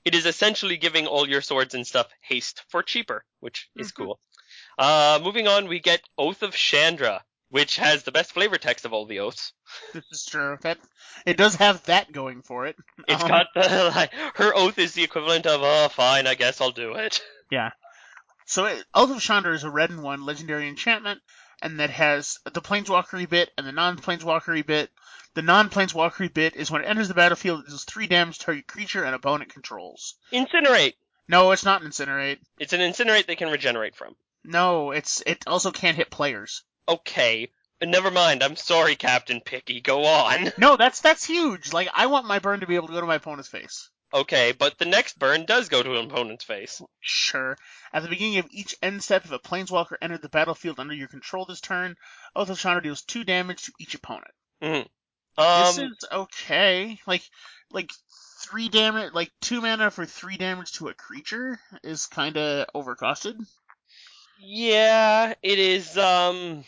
It 0.04 0.14
is 0.14 0.24
essentially 0.24 0.76
giving 0.76 1.06
all 1.06 1.28
your 1.28 1.42
swords 1.42 1.74
and 1.74 1.86
stuff 1.86 2.06
haste 2.20 2.64
for 2.68 2.82
cheaper, 2.82 3.24
which 3.40 3.68
is 3.76 3.90
Mhm. 3.90 3.96
cool. 3.96 4.20
Uh, 4.78 5.18
moving 5.22 5.48
on, 5.48 5.68
we 5.68 5.80
get 5.80 6.00
Oath 6.16 6.42
of 6.42 6.54
Chandra, 6.54 7.24
which 7.50 7.76
has 7.76 8.02
the 8.02 8.12
best 8.12 8.32
flavor 8.32 8.58
text 8.58 8.84
of 8.84 8.92
all 8.92 9.06
the 9.06 9.20
oaths. 9.20 9.52
This 9.92 10.04
is 10.10 10.24
true. 10.24 10.58
That 10.62 10.78
it 11.26 11.36
does 11.36 11.54
have 11.56 11.82
that 11.84 12.12
going 12.12 12.42
for 12.42 12.66
it. 12.66 12.76
It's 13.06 13.22
Um, 13.22 13.28
got 13.28 13.46
the, 13.54 13.92
like, 13.94 14.12
her 14.36 14.54
oath 14.54 14.78
is 14.78 14.94
the 14.94 15.04
equivalent 15.04 15.46
of, 15.46 15.60
oh, 15.62 15.88
fine, 15.88 16.26
I 16.26 16.34
guess 16.34 16.60
I'll 16.60 16.70
do 16.70 16.94
it. 16.94 17.22
Yeah. 17.50 17.70
So 18.46 18.64
it, 18.66 18.84
Oath 18.94 19.10
of 19.10 19.20
Chandra 19.20 19.54
is 19.54 19.64
a 19.64 19.70
red 19.70 19.90
and 19.90 20.02
one 20.02 20.24
legendary 20.24 20.68
enchantment, 20.68 21.20
and 21.60 21.80
that 21.80 21.90
has 21.90 22.38
the 22.44 22.62
planeswalkery 22.62 23.28
bit 23.28 23.50
and 23.58 23.66
the 23.66 23.72
non-planeswalkery 23.72 24.64
bit. 24.64 24.90
The 25.34 25.42
non-planeswalkery 25.42 26.32
bit 26.32 26.56
is 26.56 26.70
when 26.70 26.82
it 26.82 26.86
enters 26.86 27.08
the 27.08 27.14
battlefield, 27.14 27.64
it 27.64 27.70
does 27.70 27.84
three 27.84 28.06
damage 28.06 28.38
to 28.38 28.44
target 28.46 28.66
creature 28.66 29.04
and 29.04 29.14
opponent 29.14 29.52
controls. 29.52 30.14
Incinerate. 30.32 30.94
No, 31.28 31.50
it's 31.50 31.64
not 31.64 31.82
an 31.82 31.90
incinerate. 31.90 32.38
It's 32.58 32.72
an 32.72 32.80
incinerate 32.80 33.26
they 33.26 33.36
can 33.36 33.50
regenerate 33.50 33.94
from. 33.94 34.16
No, 34.44 34.92
it's 34.92 35.22
it 35.26 35.44
also 35.46 35.70
can't 35.70 35.96
hit 35.96 36.10
players. 36.10 36.62
Okay. 36.88 37.48
Never 37.80 38.10
mind. 38.10 38.42
I'm 38.42 38.56
sorry, 38.56 38.96
Captain 38.96 39.40
Picky. 39.40 39.80
Go 39.80 40.04
on. 40.04 40.52
No, 40.58 40.76
that's 40.76 41.00
that's 41.00 41.24
huge. 41.24 41.72
Like 41.72 41.88
I 41.94 42.06
want 42.06 42.26
my 42.26 42.38
burn 42.40 42.60
to 42.60 42.66
be 42.66 42.74
able 42.74 42.88
to 42.88 42.92
go 42.94 43.00
to 43.00 43.06
my 43.06 43.16
opponent's 43.16 43.48
face. 43.48 43.88
Okay, 44.12 44.52
but 44.52 44.78
the 44.78 44.86
next 44.86 45.18
burn 45.18 45.44
does 45.44 45.68
go 45.68 45.82
to 45.82 45.98
an 45.98 46.06
opponent's 46.06 46.44
face. 46.44 46.80
Sure. 47.00 47.58
At 47.92 48.02
the 48.02 48.08
beginning 48.08 48.38
of 48.38 48.46
each 48.50 48.74
end 48.82 49.02
step, 49.02 49.26
if 49.26 49.32
a 49.32 49.38
planeswalker 49.38 49.96
entered 50.00 50.22
the 50.22 50.30
battlefield 50.30 50.80
under 50.80 50.94
your 50.94 51.08
control 51.08 51.44
this 51.44 51.60
turn, 51.60 51.94
Oath 52.34 52.48
of 52.48 52.58
Chandra 52.58 52.82
deals 52.82 53.02
two 53.02 53.22
damage 53.22 53.64
to 53.64 53.72
each 53.78 53.94
opponent. 53.94 54.32
Um, 54.62 54.86
this 55.36 55.78
is 55.78 56.04
okay. 56.10 56.98
Like, 57.06 57.22
like 57.70 57.90
three 58.40 58.70
damage, 58.70 59.12
like 59.12 59.30
two 59.42 59.60
mana 59.60 59.90
for 59.90 60.06
three 60.06 60.38
damage 60.38 60.72
to 60.72 60.88
a 60.88 60.94
creature 60.94 61.60
is 61.84 62.06
kind 62.06 62.38
of 62.38 62.66
overcosted. 62.74 63.34
yeah, 64.40 65.34
it 65.42 65.58
is. 65.58 65.98
Um, 65.98 66.64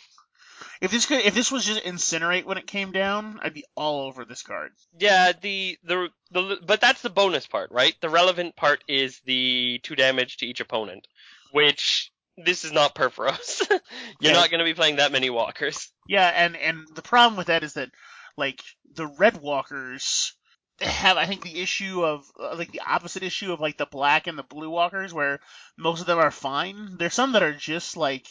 If 0.81 0.91
this 0.91 1.07
could, 1.07 1.21
if 1.21 1.35
this 1.35 1.51
was 1.53 1.65
just 1.65 1.85
incinerate 1.85 2.45
when 2.45 2.59
it 2.59 2.67
came 2.67 2.93
down, 2.93 3.39
I'd 3.43 3.55
be 3.55 3.65
all 3.75 4.07
over 4.07 4.25
this 4.25 4.43
card. 4.43 4.73
yeah, 4.99 5.33
the 5.41 5.79
the 5.85 6.09
the 6.31 6.59
but 6.67 6.81
that's 6.81 7.03
the 7.03 7.11
bonus 7.11 7.47
part, 7.47 7.71
right? 7.71 7.95
The 8.01 8.09
relevant 8.09 8.57
part 8.57 8.83
is 8.89 9.21
the 9.25 9.81
two 9.83 9.95
damage 9.95 10.39
to 10.39 10.47
each 10.47 10.61
opponent, 10.61 11.07
which 11.53 12.11
this 12.37 12.65
is 12.65 12.73
not 12.73 12.95
Purphoros. 12.95 13.63
You're 14.21 14.33
Okay. 14.33 14.33
not 14.33 14.51
going 14.51 14.61
to 14.61 14.65
be 14.65 14.75
playing 14.75 14.97
that 14.97 15.13
many 15.13 15.29
walkers. 15.31 15.91
Yeah, 16.09 16.29
and 16.29 16.57
and 16.57 16.87
the 16.95 17.03
problem 17.03 17.37
with 17.37 17.49
that 17.49 17.63
is 17.63 17.75
that 17.75 17.91
like 18.37 18.63
the 18.95 19.07
red 19.07 19.37
walkers 19.41 20.35
have 20.81 21.17
I 21.19 21.27
think 21.27 21.43
the 21.43 21.61
issue 21.61 22.05
of 22.05 22.25
uh, 22.39 22.57
like 22.57 22.73
the 22.73 22.81
opposite 22.87 23.23
issue 23.23 23.53
of 23.53 23.61
like 23.61 23.77
the 23.77 23.87
black 23.87 24.27
and 24.27 24.39
the 24.39 24.43
blue 24.43 24.71
walkers 24.71 25.13
where 25.13 25.41
most 25.77 26.01
of 26.01 26.07
them 26.07 26.19
are 26.19 26.31
fine. 26.31 26.97
There's 26.99 27.15
some 27.15 27.33
that 27.33 27.43
are 27.43 27.53
just 27.55 27.97
like 27.97 28.27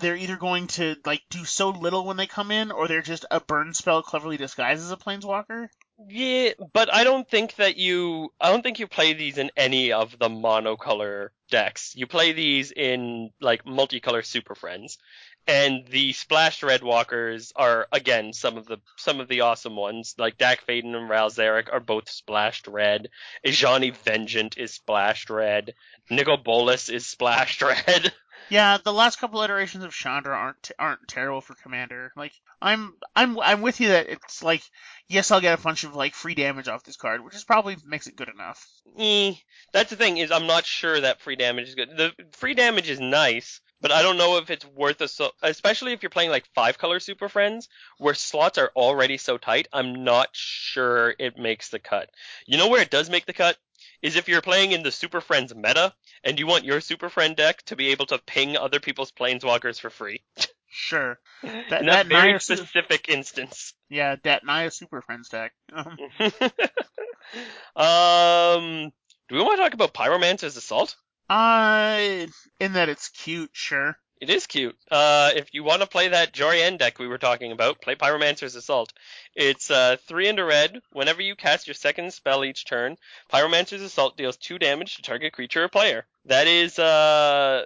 they're 0.00 0.16
either 0.16 0.36
going 0.36 0.66
to 0.68 0.96
like 1.04 1.22
do 1.30 1.44
so 1.44 1.70
little 1.70 2.04
when 2.04 2.16
they 2.16 2.26
come 2.26 2.50
in 2.50 2.70
or 2.70 2.88
they're 2.88 3.02
just 3.02 3.26
a 3.30 3.40
burn 3.40 3.74
spell 3.74 4.02
cleverly 4.02 4.36
disguised 4.36 4.82
as 4.82 4.90
a 4.90 4.96
planeswalker. 4.96 5.68
Yeah, 6.08 6.50
but 6.72 6.92
I 6.92 7.04
don't 7.04 7.28
think 7.28 7.56
that 7.56 7.78
you. 7.78 8.30
I 8.40 8.50
don't 8.50 8.62
think 8.62 8.78
you 8.78 8.86
play 8.86 9.14
these 9.14 9.38
in 9.38 9.50
any 9.56 9.92
of 9.92 10.18
the 10.18 10.28
monocolor 10.28 11.30
decks. 11.50 11.94
You 11.96 12.06
play 12.06 12.32
these 12.32 12.70
in 12.70 13.30
like 13.40 13.64
multicolor 13.64 14.24
Super 14.24 14.54
Friends, 14.54 14.98
and 15.46 15.86
the 15.86 16.12
splashed 16.12 16.62
red 16.62 16.82
walkers 16.82 17.52
are 17.56 17.88
again 17.92 18.34
some 18.34 18.58
of 18.58 18.66
the 18.66 18.78
some 18.98 19.20
of 19.20 19.28
the 19.28 19.40
awesome 19.40 19.74
ones. 19.74 20.14
Like 20.18 20.36
Dack 20.36 20.66
Fayden 20.66 20.94
and 20.94 21.08
Ral 21.08 21.30
Zarek 21.30 21.72
are 21.72 21.80
both 21.80 22.10
splashed 22.10 22.66
red. 22.66 23.08
Ajani 23.46 23.96
Vengeant 23.96 24.58
is 24.58 24.74
splashed 24.74 25.30
red. 25.30 25.74
Nicol 26.10 26.36
Bolas 26.36 26.90
is 26.90 27.06
splashed 27.06 27.62
red. 27.62 28.12
Yeah, 28.48 28.78
the 28.82 28.92
last 28.92 29.18
couple 29.18 29.42
iterations 29.42 29.84
of 29.84 29.92
Chandra 29.92 30.36
aren't 30.36 30.70
aren't 30.78 31.08
terrible 31.08 31.40
for 31.40 31.54
Commander. 31.54 32.12
Like 32.16 32.32
I'm 32.60 32.94
I'm 33.14 33.38
I'm 33.40 33.62
with 33.62 33.80
you 33.80 33.88
that 33.88 34.08
it's 34.08 34.42
like 34.42 34.62
yes 35.08 35.30
I'll 35.30 35.40
get 35.40 35.58
a 35.58 35.62
bunch 35.62 35.84
of 35.84 35.94
like 35.94 36.14
free 36.14 36.34
damage 36.34 36.68
off 36.68 36.84
this 36.84 36.96
card, 36.96 37.24
which 37.24 37.34
is 37.34 37.44
probably 37.44 37.76
makes 37.84 38.06
it 38.06 38.16
good 38.16 38.28
enough. 38.28 38.66
Eh, 38.98 39.34
that's 39.72 39.90
the 39.90 39.96
thing 39.96 40.18
is 40.18 40.30
I'm 40.30 40.46
not 40.46 40.64
sure 40.64 41.00
that 41.00 41.20
free 41.20 41.36
damage 41.36 41.68
is 41.68 41.74
good. 41.74 41.96
The 41.96 42.12
free 42.32 42.54
damage 42.54 42.88
is 42.88 43.00
nice, 43.00 43.60
but 43.86 43.94
I 43.94 44.02
don't 44.02 44.18
know 44.18 44.38
if 44.38 44.50
it's 44.50 44.66
worth 44.66 45.00
a 45.00 45.06
so 45.06 45.30
especially 45.42 45.92
if 45.92 46.02
you're 46.02 46.10
playing 46.10 46.30
like 46.30 46.44
five 46.56 46.76
color 46.76 46.98
super 46.98 47.28
friends 47.28 47.68
where 47.98 48.14
slots 48.14 48.58
are 48.58 48.72
already 48.74 49.16
so 49.16 49.38
tight. 49.38 49.68
I'm 49.72 50.02
not 50.02 50.30
sure 50.32 51.14
it 51.20 51.38
makes 51.38 51.68
the 51.68 51.78
cut. 51.78 52.10
You 52.48 52.58
know 52.58 52.66
where 52.66 52.82
it 52.82 52.90
does 52.90 53.08
make 53.08 53.26
the 53.26 53.32
cut 53.32 53.56
is 54.02 54.16
if 54.16 54.28
you're 54.28 54.42
playing 54.42 54.72
in 54.72 54.82
the 54.82 54.90
super 54.90 55.20
friends 55.20 55.54
meta 55.54 55.94
and 56.24 56.36
you 56.36 56.48
want 56.48 56.64
your 56.64 56.80
super 56.80 57.08
friend 57.08 57.36
deck 57.36 57.62
to 57.66 57.76
be 57.76 57.92
able 57.92 58.06
to 58.06 58.18
ping 58.18 58.56
other 58.56 58.80
people's 58.80 59.12
planeswalkers 59.12 59.78
for 59.78 59.88
free. 59.90 60.20
Sure. 60.68 61.20
That, 61.70 61.82
in 61.82 61.86
that 61.86 62.08
very 62.08 62.32
Naya 62.32 62.40
specific 62.40 63.08
instance. 63.08 63.72
yeah, 63.88 64.16
that 64.24 64.44
Naya 64.44 64.72
Super 64.72 65.00
Friends 65.00 65.28
deck. 65.28 65.52
Um, 65.72 65.96
um, 67.76 68.92
do 69.28 69.36
we 69.36 69.42
want 69.42 69.58
to 69.58 69.62
talk 69.62 69.74
about 69.74 69.94
Pyromancer's 69.94 70.56
Assault? 70.56 70.96
Uh, 71.28 72.26
in 72.60 72.72
that 72.74 72.88
it's 72.88 73.08
cute, 73.08 73.50
sure. 73.52 73.96
It 74.18 74.30
is 74.30 74.46
cute. 74.46 74.76
Uh, 74.90 75.32
if 75.34 75.52
you 75.52 75.62
want 75.62 75.82
to 75.82 75.88
play 75.88 76.08
that 76.08 76.32
Jori 76.32 76.62
En 76.62 76.78
deck 76.78 76.98
we 76.98 77.06
were 77.06 77.18
talking 77.18 77.52
about, 77.52 77.82
play 77.82 77.96
Pyromancer's 77.96 78.54
Assault. 78.54 78.94
It's 79.34 79.70
uh, 79.70 79.96
three 80.06 80.26
into 80.26 80.44
red. 80.44 80.80
Whenever 80.92 81.20
you 81.20 81.36
cast 81.36 81.66
your 81.66 81.74
second 81.74 82.14
spell 82.14 82.42
each 82.42 82.64
turn, 82.64 82.96
Pyromancer's 83.30 83.82
Assault 83.82 84.16
deals 84.16 84.38
two 84.38 84.58
damage 84.58 84.96
to 84.96 85.02
target 85.02 85.34
creature 85.34 85.64
or 85.64 85.68
player. 85.68 86.06
That 86.24 86.46
is, 86.46 86.78
uh, 86.78 87.64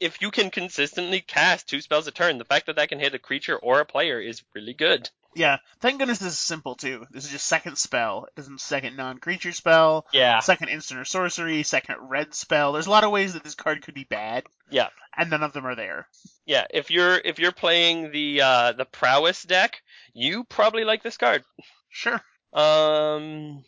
if 0.00 0.20
you 0.20 0.30
can 0.30 0.50
consistently 0.50 1.20
cast 1.20 1.68
two 1.68 1.80
spells 1.80 2.06
a 2.06 2.10
turn, 2.10 2.38
the 2.38 2.44
fact 2.44 2.66
that 2.66 2.76
that 2.76 2.88
can 2.88 2.98
hit 3.00 3.14
a 3.14 3.18
creature 3.18 3.56
or 3.56 3.80
a 3.80 3.86
player 3.86 4.20
is 4.20 4.42
really 4.54 4.74
good. 4.74 5.08
Yeah, 5.34 5.58
thank 5.80 5.98
goodness 5.98 6.18
this 6.18 6.32
is 6.32 6.38
simple 6.38 6.76
too. 6.76 7.04
This 7.10 7.24
is 7.26 7.30
just 7.30 7.46
second 7.46 7.76
spell. 7.76 8.26
It 8.34 8.40
isn't 8.40 8.58
second 8.60 8.96
non-creature 8.96 9.52
spell, 9.52 10.06
Yeah. 10.12 10.40
second 10.40 10.68
instant 10.70 11.00
or 11.00 11.04
sorcery, 11.04 11.62
second 11.62 11.96
red 12.00 12.34
spell. 12.34 12.72
There's 12.72 12.86
a 12.86 12.90
lot 12.90 13.04
of 13.04 13.10
ways 13.10 13.34
that 13.34 13.44
this 13.44 13.54
card 13.54 13.82
could 13.82 13.92
be 13.94 14.04
bad. 14.04 14.44
Yeah. 14.70 14.88
And 15.14 15.28
none 15.28 15.42
of 15.42 15.52
them 15.52 15.66
are 15.66 15.74
there. 15.74 16.08
Yeah, 16.46 16.64
if 16.70 16.90
you're 16.90 17.18
if 17.18 17.38
you're 17.38 17.52
playing 17.52 18.12
the 18.12 18.40
uh, 18.40 18.72
the 18.72 18.84
prowess 18.86 19.42
deck, 19.42 19.82
you 20.14 20.44
probably 20.44 20.84
like 20.84 21.02
this 21.02 21.16
card. 21.18 21.42
Sure. 21.90 22.20
Um, 22.52 23.62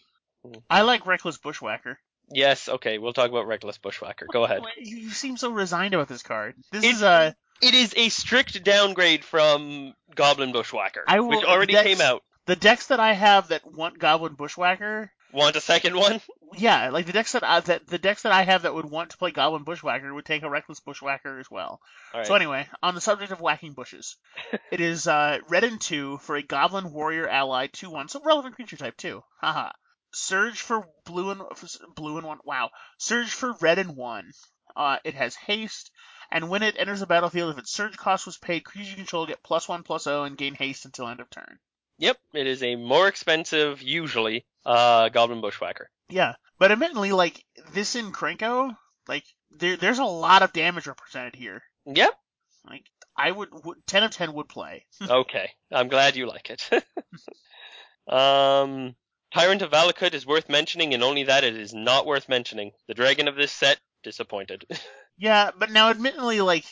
I 0.71 0.83
like 0.83 1.07
Reckless 1.07 1.37
Bushwhacker. 1.39 1.99
Yes, 2.33 2.69
okay, 2.69 2.99
we'll 2.99 3.13
talk 3.13 3.31
about 3.31 3.47
Reckless 3.47 3.79
Bushwhacker. 3.79 4.27
Go 4.33 4.45
ahead. 4.45 4.63
You, 4.79 5.11
seem 5.11 5.37
so 5.37 5.51
resigned 5.51 5.95
about 5.95 6.09
this 6.09 6.23
card. 6.23 6.55
This 6.73 6.85
It- 6.85 6.89
is 6.89 7.03
a. 7.03 7.35
It 7.61 7.75
is 7.75 7.93
a 7.97 8.09
strict 8.09 8.63
downgrade 8.63 9.25
from 9.25 9.93
Goblin 10.15 10.53
Bushwhacker, 10.53 11.03
I 11.09 11.19
will- 11.19 11.31
which 11.31 11.45
already 11.45 11.75
came 11.75 12.01
out. 12.01 12.23
The 12.47 12.55
decks 12.55 12.87
that 12.87 13.01
I 13.01 13.15
have 13.15 13.49
that 13.49 13.67
want 13.67 13.99
Goblin 13.99 14.35
Bushwhacker, 14.35 15.11
Want 15.33 15.57
a 15.57 15.61
second 15.61 15.95
one? 15.97 16.21
yeah, 16.57 16.89
like 16.89 17.05
the 17.05 17.13
decks 17.13 17.33
that 17.33 17.45
I, 17.45 17.61
that 17.61 17.87
the 17.87 17.99
decks 17.99 18.23
that 18.23 18.33
I 18.33 18.43
have 18.43 18.63
that 18.63 18.75
would 18.75 18.87
want 18.87 19.11
to 19.11 19.19
play 19.19 19.31
Goblin 19.33 19.65
Bushwhacker 19.65 20.15
would 20.15 20.25
take 20.25 20.43
a 20.43 20.49
Reckless 20.49 20.81
Bushwhacker 20.81 21.39
as 21.39 21.51
well. 21.51 21.81
Right. 22.15 22.27
So 22.27 22.35
anyway, 22.35 22.67
on 22.83 22.95
the 22.95 23.01
subject 23.03 23.33
of 23.33 23.41
whacking 23.41 23.73
bushes, 23.75 24.17
it 24.73 24.81
is 24.81 25.07
uh, 25.07 25.41
red 25.51 25.65
and 25.65 25.81
two 25.81 26.19
for 26.19 26.37
a 26.37 26.43
Goblin 26.43 26.93
Warrior 26.93 27.29
ally 27.29 27.67
two 27.67 27.91
one, 27.91 28.09
so 28.09 28.21
relevant 28.25 28.55
creature 28.55 28.77
type 28.77 28.97
too. 28.97 29.23
Haha. 29.41 29.73
Surge 30.13 30.61
for 30.61 30.89
blue 31.05 31.31
and 31.31 31.43
blue 31.95 32.19
and 32.19 32.27
one. 32.27 32.39
Wow. 32.45 32.71
Surge 32.99 33.31
for 33.31 33.53
red 33.61 33.79
and 33.79 33.97
one. 33.97 34.31
Uh, 34.77 34.99
it 35.05 35.15
has 35.15 35.35
haste, 35.35 35.91
and 36.31 36.49
when 36.49 36.63
it 36.63 36.77
enters 36.79 37.01
the 37.01 37.07
battlefield, 37.07 37.53
if 37.53 37.59
its 37.59 37.73
surge 37.73 37.97
cost 37.97 38.27
was 38.27 38.37
paid, 38.37 38.65
creatures 38.65 38.91
you 38.91 38.97
control 38.97 39.27
get 39.27 39.43
plus 39.43 39.69
one 39.69 39.83
plus 39.83 40.05
zero 40.05 40.25
and 40.25 40.37
gain 40.37 40.55
haste 40.55 40.85
until 40.85 41.09
end 41.09 41.21
of 41.21 41.31
turn. 41.31 41.59
Yep, 41.99 42.19
it 42.35 42.47
is 42.47 42.63
a 42.63 42.77
more 42.77 43.09
expensive, 43.09 43.83
usually, 43.83 44.47
uh, 44.65 45.09
Goblin 45.09 45.41
Bushwhacker. 45.41 45.91
Yeah, 46.09 46.35
but 46.59 46.71
admittedly, 46.71 47.13
like 47.13 47.45
this 47.73 47.97
in 47.97 48.13
Krenko, 48.13 48.77
like 49.09 49.25
there, 49.51 49.77
there's 49.77 49.99
a 49.99 50.05
lot 50.05 50.43
of 50.43 50.53
damage 50.53 50.87
represented 50.87 51.35
here. 51.35 51.63
Yep. 51.87 52.15
Like 52.69 52.85
I 53.17 53.31
would, 53.31 53.49
would 53.65 53.79
ten 53.87 54.05
of 54.05 54.13
ten 54.13 54.33
would 54.35 54.49
play. 54.49 54.87
Okay, 55.09 55.51
I'm 55.73 55.89
glad 55.89 56.17
you 56.17 56.27
like 56.29 56.51
it. 56.51 56.71
um, 58.13 58.95
Tyrant 59.33 59.63
of 59.63 59.71
Valakut 59.71 60.15
is 60.15 60.27
worth 60.27 60.49
mentioning, 60.49 60.95
and 60.95 61.03
only 61.03 61.25
that 61.25 61.45
it 61.45 61.57
is 61.57 61.75
not 61.75 62.07
worth 62.07 62.29
mentioning. 62.29 62.73
The 62.87 62.95
dragon 62.95 63.29
of 63.29 63.37
this 63.37 63.53
set, 63.53 63.79
disappointed. 64.03 64.65
Yeah, 65.21 65.51
but 65.59 65.73
now 65.73 65.91
admittedly, 65.91 66.41
like 66.41 66.65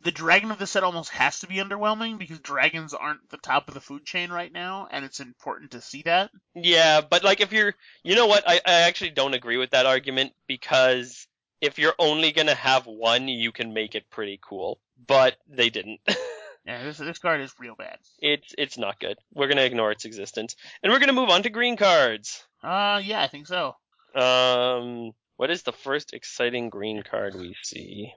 the 0.00 0.10
dragon 0.10 0.50
of 0.50 0.58
the 0.58 0.66
set 0.66 0.82
almost 0.82 1.10
has 1.10 1.38
to 1.38 1.46
be 1.46 1.58
underwhelming 1.58 2.18
because 2.18 2.40
dragons 2.40 2.94
aren't 2.94 3.30
the 3.30 3.36
top 3.36 3.68
of 3.68 3.74
the 3.74 3.80
food 3.80 4.04
chain 4.04 4.30
right 4.30 4.52
now, 4.52 4.88
and 4.90 5.04
it's 5.04 5.20
important 5.20 5.70
to 5.70 5.80
see 5.80 6.02
that. 6.02 6.32
yeah, 6.56 7.00
but 7.00 7.22
like 7.22 7.40
if 7.40 7.52
you're, 7.52 7.74
you 8.02 8.16
know 8.16 8.26
what? 8.26 8.42
I, 8.44 8.56
I 8.66 8.72
actually 8.80 9.10
don't 9.10 9.34
agree 9.34 9.56
with 9.56 9.70
that 9.70 9.86
argument 9.86 10.32
because 10.48 11.28
if 11.60 11.78
you're 11.78 11.94
only 11.98 12.32
gonna 12.32 12.56
have 12.56 12.86
one, 12.86 13.28
you 13.28 13.52
can 13.52 13.72
make 13.72 13.94
it 13.94 14.10
pretty 14.10 14.40
cool. 14.42 14.80
But 15.06 15.36
they 15.48 15.70
didn't. 15.70 16.00
Yeah, 16.66 16.84
this 16.84 16.98
this 16.98 17.18
card 17.18 17.40
is 17.40 17.52
real 17.58 17.74
bad. 17.76 17.98
it's 18.20 18.54
it's 18.56 18.78
not 18.78 19.00
good. 19.00 19.16
We're 19.34 19.48
gonna 19.48 19.62
ignore 19.62 19.90
its 19.92 20.04
existence, 20.04 20.54
and 20.82 20.92
we're 20.92 21.00
gonna 21.00 21.12
move 21.12 21.28
on 21.30 21.42
to 21.42 21.50
green 21.50 21.76
cards. 21.76 22.44
Uh, 22.62 23.00
yeah, 23.02 23.20
I 23.22 23.26
think 23.28 23.46
so. 23.48 23.74
Um, 24.14 25.12
what 25.36 25.50
is 25.50 25.62
the 25.62 25.72
first 25.72 26.12
exciting 26.12 26.68
green 26.70 27.02
card 27.02 27.34
we 27.34 27.56
see? 27.62 28.12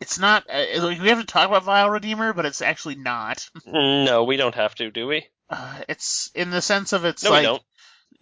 It's 0.00 0.18
not. 0.18 0.44
Uh, 0.50 0.64
like, 0.82 1.00
we 1.00 1.08
have 1.10 1.20
to 1.20 1.26
talk 1.26 1.46
about 1.48 1.64
Vile 1.64 1.90
Redeemer, 1.90 2.32
but 2.32 2.46
it's 2.46 2.62
actually 2.62 2.94
not. 2.96 3.48
No, 3.66 4.24
we 4.24 4.36
don't 4.36 4.54
have 4.54 4.74
to, 4.76 4.90
do 4.90 5.06
we? 5.06 5.26
Uh, 5.48 5.80
it's 5.88 6.30
in 6.34 6.50
the 6.50 6.62
sense 6.62 6.92
of 6.92 7.04
it's 7.04 7.22
No, 7.22 7.30
like 7.30 7.40
we 7.42 7.46
don't. 7.46 7.62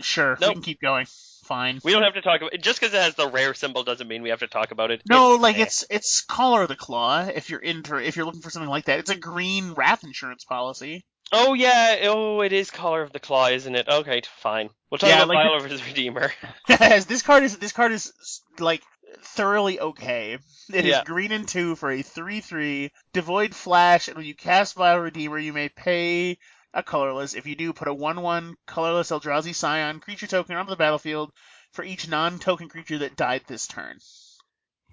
sure 0.01 0.37
we 0.41 0.53
can 0.53 0.62
keep 0.62 0.81
going. 0.81 1.07
Fine. 1.49 1.81
We 1.83 1.93
don't 1.93 2.03
have 2.03 2.15
to 2.15 2.20
talk 2.20 2.41
about 2.43 2.53
it. 2.53 2.62
Just 2.62 2.79
because 2.79 2.93
it 2.95 3.01
has 3.01 3.15
the 3.15 3.27
rare 3.29 3.55
symbol 3.55 3.83
doesn't 3.83 4.07
mean 4.07 4.23
we 4.23 4.29
have 4.29 4.41
to 4.41 4.47
talk 4.49 4.70
about 4.70 4.91
it. 4.91 5.03
No, 5.09 5.31
It's- 5.35 5.43
like 5.43 5.59
eh. 5.59 5.62
it's 5.62 5.85
it's 5.91 6.20
Collar 6.20 6.62
of 6.62 6.69
the 6.69 6.77
Claw. 6.77 7.23
If 7.35 7.49
you're 7.51 7.59
into, 7.61 7.97
if 7.97 8.16
you're 8.16 8.27
looking 8.27 8.43
for 8.43 8.51
something 8.51 8.69
like 8.69 8.85
that, 8.85 8.99
it's 9.01 9.11
a 9.11 9.16
green 9.16 9.73
wrath 9.73 10.05
insurance 10.05 10.45
policy. 10.45 11.05
Oh 11.33 11.55
yeah. 11.55 11.97
Oh, 12.05 12.43
it 12.43 12.53
is 12.53 12.70
Collar 12.70 13.03
of 13.03 13.12
the 13.12 13.19
Claw, 13.20 13.49
isn't 13.49 13.75
it? 13.75 13.89
Okay, 13.89 14.20
fine. 14.41 14.69
We'll 14.91 14.99
talk 14.99 15.09
Yeah, 15.09 15.16
about 15.23 15.29
like 15.29 15.47
Vile 15.47 15.57
of 15.57 15.70
his 15.70 15.85
Redeemer. 15.87 16.33
this 16.69 17.23
card 17.23 17.43
is 17.45 17.57
this 17.59 17.73
card 17.73 17.93
is 17.93 18.12
like 18.59 18.83
thoroughly 19.23 19.81
okay. 19.81 20.35
It 20.73 20.85
is 20.85 20.91
Yeah. 20.91 21.05
green 21.05 21.33
and 21.33 21.49
two 21.49 21.77
for 21.77 21.91
a 21.91 22.03
three 22.03 22.41
three 22.41 22.93
devoid 23.15 23.55
flash, 23.55 24.09
and 24.09 24.16
when 24.19 24.27
you 24.27 24.35
cast 24.35 24.75
Vile 24.75 24.99
Redeemer, 24.99 25.39
you 25.39 25.53
may 25.55 25.70
pay 25.70 26.39
a 26.74 26.82
colorless. 26.82 27.35
If 27.35 27.47
you 27.47 27.57
do, 27.57 27.73
put 27.73 27.89
a 27.89 27.95
one 27.95 28.23
one 28.23 28.57
colorless 28.66 29.11
Eldrazi 29.11 29.55
Scion 29.55 30.01
creature 30.01 30.27
token 30.27 30.57
onto 30.57 30.70
the 30.70 30.77
battlefield 30.77 31.32
for 31.73 31.85
each 31.85 32.09
non 32.09 32.39
token 32.39 32.69
creature 32.69 32.99
that 32.99 33.16
died 33.16 33.43
this 33.47 33.66
turn. 33.66 33.99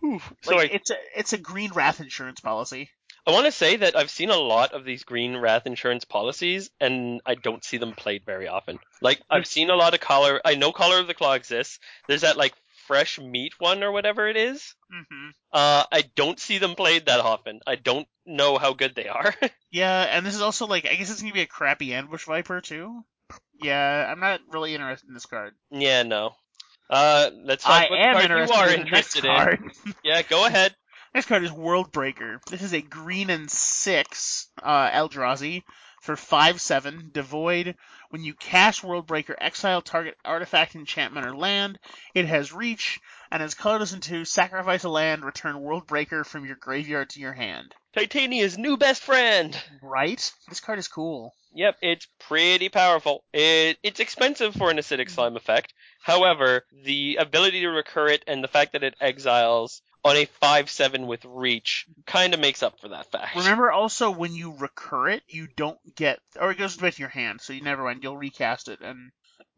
Like, 0.01 0.21
Sorry, 0.43 0.69
it's 0.71 0.91
a 0.91 0.95
it's 1.15 1.33
a 1.33 1.37
green 1.37 1.71
wrath 1.73 1.99
insurance 1.99 2.39
policy. 2.39 2.89
I 3.27 3.31
want 3.31 3.47
to 3.47 3.51
say 3.51 3.77
that 3.77 3.95
I've 3.95 4.11
seen 4.11 4.29
a 4.29 4.37
lot 4.37 4.73
of 4.73 4.85
these 4.85 5.03
green 5.03 5.35
wrath 5.35 5.65
insurance 5.65 6.05
policies, 6.05 6.69
and 6.79 7.21
I 7.25 7.33
don't 7.33 7.63
see 7.63 7.77
them 7.77 7.93
played 7.93 8.23
very 8.23 8.47
often. 8.47 8.77
Like 9.01 9.19
I've 9.29 9.47
seen 9.47 9.69
a 9.71 9.75
lot 9.75 9.95
of 9.95 9.99
collar. 9.99 10.41
I 10.45 10.55
know 10.55 10.71
Collar 10.71 10.99
of 10.99 11.07
the 11.07 11.15
Claw 11.15 11.33
exists. 11.33 11.79
There's 12.07 12.21
that 12.21 12.37
like 12.37 12.53
fresh 12.87 13.19
meat 13.19 13.53
one 13.59 13.83
or 13.83 13.91
whatever 13.91 14.27
it 14.27 14.37
is. 14.37 14.75
Mm-hmm. 14.93 15.29
Uh, 15.51 15.83
I 15.91 16.03
don't 16.15 16.39
see 16.39 16.57
them 16.57 16.75
played 16.75 17.07
that 17.07 17.19
often. 17.19 17.59
I 17.65 17.75
don't 17.75 18.07
know 18.25 18.57
how 18.57 18.73
good 18.73 18.95
they 18.95 19.07
are. 19.07 19.33
Yeah, 19.71 20.03
and 20.03 20.25
this 20.25 20.35
is 20.35 20.41
also 20.41 20.67
like 20.67 20.87
I 20.89 20.95
guess 20.95 21.11
it's 21.11 21.21
gonna 21.21 21.33
be 21.33 21.41
a 21.41 21.45
crappy 21.47 21.93
ambush 21.93 22.23
viper 22.23 22.61
too. 22.61 23.03
Yeah, 23.61 24.07
I'm 24.09 24.21
not 24.21 24.39
really 24.49 24.73
interested 24.73 25.09
in 25.09 25.13
this 25.13 25.25
card. 25.25 25.53
yeah, 25.69 26.03
no. 26.03 26.31
Uh, 26.89 27.29
let's 27.43 27.65
talk 27.65 27.81
I 27.81 27.85
about 27.87 27.99
am 27.99 28.13
the 28.13 28.27
card 28.27 28.49
you 28.49 28.55
are 28.55 28.69
in 28.69 28.81
interested 28.81 29.25
in. 29.25 29.71
Yeah, 30.03 30.21
go 30.21 30.45
ahead. 30.45 30.73
Next 31.13 31.27
card 31.27 31.43
is 31.43 31.51
World 31.51 31.91
Breaker. 31.91 32.39
This 32.49 32.61
is 32.61 32.73
a 32.73 32.81
green 32.81 33.29
and 33.29 33.51
six 33.51 34.49
uh, 34.63 34.89
Eldrazi 34.91 35.63
for 36.05 36.15
five 36.15 36.61
seven 36.61 37.09
devoid. 37.11 37.75
When 38.11 38.23
you 38.23 38.35
cast 38.35 38.83
World 38.83 39.07
Breaker, 39.07 39.35
exile 39.37 39.81
target 39.81 40.15
artifact, 40.23 40.75
enchantment, 40.75 41.25
or 41.25 41.35
land. 41.35 41.79
It 42.13 42.27
has 42.27 42.53
reach 42.53 42.99
and 43.31 43.41
has 43.41 43.55
colorless 43.55 43.91
into 43.91 44.23
sacrifice 44.23 44.83
a 44.83 44.89
land, 44.89 45.25
return 45.25 45.59
World 45.59 45.87
Breaker 45.87 46.23
from 46.23 46.45
your 46.45 46.55
graveyard 46.55 47.09
to 47.09 47.19
your 47.19 47.33
hand. 47.33 47.73
Titania's 47.93 48.57
new 48.57 48.77
best 48.77 49.01
friend. 49.01 49.57
Right? 49.81 50.31
This 50.47 50.59
card 50.59 50.79
is 50.79 50.87
cool. 50.87 51.33
Yep, 51.53 51.77
it's 51.81 52.07
pretty 52.19 52.69
powerful. 52.69 53.23
It, 53.33 53.77
it's 53.81 53.99
expensive 53.99 54.53
for 54.53 54.69
an 54.69 54.77
acidic 54.77 55.09
slime 55.09 55.37
effect. 55.37 55.73
However, 56.01 56.65
the 56.83 57.15
ability 57.15 57.61
to 57.61 57.69
recur 57.69 58.09
it 58.09 58.23
and 58.27 58.43
the 58.43 58.49
fact 58.49 58.73
that 58.73 58.83
it 58.83 58.95
exiles 59.01 59.81
on 60.05 60.15
a 60.15 60.27
5-7 60.41 61.07
with 61.07 61.25
reach 61.25 61.85
kind 62.05 62.33
of 62.33 62.39
makes 62.39 62.61
up 62.63 62.79
for 62.79 62.89
that 62.89 63.11
fact. 63.11 63.35
Remember 63.35 63.71
also 63.71 64.11
when 64.11 64.33
you 64.33 64.53
recur 64.57 65.09
it, 65.09 65.23
you 65.27 65.47
don't 65.55 65.79
get, 65.95 66.19
or 66.39 66.51
it 66.51 66.57
goes 66.59 66.77
back 66.77 66.93
to 66.93 66.99
your 66.99 67.09
hand, 67.09 67.41
so 67.41 67.53
you 67.53 67.61
never 67.61 67.83
mind. 67.83 68.03
You'll 68.03 68.15
recast 68.17 68.67
it 68.67 68.79
and 68.81 69.11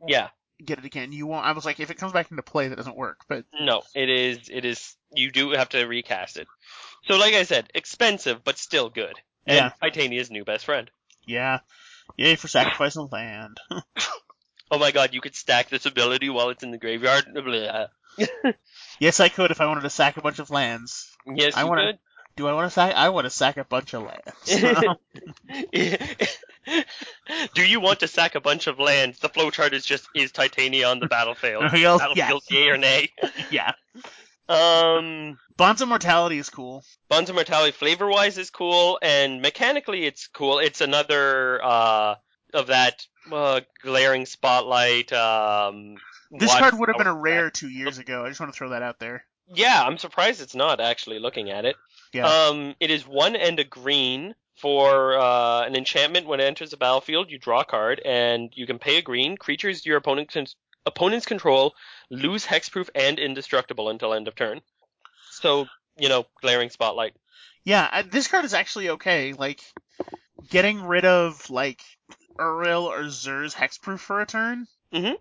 Yeah, 0.07 0.29
get 0.63 0.79
it 0.79 0.85
again. 0.85 1.11
You 1.11 1.27
won't. 1.27 1.45
I 1.45 1.51
was 1.51 1.65
like, 1.65 1.79
if 1.81 1.91
it 1.91 1.97
comes 1.97 2.13
back 2.13 2.31
into 2.31 2.43
play, 2.43 2.69
that 2.69 2.77
doesn't 2.77 2.95
work. 2.95 3.25
But 3.27 3.43
no, 3.59 3.83
it 3.93 4.09
is, 4.09 4.49
it 4.49 4.63
is, 4.63 4.95
you 5.13 5.31
do 5.31 5.51
have 5.51 5.69
to 5.69 5.85
recast 5.85 6.37
it. 6.37 6.47
So 7.03 7.17
like 7.17 7.33
I 7.33 7.43
said, 7.43 7.69
expensive, 7.75 8.43
but 8.45 8.57
still 8.57 8.89
good. 8.89 9.15
And 9.45 9.57
Yeah. 9.57 9.71
Titania's 9.81 10.31
new 10.31 10.45
best 10.45 10.63
friend. 10.65 10.89
yeah, 11.25 11.59
yay 12.15 12.35
for 12.35 12.47
sacrificing 12.47 13.09
land. 13.11 13.57
Oh 14.69 14.79
my 14.79 14.91
god, 14.91 15.13
you 15.13 15.21
could 15.21 15.33
stack 15.33 15.69
this 15.69 15.85
ability 15.85 16.29
while 16.29 16.49
it's 16.49 16.61
in 16.61 16.71
the 16.71 16.77
graveyard. 16.77 17.25
Blah. 17.33 17.87
yes, 18.99 19.19
I 19.19 19.29
could 19.29 19.51
if 19.51 19.61
I 19.61 19.65
wanted 19.67 19.81
to 19.81 19.89
sack 19.89 20.17
a 20.17 20.21
bunch 20.21 20.39
of 20.39 20.49
lands. 20.49 21.15
Yes, 21.25 21.55
I 21.55 21.61
you 21.63 21.67
wanna- 21.67 21.99
Do 22.35 22.47
I 22.47 22.53
want 22.53 22.67
to 22.67 22.71
sack? 22.71 22.93
I 22.95 23.09
want 23.09 23.25
to 23.25 23.29
sack 23.31 23.57
a 23.57 23.63
bunch 23.65 23.93
of 23.93 24.03
lands. 24.03 24.47
Do 27.53 27.63
you 27.63 27.79
want 27.79 28.01
to 28.01 28.07
sack 28.07 28.35
a 28.35 28.41
bunch 28.41 28.67
of 28.67 28.79
lands? 28.79 29.19
The 29.19 29.29
flowchart 29.29 29.73
is 29.73 29.85
just 29.85 30.07
is 30.15 30.31
Titania 30.31 30.87
on 30.87 30.99
the 30.99 31.07
battlefield. 31.07 31.63
Battlefield, 31.71 32.43
yay 32.49 32.69
or 32.69 32.77
nay? 32.77 33.09
yeah, 33.51 33.71
Um, 34.49 35.37
Bonds 35.55 35.81
of 35.81 35.87
Mortality 35.87 36.37
is 36.37 36.49
cool. 36.49 36.83
Bonds 37.09 37.29
of 37.29 37.35
Mortality 37.35 37.71
flavor 37.71 38.07
wise 38.07 38.37
is 38.37 38.49
cool, 38.49 38.99
and 39.01 39.41
mechanically 39.41 40.05
it's 40.05 40.27
cool. 40.27 40.59
It's 40.59 40.81
another 40.81 41.63
uh 41.63 42.15
of 42.53 42.67
that 42.67 43.05
uh, 43.31 43.61
glaring 43.81 44.25
spotlight. 44.25 45.11
Um, 45.13 45.95
This 46.31 46.53
card 46.53 46.77
would 46.77 46.89
have 46.89 46.97
been 46.97 47.07
a 47.07 47.13
rare 47.13 47.49
two 47.49 47.69
years 47.69 47.97
ago. 47.97 48.25
I 48.25 48.29
just 48.29 48.39
want 48.39 48.51
to 48.53 48.57
throw 48.57 48.69
that 48.69 48.81
out 48.81 48.99
there. 48.99 49.25
Yeah, 49.53 49.81
I'm 49.81 49.97
surprised 49.97 50.41
it's 50.41 50.55
not 50.55 50.81
actually 50.81 51.19
looking 51.19 51.49
at 51.49 51.65
it. 51.65 51.75
Yeah. 52.13 52.27
Um, 52.27 52.75
it 52.79 52.91
is 52.91 53.07
one 53.07 53.35
and 53.35 53.59
a 53.59 53.63
green 53.63 54.35
for 54.55 55.17
uh, 55.17 55.61
an 55.65 55.75
enchantment. 55.75 56.27
When 56.27 56.39
it 56.39 56.43
enters 56.43 56.71
the 56.71 56.77
battlefield, 56.77 57.31
you 57.31 57.39
draw 57.39 57.61
a 57.61 57.65
card, 57.65 58.01
and 58.03 58.51
you 58.55 58.65
can 58.65 58.79
pay 58.79 58.97
a 58.97 59.01
green. 59.01 59.37
Creatures 59.37 59.85
your 59.85 59.97
opponent 59.97 60.31
con- 60.31 60.47
opponents 60.85 61.25
control 61.25 61.75
lose 62.09 62.45
hexproof 62.45 62.89
and 62.95 63.19
indestructible 63.19 63.89
until 63.89 64.13
end 64.13 64.27
of 64.27 64.35
turn. 64.35 64.61
So 65.29 65.67
you 65.97 66.09
know, 66.09 66.25
glaring 66.41 66.69
spotlight. 66.69 67.13
Yeah, 67.63 67.89
uh, 67.91 68.03
this 68.09 68.27
card 68.27 68.45
is 68.45 68.53
actually 68.53 68.89
okay. 68.91 69.33
Like, 69.33 69.61
getting 70.49 70.83
rid 70.83 71.05
of, 71.05 71.49
like, 71.49 71.81
Uril 72.37 72.83
or 72.83 73.09
Zur's 73.09 73.53
hexproof 73.53 73.99
for 73.99 74.21
a 74.21 74.25
turn. 74.25 74.67
Mm-hmm. 74.93 75.15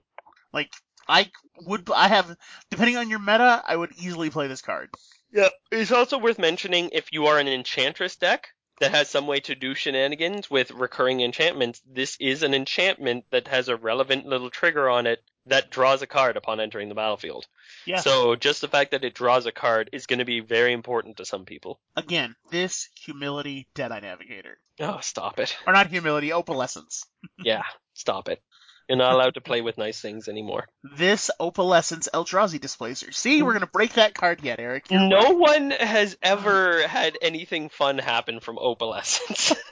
Like, 0.52 0.72
I 1.08 1.30
would, 1.66 1.88
I 1.94 2.08
have, 2.08 2.36
depending 2.70 2.96
on 2.96 3.10
your 3.10 3.18
meta, 3.18 3.62
I 3.66 3.76
would 3.76 3.92
easily 3.98 4.30
play 4.30 4.48
this 4.48 4.62
card. 4.62 4.90
Yeah, 5.32 5.48
it's 5.70 5.92
also 5.92 6.18
worth 6.18 6.38
mentioning 6.38 6.90
if 6.92 7.12
you 7.12 7.26
are 7.26 7.38
an 7.38 7.48
enchantress 7.48 8.16
deck 8.16 8.48
that 8.80 8.92
has 8.92 9.08
some 9.08 9.26
way 9.26 9.40
to 9.40 9.54
do 9.54 9.74
shenanigans 9.74 10.50
with 10.50 10.70
recurring 10.70 11.20
enchantments, 11.20 11.80
this 11.86 12.16
is 12.20 12.42
an 12.42 12.54
enchantment 12.54 13.24
that 13.30 13.48
has 13.48 13.68
a 13.68 13.76
relevant 13.76 14.26
little 14.26 14.50
trigger 14.50 14.88
on 14.88 15.06
it 15.06 15.22
that 15.46 15.70
draws 15.70 16.02
a 16.02 16.06
card 16.06 16.36
upon 16.36 16.60
entering 16.60 16.88
the 16.88 16.94
battlefield. 16.94 17.46
Yeah. 17.86 18.00
So 18.00 18.34
just 18.34 18.60
the 18.60 18.68
fact 18.68 18.90
that 18.90 19.04
it 19.04 19.14
draws 19.14 19.46
a 19.46 19.52
card 19.52 19.90
is 19.92 20.06
going 20.06 20.18
to 20.18 20.24
be 20.24 20.40
very 20.40 20.72
important 20.72 21.18
to 21.18 21.24
some 21.24 21.44
people. 21.44 21.80
Again, 21.94 22.34
this 22.50 22.88
Humility 23.04 23.68
Deadeye 23.74 24.00
Navigator. 24.00 24.58
Oh, 24.80 24.98
stop 25.00 25.38
it. 25.38 25.56
Or 25.66 25.72
not 25.72 25.86
Humility, 25.88 26.30
Opalescence. 26.30 27.04
Yeah, 27.38 27.64
stop 27.94 28.28
it. 28.28 28.42
You're 28.88 28.98
not 28.98 29.14
allowed 29.14 29.34
to 29.34 29.40
play 29.40 29.62
with 29.62 29.78
nice 29.78 30.00
things 30.00 30.28
anymore. 30.28 30.66
This 30.96 31.30
Opalescence 31.40 32.08
Eldrazi 32.14 32.60
Displacer. 32.60 33.10
See, 33.12 33.42
we're 33.42 33.52
gonna 33.52 33.66
break 33.66 33.94
that 33.94 34.14
card 34.14 34.42
yet, 34.42 34.60
Eric. 34.60 34.90
You're 34.90 35.00
No 35.00 35.20
right. 35.20 35.36
one 35.36 35.70
has 35.72 36.16
ever 36.22 36.86
had 36.86 37.18
anything 37.20 37.68
fun 37.68 37.98
happen 37.98 38.38
from 38.40 38.56
opalescence. 38.58 39.56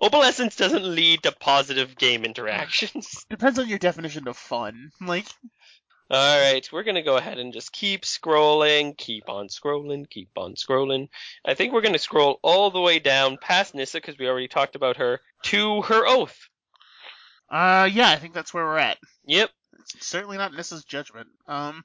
opalescence 0.00 0.56
doesn't 0.56 0.82
lead 0.94 1.22
to 1.24 1.32
positive 1.32 1.96
game 1.96 2.24
interactions. 2.24 3.26
Depends 3.28 3.58
on 3.58 3.68
your 3.68 3.78
definition 3.78 4.26
of 4.28 4.36
fun. 4.36 4.90
Like, 5.00 5.26
Alright, 6.12 6.70
we're 6.72 6.82
gonna 6.82 7.02
go 7.04 7.16
ahead 7.16 7.38
and 7.38 7.52
just 7.52 7.70
keep 7.70 8.02
scrolling, 8.02 8.96
keep 8.96 9.28
on 9.28 9.46
scrolling, 9.48 10.08
keep 10.10 10.30
on 10.36 10.54
scrolling. 10.54 11.08
I 11.44 11.54
think 11.54 11.72
we're 11.72 11.82
gonna 11.82 11.98
scroll 11.98 12.40
all 12.42 12.70
the 12.72 12.80
way 12.80 12.98
down 12.98 13.36
past 13.40 13.74
Nissa, 13.74 13.98
because 13.98 14.18
we 14.18 14.26
already 14.26 14.48
talked 14.48 14.74
about 14.74 14.96
her, 14.96 15.20
to 15.44 15.82
her 15.82 16.06
oath. 16.08 16.48
Uh, 17.50 17.88
yeah, 17.92 18.10
I 18.10 18.16
think 18.16 18.34
that's 18.34 18.52
where 18.54 18.64
we're 18.64 18.78
at. 18.78 18.98
Yep, 19.26 19.50
It's 19.80 20.06
certainly 20.06 20.36
not 20.36 20.52
Nissa's 20.54 20.84
judgment. 20.84 21.28
Um, 21.46 21.84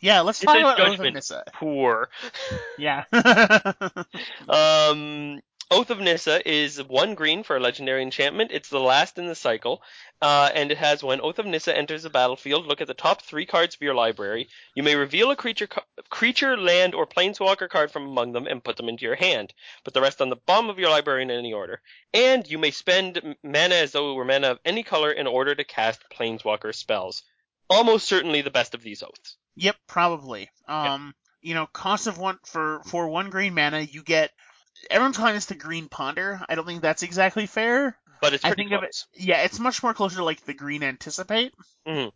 yeah, 0.00 0.20
let's 0.20 0.40
talk 0.40 0.56
about 0.58 0.80
Oath 0.80 0.98
of 1.00 1.04
judgment. 1.04 1.14
Nissa. 1.14 1.44
poor. 1.54 2.08
Yeah. 2.78 3.04
Um, 4.48 5.40
Oath 5.68 5.90
of 5.90 5.98
Nissa 5.98 6.48
is 6.48 6.80
one 6.80 7.16
green 7.16 7.42
for 7.42 7.56
a 7.56 7.60
legendary 7.60 8.00
enchantment. 8.00 8.52
It's 8.52 8.68
the 8.68 8.78
last 8.78 9.18
in 9.18 9.26
the 9.26 9.34
cycle, 9.34 9.82
uh, 10.22 10.48
and 10.54 10.70
it 10.70 10.78
has 10.78 11.02
when 11.02 11.20
Oath 11.20 11.40
of 11.40 11.46
Nissa 11.46 11.76
enters 11.76 12.04
the 12.04 12.10
battlefield, 12.10 12.66
look 12.66 12.80
at 12.80 12.86
the 12.86 12.94
top 12.94 13.22
three 13.22 13.46
cards 13.46 13.74
of 13.74 13.82
your 13.82 13.94
library. 13.94 14.48
You 14.76 14.84
may 14.84 14.94
reveal 14.94 15.32
a 15.32 15.36
creature, 15.36 15.68
creature, 16.08 16.56
land, 16.56 16.94
or 16.94 17.04
planeswalker 17.04 17.68
card 17.68 17.90
from 17.90 18.04
among 18.04 18.32
them 18.32 18.46
and 18.46 18.62
put 18.62 18.76
them 18.76 18.88
into 18.88 19.04
your 19.04 19.16
hand. 19.16 19.52
Put 19.84 19.92
the 19.92 20.00
rest 20.00 20.22
on 20.22 20.28
the 20.28 20.36
bottom 20.36 20.70
of 20.70 20.78
your 20.78 20.90
library 20.90 21.22
in 21.22 21.32
any 21.32 21.52
order. 21.52 21.80
And 22.14 22.48
you 22.48 22.58
may 22.58 22.70
spend 22.70 23.36
mana 23.42 23.74
as 23.74 23.90
though 23.90 24.12
it 24.12 24.14
were 24.14 24.24
mana 24.24 24.52
of 24.52 24.60
any 24.64 24.84
color 24.84 25.10
in 25.10 25.26
order 25.26 25.54
to 25.54 25.64
cast 25.64 26.04
planeswalker 26.16 26.74
spells. 26.74 27.24
Almost 27.68 28.06
certainly 28.06 28.42
the 28.42 28.50
best 28.50 28.74
of 28.74 28.82
these 28.82 29.02
oaths. 29.02 29.36
Yep, 29.56 29.76
probably. 29.88 30.48
Um, 30.68 31.12
you 31.40 31.54
know, 31.54 31.66
cost 31.66 32.06
of 32.06 32.18
one 32.18 32.38
for 32.44 32.82
for 32.86 33.08
one 33.08 33.30
green 33.30 33.54
mana, 33.54 33.80
you 33.80 34.04
get. 34.04 34.30
Everyone's 34.90 35.16
calling 35.16 35.34
this 35.34 35.46
the 35.46 35.54
green 35.54 35.88
ponder. 35.88 36.40
I 36.48 36.54
don't 36.54 36.66
think 36.66 36.82
that's 36.82 37.02
exactly 37.02 37.46
fair. 37.46 37.96
But 38.20 38.32
it's 38.34 38.44
I 38.44 38.48
pretty 38.48 38.62
think 38.62 38.72
of 38.72 38.82
it- 38.82 38.86
close. 38.86 39.06
Yeah, 39.14 39.42
it's 39.42 39.58
much 39.58 39.82
more 39.82 39.94
closer 39.94 40.16
to 40.16 40.24
like 40.24 40.44
the 40.44 40.54
green 40.54 40.82
anticipate. 40.82 41.52
Mhm. 41.86 42.12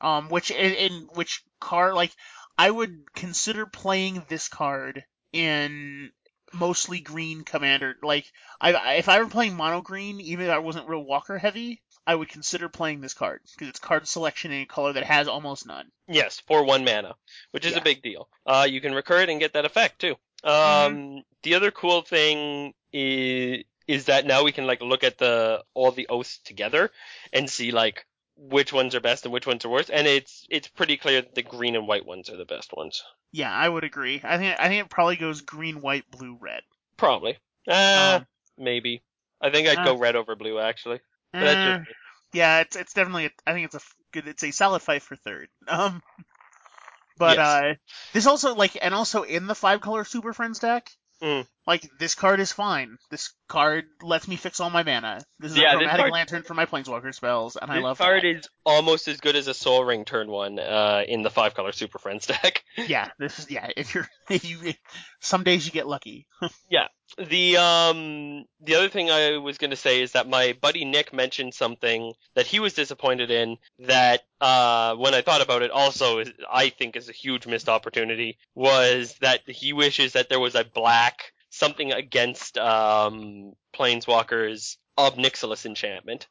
Um, 0.00 0.28
which 0.28 0.50
in, 0.50 0.72
in 0.74 0.92
which 1.14 1.42
card 1.60 1.94
like 1.94 2.12
I 2.58 2.70
would 2.70 3.12
consider 3.14 3.64
playing 3.66 4.24
this 4.28 4.48
card 4.48 5.04
in 5.32 6.10
mostly 6.52 7.00
green 7.00 7.42
commander. 7.44 7.96
Like 8.02 8.30
I, 8.60 8.72
I 8.74 8.92
if 8.94 9.08
I 9.08 9.20
were 9.20 9.28
playing 9.28 9.54
mono 9.56 9.80
green, 9.82 10.20
even 10.20 10.46
if 10.46 10.52
I 10.52 10.58
wasn't 10.58 10.88
real 10.88 11.04
Walker 11.04 11.38
heavy, 11.38 11.80
I 12.06 12.14
would 12.14 12.28
consider 12.28 12.68
playing 12.68 13.00
this 13.00 13.14
card 13.14 13.40
because 13.54 13.68
it's 13.68 13.78
card 13.80 14.06
selection 14.06 14.50
in 14.52 14.62
a 14.62 14.66
color 14.66 14.92
that 14.92 15.04
has 15.04 15.28
almost 15.28 15.66
none. 15.66 15.90
Yes, 16.08 16.40
for 16.40 16.64
one 16.64 16.84
mana, 16.84 17.14
which 17.52 17.64
is 17.64 17.72
Yeah. 17.72 17.78
a 17.78 17.82
big 17.84 18.02
deal. 18.02 18.28
Uh, 18.44 18.66
you 18.68 18.80
can 18.80 18.94
recur 18.94 19.20
it 19.22 19.30
and 19.30 19.40
get 19.40 19.52
that 19.54 19.64
effect 19.64 20.00
too. 20.00 20.16
Um, 20.44 21.22
the 21.42 21.54
other 21.54 21.70
cool 21.70 22.02
thing 22.02 22.74
is 22.92 23.64
is 23.86 24.06
that 24.06 24.24
now 24.26 24.44
we 24.44 24.52
can 24.52 24.66
like 24.66 24.80
look 24.80 25.04
at 25.04 25.18
the 25.18 25.62
all 25.74 25.90
the 25.90 26.08
oaths 26.08 26.38
together 26.44 26.90
and 27.32 27.50
see 27.50 27.70
like 27.70 28.06
which 28.36 28.72
ones 28.72 28.94
are 28.94 29.00
best 29.00 29.24
and 29.24 29.32
which 29.32 29.46
ones 29.46 29.64
are 29.64 29.68
worst. 29.68 29.90
And 29.92 30.06
it's 30.06 30.46
it's 30.50 30.68
pretty 30.68 30.96
clear 30.96 31.22
that 31.22 31.34
the 31.34 31.42
green 31.42 31.76
and 31.76 31.86
white 31.86 32.06
ones 32.06 32.30
are 32.30 32.36
the 32.36 32.44
best 32.44 32.72
ones. 32.76 33.02
Yeah, 33.32 33.52
I 33.52 33.68
would 33.68 33.84
agree. 33.84 34.20
I 34.22 34.38
think 34.38 34.56
I 34.58 34.68
think 34.68 34.84
it 34.84 34.90
probably 34.90 35.16
goes 35.16 35.40
green, 35.40 35.80
white, 35.80 36.10
blue, 36.10 36.36
red. 36.40 36.62
Probably. 36.96 37.38
Uh, 37.68 38.20
Um, 38.20 38.26
maybe. 38.58 39.02
I 39.40 39.50
think 39.50 39.68
I'd 39.68 39.78
uh, 39.78 39.84
go 39.84 39.98
red 39.98 40.16
over 40.16 40.36
blue 40.36 40.58
actually. 40.58 41.00
Just 41.34 41.90
yeah, 42.32 42.60
it's 42.60 42.76
it's 42.76 42.92
definitely. 42.92 43.26
A, 43.26 43.30
I 43.46 43.52
think 43.52 43.66
it's 43.66 43.74
a 43.74 43.80
good. 44.12 44.28
It's 44.28 44.44
a 44.44 44.50
solid 44.50 44.80
fight 44.82 45.02
for 45.02 45.16
third. 45.16 45.48
Um, 45.68 46.02
but 47.16 47.36
Yes. 47.38 47.46
uh, 47.46 47.74
this 48.12 48.26
also 48.26 48.54
like, 48.54 48.76
and 48.80 48.94
also 48.94 49.22
in 49.22 49.46
the 49.46 49.54
five 49.54 49.80
color 49.80 50.04
Super 50.04 50.32
Friends 50.32 50.58
deck, 50.58 50.90
Mm. 51.22 51.46
Like 51.66 51.88
this 51.98 52.14
card 52.14 52.40
is 52.40 52.52
fine. 52.52 52.98
This 53.10 53.32
card 53.48 53.84
lets 54.02 54.28
me 54.28 54.36
fix 54.36 54.60
all 54.60 54.68
my 54.68 54.82
mana. 54.82 55.22
This 55.38 55.52
is 55.52 55.58
Yeah, 55.58 55.72
a 55.72 55.76
chromatic 55.76 56.00
card- 56.00 56.12
lantern 56.12 56.42
for 56.42 56.52
my 56.54 56.66
planeswalker 56.66 57.14
spells, 57.14 57.56
and 57.56 57.70
I 57.70 57.78
love. 57.78 57.96
It. 57.96 57.98
This 58.00 58.06
card 58.06 58.22
that. 58.22 58.36
is 58.40 58.48
almost 58.66 59.08
as 59.08 59.18
good 59.20 59.34
as 59.34 59.46
a 59.48 59.54
Sol 59.54 59.82
Ring 59.84 60.04
turn 60.04 60.28
one 60.28 60.58
uh, 60.58 61.04
in 61.08 61.22
the 61.22 61.30
five 61.30 61.54
color 61.54 61.72
Super 61.72 61.98
Friends 61.98 62.26
deck. 62.26 62.62
Yeah, 62.76 63.08
this 63.18 63.38
is 63.38 63.50
yeah. 63.50 63.70
If 63.76 63.94
you're 63.94 64.06
if 64.30 64.44
you 64.44 64.74
some 65.20 65.42
days 65.42 65.64
you 65.64 65.72
get 65.72 65.86
lucky. 65.86 66.26
Yeah. 66.70 66.88
The 67.16 67.56
um 67.58 68.44
the 68.60 68.74
other 68.74 68.88
thing 68.88 69.10
I 69.10 69.36
was 69.38 69.56
going 69.58 69.70
to 69.70 69.76
say 69.76 70.02
is 70.02 70.12
that 70.12 70.28
my 70.28 70.54
buddy 70.60 70.84
Nick 70.84 71.12
mentioned 71.12 71.54
something 71.54 72.12
that 72.34 72.46
he 72.46 72.58
was 72.60 72.72
disappointed 72.74 73.30
in 73.30 73.56
that 73.80 74.22
uh 74.40 74.96
when 74.96 75.14
I 75.14 75.20
thought 75.22 75.40
about 75.42 75.62
it 75.62 75.70
also 75.70 76.18
is, 76.18 76.32
I 76.52 76.70
think 76.70 76.96
is 76.96 77.08
a 77.08 77.12
huge 77.12 77.46
missed 77.46 77.68
opportunity 77.68 78.38
was 78.54 79.14
that 79.20 79.42
he 79.46 79.72
wishes 79.72 80.12
that 80.14 80.28
there 80.28 80.40
was 80.40 80.54
a 80.56 80.64
black 80.64 81.32
something 81.54 81.92
against 81.92 82.58
um 82.58 83.52
planeswalkers 83.74 84.76
Ob 84.96 85.16
Nixilis 85.16 85.66
enchantment. 85.66 86.26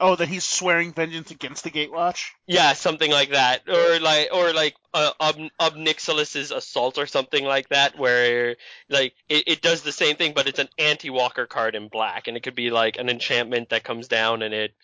Oh, 0.00 0.16
that 0.16 0.28
he's 0.28 0.44
swearing 0.44 0.92
vengeance 0.92 1.30
against 1.30 1.62
the 1.62 1.70
Gatewatch. 1.70 2.30
Yeah, 2.48 2.72
something 2.72 3.10
like 3.10 3.30
that, 3.30 3.68
or 3.68 4.00
like, 4.00 4.30
or 4.32 4.52
like 4.52 4.74
uh, 4.92 5.12
Ob 5.20 5.36
Ob 5.60 5.76
assault 5.76 6.98
or 6.98 7.06
something 7.06 7.44
like 7.44 7.68
that, 7.68 7.96
where 7.96 8.56
like 8.88 9.14
it, 9.28 9.44
it 9.46 9.62
does 9.62 9.82
the 9.82 9.92
same 9.92 10.16
thing, 10.16 10.32
but 10.34 10.48
it's 10.48 10.58
an 10.58 10.68
anti-walker 10.76 11.46
card 11.46 11.76
in 11.76 11.86
black, 11.86 12.26
and 12.26 12.36
it 12.36 12.42
could 12.42 12.56
be 12.56 12.70
like 12.70 12.98
an 12.98 13.08
enchantment 13.08 13.68
that 13.68 13.84
comes 13.84 14.08
down 14.08 14.42
and 14.42 14.52
it 14.52 14.74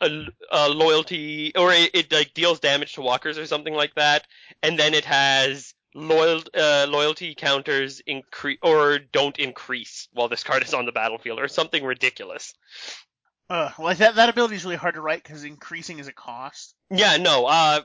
a, 0.00 0.24
a 0.50 0.68
loyalty 0.68 1.52
or 1.56 1.72
it, 1.72 1.90
it 1.94 2.12
like 2.12 2.34
deals 2.34 2.58
damage 2.58 2.94
to 2.94 3.02
walkers 3.02 3.38
or 3.38 3.46
something 3.46 3.74
like 3.74 3.94
that, 3.94 4.26
and 4.60 4.76
then 4.76 4.92
it 4.92 5.04
has 5.04 5.72
loyal 5.94 6.42
uh, 6.54 6.86
loyalty 6.88 7.34
counters 7.34 8.00
increase 8.06 8.58
or 8.62 8.98
don't 8.98 9.38
increase 9.38 10.08
while 10.12 10.28
this 10.28 10.42
card 10.44 10.62
is 10.62 10.74
on 10.74 10.86
the 10.86 10.92
battlefield 10.92 11.38
or 11.38 11.48
something 11.48 11.84
ridiculous. 11.84 12.54
Uh, 13.50 13.70
well, 13.78 13.94
that 13.94 14.14
that 14.14 14.28
ability 14.28 14.54
is 14.56 14.64
really 14.64 14.76
hard 14.76 14.94
to 14.94 15.00
write 15.00 15.22
because 15.22 15.44
increasing 15.44 15.98
is 15.98 16.08
a 16.08 16.12
cost. 16.12 16.74
Yeah, 16.90 17.18
no. 17.18 17.44
Uh, 17.46 17.80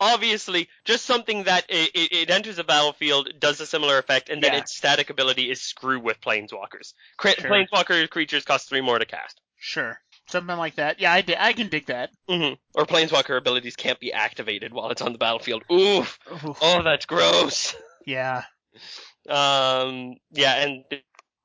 obviously, 0.00 0.68
just 0.84 1.04
something 1.04 1.44
that 1.44 1.66
it, 1.68 1.90
it, 1.94 2.12
it 2.12 2.30
enters 2.30 2.56
the 2.56 2.64
battlefield, 2.64 3.28
does 3.38 3.60
a 3.60 3.66
similar 3.66 3.98
effect, 3.98 4.28
and 4.30 4.42
then 4.42 4.52
Yeah. 4.52 4.60
its 4.60 4.74
static 4.76 5.10
ability 5.10 5.50
is 5.50 5.60
screw 5.60 6.00
with 6.00 6.20
planeswalkers. 6.20 6.94
Cra- 7.18 7.38
Sure. 7.40 7.50
Planeswalker 7.50 8.08
creatures 8.08 8.44
cost 8.44 8.68
three 8.68 8.80
more 8.80 8.98
to 8.98 9.04
cast. 9.04 9.40
Sure, 9.58 9.98
something 10.28 10.56
like 10.56 10.76
that. 10.76 11.00
Yeah, 11.00 11.12
I, 11.12 11.20
di- 11.22 11.36
I 11.38 11.52
can 11.52 11.68
dig 11.68 11.86
that. 11.86 12.10
hmm 12.28 12.54
Or 12.74 12.86
planeswalker 12.86 13.36
abilities 13.36 13.76
can't 13.76 14.00
be 14.00 14.12
activated 14.12 14.72
while 14.72 14.90
it's 14.90 15.02
on 15.02 15.12
the 15.12 15.18
battlefield. 15.18 15.64
Oof. 15.70 16.18
Oof. 16.44 16.58
Oh, 16.60 16.82
that's 16.82 17.06
gross. 17.06 17.74
Yeah. 18.06 18.44
Um, 19.28 20.16
yeah, 20.32 20.56
and 20.56 20.84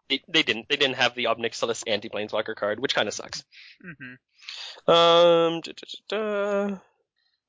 they, 0.10 0.22
they 0.28 0.44
didn't. 0.44 0.68
They 0.70 0.76
didn't 0.76 0.96
have 0.98 1.16
the 1.16 1.28
Ob 1.28 1.38
Nixilis 1.38 1.84
anti-planeswalker 1.88 2.56
card, 2.56 2.80
which 2.80 2.96
kind 2.96 3.08
of 3.08 3.14
sucks. 3.14 3.44
hmm 3.82 4.92
Um, 4.92 5.62
da, 5.62 5.72
da, 6.10 6.68
da. 6.70 6.78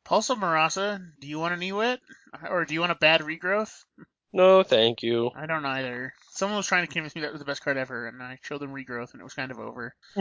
Pulse 0.05 0.31
of 0.31 0.39
Murasa, 0.39 1.01
do 1.20 1.28
you 1.28 1.39
want 1.39 1.55
an 1.55 1.61
Ewit? 1.61 1.98
Or 2.48 2.65
do 2.65 2.74
you 2.74 2.81
want 2.81 2.93
a 2.93 2.97
bad 2.97 3.20
regrowth? 3.20 3.73
No, 4.32 4.62
thank 4.62 5.02
you. 5.02 5.31
I 5.35 5.47
don't 5.47 5.65
either. 5.65 6.15
Someone 6.31 6.57
was 6.57 6.66
trying 6.66 6.86
to 6.86 6.93
convince 6.93 7.15
me 7.15 7.23
that 7.23 7.32
was 7.32 7.40
the 7.40 7.44
best 7.44 7.62
card 7.65 7.77
ever, 7.77 8.07
and 8.07 8.23
I 8.23 8.39
showed 8.43 8.61
them 8.61 8.73
regrowth, 8.73 9.12
and 9.12 9.20
it 9.20 9.24
was 9.24 9.35
kind 9.35 9.51
of 9.51 9.59
over. 9.59 9.94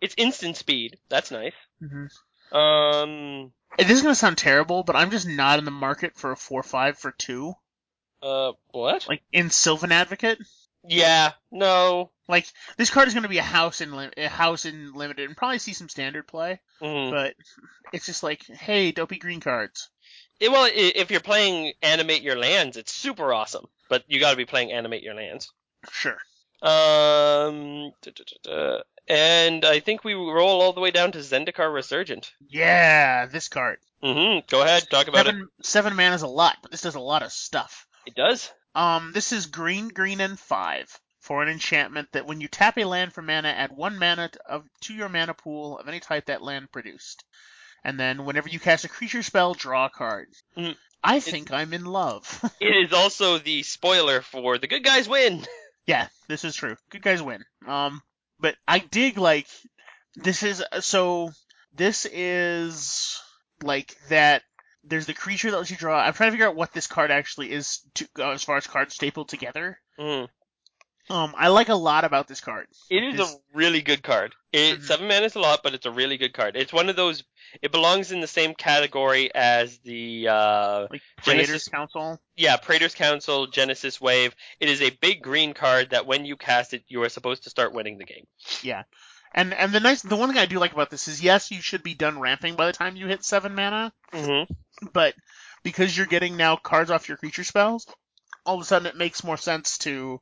it's 0.00 0.14
instant 0.16 0.56
speed. 0.56 0.98
That's 1.08 1.30
nice. 1.30 1.54
hmm 1.80 2.06
Um, 2.56 3.52
This 3.78 3.90
is 3.90 4.02
gonna 4.02 4.14
sound 4.14 4.38
terrible, 4.38 4.82
but 4.82 4.96
I'm 4.96 5.10
just 5.10 5.26
not 5.28 5.58
in 5.58 5.64
the 5.64 5.70
market 5.70 6.16
for 6.16 6.32
a 6.32 6.36
four 6.36 6.62
five 6.62 6.98
for 6.98 7.12
two. 7.12 7.54
Uh, 8.22 8.52
what? 8.70 9.06
Like 9.08 9.22
in 9.32 9.50
Sylvan 9.50 9.92
Advocate. 9.92 10.38
Yeah, 10.88 11.32
no. 11.50 12.10
Like 12.28 12.46
this 12.76 12.90
card 12.90 13.08
is 13.08 13.14
gonna 13.14 13.28
be 13.28 13.38
a 13.38 13.42
house 13.42 13.80
in 13.80 13.92
lim- 13.92 14.12
a 14.16 14.28
house 14.28 14.64
in 14.64 14.92
limited, 14.94 15.26
and 15.28 15.36
probably 15.36 15.58
see 15.58 15.72
some 15.74 15.88
standard 15.88 16.26
play. 16.26 16.60
Mhm. 16.80 17.10
But 17.10 17.34
it's 17.92 18.06
just 18.06 18.22
like, 18.22 18.44
hey, 18.46 18.90
dopey 18.92 19.18
green 19.18 19.40
cards. 19.40 19.90
It- 20.42 20.50
well, 20.52 20.68
if 20.72 21.10
you're 21.10 21.20
playing 21.20 21.72
animate 21.82 22.22
your 22.22 22.36
lands, 22.36 22.76
it's 22.76 22.92
super 22.94 23.32
awesome. 23.32 23.66
But 23.88 24.04
you 24.08 24.20
got 24.20 24.30
to 24.30 24.36
be 24.36 24.44
playing 24.46 24.72
animate 24.72 25.02
your 25.02 25.14
lands. 25.14 25.52
Sure. 25.90 26.16
Um, 26.62 27.92
duh, 28.02 28.10
duh, 28.14 28.24
duh. 28.42 28.82
and 29.08 29.64
I 29.64 29.80
think 29.80 30.04
we 30.04 30.14
roll 30.14 30.62
all 30.62 30.72
the 30.72 30.80
way 30.80 30.90
down 30.90 31.12
to 31.12 31.18
Zendikar 31.18 31.72
Resurgent. 31.72 32.32
Yeah, 32.48 33.26
this 33.26 33.48
card. 33.48 33.78
Mm-hmm. 34.02 34.46
Go 34.48 34.62
ahead, 34.62 34.88
talk 34.90 35.08
about 35.08 35.26
Seven 35.26 35.48
seven 35.62 35.96
mana 35.96 36.14
is 36.14 36.22
a 36.22 36.26
lot, 36.28 36.56
but 36.62 36.70
this 36.70 36.82
does 36.82 36.94
a 36.94 37.00
lot 37.00 37.22
of 37.22 37.32
stuff. 37.32 37.86
it. 38.06 38.10
It 38.10 38.14
does. 38.16 38.50
Um, 38.74 39.10
this 39.12 39.32
is 39.32 39.46
green, 39.46 39.88
green, 39.88 40.20
and 40.20 40.38
five 40.38 40.88
for 41.20 41.42
an 41.42 41.48
enchantment 41.48 42.08
that 42.12 42.26
when 42.26 42.40
you 42.40 42.48
tap 42.48 42.78
a 42.78 42.84
land 42.84 43.12
for 43.12 43.22
mana, 43.22 43.48
add 43.48 43.70
one 43.76 43.98
mana 43.98 44.28
t- 44.28 44.38
of 44.48 44.64
to 44.82 44.94
your 44.94 45.08
mana 45.08 45.34
pool 45.34 45.78
of 45.78 45.86
any 45.88 46.00
type 46.00 46.26
that 46.26 46.42
land 46.42 46.70
produced, 46.72 47.24
and 47.84 47.98
then 47.98 48.24
whenever 48.24 48.48
you 48.48 48.60
cast 48.60 48.84
a 48.84 48.88
creature 48.88 49.22
spell, 49.22 49.54
draw 49.54 49.86
a 49.86 49.90
card. 49.90 50.28
Mm. 50.56 50.76
I 51.04 51.20
think 51.20 51.52
I'm 51.52 51.72
in 51.72 51.84
love. 51.84 52.40
It 52.60 52.86
is 52.86 52.92
also 52.92 53.38
the 53.38 53.62
spoiler 53.64 54.22
for 54.22 54.58
the 54.58 54.68
good 54.68 54.84
guys 54.84 55.08
win. 55.08 55.44
yeah, 55.86 56.08
this 56.28 56.44
is 56.44 56.54
true. 56.54 56.76
Good 56.90 57.02
guys 57.02 57.20
win. 57.20 57.44
Um, 57.66 58.02
but 58.38 58.56
I 58.68 58.78
dig 58.78 59.18
like 59.18 59.46
this 60.14 60.42
is 60.42 60.62
so. 60.80 61.30
This 61.74 62.06
is 62.06 63.20
like 63.62 63.96
that. 64.08 64.42
There's 64.84 65.06
the 65.06 65.14
creature 65.14 65.50
that 65.50 65.56
lets 65.56 65.70
you 65.70 65.76
draw. 65.76 65.98
I'm 66.00 66.12
trying 66.12 66.28
to 66.28 66.32
figure 66.32 66.48
out 66.48 66.56
what 66.56 66.72
this 66.72 66.86
card 66.86 67.10
actually 67.10 67.50
is 67.52 67.80
to 67.94 68.06
uh, 68.18 68.30
as 68.30 68.44
far 68.44 68.56
as 68.56 68.66
cards 68.66 68.94
stapled 68.94 69.28
together. 69.28 69.78
Mhm. 69.98 70.28
Um, 71.10 71.34
I 71.36 71.48
like 71.48 71.68
a 71.68 71.74
lot 71.74 72.04
about 72.04 72.28
this 72.28 72.40
card. 72.40 72.68
It 72.88 73.02
is 73.02 73.16
This- 73.16 73.32
a 73.34 73.36
really 73.52 73.82
good 73.82 74.02
card. 74.02 74.34
It 74.52 74.78
Mhm. 74.80 74.84
seven 74.86 75.08
mana 75.08 75.26
is 75.26 75.34
a 75.34 75.40
lot, 75.40 75.62
but 75.62 75.74
it's 75.74 75.84
a 75.86 75.90
really 75.90 76.16
good 76.16 76.32
card. 76.32 76.56
It's 76.56 76.72
one 76.72 76.88
of 76.88 76.96
those. 76.96 77.24
It 77.60 77.72
belongs 77.72 78.12
in 78.12 78.20
the 78.20 78.26
same 78.26 78.54
category 78.54 79.34
as 79.34 79.78
the 79.80 80.28
uh, 80.28 80.86
Like 80.90 81.02
Genesis- 81.22 81.68
Council. 81.68 82.20
yeah 82.36 82.56
Praetor's 82.56 82.94
Council 82.94 83.46
Genesis 83.48 84.00
Wave. 84.00 84.34
It 84.60 84.68
is 84.68 84.80
a 84.80 84.90
big 84.90 85.22
green 85.22 85.54
card 85.54 85.90
that 85.90 86.06
when 86.06 86.24
you 86.24 86.36
cast 86.36 86.72
it, 86.72 86.84
you 86.88 87.02
are 87.02 87.08
supposed 87.08 87.42
to 87.44 87.50
start 87.50 87.72
winning 87.74 87.98
the 87.98 88.04
game. 88.04 88.26
Yeah, 88.62 88.84
and 89.34 89.52
and 89.54 89.72
the 89.72 89.80
nice 89.80 90.02
the 90.02 90.16
one 90.16 90.28
thing 90.28 90.38
I 90.38 90.46
do 90.46 90.58
like 90.60 90.72
about 90.72 90.90
this 90.90 91.08
is 91.08 91.20
yes, 91.22 91.50
you 91.50 91.60
should 91.60 91.82
be 91.82 91.94
done 91.94 92.20
ramping 92.20 92.54
by 92.54 92.66
the 92.66 92.72
time 92.72 92.96
you 92.96 93.06
hit 93.08 93.24
seven 93.24 93.54
mana, 93.54 93.92
Mm-hmm. 94.12 94.54
but 94.92 95.14
because 95.64 95.96
you're 95.96 96.06
getting 96.06 96.36
now 96.36 96.56
cards 96.56 96.90
off 96.90 97.08
your 97.08 97.16
creature 97.18 97.44
spells, 97.44 97.86
all 98.46 98.54
of 98.56 98.62
a 98.62 98.64
sudden 98.64 98.86
it 98.86 98.96
makes 98.96 99.24
more 99.24 99.36
sense 99.36 99.78
to. 99.78 100.20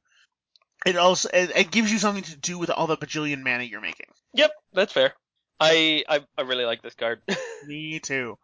It 0.86 0.96
also 0.96 1.28
it, 1.32 1.50
it 1.54 1.70
gives 1.70 1.92
you 1.92 1.98
something 1.98 2.24
to 2.24 2.36
do 2.36 2.58
with 2.58 2.70
all 2.70 2.86
the 2.86 2.96
bajillion 2.96 3.42
mana 3.42 3.64
you're 3.64 3.80
making. 3.80 4.06
Yep, 4.34 4.50
that's 4.72 4.92
fair. 4.92 5.12
I 5.58 6.04
I, 6.08 6.20
I 6.38 6.42
really 6.42 6.64
like 6.64 6.82
this 6.82 6.94
card. 6.94 7.20
Me 7.66 8.00
too. 8.00 8.38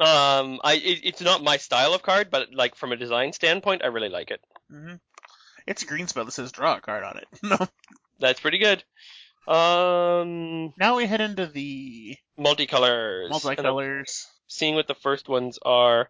um, 0.00 0.60
I 0.64 0.74
it, 0.82 1.00
it's 1.04 1.20
not 1.20 1.44
my 1.44 1.58
style 1.58 1.94
of 1.94 2.02
card, 2.02 2.28
but 2.30 2.52
like 2.52 2.74
from 2.74 2.92
a 2.92 2.96
design 2.96 3.32
standpoint, 3.32 3.82
I 3.84 3.88
really 3.88 4.08
like 4.08 4.30
it. 4.30 4.40
hmm 4.70 4.94
It's 5.66 5.82
a 5.82 5.86
green 5.86 6.08
spell 6.08 6.24
that 6.24 6.32
says 6.32 6.50
draw 6.52 6.76
a 6.76 6.80
card 6.80 7.04
on 7.04 7.18
it. 7.18 7.28
No. 7.42 7.58
That's 8.18 8.40
pretty 8.40 8.58
good. 8.58 8.82
Um, 9.46 10.72
Now 10.78 10.96
we 10.96 11.06
head 11.06 11.20
into 11.20 11.46
the 11.46 12.16
multicolors. 12.38 13.30
Multicolors. 13.30 14.24
seeing 14.48 14.74
what 14.74 14.88
the 14.88 14.94
first 14.94 15.28
ones 15.28 15.58
are. 15.64 16.08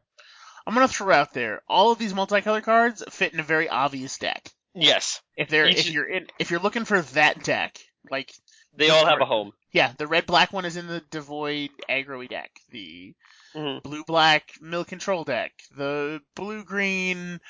I'm 0.67 0.75
gonna 0.75 0.89
throw 0.89 1.15
out 1.15 1.33
there 1.35 1.63
all 1.69 1.93
of 1.93 1.99
these 1.99 2.13
multicolor 2.13 2.63
cards 2.63 3.03
fit 3.11 3.33
in 3.35 3.41
a 3.41 3.45
very 3.45 3.69
obvious 3.69 4.19
deck. 4.19 4.51
Yes, 4.79 5.21
If 5.37 5.49
they're 5.49 5.67
Each- 5.69 5.79
if 5.87 5.91
you're 5.91 6.09
in 6.09 6.27
if 6.39 6.51
you're 6.51 6.61
looking 6.61 6.85
for 6.85 7.01
that 7.03 7.43
deck, 7.43 7.79
like 8.11 8.33
they 8.75 8.91
all 8.91 9.07
have 9.07 9.21
a 9.21 9.25
home. 9.27 9.53
yeah, 9.73 9.93
the 9.97 10.07
red 10.07 10.27
black 10.27 10.53
one 10.53 10.65
is 10.67 10.77
in 10.77 10.87
the 10.87 11.01
devoid 11.11 11.71
aggro 11.89 12.29
deck. 12.29 12.51
The 12.71 13.15
Mhm. 13.55 13.83
blue 13.83 14.05
black 14.05 14.53
mill 14.61 14.85
control 14.85 15.25
deck. 15.25 15.53
The 15.77 16.21
blue 16.35 16.63
green. 16.65 17.41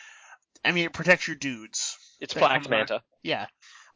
I 0.65 0.71
mean, 0.73 0.87
it 0.87 0.93
protects 0.93 1.27
your 1.27 1.37
dudes. 1.37 1.97
It's 2.21 2.33
Black 2.35 2.69
Manta. 2.69 3.03
Yeah. 3.23 3.47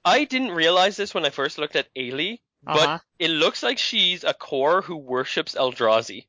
I 0.05 0.25
didn't 0.25 0.51
realize 0.53 0.97
this 0.97 1.15
when 1.15 1.25
I 1.25 1.31
first 1.31 1.57
looked 1.59 1.77
at 1.77 1.89
Ayli, 1.97 2.41
but 2.63 2.77
Uh-huh. 2.79 2.99
it 3.19 3.31
looks 3.31 3.63
like 3.63 3.79
she's 3.79 4.25
a 4.25 4.35
Kor 4.35 4.83
who 4.83 4.97
worships 4.97 5.55
Eldrazi. 5.55 6.27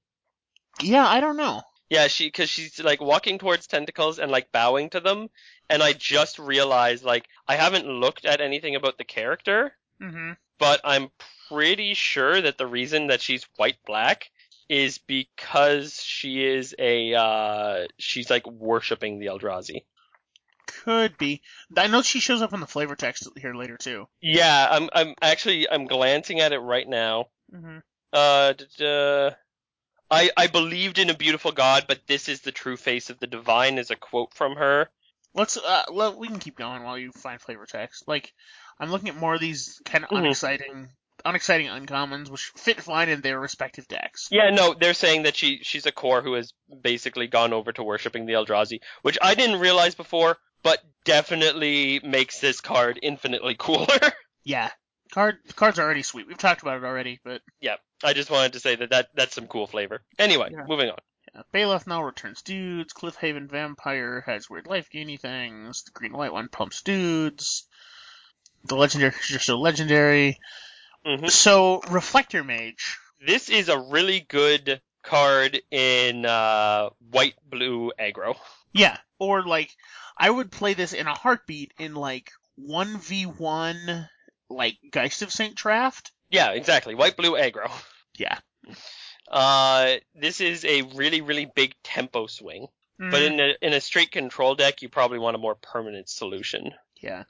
Yeah, 0.81 1.07
I 1.07 1.19
don't 1.19 1.37
know. 1.37 1.63
Yeah, 1.89 2.07
she 2.07 2.27
because 2.27 2.49
she's 2.49 2.79
like 2.79 3.01
walking 3.01 3.37
towards 3.37 3.67
tentacles 3.67 4.17
and 4.19 4.31
like 4.31 4.51
bowing 4.51 4.89
to 4.91 4.99
them, 5.01 5.27
and 5.71 5.81
I 5.81 5.93
just 5.93 6.37
realized 6.37 7.03
like 7.03 7.27
I 7.47 7.55
haven't 7.55 7.87
looked 7.87 8.25
at 8.25 8.41
anything 8.41 8.75
about 8.75 8.97
the 8.97 9.03
character, 9.05 9.75
hmm 9.99 10.33
but 10.59 10.79
I'm 10.83 11.09
pretty 11.49 11.95
sure 11.95 12.39
that 12.39 12.59
the 12.59 12.67
reason 12.67 13.07
that 13.07 13.21
she's 13.21 13.47
white 13.55 13.77
black 13.87 14.29
is 14.69 14.99
because 14.99 16.01
she 16.01 16.45
is 16.45 16.75
a 16.77 17.13
uh 17.15 17.87
she's 17.97 18.29
like 18.29 18.45
worshipping 18.45 19.17
the 19.19 19.25
Eldrazi. 19.25 19.85
Could 20.67 21.17
be. 21.17 21.41
I 21.75 21.87
know 21.87 22.01
she 22.01 22.19
shows 22.19 22.41
up 22.41 22.53
in 22.53 22.59
the 22.59 22.67
flavor 22.67 22.95
text 22.95 23.27
here 23.37 23.53
later 23.53 23.77
too. 23.77 24.07
Yeah, 24.21 24.67
I'm 24.69 24.89
I'm 24.93 25.15
actually 25.21 25.69
I'm 25.69 25.87
glancing 25.87 26.39
at 26.39 26.53
it 26.53 26.59
right 26.59 26.87
now. 26.87 27.27
hmm 27.51 27.79
Uh, 28.13 28.53
d- 28.53 28.65
d- 28.77 29.35
I 30.09 30.29
I 30.37 30.47
believed 30.47 30.99
in 30.99 31.09
a 31.09 31.15
beautiful 31.17 31.51
God, 31.51 31.85
but 31.87 32.05
this 32.07 32.29
is 32.29 32.41
the 32.41 32.51
true 32.51 32.77
face 32.77 33.09
of 33.09 33.19
the 33.19 33.27
divine. 33.27 33.77
Is 33.77 33.91
a 33.91 33.95
quote 33.95 34.33
from 34.33 34.55
her. 34.55 34.89
Let's 35.33 35.57
uh, 35.57 35.83
let, 35.91 36.17
we 36.17 36.27
can 36.27 36.39
keep 36.39 36.57
going 36.57 36.83
while 36.83 36.97
you 36.97 37.11
find 37.11 37.39
flavor 37.39 37.65
text. 37.65 38.07
Like, 38.07 38.33
I'm 38.79 38.91
looking 38.91 39.09
at 39.09 39.15
more 39.15 39.35
of 39.35 39.39
these 39.39 39.81
kind 39.85 40.03
of 40.03 40.09
Mhm. 40.09 40.17
unexciting, 40.19 40.89
unexciting 41.23 41.67
uncommons, 41.67 42.29
which 42.29 42.51
fit 42.57 42.81
fine 42.81 43.07
in 43.09 43.21
their 43.21 43.39
respective 43.39 43.87
decks. 43.87 44.27
Yeah, 44.31 44.49
no, 44.49 44.73
they're 44.73 44.93
saying 44.93 45.23
that 45.23 45.35
she 45.35 45.59
she's 45.63 45.85
a 45.85 45.91
Kor 45.91 46.21
who 46.21 46.33
has 46.33 46.51
basically 46.81 47.27
gone 47.27 47.53
over 47.53 47.71
to 47.73 47.83
worshiping 47.83 48.25
the 48.25 48.33
Eldrazi, 48.33 48.79
which 49.03 49.17
I 49.21 49.35
didn't 49.35 49.59
realize 49.59 49.95
before, 49.95 50.37
but 50.63 50.79
definitely 51.05 51.99
makes 52.03 52.39
this 52.39 52.59
card 52.59 52.99
infinitely 53.01 53.55
cooler. 53.59 53.87
Yeah, 54.43 54.69
card 55.11 55.37
the 55.45 55.53
card's 55.53 55.79
already 55.79 56.03
sweet. 56.03 56.27
We've 56.27 56.37
talked 56.37 56.61
about 56.61 56.77
it 56.77 56.83
already, 56.83 57.19
but 57.23 57.41
yeah, 57.61 57.75
I 58.03 58.13
just 58.13 58.31
wanted 58.31 58.53
to 58.53 58.59
say 58.59 58.75
that, 58.75 58.89
that 58.89 59.09
that's 59.15 59.35
some 59.35 59.47
cool 59.47 59.67
flavor. 59.67 60.01
Anyway, 60.19 60.49
Yeah. 60.51 60.65
moving 60.67 60.89
on. 60.89 60.97
Yeah. 61.33 61.41
Baloth 61.53 61.87
Null 61.87 62.03
returns 62.03 62.41
dudes. 62.41 62.93
Cliffhaven 62.93 63.49
Vampire 63.49 64.21
has 64.25 64.49
weird 64.49 64.67
life 64.67 64.89
gainy 64.89 65.17
things. 65.17 65.83
The 65.83 65.91
Green 65.91 66.13
White 66.13 66.33
one 66.33 66.49
pumps 66.49 66.81
dudes. 66.81 67.67
The 68.65 68.75
legendary 68.75 69.11
creatures 69.11 69.37
are 69.37 69.39
still 69.39 69.61
legendary. 69.61 70.37
hmm 71.05 71.27
So 71.27 71.81
Reflector 71.89 72.43
Mage. 72.43 72.97
This 73.25 73.49
is 73.49 73.69
a 73.69 73.79
really 73.79 74.19
good 74.19 74.81
card 75.03 75.61
in 75.71 76.25
uh, 76.25 76.89
white 77.09 77.35
blue 77.49 77.91
aggro. 77.99 78.35
Yeah, 78.73 78.97
or 79.19 79.43
like 79.43 79.69
I 80.17 80.29
would 80.29 80.51
play 80.51 80.73
this 80.73 80.93
in 80.93 81.07
a 81.07 81.13
heartbeat 81.13 81.73
in 81.79 81.95
like 81.95 82.31
one 82.55 82.97
v 82.97 83.23
one 83.25 84.07
like 84.49 84.77
Geist 84.91 85.21
of 85.21 85.31
Saint 85.31 85.55
Traft. 85.55 86.11
Yeah, 86.29 86.51
exactly. 86.51 86.95
White 86.95 87.17
blue 87.17 87.33
aggro. 87.33 87.71
Yeah. 88.17 88.37
Uh, 89.31 89.95
this 90.13 90.41
is 90.41 90.65
a 90.65 90.81
really 90.95 91.21
really 91.21 91.45
big 91.55 91.73
tempo 91.83 92.27
swing, 92.27 92.67
but 92.99 93.21
Mhm. 93.21 93.25
in 93.27 93.39
a 93.39 93.55
in 93.61 93.73
a 93.73 93.81
straight 93.81 94.11
control 94.11 94.55
deck, 94.55 94.81
you 94.81 94.89
probably 94.89 95.19
want 95.19 95.35
a 95.35 95.39
more 95.39 95.55
permanent 95.55 96.09
solution. 96.09 96.73
yeah. 97.01 97.23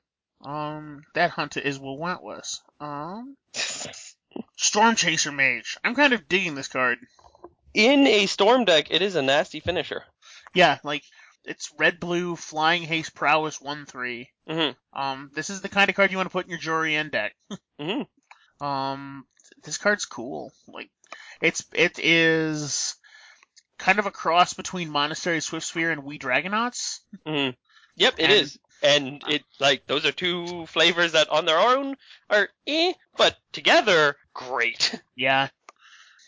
Um, 0.43 1.03
that 1.13 1.29
hunter 1.29 1.59
is 1.59 1.77
relentless. 1.77 2.61
Um, 2.79 3.37
Stormchaser 4.57 5.33
Mage. 5.33 5.77
I'm 5.83 5.95
kind 5.95 6.13
of 6.13 6.27
digging 6.27 6.55
this 6.55 6.67
card. 6.67 6.97
In 7.73 8.07
a 8.07 8.25
storm 8.25 8.65
deck, 8.65 8.87
it 8.89 9.01
is 9.01 9.15
a 9.15 9.21
nasty 9.21 9.59
finisher. 9.59 10.03
Yeah, 10.53 10.79
like 10.83 11.03
it's 11.45 11.71
red 11.77 11.99
blue 11.99 12.35
flying 12.35 12.81
haste 12.83 13.13
prowess 13.15 13.61
one 13.61 13.85
three. 13.85 14.29
hmm 14.47 14.69
Um, 14.93 15.29
this 15.33 15.49
is 15.49 15.61
the 15.61 15.69
kind 15.69 15.89
of 15.89 15.95
card 15.95 16.11
you 16.11 16.17
want 16.17 16.27
to 16.27 16.31
put 16.33 16.45
in 16.45 16.51
your 16.51 16.59
Jori 16.59 16.93
En 16.95 17.09
deck. 17.09 17.35
hmm 17.79 18.01
Um, 18.65 19.25
this 19.63 19.77
card's 19.79 20.05
cool. 20.05 20.51
Like, 20.67 20.89
it's 21.41 21.63
it 21.73 21.99
is 21.99 22.95
kind 23.77 23.99
of 23.99 24.05
a 24.05 24.11
cross 24.11 24.53
between 24.53 24.89
Monastery 24.89 25.39
Swiftspear 25.39 25.91
and 25.91 26.03
Wee 26.03 26.19
Dragonauts. 26.19 26.99
hmm 27.25 27.49
Yep, 27.95 28.15
it 28.17 28.23
And- 28.23 28.31
is, 28.31 28.59
and 28.83 29.23
it 29.29 29.43
like 29.59 29.85
those 29.85 30.05
are 30.05 30.11
two 30.11 30.65
flavors 30.67 31.11
that 31.11 31.29
on 31.29 31.45
their 31.45 31.59
own 31.59 31.95
are 32.29 32.49
eh, 32.65 32.93
but 33.17 33.35
together 33.51 34.15
great. 34.33 34.95
Yeah, 35.15 35.49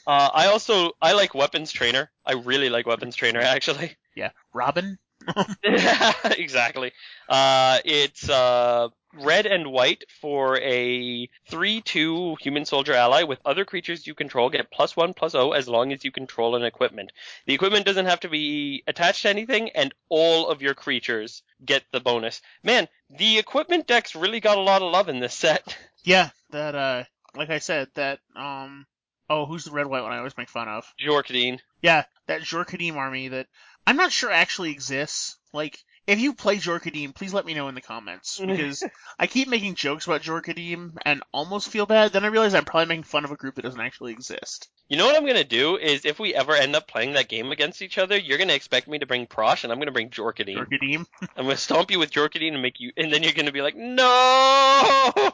Uh, 0.05 0.29
I 0.33 0.47
also 0.47 0.91
I 1.01 1.13
like 1.13 1.33
weapons 1.33 1.71
trainer. 1.71 2.11
I 2.25 2.33
really 2.33 2.69
like 2.69 2.85
weapons 2.85 3.15
trainer 3.15 3.39
actually. 3.55 3.95
yeah. 4.15 4.31
Robin. 4.53 4.97
yeah, 5.63 6.13
exactly. 6.37 6.91
Uh, 7.29 7.79
it's 7.85 8.29
uh, 8.29 8.89
red 9.13 9.45
and 9.45 9.67
white 9.67 10.03
for 10.21 10.57
a 10.57 11.29
3-2 11.49 12.39
human 12.39 12.65
soldier 12.65 12.93
ally 12.93 13.23
with 13.23 13.39
other 13.45 13.65
creatures 13.65 14.07
you 14.07 14.15
control 14.15 14.49
get 14.49 14.71
plus 14.71 14.95
1 14.95 15.13
plus 15.13 15.33
0 15.33 15.51
as 15.51 15.67
long 15.67 15.93
as 15.93 16.03
you 16.03 16.11
control 16.11 16.55
an 16.55 16.63
equipment. 16.63 17.11
The 17.45 17.53
equipment 17.53 17.85
doesn't 17.85 18.05
have 18.05 18.21
to 18.21 18.29
be 18.29 18.83
attached 18.87 19.23
to 19.23 19.29
anything 19.29 19.69
and 19.71 19.93
all 20.09 20.49
of 20.49 20.61
your 20.61 20.73
creatures 20.73 21.43
get 21.63 21.83
the 21.91 21.99
bonus. 21.99 22.41
Man, 22.63 22.87
the 23.09 23.37
equipment 23.37 23.87
decks 23.87 24.15
really 24.15 24.39
got 24.39 24.57
a 24.57 24.61
lot 24.61 24.81
of 24.81 24.91
love 24.91 25.09
in 25.09 25.19
this 25.19 25.33
set. 25.33 25.77
Yeah, 26.05 26.31
that 26.49 26.75
uh, 26.75 27.05
like 27.33 27.49
I 27.49 27.59
said, 27.59 27.87
that 27.93 28.19
um, 28.35 28.85
oh, 29.29 29.45
who's 29.45 29.63
the 29.63 29.71
red 29.71 29.87
white 29.87 30.03
one? 30.03 30.11
I 30.11 30.17
always 30.17 30.37
make 30.37 30.49
fun 30.49 30.67
of. 30.67 30.85
Jor 30.97 31.23
Kadeen. 31.23 31.59
Yeah, 31.81 32.03
that 32.27 32.41
Jorkadim 32.41 32.95
army 32.95 33.29
that 33.29 33.47
I'm 33.85 33.95
not 33.95 34.11
sure 34.11 34.31
actually 34.31 34.71
exists. 34.71 35.37
Like, 35.53 35.83
if 36.05 36.19
you 36.19 36.33
play 36.33 36.57
Jorkadim, 36.57 37.15
please 37.15 37.33
let 37.33 37.45
me 37.45 37.53
know 37.53 37.67
in 37.67 37.75
the 37.75 37.81
comments 37.81 38.39
because 38.45 38.83
I 39.17 39.27
keep 39.27 39.47
making 39.47 39.75
jokes 39.75 40.05
about 40.05 40.21
Jorkadim 40.21 40.97
and 41.05 41.23
almost 41.31 41.69
feel 41.69 41.85
bad. 41.85 42.11
Then 42.11 42.25
I 42.25 42.27
realize 42.27 42.53
I'm 42.53 42.65
probably 42.65 42.87
making 42.87 43.03
fun 43.03 43.25
of 43.25 43.31
a 43.31 43.35
group 43.35 43.55
that 43.55 43.61
doesn't 43.61 43.79
actually 43.79 44.11
exist. 44.11 44.69
You 44.89 44.97
know 44.97 45.05
what 45.05 45.15
I'm 45.15 45.25
gonna 45.25 45.43
do 45.43 45.77
is 45.77 46.05
if 46.05 46.19
we 46.19 46.35
ever 46.35 46.53
end 46.53 46.75
up 46.75 46.87
playing 46.87 47.13
that 47.13 47.29
game 47.29 47.51
against 47.51 47.81
each 47.81 47.97
other, 47.97 48.17
you're 48.17 48.37
gonna 48.37 48.53
expect 48.53 48.87
me 48.87 48.99
to 48.99 49.05
bring 49.05 49.27
Prossh 49.27 49.63
and 49.63 49.71
I'm 49.71 49.79
gonna 49.79 49.91
bring 49.91 50.09
Jor 50.09 50.33
Kadeen. 50.33 50.57
Jorkadim. 50.57 51.05
I'm 51.37 51.45
gonna 51.45 51.57
stomp 51.57 51.89
you 51.89 51.99
with 51.99 52.11
Jor 52.11 52.29
Kadeen 52.29 52.53
and 52.53 52.61
make 52.61 52.79
you, 52.79 52.91
and 52.97 53.11
then 53.11 53.23
you're 53.23 53.33
gonna 53.33 53.51
be 53.51 53.61
like, 53.61 53.75
no. 53.75 55.11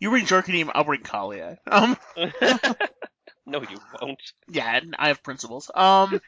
You 0.00 0.10
bring 0.10 0.26
Jorkadim, 0.26 0.70
I'll 0.74 0.84
bring 0.84 1.02
Kaalia. 1.02 1.56
Um, 1.66 1.96
no, 3.46 3.62
you 3.62 3.78
won't. 4.02 4.20
yeah, 4.50 4.80
I 4.98 5.08
have 5.08 5.22
principles. 5.22 5.70
Um. 5.74 6.20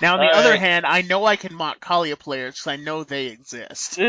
Now, 0.00 0.14
on 0.14 0.20
the 0.20 0.32
All 0.32 0.40
other 0.40 0.50
right. 0.50 0.60
hand, 0.60 0.86
I 0.86 1.02
know 1.02 1.24
I 1.24 1.36
can 1.36 1.54
mock 1.54 1.80
Kaalia 1.80 2.18
players 2.18 2.54
because 2.54 2.66
I 2.68 2.76
know 2.76 3.04
they 3.04 3.26
exist. 3.26 3.98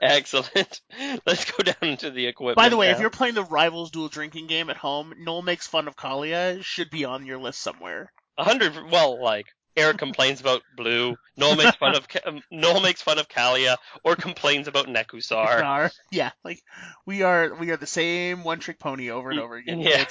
Excellent. 0.00 0.80
Let's 1.26 1.50
go 1.50 1.62
down 1.62 1.76
into 1.82 2.10
the 2.10 2.26
equipment. 2.26 2.56
By 2.56 2.68
the 2.68 2.76
way, 2.76 2.90
if 2.90 3.00
you're 3.00 3.10
playing 3.10 3.34
the 3.34 3.44
Rivals 3.44 3.90
Duel 3.90 4.08
Drinking 4.08 4.46
game 4.46 4.70
at 4.70 4.76
home, 4.76 5.12
Noel 5.18 5.42
makes 5.42 5.66
fun 5.66 5.88
of 5.88 5.96
Kaalia 5.96 6.62
should 6.64 6.90
be 6.90 7.04
on 7.04 7.26
your 7.26 7.38
list 7.38 7.60
somewhere. 7.60 8.12
a 8.38 8.44
hundred, 8.44 8.72
well, 8.90 9.22
like 9.22 9.46
Eric 9.76 9.98
complains 9.98 10.40
about 10.40 10.62
Blue, 10.76 11.16
Noel 11.36 11.56
makes 11.56 11.76
fun 11.76 11.94
of 11.94 12.06
um, 12.26 12.40
Noel 12.50 12.80
makes 12.80 13.02
fun 13.02 13.18
of 13.18 13.28
Kaalia, 13.28 13.76
or 14.04 14.16
complains 14.16 14.68
about 14.68 14.86
Nekusar. 14.86 15.90
Yeah, 16.10 16.30
like 16.44 16.60
we 17.06 17.22
are 17.22 17.54
we 17.54 17.70
are 17.70 17.76
the 17.76 17.86
same 17.86 18.44
one 18.44 18.58
trick 18.58 18.78
pony 18.78 19.10
over 19.10 19.30
and 19.30 19.40
over 19.40 19.56
again. 19.56 19.80
Yeah. 19.80 20.04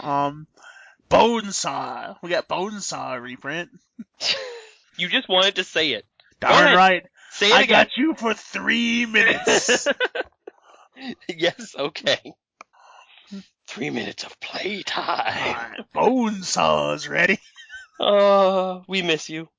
Um, 0.00 0.46
Bonesaw. 1.08 2.16
We 2.22 2.30
got 2.30 2.48
Bonesaw 2.48 3.20
reprint. 3.20 3.70
You 4.98 5.10
just 5.10 5.28
wanted 5.28 5.56
to 5.56 5.64
say 5.64 5.90
it. 5.90 6.06
Darn 6.40 6.74
right. 6.74 7.02
Say 7.32 7.48
it 7.50 7.52
I 7.54 7.62
again. 7.64 7.84
got 7.84 7.96
you 7.98 8.14
for 8.14 8.32
three 8.32 9.04
minutes. 9.04 9.86
yes, 11.28 11.74
okay. 11.78 12.32
Three 13.66 13.90
minutes 13.90 14.24
of 14.24 14.40
playtime. 14.40 15.54
Alright, 15.54 15.80
Bonesaw's 15.94 17.08
ready. 17.08 17.38
Oh, 18.00 18.84
we 18.88 19.02
miss 19.02 19.28
you. 19.28 19.50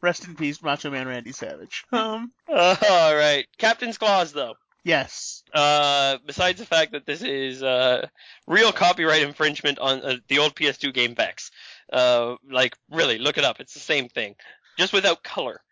Rest 0.00 0.26
in 0.26 0.34
peace, 0.34 0.62
Macho 0.62 0.90
Man 0.90 1.06
Randy 1.08 1.32
Savage. 1.32 1.84
Um, 1.92 2.32
Uh, 2.50 2.76
all 2.88 3.14
right, 3.14 3.44
Captain's 3.58 3.98
Claws 3.98 4.32
though. 4.32 4.54
Yes. 4.84 5.42
Uh, 5.52 6.18
besides 6.26 6.60
the 6.60 6.66
fact 6.66 6.92
that 6.92 7.06
this 7.06 7.22
is 7.22 7.62
uh, 7.62 8.06
real 8.46 8.72
copyright 8.72 9.22
infringement 9.22 9.78
on 9.78 10.00
uh, 10.02 10.16
the 10.28 10.38
old 10.38 10.54
PS2 10.54 10.94
game 10.94 11.14
Vexx. 11.14 11.50
Uh, 11.92 12.36
like 12.50 12.76
really, 12.90 13.18
look 13.18 13.38
it 13.38 13.44
up. 13.44 13.60
It's 13.60 13.74
the 13.74 13.80
same 13.80 14.08
thing, 14.08 14.34
just 14.78 14.92
without 14.92 15.22
color. 15.22 15.60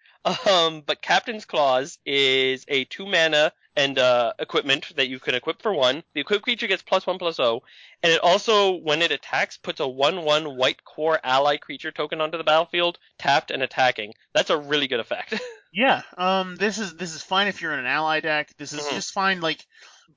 Um, 0.50 0.82
but 0.84 1.02
Captain's 1.02 1.44
Claws 1.44 2.00
is 2.04 2.64
a 2.66 2.82
two 2.86 3.06
mana 3.06 3.52
and 3.76 3.96
uh, 3.96 4.32
equipment 4.40 4.92
that 4.96 5.06
you 5.06 5.20
can 5.20 5.36
equip 5.36 5.62
for 5.62 5.72
one. 5.72 6.02
The 6.14 6.20
equipped 6.20 6.42
creature 6.42 6.66
gets 6.66 6.82
plus 6.82 7.06
one 7.06 7.18
plus 7.18 7.38
O, 7.38 7.62
and 8.02 8.12
it 8.12 8.20
also, 8.20 8.72
when 8.72 9.02
it 9.02 9.12
attacks, 9.12 9.56
puts 9.56 9.78
a 9.78 9.86
one 9.86 10.24
one 10.24 10.56
white 10.56 10.82
core 10.84 11.20
ally 11.22 11.58
creature 11.58 11.92
token 11.92 12.20
onto 12.20 12.38
the 12.38 12.44
battlefield, 12.44 12.98
tapped 13.18 13.52
and 13.52 13.62
attacking. 13.62 14.14
That's 14.34 14.50
a 14.50 14.58
really 14.58 14.88
good 14.88 14.98
effect. 14.98 15.34
Yeah. 15.76 16.00
Um, 16.16 16.56
this 16.56 16.78
is 16.78 16.94
this 16.94 17.14
is 17.14 17.22
fine 17.22 17.48
if 17.48 17.60
you're 17.60 17.74
in 17.74 17.78
an 17.80 17.86
ally 17.86 18.20
deck. 18.20 18.48
This 18.56 18.72
is 18.72 18.80
Mhm. 18.80 18.94
just 18.94 19.12
fine. 19.12 19.40
Like 19.42 19.62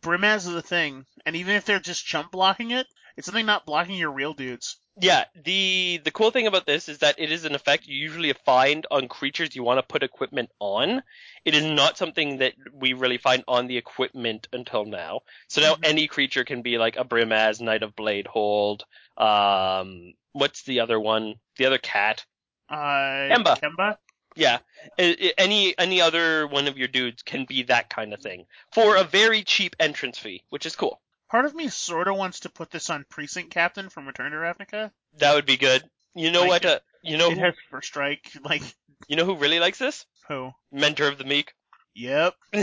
Brimaz 0.02 0.48
is 0.48 0.56
a 0.56 0.62
thing, 0.62 1.06
and 1.26 1.36
even 1.36 1.56
if 1.56 1.66
they're 1.66 1.82
just 1.82 2.06
chump 2.06 2.32
blocking 2.32 2.72
it, 2.72 2.88
it's 3.18 3.26
something 3.26 3.46
not 3.46 3.66
blocking 3.66 3.96
your 3.96 4.12
real 4.12 4.34
dudes. 4.34 4.78
Yeah, 5.02 5.26
the 5.36 6.02
the 6.04 6.12
cool 6.12 6.32
thing 6.32 6.48
about 6.48 6.66
this 6.66 6.90
is 6.90 7.00
that 7.00 7.16
it 7.20 7.32
is 7.32 7.46
an 7.46 7.56
effect 7.56 7.88
you 7.88 7.98
usually 7.98 8.34
find 8.46 8.86
on 8.92 9.08
creatures 9.08 9.56
you 9.56 9.64
want 9.64 9.80
to 9.80 9.84
put 9.84 10.04
equipment 10.04 10.50
on. 10.60 11.04
It 11.46 11.56
is 11.56 11.64
not 11.64 11.98
something 11.98 12.38
that 12.38 12.54
we 12.74 12.94
really 12.94 13.18
find 13.18 13.44
on 13.48 13.68
the 13.68 13.78
equipment 13.78 14.48
until 14.52 14.86
now. 14.86 15.22
So 15.50 15.62
now 15.62 15.76
Mhm. 15.76 15.84
any 15.84 16.08
creature 16.08 16.44
can 16.44 16.62
be 16.62 16.78
like 16.78 16.98
a 16.98 17.06
Brimaz, 17.06 17.62
Knight 17.62 17.84
of 17.84 17.96
Blade 17.96 18.28
Hold. 18.28 18.84
Um, 19.18 20.14
what's 20.34 20.64
the 20.64 20.82
other 20.82 21.00
one? 21.00 21.36
The 21.58 21.66
other 21.66 21.78
cat. 21.78 22.26
Uh, 22.70 23.30
Kemba. 23.32 23.58
Kemba. 23.62 23.98
Yeah, 24.36 24.60
any 24.98 25.78
any 25.78 26.02
other 26.02 26.48
one 26.48 26.68
of 26.68 26.78
your 26.78 26.88
dudes 26.88 27.24
can 27.24 27.46
be 27.46 27.64
that 27.64 27.90
kind 27.90 28.14
of 28.14 28.22
thing 28.22 28.46
for 28.74 28.96
a 28.96 29.04
very 29.04 29.44
cheap 29.44 29.76
entrance 29.80 30.18
fee, 30.18 30.44
which 30.50 30.66
is 30.66 30.76
cool. 30.76 31.02
Part 31.30 31.46
of 31.46 31.54
me 31.56 31.68
sort 31.68 32.08
of 32.08 32.16
wants 32.16 32.42
to 32.42 32.50
put 32.50 32.72
this 32.72 32.90
on 32.90 33.06
Precinct 33.10 33.52
Captain 33.52 33.90
from 33.90 34.08
Return 34.08 34.32
to 34.32 34.38
Ravnica. 34.38 34.92
That 35.18 35.36
would 35.36 35.46
be 35.46 35.58
good. 35.58 35.84
You 36.16 36.32
know 36.32 36.42
Like, 36.42 36.64
what? 36.64 36.66
Uh, 36.66 36.80
you 37.04 37.18
know 37.18 37.30
It 37.32 37.38
who, 37.38 37.44
has 37.44 37.56
first 37.70 37.88
strike. 37.88 38.32
Like 38.44 38.64
you 39.08 39.16
know 39.16 39.26
who 39.26 39.36
really 39.36 39.60
likes 39.60 39.80
this? 39.80 40.06
who? 40.28 40.52
Mentor 40.72 41.08
of 41.08 41.18
the 41.18 41.24
Meek. 41.26 41.54
Yep. 41.96 42.36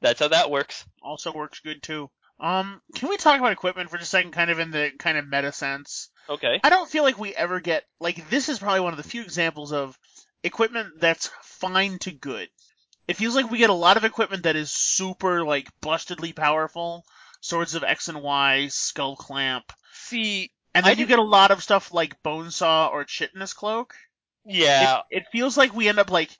That's 0.00 0.20
how 0.20 0.28
that 0.28 0.50
works. 0.50 0.84
Also 1.02 1.32
works 1.32 1.60
good 1.60 1.82
too. 1.82 2.10
Um, 2.42 2.82
can 2.96 3.08
we 3.08 3.16
talk 3.16 3.38
about 3.38 3.52
equipment 3.52 3.88
for 3.88 3.98
just 3.98 4.08
a 4.08 4.16
second, 4.16 4.32
kind 4.32 4.50
of 4.50 4.58
in 4.58 4.70
the 4.72 4.90
kind 4.98 5.16
of 5.16 5.28
meta 5.28 5.52
sense? 5.52 6.10
Okay. 6.28 6.60
I 6.62 6.70
don't 6.70 6.90
feel 6.90 7.04
like 7.04 7.18
we 7.18 7.34
ever 7.34 7.60
get 7.60 7.84
like 8.00 8.28
this 8.28 8.48
is 8.48 8.58
probably 8.58 8.80
one 8.80 8.92
of 8.92 8.96
the 8.96 9.08
few 9.08 9.22
examples 9.22 9.72
of 9.72 9.96
equipment 10.42 11.00
that's 11.00 11.30
fine 11.42 11.98
to 12.00 12.10
good. 12.10 12.48
It 13.06 13.16
feels 13.16 13.34
like 13.36 13.50
we 13.50 13.58
get 13.58 13.70
a 13.70 13.74
lot 13.74 13.96
of 13.96 14.04
equipment 14.04 14.42
that 14.42 14.56
is 14.56 14.72
super 14.72 15.44
like 15.44 15.68
bustedly 15.80 16.34
powerful. 16.34 17.04
Swords 17.40 17.74
of 17.74 17.82
X 17.84 18.08
and 18.08 18.22
Y, 18.22 18.66
Skullclamp, 18.68 19.62
See, 19.92 20.50
and 20.74 20.86
I 20.86 20.90
then 20.90 20.98
you 20.98 21.06
get 21.06 21.18
a 21.18 21.22
lot 21.22 21.50
of 21.50 21.62
stuff 21.62 21.92
like 21.92 22.22
Bonesaw 22.22 22.90
or 22.92 23.04
Chitinous 23.04 23.52
Cloak. 23.52 23.94
yeah, 24.44 25.00
It, 25.10 25.18
it 25.18 25.24
feels 25.32 25.56
like 25.56 25.74
we 25.74 25.88
end 25.88 25.98
up 25.98 26.10
like 26.10 26.30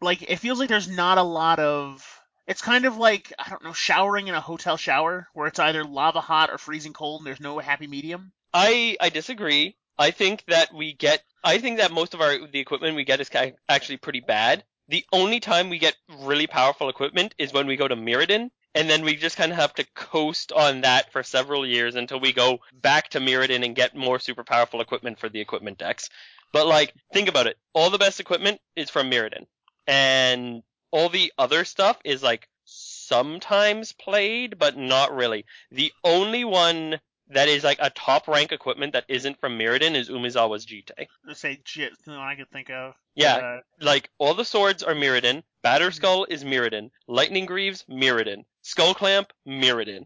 like 0.00 0.22
it 0.22 0.36
feels 0.36 0.58
like 0.58 0.68
there's 0.68 0.88
not 0.88 1.18
a 1.18 1.22
lot 1.22 1.58
of 1.58 2.04
it's 2.46 2.62
kind 2.62 2.84
of 2.84 2.96
like 2.96 3.32
I 3.38 3.48
don't 3.50 3.64
know 3.64 3.72
showering 3.72 4.28
in 4.28 4.34
a 4.34 4.40
hotel 4.40 4.76
shower 4.76 5.28
where 5.34 5.46
it's 5.46 5.58
either 5.58 5.84
lava 5.84 6.20
hot 6.20 6.50
or 6.50 6.58
freezing 6.58 6.92
cold 6.92 7.20
and 7.20 7.26
there's 7.26 7.40
no 7.40 7.58
happy 7.58 7.86
medium. 7.86 8.32
I 8.52 8.96
I 9.00 9.08
disagree. 9.08 9.76
I 9.98 10.10
think 10.10 10.44
that 10.48 10.72
we 10.74 10.92
get. 10.92 11.22
I 11.42 11.58
think 11.58 11.78
that 11.78 11.92
most 11.92 12.14
of 12.14 12.20
our 12.20 12.46
the 12.46 12.60
equipment 12.60 12.96
we 12.96 13.04
get 13.04 13.20
is 13.20 13.30
actually 13.68 13.96
pretty 13.98 14.20
bad. 14.20 14.64
The 14.88 15.04
only 15.12 15.40
time 15.40 15.68
we 15.68 15.78
get 15.78 15.96
really 16.20 16.46
powerful 16.46 16.88
equipment 16.88 17.34
is 17.38 17.52
when 17.52 17.66
we 17.66 17.76
go 17.76 17.88
to 17.88 17.96
Mirrodin, 17.96 18.50
and 18.74 18.88
then 18.88 19.02
we 19.02 19.16
just 19.16 19.36
kind 19.36 19.50
of 19.50 19.58
have 19.58 19.74
to 19.74 19.86
coast 19.94 20.52
on 20.52 20.82
that 20.82 21.10
for 21.12 21.22
several 21.22 21.66
years 21.66 21.96
until 21.96 22.20
we 22.20 22.32
go 22.32 22.60
back 22.72 23.08
to 23.10 23.20
Mirrodin 23.20 23.64
and 23.64 23.74
get 23.74 23.96
more 23.96 24.20
super 24.20 24.44
powerful 24.44 24.80
equipment 24.80 25.18
for 25.18 25.28
the 25.28 25.40
equipment 25.40 25.78
decks. 25.78 26.08
But 26.52 26.68
like, 26.68 26.94
think 27.12 27.28
about 27.28 27.48
it. 27.48 27.58
All 27.72 27.90
the 27.90 27.98
best 27.98 28.20
equipment 28.20 28.60
is 28.76 28.90
from 28.90 29.10
Mirrodin, 29.10 29.46
and 29.88 30.62
all 30.90 31.08
the 31.08 31.32
other 31.38 31.64
stuff 31.64 31.98
is 32.04 32.22
like 32.22 32.48
sometimes 32.64 33.92
played, 33.92 34.58
but 34.58 34.76
not 34.76 35.14
really. 35.14 35.44
The 35.70 35.92
only 36.04 36.44
one 36.44 37.00
that 37.28 37.48
is 37.48 37.64
like 37.64 37.78
a 37.80 37.90
top 37.90 38.28
rank 38.28 38.52
equipment 38.52 38.92
that 38.92 39.04
isn't 39.08 39.40
from 39.40 39.58
Mirrodin 39.58 39.96
is 39.96 40.08
Umezawa's 40.08 40.64
Jitte. 40.64 41.06
Let's 41.26 41.40
say 41.40 41.60
shit, 41.64 41.92
the 42.04 42.12
one 42.12 42.20
I 42.20 42.36
could 42.36 42.50
think 42.50 42.70
of. 42.70 42.94
Yeah, 43.14 43.36
Uh, 43.36 43.60
like 43.80 44.10
all 44.18 44.34
the 44.34 44.44
swords 44.44 44.82
are 44.82 44.94
Mirrodin. 44.94 45.42
Batterskull 45.64 46.26
is 46.28 46.44
Mirrodin. 46.44 46.90
Lightning 47.08 47.46
Greaves, 47.46 47.84
Mirrodin. 47.90 48.44
Skullclamp, 48.64 49.26
Mirrodin. 49.46 50.04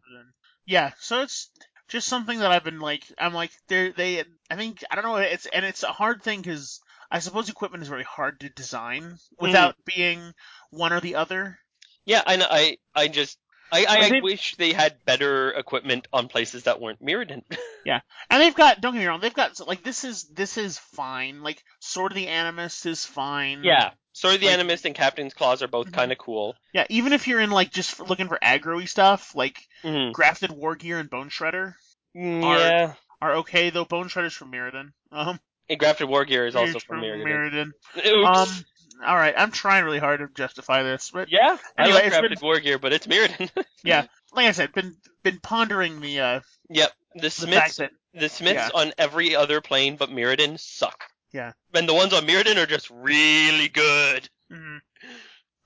yeah. 0.67 0.93
So 1.01 1.23
it's 1.23 1.51
just 1.89 2.09
something 2.09 2.39
that 2.39 2.51
I've 2.53 2.65
been 2.65 2.81
like, 2.81 3.05
I'm 3.19 3.35
like, 3.35 3.51
they 3.69 3.91
they, 3.91 4.25
I 4.51 4.57
think 4.57 4.83
I 4.91 4.95
don't 4.95 5.05
know, 5.05 5.17
it's 5.17 5.47
and 5.47 5.65
it's 5.65 5.83
a 5.83 5.89
hard 5.93 6.23
thing 6.23 6.41
because 6.41 6.81
I 7.11 7.19
suppose 7.19 7.49
equipment 7.49 7.83
is 7.83 7.89
very 7.89 8.05
hard 8.05 8.41
to 8.41 8.49
design 8.49 9.17
without 9.41 9.75
being 9.85 10.33
one 10.71 10.93
or 10.93 11.01
the 11.01 11.17
other. 11.17 11.59
Yeah, 12.05 12.23
I 12.27 12.37
know. 12.37 12.47
I 12.51 12.79
I 12.95 13.09
just 13.09 13.39
I 13.73 13.85
I, 13.85 14.17
I 14.17 14.21
wish 14.21 14.57
they 14.57 14.73
had 14.73 15.05
better 15.05 15.51
equipment 15.53 16.09
on 16.13 16.29
places 16.29 16.65
that 16.65 16.81
weren't 16.81 17.03
Mirrodin. 17.03 17.43
Yeah, 17.87 18.01
and 18.29 18.43
they've 18.43 18.55
got, 18.55 18.83
don't 18.83 18.93
get 18.93 18.99
me 19.01 19.07
wrong, 19.07 19.21
they've 19.21 19.33
got 19.33 19.59
like 19.67 19.83
this 19.83 20.05
is 20.05 20.25
this 20.25 20.59
is 20.59 20.77
fine. 20.77 21.43
Like 21.43 21.65
Sword 21.79 22.13
of 22.13 22.17
the 22.17 22.27
Animist 22.27 22.85
is 22.85 23.07
fine. 23.07 23.63
yeah. 23.65 23.93
Sword 24.13 24.35
of 24.35 24.41
the 24.43 24.49
Like- 24.49 24.59
Animist 24.61 24.85
and 24.85 24.95
Captain's 24.95 25.33
Claws 25.33 25.63
are 25.63 25.67
both 25.69 25.87
Mhm. 25.87 25.95
kind 25.95 26.13
of 26.13 26.19
cool. 26.19 26.57
Yeah, 26.75 26.85
even 26.91 27.15
if 27.15 27.27
you're 27.27 27.41
in 27.41 27.51
like 27.51 27.71
just 27.73 27.99
looking 27.99 28.29
for 28.29 28.39
aggro-y 28.43 28.85
stuff, 28.85 29.35
like 29.35 29.67
Mhm. 29.83 30.13
Grafted 30.13 30.51
Wargear 30.51 31.01
and 31.01 31.11
Bonesplitter 31.11 31.75
Mm, 32.15 32.45
Are- 32.45 32.59
Yeah. 32.59 32.95
are 33.23 33.35
okay 33.37 33.71
though. 33.71 33.87
Bonesplitter's 33.87 34.35
from 34.35 34.53
Mirrodin. 34.53 34.93
Um, 35.11 35.41
And 35.71 35.79
Grafted 35.79 36.09
Wargear 36.09 36.47
is 36.49 36.55
also 36.57 36.79
from 36.81 37.01
Mirrodin. 37.01 37.73
Mirrodin. 37.97 38.07
Oops. 38.07 38.51
Um, 38.51 38.65
all 39.07 39.17
right. 39.17 39.33
I'm 39.37 39.51
trying 39.53 39.85
really 39.85 39.99
hard 40.01 40.21
to 40.21 40.29
justify 40.35 40.83
this, 40.83 41.11
but 41.13 41.31
Yeah, 41.31 41.57
Anyway, 41.79 41.99
I 41.99 42.07
it's 42.07 42.15
love 42.17 42.23
been- 42.29 42.39
war 42.43 42.59
gear, 42.61 42.79
but 42.79 42.93
it's 42.93 43.07
Mirrodin. 43.07 43.49
yeah, 43.85 44.07
like 44.35 44.47
I 44.47 44.53
said, 44.53 44.73
been 44.73 44.97
been 45.23 45.39
pondering 45.41 46.01
the 46.01 46.21
uh 46.21 46.41
yep, 46.69 46.93
the 47.15 47.21
the 47.23 47.31
Smiths, 47.31 47.55
fact 47.55 47.77
that 47.79 47.91
the 48.13 48.29
Smiths 48.29 48.55
yeah. 48.57 48.71
on 48.75 48.93
every 48.99 49.37
other 49.37 49.61
plane 49.63 49.97
but 49.97 50.11
Mirrodin 50.11 50.59
suck. 50.59 51.05
Yeah. 51.33 51.53
and 51.73 51.89
the 51.89 51.95
ones 51.95 52.13
on 52.13 52.27
Mirrodin 52.27 52.57
are 52.57 52.67
just 52.67 52.91
really 52.91 53.69
good. 53.69 54.29
mhm, 54.53 54.81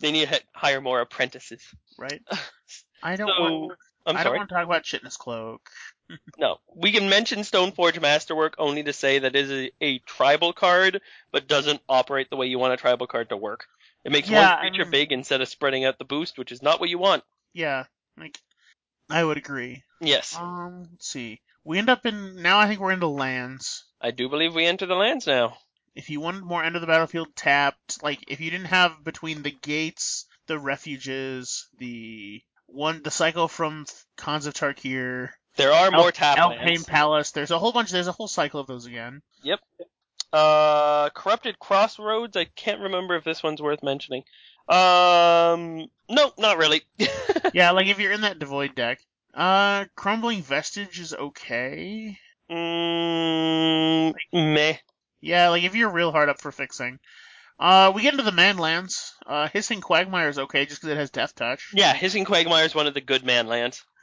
They 0.01 0.13
need 0.13 0.29
to 0.29 0.41
hire 0.55 0.81
more 0.83 1.01
apprentices. 1.01 1.63
right. 1.99 2.21
I 3.03 3.17
don't 3.17 3.29
So, 3.37 3.43
want. 3.43 3.79
I'm 4.07 4.17
I 4.19 4.23
don't 4.25 4.37
want 4.37 4.49
to 4.51 4.55
talk 4.55 4.65
about 4.67 4.83
Chitinous 4.85 5.17
Cloak. 5.17 5.63
No, 6.39 6.59
we 6.75 6.93
can 6.93 7.09
mention 7.09 7.41
Stoneforge 7.41 8.01
Masterwork 8.01 8.55
only 8.59 8.83
to 8.83 8.93
say 8.93 9.21
that 9.21 9.35
it 9.35 9.45
is 9.45 9.51
a, 9.51 9.71
a 9.81 9.99
tribal 10.01 10.53
card, 10.53 11.01
but 11.33 11.49
doesn't 11.49 11.81
operate 11.89 12.29
the 12.31 12.37
way 12.37 12.47
you 12.47 12.59
want 12.59 12.75
a 12.75 12.77
tribal 12.77 13.07
card 13.07 13.31
to 13.31 13.37
work. 13.37 13.65
It 14.05 14.13
makes 14.13 14.29
Yeah, 14.29 14.51
one 14.51 14.59
I 14.59 14.61
creature 14.61 14.85
mean- 14.85 14.91
big 14.91 15.13
instead 15.13 15.41
of 15.41 15.49
spreading 15.49 15.85
out 15.85 15.99
the 15.99 16.05
boost, 16.05 16.37
which 16.39 16.53
is 16.53 16.61
not 16.63 16.79
what 16.81 16.91
you 16.91 16.99
want. 16.99 17.25
Yeah, 17.55 17.85
like 18.19 18.39
I 19.11 19.25
would 19.25 19.39
agree. 19.39 19.83
Yes, 20.01 20.37
Um, 20.37 20.89
let's 20.93 21.09
see. 21.09 21.41
We 21.65 21.79
end 21.79 21.89
up 21.89 22.05
in 22.05 22.43
now. 22.43 22.59
I 22.59 22.69
think 22.69 22.81
we're 22.81 22.93
into 22.93 23.07
lands. 23.07 23.85
I 24.01 24.11
do 24.11 24.29
believe 24.29 24.55
we 24.55 24.67
enter 24.67 24.85
the 24.87 24.95
lands 24.97 25.27
now. 25.27 25.57
If 25.95 26.11
you 26.11 26.21
wanted 26.21 26.43
more 26.43 26.63
end 26.63 26.75
of 26.75 26.81
the 26.83 26.87
battlefield 26.87 27.35
tapped, 27.35 28.03
like 28.03 28.19
if 28.29 28.41
you 28.41 28.51
didn't 28.51 28.67
have 28.67 29.03
between 29.03 29.43
the 29.43 29.51
gates, 29.53 30.27
the 30.49 30.59
refuges, 30.59 31.69
the 31.79 32.43
one, 32.67 33.03
the 33.03 33.11
cycle 33.11 33.49
from 33.49 33.87
Khans 34.19 34.45
of 34.47 34.53
Tarkir, 34.55 35.31
There 35.57 35.73
are 35.73 35.91
more 35.91 36.07
El- 36.07 36.13
tap 36.13 36.39
Alpine 36.39 36.67
lands. 36.67 36.85
Palace. 36.85 37.31
There's 37.31 37.51
a 37.51 37.59
whole 37.59 37.73
bunch. 37.73 37.91
There's 37.91 38.09
a 38.09 38.13
whole 38.13 38.29
cycle 38.29 38.61
of 38.61 38.67
those 38.67 38.87
again. 38.87 39.23
Yep. 39.43 39.61
Uh, 40.33 41.11
Corrupted 41.11 41.59
Crossroads. 41.59 42.37
I 42.37 42.45
can't 42.45 42.81
remember 42.81 43.15
if 43.17 43.25
this 43.25 43.43
one's 43.43 43.63
worth 43.63 43.83
mentioning. 43.83 44.25
Um, 44.69 45.87
no, 46.09 46.33
not 46.39 46.59
really. 46.59 46.83
yeah, 47.55 47.71
like 47.71 47.87
if 47.87 47.99
you're 48.01 48.13
in 48.13 48.23
that 48.23 48.39
devoid 48.39 48.75
deck. 48.75 48.99
Uh, 49.33 49.85
Crumbling 49.97 50.43
Vestige 50.43 50.99
is 51.01 51.13
okay. 51.13 52.19
mm, 52.51 54.15
meh. 54.33 54.77
Yeah, 55.21 55.49
like 55.51 55.65
if 55.65 55.75
you're 55.75 55.91
real 55.91 56.13
hard 56.13 56.29
up 56.29 56.41
for 56.41 56.53
fixing. 56.53 56.99
Uh, 57.59 57.93
we 57.95 58.03
get 58.03 58.15
into 58.15 58.25
the 58.25 58.33
manlands. 58.33 59.13
Uh, 59.27 59.49
Hissing 59.49 59.81
Quagmire 59.81 60.29
is 60.29 60.39
okay 60.39 60.67
just 60.67 60.81
because 60.81 60.97
it 60.97 60.99
has 60.99 61.11
Death 61.11 61.35
Touch. 61.35 61.71
Yeah, 61.73 61.95
Hissing 61.95 62.25
Quagmire 62.25 62.65
is 62.65 62.75
one 62.75 62.87
of 62.89 62.95
the 62.95 63.01
good 63.01 63.25
man 63.25 63.47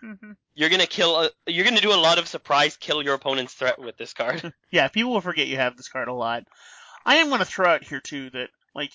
Mhm. 0.04 0.36
You're 0.56 0.70
gonna 0.70 0.88
kill. 0.88 1.22
A, 1.24 1.30
you're 1.48 1.66
gonna 1.66 1.80
do 1.82 1.94
a 1.94 1.96
lot 1.96 2.18
of 2.18 2.28
surprise 2.28 2.76
kill 2.78 3.04
your 3.04 3.14
opponent's 3.14 3.54
threat 3.54 3.80
with 3.80 3.98
this 3.98 4.14
card. 4.14 4.54
Yeah, 4.72 4.88
people 4.88 5.12
will 5.12 5.22
forget 5.22 5.48
you 5.48 5.58
have 5.58 5.76
this 5.78 5.90
card 5.90 6.08
a 6.08 6.14
lot. 6.14 6.44
I 7.06 7.16
am 7.18 7.28
going 7.30 7.40
to 7.40 7.46
throw 7.46 7.68
out 7.68 7.84
here 7.84 8.00
too 8.00 8.30
that 8.30 8.50
like 8.76 8.92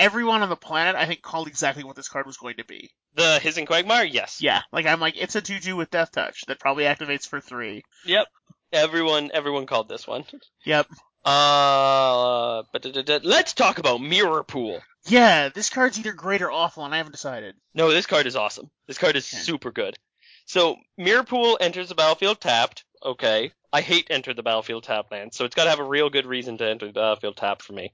everyone 0.00 0.42
on 0.42 0.48
the 0.48 0.56
planet 0.56 0.96
I 0.96 1.06
think 1.06 1.22
called 1.22 1.46
exactly 1.48 1.84
what 1.84 1.96
this 1.96 2.08
card 2.08 2.26
was 2.26 2.36
going 2.36 2.56
to 2.56 2.64
be. 2.64 2.90
the 3.14 3.38
Hissing 3.38 3.66
Quagmire, 3.66 4.04
yes. 4.04 4.40
Yeah, 4.42 4.62
like 4.72 4.86
I'm 4.86 5.00
like 5.00 5.14
it's 5.16 5.34
a 5.36 5.40
two 5.40 5.60
two 5.60 5.76
with 5.76 5.90
Death 5.90 6.12
Touch 6.12 6.42
that 6.48 6.58
probably 6.60 6.84
activates 6.84 7.26
for 7.28 7.40
three. 7.40 7.84
Yep. 8.04 8.26
Everyone, 8.72 9.30
everyone 9.32 9.66
called 9.66 9.88
this 9.88 10.06
one. 10.06 10.24
Yep. 10.64 10.86
Uh, 11.24 12.62
but 12.72 12.84
let's 13.24 13.52
talk 13.54 13.78
about 13.78 14.00
Mirror 14.00 14.44
Pool. 14.44 14.80
Yeah, 15.06 15.48
this 15.48 15.70
card's 15.70 15.98
either 15.98 16.12
great 16.12 16.42
or 16.42 16.50
awful, 16.50 16.84
and 16.84 16.92
I 16.94 16.98
haven't 16.98 17.12
decided. 17.12 17.54
No, 17.74 17.90
this 17.90 18.06
card 18.06 18.26
is 18.26 18.36
awesome. 18.36 18.70
This 18.86 18.98
card 18.98 19.16
is 19.16 19.32
Okay. 19.32 19.42
super 19.42 19.70
good. 19.70 19.96
So 20.46 20.76
Mirror 20.96 21.24
Pool 21.24 21.58
enters 21.60 21.88
the 21.88 21.94
battlefield 21.94 22.40
tapped. 22.40 22.84
Okay, 23.04 23.52
I 23.72 23.80
hate 23.80 24.06
enter 24.10 24.32
the 24.32 24.42
battlefield 24.42 24.84
tap 24.84 25.10
land, 25.10 25.34
so 25.34 25.44
it's 25.44 25.54
got 25.54 25.64
to 25.64 25.70
have 25.70 25.80
a 25.80 25.84
real 25.84 26.10
good 26.10 26.26
reason 26.26 26.58
to 26.58 26.68
enter 26.68 26.86
the 26.86 26.92
battlefield 26.92 27.36
tapped 27.36 27.62
for 27.62 27.72
me. 27.72 27.92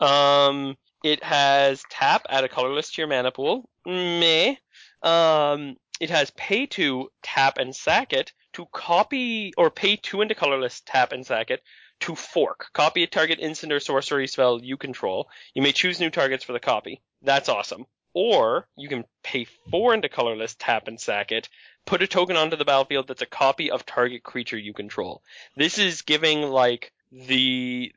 Um, 0.00 0.76
it 1.04 1.22
has 1.22 1.82
tap, 1.90 2.26
add 2.28 2.44
a 2.44 2.48
colorless 2.48 2.90
to 2.92 3.00
your 3.00 3.08
mana 3.08 3.30
pool. 3.30 3.68
Meh. 3.86 4.56
Um, 5.02 5.76
it 6.00 6.10
has 6.10 6.30
pay 6.30 6.66
two, 6.66 7.10
tap 7.22 7.58
and 7.58 7.74
sack 7.74 8.12
it 8.12 8.32
to 8.54 8.66
copy, 8.72 9.52
or 9.56 9.70
pay 9.70 9.96
two 9.96 10.20
into 10.22 10.34
colorless, 10.34 10.82
tap 10.84 11.12
and 11.12 11.24
sack 11.24 11.50
it 11.50 11.62
to 12.00 12.14
fork. 12.14 12.68
Copy 12.72 13.02
a 13.02 13.06
target 13.06 13.38
instant 13.38 13.72
or 13.72 13.80
sorcery 13.80 14.26
spell 14.26 14.60
you 14.62 14.76
control. 14.76 15.28
You 15.54 15.62
may 15.62 15.72
choose 15.72 16.00
new 16.00 16.10
targets 16.10 16.44
for 16.44 16.52
the 16.52 16.60
copy. 16.60 17.02
That's 17.22 17.48
awesome. 17.48 17.86
Or 18.12 18.66
you 18.76 18.88
can 18.88 19.04
pay 19.22 19.46
four 19.70 19.94
into 19.94 20.08
colorless, 20.08 20.56
tap 20.58 20.88
and 20.88 21.00
sack 21.00 21.30
it. 21.30 21.48
Put 21.86 22.02
a 22.02 22.06
token 22.06 22.36
onto 22.36 22.56
the 22.56 22.64
battlefield 22.64 23.08
that's 23.08 23.22
a 23.22 23.26
copy 23.26 23.70
of 23.70 23.84
target 23.84 24.22
creature 24.22 24.58
you 24.58 24.72
control. 24.72 25.22
This 25.56 25.78
is 25.78 26.02
giving 26.02 26.42
like 26.42 26.92
the 27.10 27.92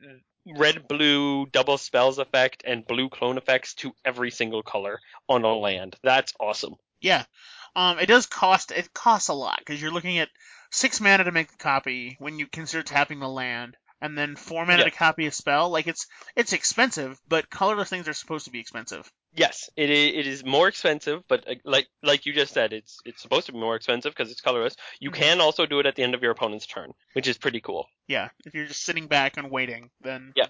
red 0.46 0.88
blue 0.88 1.46
double 1.46 1.78
spells 1.78 2.18
effect 2.18 2.62
and 2.66 2.86
blue 2.86 3.08
clone 3.08 3.38
effects 3.38 3.74
to 3.74 3.92
every 4.04 4.30
single 4.30 4.62
color 4.62 5.00
on 5.28 5.44
a 5.44 5.54
land. 5.54 5.96
That's 6.02 6.32
awesome. 6.38 6.74
Yeah. 7.00 7.24
Um, 7.76 7.98
it 7.98 8.06
does 8.06 8.26
cost. 8.26 8.70
It 8.72 8.92
costs 8.92 9.28
a 9.28 9.34
lot 9.34 9.58
because 9.58 9.80
you're 9.80 9.90
looking 9.92 10.18
at 10.18 10.28
six 10.70 11.00
mana 11.00 11.24
to 11.24 11.32
make 11.32 11.50
the 11.50 11.56
copy 11.56 12.16
when 12.18 12.38
you 12.38 12.46
consider 12.46 12.82
tapping 12.82 13.20
the 13.20 13.28
land, 13.28 13.76
and 14.04 14.18
then 14.18 14.36
mana 14.50 14.76
Yeah. 14.78 14.84
to 14.84 14.90
copy 14.90 15.26
a 15.26 15.32
spell. 15.32 15.70
Like 15.70 15.86
it's 15.86 16.06
it's 16.36 16.52
expensive, 16.52 17.18
but 17.26 17.48
colorless 17.48 17.88
things 17.88 18.06
are 18.06 18.12
supposed 18.12 18.44
to 18.44 18.50
be 18.50 18.60
expensive. 18.60 19.10
Yes, 19.36 19.70
it 19.76 19.88
is, 19.90 20.12
it 20.14 20.26
is 20.26 20.44
more 20.44 20.68
expensive, 20.68 21.22
but 21.26 21.48
uh, 21.48 21.54
like 21.64 21.88
like 22.02 22.26
you 22.26 22.34
just 22.34 22.52
said, 22.52 22.72
it's 22.74 22.98
it's 23.06 23.22
supposed 23.22 23.46
to 23.46 23.52
be 23.52 23.58
more 23.58 23.76
expensive 23.76 24.12
because 24.14 24.30
it's 24.30 24.42
colorless. 24.42 24.76
You 25.00 25.10
Mhm. 25.10 25.14
can 25.14 25.40
also 25.40 25.64
do 25.64 25.80
it 25.80 25.86
at 25.86 25.96
the 25.96 26.02
end 26.02 26.14
of 26.14 26.22
your 26.22 26.32
opponent's 26.32 26.66
turn, 26.66 26.92
which 27.14 27.26
is 27.26 27.38
pretty 27.38 27.60
cool. 27.62 27.88
Yeah. 28.06 28.28
If 28.44 28.54
you're 28.54 28.66
just 28.66 28.84
sitting 28.84 29.06
back 29.06 29.38
and 29.38 29.50
waiting, 29.50 29.90
then 30.02 30.32
Yeah. 30.36 30.48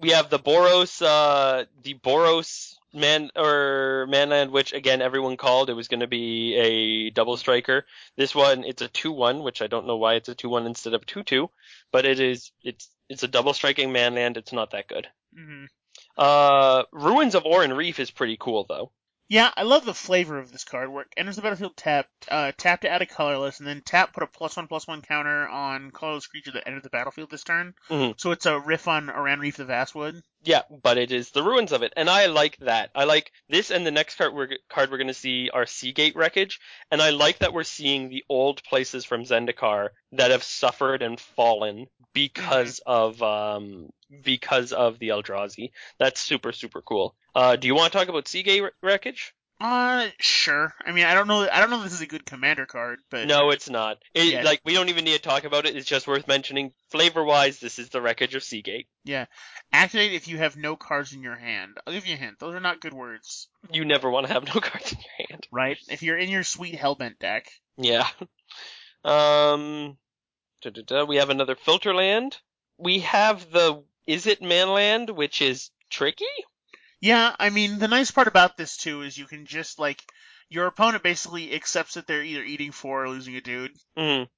We 0.00 0.10
have 0.10 0.30
the 0.30 0.38
Boros, 0.38 1.02
uh, 1.02 1.66
the 1.82 1.94
Boros 1.94 2.74
man 2.92 3.30
or 3.36 4.06
manland, 4.10 4.50
which 4.50 4.72
again 4.72 5.00
everyone 5.02 5.36
called 5.36 5.70
it 5.70 5.74
was 5.74 5.88
going 5.88 6.00
to 6.00 6.06
be 6.06 6.54
a 6.56 7.10
double 7.10 7.36
striker. 7.36 7.84
This 8.16 8.34
one, 8.34 8.64
it's 8.64 8.82
a 8.82 8.88
two-one, 8.88 9.42
which 9.42 9.62
I 9.62 9.66
don't 9.66 9.86
know 9.86 9.96
why 9.96 10.14
it's 10.14 10.28
a 10.28 10.34
two-one 10.34 10.66
instead 10.66 10.94
of 10.94 11.06
two-two, 11.06 11.50
but 11.92 12.04
it 12.04 12.18
is. 12.20 12.50
It's 12.62 12.88
it's 13.08 13.22
a 13.22 13.28
double 13.28 13.52
striking 13.54 13.90
manland. 13.90 14.36
It's 14.36 14.52
not 14.52 14.70
that 14.72 14.88
good. 14.88 15.06
hmm 15.34 15.66
Uh, 16.16 16.84
Ruins 16.92 17.34
of 17.34 17.44
Oran-Rief 17.44 18.00
is 18.00 18.10
pretty 18.10 18.36
cool 18.38 18.66
though. 18.68 18.90
Yeah, 19.30 19.52
I 19.56 19.62
love 19.62 19.84
the 19.84 19.94
flavor 19.94 20.38
of 20.38 20.50
this 20.50 20.64
card. 20.64 20.88
Where 20.88 21.04
it 21.04 21.12
enters 21.16 21.36
the 21.36 21.42
battlefield 21.42 21.76
tapped, 21.76 22.26
uh, 22.28 22.50
tap 22.56 22.80
to 22.80 22.90
add 22.90 23.00
a 23.00 23.06
colorless, 23.06 23.60
and 23.60 23.66
then 23.68 23.80
tap 23.80 24.12
put 24.12 24.24
a 24.24 24.26
plus 24.26 24.56
one 24.56 24.66
plus 24.66 24.88
one 24.88 25.02
counter 25.02 25.46
on 25.46 25.92
colorless 25.92 26.26
creature 26.26 26.50
that 26.50 26.66
entered 26.66 26.82
the 26.82 26.90
battlefield 26.90 27.30
this 27.30 27.44
turn. 27.44 27.74
Mhm. 27.88 28.20
So 28.20 28.32
it's 28.32 28.46
a 28.46 28.58
riff 28.58 28.88
on 28.88 29.08
Oran-Rief 29.08 29.56
the 29.56 29.66
Vastwood. 29.66 30.20
Yeah, 30.42 30.62
but 30.82 30.98
it 30.98 31.12
is 31.12 31.30
the 31.30 31.44
ruins 31.44 31.70
of 31.70 31.84
it, 31.84 31.92
and 31.96 32.10
I 32.10 32.26
like 32.26 32.56
that. 32.58 32.90
I 32.96 33.04
like 33.04 33.30
this, 33.48 33.70
and 33.70 33.86
the 33.86 33.92
next 33.92 34.16
card 34.16 34.34
we're 34.34 34.48
card 34.68 34.90
we're 34.90 34.96
going 34.96 35.06
to 35.06 35.14
see 35.14 35.48
are 35.50 35.64
Seagate 35.64 36.16
wreckage, 36.16 36.58
and 36.90 37.00
I 37.00 37.10
like 37.10 37.38
that 37.38 37.52
we're 37.52 37.62
seeing 37.62 38.08
the 38.08 38.24
old 38.28 38.64
places 38.64 39.04
from 39.04 39.22
Zendikar 39.22 39.90
that 40.12 40.32
have 40.32 40.42
suffered 40.42 41.02
and 41.02 41.20
fallen 41.20 41.86
because 42.14 42.80
of 42.84 43.22
um 43.22 43.90
because 44.22 44.72
of 44.72 44.98
the 44.98 45.08
Eldrazi. 45.08 45.70
That's 45.98 46.20
super 46.20 46.52
super 46.52 46.82
cool. 46.82 47.14
Uh, 47.34 47.56
do 47.56 47.66
you 47.68 47.74
want 47.74 47.92
to 47.92 47.98
talk 47.98 48.08
about 48.08 48.28
Seagate 48.28 48.62
wreckage? 48.82 49.34
Uh, 49.62 50.08
sure. 50.18 50.72
I 50.86 50.92
mean, 50.92 51.04
I 51.04 51.12
don't 51.12 51.28
know. 51.28 51.46
I 51.46 51.60
don't 51.60 51.68
know 51.68 51.76
if 51.76 51.84
this 51.84 51.92
is 51.92 52.00
a 52.00 52.06
good 52.06 52.24
commander 52.24 52.64
card, 52.64 52.98
but 53.10 53.26
No, 53.28 53.50
it's 53.50 53.68
not. 53.68 53.98
It, 54.14 54.32
Yeah. 54.32 54.42
Like 54.42 54.62
we 54.64 54.72
don't 54.72 54.88
even 54.88 55.04
need 55.04 55.16
to 55.16 55.20
talk 55.22 55.44
about 55.44 55.66
it. 55.66 55.76
It's 55.76 55.86
just 55.86 56.08
worth 56.08 56.26
mentioning. 56.26 56.72
Flavor 56.88 57.22
wise, 57.22 57.60
this 57.60 57.78
is 57.78 57.90
the 57.90 58.00
wreckage 58.00 58.34
of 58.34 58.42
Seagate. 58.42 58.88
Yeah. 59.04 59.26
Activate 59.70 60.14
if 60.14 60.28
you 60.28 60.38
have 60.38 60.56
no 60.56 60.76
cards 60.76 61.12
in 61.12 61.22
your 61.22 61.36
hand. 61.36 61.76
I'll 61.86 61.92
give 61.92 62.06
you 62.06 62.14
a 62.14 62.16
hint. 62.16 62.38
Those 62.38 62.54
are 62.54 62.60
not 62.60 62.80
good 62.80 62.94
words, 62.94 63.48
You 63.70 63.84
never 63.84 64.08
want 64.08 64.26
to 64.28 64.32
have 64.32 64.46
no 64.46 64.60
cards 64.62 64.92
in 64.92 64.98
your 64.98 65.28
hand. 65.28 65.46
right? 65.52 65.76
If 65.90 66.02
you're 66.02 66.16
in 66.18 66.30
your 66.30 66.42
sweet 66.42 66.74
Hellbent 66.74 67.18
deck. 67.18 67.50
Yeah. 67.76 68.06
Um, 69.04 69.96
da-da-da, 70.62 71.04
we 71.04 71.16
have 71.16 71.30
another 71.30 71.56
filter 71.56 71.94
land. 71.94 72.36
We 72.76 73.00
have 73.00 73.50
the 73.50 73.82
Izzet 74.08 74.40
Manland, 74.40 75.10
which 75.10 75.40
is 75.42 75.70
tricky. 75.90 76.24
Yeah, 77.00 77.34
I 77.38 77.50
mean, 77.50 77.78
the 77.78 77.88
nice 77.88 78.10
part 78.10 78.28
about 78.28 78.56
this 78.56 78.76
too 78.76 79.02
is 79.02 79.16
you 79.16 79.26
can 79.26 79.46
just 79.46 79.78
like 79.78 80.02
your 80.48 80.66
opponent 80.66 81.02
basically 81.02 81.54
accepts 81.54 81.94
that 81.94 82.06
they're 82.06 82.22
either 82.22 82.42
eating 82.42 82.72
four 82.72 83.04
or 83.04 83.08
losing 83.08 83.36
a 83.36 83.40
dude. 83.40 83.72
Mm, 83.96 84.28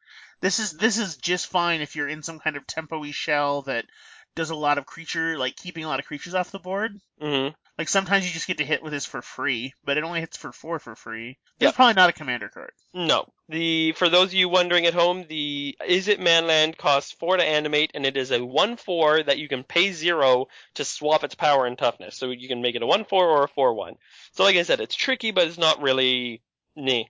This 0.40 0.58
is 0.60 0.72
this 0.72 0.98
is 0.98 1.16
just 1.16 1.46
fine 1.48 1.80
if 1.80 1.96
you're 1.96 2.08
in 2.08 2.22
some 2.22 2.38
kind 2.38 2.56
of 2.56 2.66
tempo-y 2.66 3.10
shell 3.12 3.62
that 3.62 3.86
does 4.34 4.50
a 4.50 4.54
lot 4.56 4.78
of 4.78 4.86
creature 4.86 5.38
like 5.38 5.56
keeping 5.56 5.84
a 5.84 5.88
lot 5.88 6.00
of 6.00 6.06
creatures 6.06 6.34
off 6.34 6.50
the 6.50 6.58
board. 6.58 6.92
mm 7.20 7.54
Like 7.78 7.88
sometimes 7.88 8.26
you 8.26 8.32
just 8.32 8.46
get 8.46 8.58
to 8.58 8.64
hit 8.64 8.82
with 8.82 8.92
this 8.92 9.06
for 9.06 9.22
free, 9.22 9.72
but 9.82 9.96
it 9.96 10.04
only 10.04 10.20
hits 10.20 10.36
for 10.36 10.52
four 10.52 10.78
for 10.78 10.94
free. 10.94 11.38
It's 11.58 11.74
probably 11.74 11.94
not 11.94 12.10
a 12.10 12.12
commander 12.12 12.48
card. 12.48 12.72
No. 12.92 13.32
The 13.48 13.92
for 13.92 14.08
those 14.10 14.28
of 14.28 14.34
you 14.34 14.48
wondering 14.48 14.84
at 14.86 14.92
home, 14.94 15.24
the 15.28 15.76
Izzet 15.80 16.18
Manland 16.20 16.76
costs 16.76 17.12
four 17.12 17.36
to 17.36 17.42
animate, 17.44 17.90
and 17.94 18.04
it 18.04 18.16
is 18.16 18.30
a 18.30 18.44
one 18.44 18.76
four 18.76 19.22
that 19.22 19.38
you 19.38 19.48
can 19.48 19.64
pay 19.64 19.92
zero 19.92 20.46
to 20.74 20.84
swap 20.84 21.24
its 21.24 21.34
power 21.34 21.64
and 21.64 21.78
toughness. 21.78 22.16
So 22.16 22.30
you 22.30 22.46
can 22.46 22.60
make 22.60 22.74
it 22.74 22.82
a 22.82 22.86
one 22.86 23.04
four 23.04 23.26
or 23.26 23.44
a 23.44 23.48
four 23.48 23.72
one. 23.74 23.94
So 24.32 24.44
like 24.44 24.56
I 24.56 24.62
said, 24.62 24.80
it's 24.80 24.94
tricky, 24.94 25.30
but 25.30 25.48
it's 25.48 25.58
not 25.58 25.80
really 25.82 26.42
nah. 26.76 27.04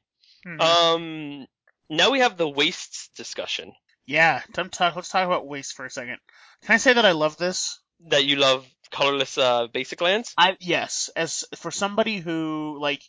Mhm. 0.46 0.60
Um, 0.60 1.46
now 1.90 2.10
we 2.10 2.20
have 2.20 2.36
the 2.36 2.48
wastes 2.48 3.08
discussion. 3.16 3.72
yeah, 4.06 4.42
time 4.52 4.68
to 4.70 4.78
talk. 4.78 4.96
Let's 4.96 5.08
talk 5.08 5.26
about 5.26 5.46
waste 5.46 5.74
for 5.74 5.84
a 5.86 5.90
second. 5.90 6.18
Can 6.64 6.74
I 6.74 6.78
say 6.78 6.92
that 6.92 7.04
I 7.04 7.12
love 7.12 7.36
this? 7.36 7.80
That 8.08 8.24
you 8.24 8.36
love 8.36 8.66
colorless 8.90 9.38
uh, 9.38 9.66
basic 9.66 10.00
lands. 10.00 10.34
I 10.36 10.56
yes, 10.60 11.10
as 11.16 11.44
for 11.56 11.70
somebody 11.70 12.18
who 12.18 12.78
like 12.80 13.02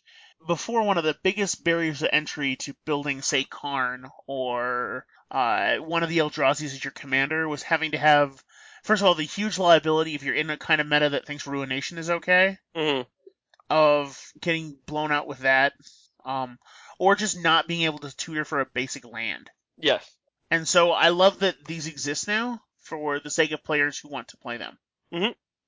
before 0.46 0.82
one 0.82 0.98
of 0.98 1.04
the 1.04 1.16
biggest 1.22 1.64
barriers 1.64 2.00
to 2.00 2.14
entry 2.14 2.56
to 2.56 2.74
building, 2.84 3.22
say, 3.22 3.44
Karn 3.44 4.10
or 4.26 5.06
uh, 5.30 5.76
one 5.76 6.02
of 6.02 6.08
the 6.08 6.18
Eldrazi's 6.18 6.74
as 6.74 6.84
your 6.84 6.92
commander 6.92 7.48
was 7.48 7.62
having 7.62 7.92
to 7.92 7.98
have 7.98 8.42
first 8.82 9.02
of 9.02 9.08
all 9.08 9.14
the 9.14 9.24
huge 9.24 9.58
liability 9.58 10.14
if 10.14 10.22
you're 10.22 10.34
in 10.34 10.50
a 10.50 10.56
kind 10.56 10.80
of 10.80 10.86
meta 10.86 11.10
that 11.10 11.26
thinks 11.26 11.46
Ruination 11.46 11.98
is 11.98 12.10
okay 12.10 12.58
hmm 12.74 13.02
of 13.70 14.32
getting 14.40 14.76
blown 14.86 15.10
out 15.10 15.26
with 15.26 15.40
that, 15.40 15.72
um, 16.24 16.58
or 16.98 17.14
just 17.14 17.42
not 17.42 17.66
being 17.66 17.82
able 17.82 17.98
to 17.98 18.16
tutor 18.16 18.44
for 18.44 18.60
a 18.60 18.66
basic 18.66 19.04
land. 19.04 19.50
Yes. 19.76 20.08
And 20.50 20.68
so 20.68 20.92
I 20.92 21.08
love 21.08 21.40
that 21.40 21.64
these 21.64 21.86
exist 21.86 22.28
now 22.28 22.62
for 22.80 23.18
the 23.18 23.30
sake 23.30 23.52
of 23.52 23.64
players 23.64 23.98
who 23.98 24.08
want 24.08 24.28
to 24.28 24.36
play 24.36 24.58
them. 24.58 24.78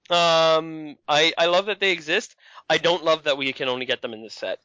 Um, 0.09 0.97
I 1.09 1.32
I 1.36 1.47
love 1.47 1.66
that 1.66 1.81
they 1.81 1.90
exist. 1.90 2.36
I 2.68 2.78
don't 2.78 3.05
love 3.05 3.24
that 3.24 3.39
we 3.39 3.52
can 3.52 3.68
only 3.68 3.86
get 3.86 4.02
them 4.02 4.14
in 4.14 4.23
this 4.23 4.35
set. 4.35 4.59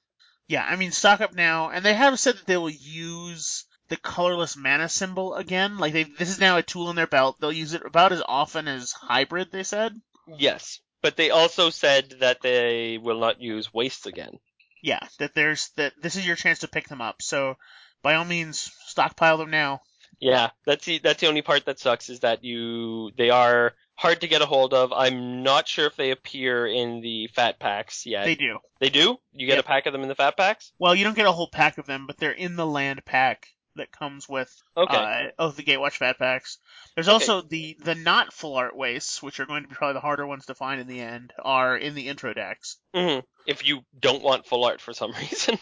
Yeah, 0.48 0.66
I 0.68 0.76
mean, 0.76 0.92
stock 0.92 1.22
up 1.22 1.34
now, 1.34 1.70
and 1.70 1.84
they 1.84 1.94
have 1.94 2.20
said 2.20 2.36
that 2.36 2.46
they 2.46 2.58
will 2.58 2.70
use 2.70 3.66
the 3.88 3.98
colorless 3.98 4.56
mana 4.56 4.90
symbol 4.90 5.36
again. 5.36 5.78
Like 5.78 5.94
they, 5.94 6.04
this 6.04 6.30
is 6.30 6.40
now 6.40 6.58
a 6.58 6.64
tool 6.64 6.90
in 6.90 6.96
their 6.96 7.08
belt. 7.08 7.38
They'll 7.40 7.52
use 7.52 7.74
it 7.74 7.86
about 7.86 8.12
as 8.12 8.22
often 8.26 8.68
as 8.68 8.92
hybrid. 8.92 9.52
They 9.52 9.64
said. 9.64 10.00
Yes, 10.38 10.80
but 11.02 11.18
they 11.18 11.32
also 11.32 11.70
said 11.70 12.16
that 12.20 12.42
they 12.42 12.98
will 12.98 13.20
not 13.20 13.42
use 13.42 13.74
wastes 13.74 14.06
again. 14.06 14.40
Yeah, 14.84 15.00
that 15.20 15.34
there's 15.34 15.70
that 15.78 15.94
this 16.02 16.16
is 16.16 16.26
your 16.26 16.36
chance 16.36 16.60
to 16.60 16.68
pick 16.68 16.88
them 16.88 17.02
up. 17.02 17.22
So, 17.22 17.56
by 18.02 18.16
all 18.16 18.26
means, 18.26 18.72
stockpile 18.88 19.38
them 19.38 19.52
now. 19.52 19.82
Yeah, 20.20 20.52
that's 20.66 20.86
the 20.86 21.00
that's 21.00 21.20
the 21.20 21.28
only 21.28 21.42
part 21.42 21.66
that 21.66 21.80
sucks 21.80 22.10
is 22.10 22.20
that 22.22 22.44
you 22.44 23.12
they 23.18 23.30
are 23.30 23.74
hard 23.96 24.22
to 24.22 24.28
get 24.28 24.42
a 24.42 24.46
hold 24.46 24.74
of. 24.74 24.92
I'm 24.94 25.44
not 25.44 25.68
sure 25.68 25.86
if 25.86 25.96
they 25.96 26.12
appear 26.12 26.66
in 26.68 27.02
the 27.02 27.28
fat 27.28 27.60
packs 27.60 28.06
yet. 28.06 28.26
They 28.26 28.36
do. 28.36 28.60
They 28.80 28.90
do? 28.90 29.18
You 29.34 29.48
get 29.48 29.58
Yep. 29.58 29.66
a 29.66 29.68
pack 29.68 29.86
of 29.86 29.94
them 29.94 30.02
in 30.04 30.10
the 30.10 30.16
fat 30.16 30.38
packs? 30.38 30.72
Well, 30.80 30.96
you 30.96 31.04
don't 31.04 31.16
get 31.16 31.28
a 31.28 31.32
whole 31.32 31.50
pack 31.50 31.78
of 31.78 31.86
them, 31.86 32.08
but 32.08 32.18
they're 32.18 32.32
in 32.32 32.56
the 32.56 32.66
land 32.66 33.04
pack 33.06 33.48
that 33.76 33.92
comes 33.92 34.28
with 34.28 34.52
Okay. 34.76 34.98
uh, 34.98 35.28
oh 35.40 35.50
the 35.52 35.64
Gatewatch 35.64 35.98
Fat 35.98 36.18
Packs. 36.18 36.58
There's 36.96 37.08
Okay. 37.08 37.14
also 37.14 37.42
the 37.42 37.78
the 37.80 37.96
not 37.96 38.34
full 38.34 38.56
art 38.56 38.76
wastes, 38.76 39.22
which 39.24 39.40
are 39.40 39.46
going 39.46 39.64
to 39.64 39.70
be 39.70 39.76
probably 39.76 39.94
the 39.94 40.02
harder 40.02 40.28
ones 40.28 40.48
to 40.48 40.56
find 40.56 40.82
in 40.82 40.88
the 40.88 41.00
end, 41.00 41.32
are 41.40 41.78
in 41.78 41.96
the 41.96 42.08
intro 42.10 42.34
decks. 42.34 42.78
hmm 42.94 43.20
If 43.46 43.66
you 43.66 43.82
don't 43.98 44.24
want 44.24 44.46
full 44.46 44.66
art 44.66 44.82
for 44.82 44.94
some 44.94 45.12
reason. 45.22 45.58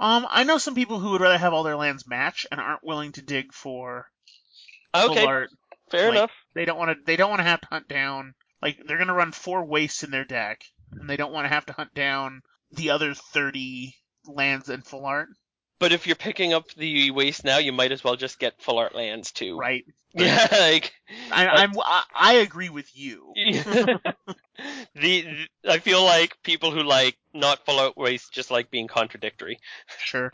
Um, 0.00 0.26
I 0.28 0.42
know 0.44 0.58
some 0.58 0.74
people 0.74 0.98
who 0.98 1.12
would 1.12 1.20
rather 1.20 1.38
have 1.38 1.52
all 1.52 1.62
their 1.62 1.76
lands 1.76 2.06
match 2.08 2.46
and 2.50 2.60
aren't 2.60 2.82
willing 2.82 3.12
to 3.12 3.22
dig 3.22 3.52
for 3.52 4.10
okay, 4.94 5.20
full 5.20 5.28
art. 5.28 5.50
Fair 5.90 6.08
like- 6.08 6.16
enough. 6.18 6.32
They 6.54 6.64
don't 6.64 6.78
want 6.78 6.90
to. 6.96 7.04
They 7.04 7.16
don't 7.16 7.30
want 7.30 7.40
to 7.40 7.44
have 7.44 7.60
to 7.62 7.68
hunt 7.68 7.88
down. 7.88 8.34
Like 8.62 8.78
they're 8.86 8.98
gonna 8.98 9.14
run 9.14 9.32
four 9.32 9.64
wastes 9.64 10.02
in 10.04 10.10
their 10.10 10.24
deck, 10.24 10.62
and 10.92 11.08
they 11.10 11.16
don't 11.16 11.32
want 11.32 11.44
to 11.46 11.52
have 11.54 11.66
to 11.66 11.72
hunt 11.72 11.94
down 11.94 12.40
the 12.72 12.90
other 12.90 13.12
thirty 13.14 13.96
lands 14.26 14.68
in 14.70 14.82
full 14.82 15.04
art. 15.04 15.28
But 15.80 15.92
if 15.92 16.06
you're 16.06 16.16
picking 16.16 16.52
up 16.54 16.68
the 16.74 17.10
waste 17.10 17.44
now, 17.44 17.58
you 17.58 17.72
might 17.72 17.92
as 17.92 18.02
well 18.04 18.14
just 18.16 18.38
get 18.38 18.62
full 18.62 18.78
art 18.78 18.94
lands 18.94 19.32
too. 19.32 19.56
Right. 19.58 19.84
Yeah, 20.16 20.46
like 20.52 20.92
I, 21.32 21.48
I'm. 21.48 21.72
I, 21.76 22.04
I 22.14 22.32
agree 22.34 22.68
with 22.68 22.88
you. 22.96 23.32
the 24.94 25.46
I 25.68 25.78
feel 25.80 26.04
like 26.04 26.36
people 26.44 26.70
who 26.70 26.84
like 26.84 27.16
not 27.32 27.64
full 27.66 27.80
out 27.80 27.96
waste 27.96 28.32
just 28.32 28.50
like 28.50 28.70
being 28.70 28.86
contradictory. 28.86 29.58
Sure. 29.98 30.30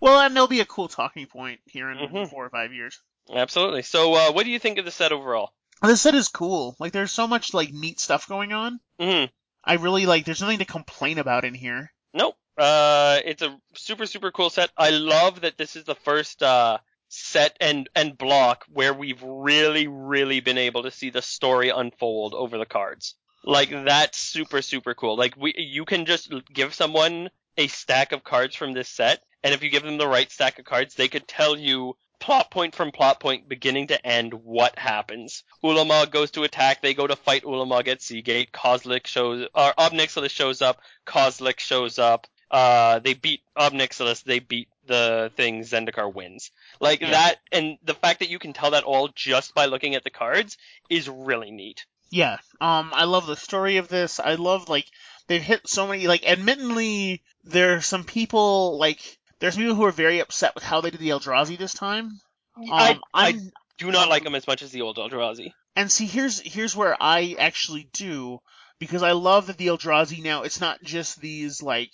Well, 0.00 0.20
and 0.20 0.34
there'll 0.34 0.48
be 0.48 0.60
a 0.60 0.66
cool 0.66 0.88
talking 0.88 1.24
point 1.26 1.60
here 1.66 1.90
in 1.90 1.96
Mhm. 1.96 2.28
four 2.28 2.44
or 2.44 2.50
five 2.50 2.72
years. 2.72 3.00
Absolutely. 3.32 3.82
So, 3.82 4.14
uh, 4.14 4.32
what 4.32 4.44
do 4.44 4.50
you 4.50 4.58
think 4.58 4.78
of 4.78 4.84
the 4.84 4.90
set 4.90 5.12
overall? 5.12 5.52
This 5.82 6.02
set 6.02 6.14
is 6.14 6.28
cool. 6.28 6.76
Like, 6.78 6.92
there's 6.92 7.12
so 7.12 7.26
much 7.26 7.54
like 7.54 7.72
neat 7.72 8.00
stuff 8.00 8.28
going 8.28 8.52
on. 8.52 8.80
hmm 8.98 9.24
I 9.64 9.74
really 9.74 10.06
like. 10.06 10.24
There's 10.24 10.40
nothing 10.40 10.58
to 10.58 10.64
complain 10.64 11.18
about 11.18 11.44
in 11.44 11.54
here. 11.54 11.92
Nope. 12.12 12.36
Uh, 12.58 13.20
it's 13.24 13.42
a 13.42 13.56
super 13.74 14.06
super 14.06 14.30
cool 14.30 14.50
set. 14.50 14.70
I 14.76 14.90
love 14.90 15.42
that 15.42 15.56
this 15.56 15.76
is 15.76 15.84
the 15.84 15.94
first 15.94 16.42
uh 16.42 16.78
set 17.08 17.56
and 17.60 17.88
and 17.94 18.16
block 18.16 18.64
where 18.72 18.94
we've 18.94 19.22
really 19.22 19.86
really 19.86 20.40
been 20.40 20.58
able 20.58 20.82
to 20.82 20.90
see 20.90 21.10
the 21.10 21.22
story 21.22 21.68
unfold 21.68 22.34
over 22.34 22.58
the 22.58 22.66
cards. 22.66 23.14
Like 23.44 23.70
that's 23.70 24.18
super 24.18 24.62
super 24.62 24.94
cool. 24.94 25.16
Like 25.16 25.34
we 25.36 25.54
you 25.56 25.84
can 25.84 26.06
just 26.06 26.32
give 26.52 26.74
someone 26.74 27.30
a 27.56 27.68
stack 27.68 28.12
of 28.12 28.24
cards 28.24 28.56
from 28.56 28.72
this 28.72 28.88
set 28.88 29.22
and 29.44 29.52
if 29.54 29.62
you 29.62 29.70
give 29.70 29.82
them 29.82 29.98
the 29.98 30.08
right 30.08 30.30
stack 30.30 30.58
of 30.58 30.64
cards, 30.64 30.94
they 30.94 31.08
could 31.08 31.28
tell 31.28 31.56
you 31.56 31.96
plot 32.22 32.50
point 32.50 32.74
from 32.74 32.92
plot 32.92 33.20
point 33.20 33.48
beginning 33.48 33.88
to 33.88 34.06
end 34.06 34.32
what 34.32 34.78
happens. 34.78 35.42
Ulamog 35.62 36.10
goes 36.10 36.30
to 36.32 36.44
attack, 36.44 36.80
they 36.80 36.94
go 36.94 37.06
to 37.06 37.16
fight 37.16 37.42
Ulamog 37.44 37.88
at 37.88 38.00
Seagate, 38.00 38.52
Kozilek 38.52 39.06
shows 39.06 39.48
or 39.54 39.74
Ob 39.76 39.92
Nixilis 39.92 40.30
shows 40.30 40.62
up, 40.62 40.80
Kozilek 41.06 41.58
shows 41.58 41.98
up, 41.98 42.26
uh, 42.50 42.98
they 43.00 43.14
beat 43.14 43.40
Ob 43.56 43.72
Nixilis, 43.72 44.22
they 44.24 44.38
beat 44.38 44.68
the 44.86 45.30
thing, 45.36 45.60
Zendikar 45.62 46.12
wins. 46.12 46.50
Like 46.80 47.00
Yeah. 47.00 47.10
that, 47.10 47.36
and 47.52 47.76
the 47.84 47.94
fact 47.94 48.20
that 48.20 48.30
you 48.30 48.38
can 48.38 48.52
tell 48.52 48.70
that 48.72 48.84
all 48.84 49.08
just 49.14 49.54
by 49.54 49.66
looking 49.66 49.94
at 49.94 50.04
the 50.04 50.10
cards 50.10 50.56
is 50.88 51.08
really 51.08 51.50
neat. 51.50 51.84
Yeah. 52.10 52.38
Um, 52.60 52.92
I 52.94 53.04
love 53.04 53.26
the 53.26 53.36
story 53.36 53.78
of 53.78 53.88
this. 53.88 54.20
I 54.20 54.34
love 54.34 54.68
like 54.68 54.86
they've 55.28 55.42
hit 55.42 55.66
so 55.66 55.86
many. 55.86 56.06
Like, 56.06 56.28
admittedly, 56.28 57.22
there 57.44 57.76
are 57.76 57.80
some 57.80 58.04
people 58.04 58.76
like 58.78 59.18
there's 59.42 59.56
people 59.56 59.74
who 59.74 59.84
are 59.84 59.92
very 59.92 60.20
upset 60.20 60.54
with 60.54 60.62
how 60.62 60.80
they 60.80 60.90
did 60.90 61.00
the 61.00 61.08
Eldrazi 61.08 61.58
this 61.58 61.74
time. 61.74 62.20
Um, 62.56 62.64
I, 62.70 63.00
I 63.12 63.32
do 63.76 63.90
not 63.90 64.04
um, 64.04 64.08
like 64.08 64.22
them 64.22 64.36
as 64.36 64.46
much 64.46 64.62
as 64.62 64.70
the 64.70 64.82
old 64.82 64.98
Eldrazi. 64.98 65.52
And 65.74 65.90
see, 65.90 66.06
here's 66.06 66.38
here's 66.40 66.76
where 66.76 66.96
I 67.00 67.34
actually 67.40 67.88
do 67.92 68.38
because 68.78 69.02
I 69.02 69.12
love 69.12 69.48
that 69.48 69.56
the 69.58 69.66
Eldrazi 69.66 70.22
now. 70.22 70.44
It's 70.44 70.60
not 70.60 70.80
just 70.84 71.20
these 71.20 71.60
like 71.60 71.90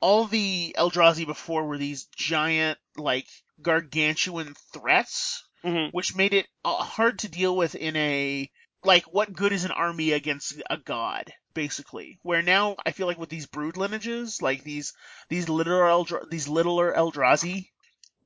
all 0.00 0.24
the 0.24 0.74
Eldrazi 0.78 1.26
before 1.26 1.66
were 1.66 1.76
these 1.76 2.06
giant 2.16 2.78
like 2.96 3.26
gargantuan 3.60 4.54
threats, 4.72 5.44
hmm 5.62 5.88
which 5.92 6.16
made 6.16 6.32
it 6.32 6.46
uh, 6.64 6.76
hard 6.76 7.18
to 7.18 7.28
deal 7.28 7.54
with 7.54 7.74
in 7.74 7.94
a 7.96 8.50
like 8.84 9.04
what 9.12 9.34
good 9.34 9.52
is 9.52 9.66
an 9.66 9.70
army 9.70 10.12
against 10.12 10.62
a 10.70 10.78
god 10.78 11.30
basically 11.56 12.18
where 12.22 12.42
now 12.42 12.76
i 12.84 12.90
feel 12.92 13.06
like 13.06 13.18
with 13.18 13.30
these 13.30 13.46
brood 13.46 13.78
lineages 13.78 14.42
like 14.42 14.62
these 14.62 14.92
these 15.30 15.48
littler 15.48 15.80
Eldra- 15.80 16.28
these 16.30 16.46
littler 16.46 16.92
eldrazi 16.92 17.70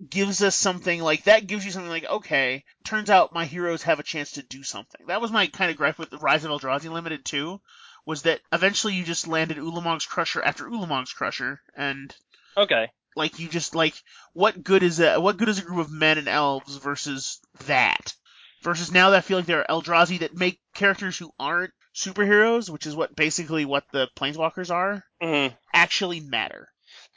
gives 0.08 0.42
us 0.42 0.56
something 0.56 1.00
like 1.00 1.24
that 1.24 1.46
gives 1.46 1.64
you 1.64 1.70
something 1.70 1.90
like 1.90 2.04
okay 2.04 2.64
turns 2.84 3.08
out 3.08 3.32
my 3.32 3.44
heroes 3.44 3.84
have 3.84 4.00
a 4.00 4.02
chance 4.02 4.32
to 4.32 4.42
do 4.42 4.64
something 4.64 5.06
that 5.06 5.20
was 5.20 5.30
my 5.30 5.46
kind 5.46 5.70
of 5.70 5.76
gripe 5.76 5.98
with 5.98 6.10
the 6.10 6.18
rise 6.18 6.44
of 6.44 6.50
eldrazi 6.50 6.90
limited 6.90 7.24
too 7.24 7.60
was 8.04 8.22
that 8.22 8.40
eventually 8.52 8.94
you 8.94 9.04
just 9.04 9.28
landed 9.28 9.56
ulamog's 9.58 10.06
crusher 10.06 10.42
after 10.42 10.64
ulamog's 10.64 11.12
crusher 11.12 11.60
and 11.76 12.14
Okay. 12.56 12.88
like 13.14 13.38
you 13.38 13.48
just 13.48 13.76
like 13.76 13.94
what 14.32 14.64
good 14.64 14.82
is 14.82 14.98
a 14.98 15.20
what 15.20 15.36
good 15.36 15.48
is 15.48 15.60
a 15.60 15.62
group 15.62 15.78
of 15.78 15.92
men 15.92 16.18
and 16.18 16.28
elves 16.28 16.76
versus 16.78 17.40
that 17.66 18.12
versus 18.62 18.90
now 18.92 19.10
that 19.10 19.18
I 19.18 19.20
feel 19.20 19.38
like 19.38 19.46
there 19.46 19.60
are 19.70 19.82
Eldrazi 19.82 20.18
that 20.20 20.34
make 20.34 20.60
characters 20.74 21.16
who 21.16 21.32
aren't 21.38 21.72
superheroes, 21.94 22.70
which 22.70 22.86
is 22.86 22.94
what 22.94 23.14
basically 23.16 23.64
what 23.64 23.84
the 23.92 24.08
planeswalkers 24.16 24.70
are, 24.70 25.04
hmm 25.20 25.48
actually 25.72 26.20
matter. 26.20 26.68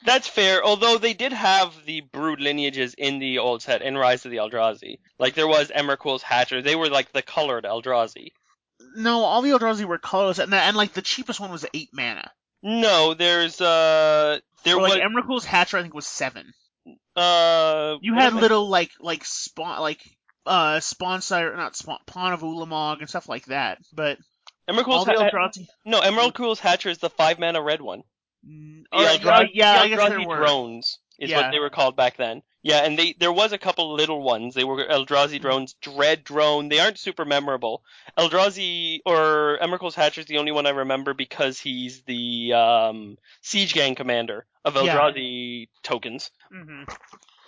That's 0.04 0.28
fair, 0.28 0.62
although 0.62 0.98
they 0.98 1.14
did 1.14 1.32
have 1.32 1.74
the 1.86 2.02
brood 2.02 2.40
lineages 2.40 2.94
in 2.94 3.18
the 3.18 3.38
old 3.38 3.62
set 3.62 3.82
in 3.82 3.96
Rise 3.96 4.24
of 4.24 4.30
the 4.30 4.36
Eldrazi. 4.38 4.98
Like 5.18 5.34
there 5.34 5.48
was 5.48 5.70
Emrakul's 5.70 6.22
Hatcher, 6.22 6.62
they 6.62 6.76
were 6.76 6.88
like 6.88 7.12
the 7.12 7.22
colored 7.22 7.64
Eldrazi. 7.64 8.32
No, 8.96 9.20
all 9.24 9.42
the 9.42 9.50
Eldrazi 9.50 9.84
were 9.84 9.98
colorless, 9.98 10.38
and, 10.38 10.52
and 10.52 10.76
like 10.76 10.92
the 10.92 11.02
cheapest 11.02 11.40
one 11.40 11.50
was 11.50 11.66
eight 11.74 11.88
mana. 11.92 12.30
No, 12.62 13.14
there's 13.14 13.60
uh 13.60 14.38
there 14.64 14.76
Or, 14.76 14.82
like 14.82 15.02
was 15.02 15.12
Emrakul's 15.12 15.44
Hatcher, 15.44 15.78
I 15.78 15.82
think 15.82 15.94
was 15.94 16.06
seven. 16.06 16.52
uh 17.16 17.96
You 18.00 18.14
had 18.14 18.34
little 18.34 18.68
like 18.68 18.90
like 19.00 19.24
spawn 19.24 19.80
like 19.80 20.00
uh 20.46 20.76
Spawnsire 20.76 21.56
not 21.56 21.76
spawn 21.76 21.98
pawn 22.06 22.32
of 22.32 22.40
Ulamog 22.40 23.00
and 23.00 23.08
stuff 23.08 23.28
like 23.28 23.46
that, 23.46 23.78
but 23.92 24.18
all 24.68 24.74
Emrakul's 24.76 25.04
the 25.06 25.12
ha- 25.12 25.30
Eldrazi. 25.30 25.66
No, 25.84 26.00
Mm-hmm. 26.00 26.18
Emrakul's 26.18 26.60
Hatcher 26.60 26.88
is 26.90 26.98
the 26.98 27.10
five 27.10 27.38
mana 27.38 27.60
red 27.62 27.80
one. 27.80 28.02
Mm, 28.48 28.84
The 28.92 28.98
or- 28.98 29.04
Eldrazi, 29.04 29.50
yeah, 29.54 29.72
I 29.80 29.88
guess 29.88 30.00
Eldrazi 30.00 30.08
there 30.18 30.28
were. 30.28 30.36
drones 30.36 30.98
is 31.18 31.30
Yeah. 31.30 31.42
what 31.42 31.52
they 31.52 31.58
were 31.58 31.70
called 31.70 31.96
back 31.96 32.16
then. 32.16 32.42
Yeah, 32.62 32.78
and 32.84 32.98
they 32.98 33.12
there 33.18 33.32
was 33.32 33.52
a 33.52 33.58
couple 33.58 33.92
little 33.94 34.22
ones. 34.22 34.54
They 34.54 34.64
were 34.64 34.76
Mm-hmm. 34.84 34.90
Eldrazi 34.92 35.40
drones, 35.40 35.74
Dread 35.82 36.24
drone. 36.24 36.68
They 36.70 36.80
aren't 36.80 36.98
super 36.98 37.24
memorable. 37.26 37.82
Eldrazi 38.18 39.00
or 39.04 39.58
Emrakul's 39.60 39.94
Hatcher 39.94 40.22
is 40.22 40.26
the 40.26 40.38
only 40.38 40.52
one 40.52 40.66
I 40.66 40.70
remember 40.70 41.12
because 41.14 41.60
he's 41.60 42.02
the 42.02 42.52
um, 42.54 43.18
siege 43.42 43.74
gang 43.74 43.94
commander 43.94 44.46
of 44.64 44.76
Yeah. 44.76 44.96
Eldrazi 44.98 45.68
tokens. 45.82 46.30
hmm 46.50 46.84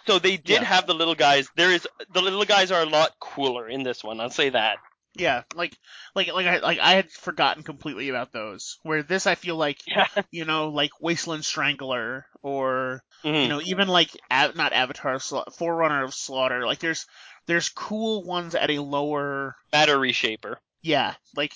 So 0.07 0.19
they 0.19 0.37
did 0.37 0.61
Yeah. 0.61 0.65
have 0.65 0.87
the 0.87 0.95
little 0.95 1.15
guys. 1.15 1.49
There 1.57 1.73
is 1.73 1.89
the 2.13 2.21
little 2.23 2.45
guys 2.45 2.71
are 2.71 2.83
a 2.83 2.87
lot 2.89 3.13
cooler 3.19 3.69
in 3.69 3.83
this 3.83 4.05
one. 4.05 4.21
I'll 4.21 4.31
say 4.31 4.51
that. 4.51 4.79
Yeah, 5.19 5.43
like 5.55 5.77
like 6.15 6.33
like 6.33 6.47
I 6.47 6.59
like 6.59 6.79
I 6.79 6.93
had 6.95 7.11
forgotten 7.11 7.63
completely 7.63 8.09
about 8.09 8.33
those. 8.33 8.79
Where 8.83 9.03
this 9.03 9.27
I 9.27 9.35
feel 9.35 9.57
like 9.57 9.79
Yeah. 9.87 10.07
you 10.31 10.45
know 10.45 10.69
like 10.69 10.91
Wasteland 11.01 11.45
Strangler 11.45 12.27
or 12.43 13.03
Mhm. 13.25 13.43
you 13.43 13.49
know 13.49 13.61
even 13.63 13.89
like 13.89 14.11
not 14.31 14.73
Avatar 14.73 15.19
Forerunner 15.19 16.05
of 16.05 16.15
Slaughter. 16.15 16.67
Like 16.67 16.79
there's 16.81 17.07
there's 17.47 17.69
cool 17.69 18.25
ones 18.25 18.55
at 18.55 18.71
a 18.71 18.79
lower 18.83 19.57
battery 19.71 20.13
shaper. 20.13 20.61
yeah 20.83 21.15
like 21.35 21.55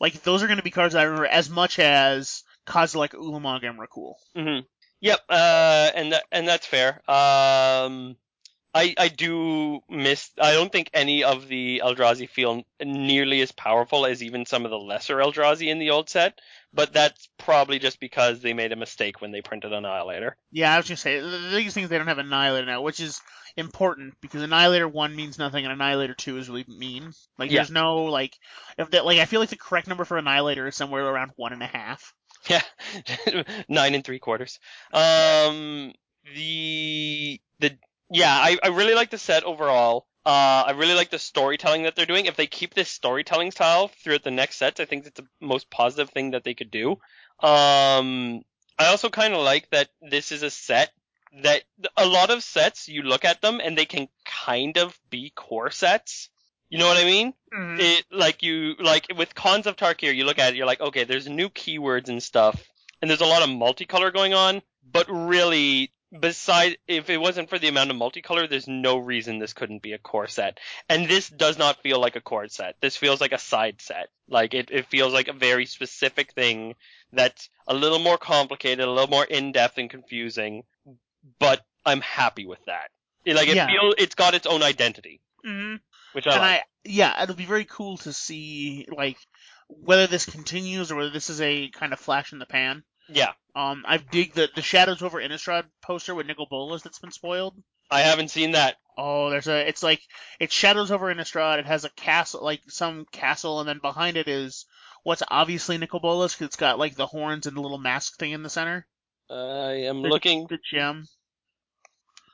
Like 0.00 0.22
those 0.22 0.42
are 0.42 0.46
going 0.46 0.56
to 0.58 0.62
be 0.62 0.70
cards 0.70 0.94
I 0.94 1.02
remember 1.04 1.26
as 1.26 1.50
much 1.50 1.78
as 1.78 2.42
like 2.94 3.12
Ulamog 3.12 3.64
and 3.64 3.78
Rakul. 3.78 4.14
hmm 4.34 4.60
Yep, 5.02 5.20
uh, 5.30 5.90
and 5.94 6.12
that, 6.12 6.24
and 6.30 6.46
that's 6.46 6.66
fair. 6.66 7.00
Um, 7.10 8.16
I 8.72 8.94
I 8.96 9.08
do 9.08 9.80
miss. 9.88 10.30
I 10.40 10.52
don't 10.52 10.70
think 10.70 10.90
any 10.94 11.24
of 11.24 11.48
the 11.48 11.82
Eldrazi 11.84 12.28
feel 12.28 12.62
nearly 12.80 13.40
as 13.40 13.52
powerful 13.52 14.06
as 14.06 14.22
even 14.22 14.46
some 14.46 14.64
of 14.64 14.70
the 14.70 14.78
lesser 14.78 15.16
Eldrazi 15.16 15.68
in 15.68 15.78
the 15.78 15.90
old 15.90 16.08
set. 16.08 16.40
But 16.72 16.92
that's 16.92 17.28
probably 17.36 17.80
just 17.80 17.98
because 17.98 18.40
they 18.40 18.52
made 18.52 18.70
a 18.70 18.76
mistake 18.76 19.20
when 19.20 19.32
they 19.32 19.42
printed 19.42 19.72
Annihilator. 19.72 20.36
Yeah, 20.52 20.72
I 20.72 20.76
was 20.76 20.86
gonna 20.86 20.96
say 20.98 21.18
the 21.18 21.26
the 21.26 21.50
biggest 21.50 21.74
thing 21.74 21.84
is 21.84 21.90
they 21.90 21.98
don't 21.98 22.06
have 22.06 22.18
Annihilator 22.18 22.66
now, 22.66 22.82
which 22.82 23.00
is 23.00 23.20
important 23.56 24.14
because 24.20 24.42
Annihilator 24.42 24.86
one 24.86 25.16
means 25.16 25.36
nothing 25.36 25.64
and 25.64 25.72
Annihilator 25.72 26.14
two 26.14 26.38
is 26.38 26.48
really 26.48 26.64
mean. 26.68 27.12
Like 27.38 27.50
Yeah. 27.50 27.58
there's 27.58 27.72
no 27.72 28.04
like 28.04 28.36
if 28.78 28.90
that 28.90 29.04
like 29.04 29.18
I 29.18 29.24
feel 29.24 29.40
like 29.40 29.50
the 29.50 29.56
correct 29.56 29.88
number 29.88 30.04
for 30.04 30.16
Annihilator 30.16 30.68
is 30.68 30.76
somewhere 30.76 31.04
around 31.04 31.32
one 31.34 31.52
and 31.52 31.62
a 31.62 31.66
half. 31.66 32.14
Yeah, 32.48 32.62
nine 33.68 33.94
and 33.94 34.04
three 34.04 34.18
quarters. 34.18 34.60
Um, 34.92 35.92
the 36.34 37.40
the 37.58 37.76
yeah, 38.10 38.32
I 38.32 38.58
I 38.62 38.68
really 38.68 38.94
like 38.94 39.10
the 39.10 39.18
set 39.18 39.44
overall. 39.44 40.06
Uh, 40.26 40.64
I 40.66 40.72
really 40.72 40.94
like 40.94 41.10
the 41.10 41.18
storytelling 41.18 41.84
that 41.84 41.96
they're 41.96 42.06
doing. 42.06 42.26
If 42.26 42.36
they 42.36 42.46
keep 42.46 42.74
this 42.74 42.90
storytelling 42.90 43.52
style 43.52 43.88
throughout 43.88 44.22
the 44.22 44.30
next 44.30 44.56
sets, 44.56 44.78
I 44.78 44.84
think 44.84 45.06
it's 45.06 45.18
the 45.18 45.26
most 45.40 45.70
positive 45.70 46.10
thing 46.10 46.32
that 46.32 46.44
they 46.44 46.52
could 46.54 46.70
do. 46.70 46.92
Um, 47.42 48.42
I 48.78 48.86
also 48.88 49.08
kind 49.08 49.32
of 49.32 49.40
like 49.40 49.70
that 49.70 49.88
this 50.02 50.30
is 50.30 50.42
a 50.42 50.50
set 50.50 50.90
that 51.42 51.62
a 51.96 52.06
lot 52.06 52.30
of 52.30 52.42
sets 52.42 52.88
you 52.88 53.02
look 53.02 53.24
at 53.24 53.40
them 53.40 53.60
and 53.62 53.78
they 53.78 53.86
can 53.86 54.08
kind 54.24 54.76
of 54.76 54.98
be 55.08 55.32
core 55.34 55.70
sets. 55.70 56.28
You 56.68 56.78
know 56.78 56.86
what 56.86 56.98
I 56.98 57.04
mean? 57.04 57.32
it 57.80 58.04
like 58.10 58.42
you 58.42 58.74
like 58.78 59.06
with 59.16 59.34
Khans 59.34 59.66
of 59.66 59.76
Tarkir, 59.76 60.14
you 60.14 60.24
look 60.24 60.38
at 60.38 60.52
it, 60.52 60.56
you're 60.56 60.66
like, 60.66 60.80
okay, 60.80 61.04
there's 61.04 61.28
new 61.28 61.48
keywords 61.48 62.08
and 62.08 62.22
stuff, 62.22 62.62
and 63.00 63.10
there's 63.10 63.20
a 63.20 63.26
lot 63.26 63.42
of 63.42 63.48
multicolor 63.48 64.12
going 64.12 64.34
on, 64.34 64.62
but 64.88 65.06
really, 65.10 65.92
beside 66.18 66.78
if 66.88 67.08
it 67.10 67.18
wasn't 67.18 67.48
for 67.48 67.58
the 67.58 67.68
amount 67.68 67.90
of 67.90 67.96
multicolor, 67.96 68.48
there's 68.48 68.68
no 68.68 68.98
reason 68.98 69.38
this 69.38 69.52
couldn't 69.52 69.82
be 69.82 69.92
a 69.92 69.98
core 69.98 70.26
set. 70.26 70.58
And 70.88 71.08
this 71.08 71.28
does 71.28 71.58
not 71.58 71.82
feel 71.82 72.00
like 72.00 72.16
a 72.16 72.20
core 72.20 72.48
set. 72.48 72.76
This 72.80 72.96
feels 72.96 73.20
like 73.20 73.32
a 73.32 73.38
side 73.38 73.80
set. 73.80 74.08
Like 74.28 74.54
it, 74.54 74.70
it 74.70 74.86
feels 74.86 75.12
like 75.12 75.28
a 75.28 75.32
very 75.32 75.66
specific 75.66 76.32
thing 76.32 76.74
that's 77.12 77.48
a 77.66 77.74
little 77.74 77.98
more 77.98 78.18
complicated, 78.18 78.84
a 78.84 78.90
little 78.90 79.10
more 79.10 79.24
in 79.24 79.52
depth 79.52 79.78
and 79.78 79.90
confusing, 79.90 80.64
but 81.38 81.60
I'm 81.84 82.00
happy 82.00 82.46
with 82.46 82.64
that. 82.66 82.90
It, 83.24 83.36
like 83.36 83.48
it 83.48 83.56
Yeah. 83.56 83.66
feel 83.66 83.94
it's 83.98 84.14
got 84.14 84.34
its 84.34 84.46
own 84.46 84.62
identity, 84.62 85.20
hmm 85.44 85.76
which 86.12 86.26
I 86.26 86.32
and 86.32 86.40
like. 86.40 86.60
I 86.60 86.62
yeah, 86.84 87.22
it'll 87.22 87.34
be 87.34 87.44
very 87.44 87.66
cool 87.66 87.98
to 87.98 88.12
see 88.12 88.86
like 88.90 89.18
whether 89.68 90.06
this 90.06 90.24
continues 90.24 90.90
or 90.90 90.96
whether 90.96 91.10
this 91.10 91.30
is 91.30 91.40
a 91.40 91.68
kind 91.68 91.92
of 91.92 92.00
flash 92.00 92.32
in 92.32 92.38
the 92.38 92.46
pan. 92.46 92.82
Yeah. 93.12 93.32
Um, 93.54 93.84
I've 93.86 94.10
dig 94.10 94.34
the 94.34 94.48
the 94.54 94.62
Shadows 94.62 95.02
over 95.02 95.18
Innistrad 95.18 95.64
poster 95.82 96.14
with 96.14 96.26
Nicol 96.26 96.46
Bolas 96.46 96.82
that's 96.82 96.98
been 96.98 97.10
spoiled. 97.10 97.54
I 97.90 98.00
haven't 98.00 98.30
seen 98.30 98.52
that. 98.52 98.76
Oh, 98.96 99.30
there's 99.30 99.48
a. 99.48 99.68
It's 99.68 99.82
like 99.82 100.00
it's 100.38 100.54
Shadows 100.54 100.90
over 100.90 101.12
Innistrad. 101.12 101.58
It 101.58 101.66
has 101.66 101.84
a 101.84 101.90
castle, 101.90 102.44
like 102.44 102.62
some 102.68 103.06
castle, 103.10 103.60
and 103.60 103.68
then 103.68 103.80
behind 103.80 104.16
it 104.16 104.28
is 104.28 104.66
what's 105.02 105.22
obviously 105.28 105.78
Nicol 105.78 106.00
Bolas 106.00 106.34
because 106.34 106.46
it's 106.46 106.56
got 106.56 106.78
like 106.78 106.94
the 106.94 107.06
horns 107.06 107.46
and 107.46 107.56
the 107.56 107.60
little 107.60 107.78
mask 107.78 108.18
thing 108.18 108.32
in 108.32 108.42
the 108.42 108.50
center. 108.50 108.86
I 109.28 109.86
am 109.86 110.02
looking. 110.02 110.46
The 110.48 110.58
gem. 110.70 111.06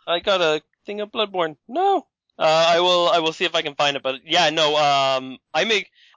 I 0.06 0.20
got 0.20 0.40
a 0.40 0.62
thing 0.84 1.00
of 1.00 1.10
Bloodborne. 1.10 1.56
No. 1.68 2.06
Uh, 2.38 2.66
I 2.68 2.80
will. 2.80 3.08
I 3.08 3.20
will 3.20 3.32
see 3.32 3.44
if 3.44 3.54
I 3.54 3.62
can 3.62 3.74
find 3.74 3.96
it. 3.96 4.02
But 4.02 4.20
yeah, 4.24 4.50
no. 4.50 4.76
Um, 4.76 5.38
I'm 5.54 5.70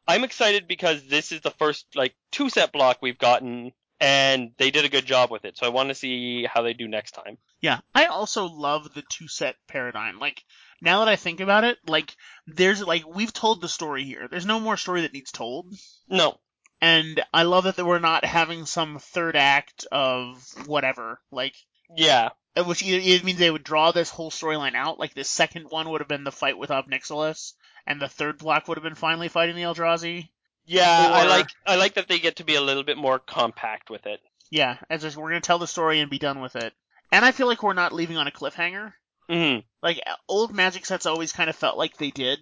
I'm 0.07 0.23
excited 0.23 0.68
because 0.68 1.06
this 1.07 1.31
is 1.31 1.41
the 1.41 1.52
first 1.52 1.86
like 1.95 2.15
two 2.31 2.49
set 2.49 2.72
block 2.72 2.98
we've 3.02 3.18
gotten, 3.18 3.72
and 3.99 4.51
they 4.57 4.71
did 4.71 4.85
a 4.85 4.89
good 4.89 5.05
job 5.05 5.31
with 5.31 5.45
it. 5.45 5.57
So 5.57 5.65
I 5.65 5.69
want 5.69 5.89
to 5.89 5.95
see 5.95 6.45
how 6.45 6.61
they 6.61 6.73
do 6.73 6.88
next 6.88 7.11
time. 7.11 7.38
Yeah, 7.61 7.80
I 7.93 8.05
also 8.05 8.45
love 8.45 8.93
the 8.93 9.03
two 9.09 9.27
set 9.27 9.55
paradigm. 9.67 10.19
Like 10.19 10.43
now 10.81 10.99
that 10.99 11.09
I 11.09 11.15
think 11.15 11.39
about 11.39 11.63
it, 11.63 11.77
like 11.88 12.15
there's 12.47 12.81
like 12.81 13.03
we've 13.07 13.34
told 13.34 13.61
the 13.61 13.67
story 13.67 14.03
here. 14.03 14.27
There's 14.30 14.45
no 14.45 14.59
more 14.59 14.77
story 14.77 15.01
that 15.01 15.13
needs 15.13 15.31
told. 15.31 15.73
No. 16.07 16.39
And 16.81 17.21
I 17.34 17.43
love 17.43 17.65
that 17.65 17.85
we're 17.85 17.99
not 17.99 18.23
having 18.23 18.65
some 18.65 18.99
third 18.99 19.35
act 19.35 19.85
of 19.91 20.41
whatever. 20.65 21.19
Like 21.31 21.55
Yeah. 21.95 22.30
Uh, 22.55 22.63
Which 22.63 22.81
either 22.81 23.01
it 23.03 23.23
means 23.26 23.39
they 23.39 23.51
would 23.51 23.63
draw 23.63 23.91
this 23.91 24.09
whole 24.09 24.31
storyline 24.31 24.76
out. 24.76 24.97
Like 24.97 25.13
the 25.13 25.26
second 25.26 25.65
one 25.69 25.89
would 25.89 26.01
have 26.01 26.07
been 26.07 26.23
the 26.23 26.31
fight 26.31 26.57
with 26.57 26.71
Ob 26.71 26.89
Nixilis, 26.89 27.53
and 27.85 28.01
the 28.01 28.07
third 28.07 28.38
block 28.38 28.67
would 28.67 28.77
have 28.77 28.84
been 28.84 28.95
finally 28.95 29.27
fighting 29.27 29.55
the 29.55 29.63
Eldrazi. 29.63 30.30
Yeah. 30.69 31.09
I 31.11 31.25
like. 31.27 31.47
I 31.65 31.75
like 31.75 31.95
that 31.95 32.07
they 32.07 32.19
get 32.19 32.37
to 32.37 32.43
be 32.43 32.55
a 32.55 32.61
little 32.61 32.83
bit 32.83 32.97
more 32.97 33.19
compact 33.19 33.89
with 33.89 34.05
it. 34.05 34.19
Yeah, 34.51 34.77
as 34.89 35.15
we're 35.15 35.29
gonna 35.29 35.41
tell 35.41 35.59
the 35.59 35.67
story 35.67 35.99
and 35.99 36.09
be 36.09 36.19
done 36.19 36.41
with 36.41 36.55
it. 36.55 36.73
And 37.11 37.23
I 37.25 37.31
feel 37.31 37.47
like 37.47 37.63
we're 37.63 37.73
not 37.73 37.93
leaving 37.93 38.17
on 38.17 38.27
a 38.27 38.31
cliffhanger. 38.31 38.93
hmm 39.29 39.57
Like 39.83 39.99
old 40.27 40.53
Magic 40.53 40.85
sets 40.85 41.05
always 41.05 41.31
kind 41.33 41.49
of 41.49 41.55
felt 41.55 41.77
like 41.77 41.97
they 41.97 42.09
did. 42.11 42.39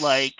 Like 0.00 0.34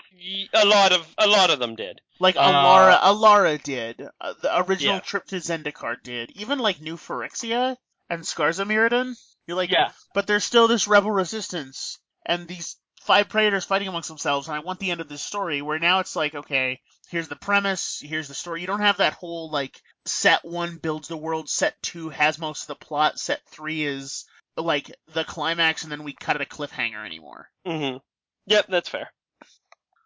A 0.53 0.65
lot 0.65 0.91
of 0.93 1.07
a 1.17 1.27
lot 1.27 1.49
of 1.51 1.59
them 1.59 1.75
did. 1.75 2.01
like 2.19 2.35
Uh, 2.37 2.41
Alara 2.41 2.99
Alara 2.99 3.61
did. 3.61 4.01
Uh, 4.19 4.33
the 4.41 4.59
original 4.61 4.95
Yeah. 4.95 5.01
trip 5.01 5.25
to 5.27 5.35
Zendikar 5.37 5.95
did. 6.03 6.31
Even 6.35 6.59
like 6.59 6.81
New 6.81 6.95
Phyrexia 6.97 7.75
and 8.09 8.25
Scars 8.25 8.59
of 8.59 8.67
Mirrodin. 8.67 9.15
You're 9.47 9.57
like, 9.57 9.71
Yeah. 9.71 9.91
but 10.13 10.25
there's 10.27 10.43
still 10.43 10.67
this 10.67 10.87
rebel 10.87 11.11
resistance 11.11 11.99
and 12.25 12.47
these 12.47 12.77
five 13.01 13.29
predators 13.29 13.65
fighting 13.65 13.87
amongst 13.87 14.09
themselves 14.09 14.47
and 14.47 14.55
I 14.55 14.59
want 14.59 14.79
the 14.79 14.91
end 14.91 15.01
of 15.01 15.09
this 15.09 15.21
story 15.23 15.61
where 15.61 15.79
now 15.79 15.99
it's 15.99 16.15
like, 16.15 16.33
okay, 16.35 16.79
here's 17.11 17.27
the 17.27 17.35
premise, 17.35 18.01
here's 18.03 18.27
the 18.27 18.33
story. 18.33 18.61
You 18.61 18.67
don't 18.67 18.79
have 18.81 18.97
that 18.97 19.13
whole 19.13 19.51
like 19.51 19.79
set 20.05 20.43
one 20.43 20.77
builds 20.77 21.07
the 21.07 21.17
world, 21.17 21.49
set 21.49 21.75
two 21.83 22.09
has 22.09 22.39
most 22.39 22.63
of 22.63 22.67
the 22.67 22.75
plot, 22.85 23.19
set 23.19 23.41
three 23.49 23.83
is 23.83 24.25
like 24.57 24.91
the 25.13 25.23
climax 25.23 25.83
and 25.83 25.91
then 25.91 26.03
we 26.03 26.13
cut 26.13 26.35
at 26.35 26.41
a 26.41 26.45
cliffhanger 26.45 27.05
anymore. 27.05 27.47
Mm-hmm. 27.67 27.97
Yep. 28.47 28.65
That's 28.69 28.89
fair. 28.89 29.11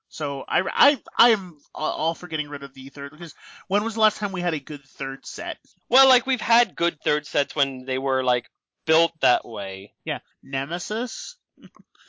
So 0.10 0.46
I, 0.48 0.62
I, 0.74 0.98
I 1.18 1.30
am 1.32 1.58
all 1.74 2.14
for 2.14 2.28
getting 2.28 2.48
rid 2.48 2.64
of 2.64 2.74
the 2.74 2.90
third 2.90 3.12
because 3.12 3.34
when 3.68 3.84
was 3.84 3.96
the 3.96 4.00
last 4.02 4.18
time 4.18 4.32
we 4.32 4.42
had 4.42 4.54
a 4.54 4.60
good 4.60 4.84
third 4.84 5.26
set? 5.26 5.58
Well, 5.90 6.08
like 6.08 6.26
we've 6.26 6.42
had 6.42 6.76
good 6.76 6.98
third 7.04 7.26
sets 7.26 7.56
when 7.56 7.86
they 7.86 7.98
were 7.98 8.24
like 8.24 8.46
built 8.86 9.12
that 9.22 9.46
way. 9.46 9.94
Yeah, 10.06 10.20
Nemesis 10.42 11.38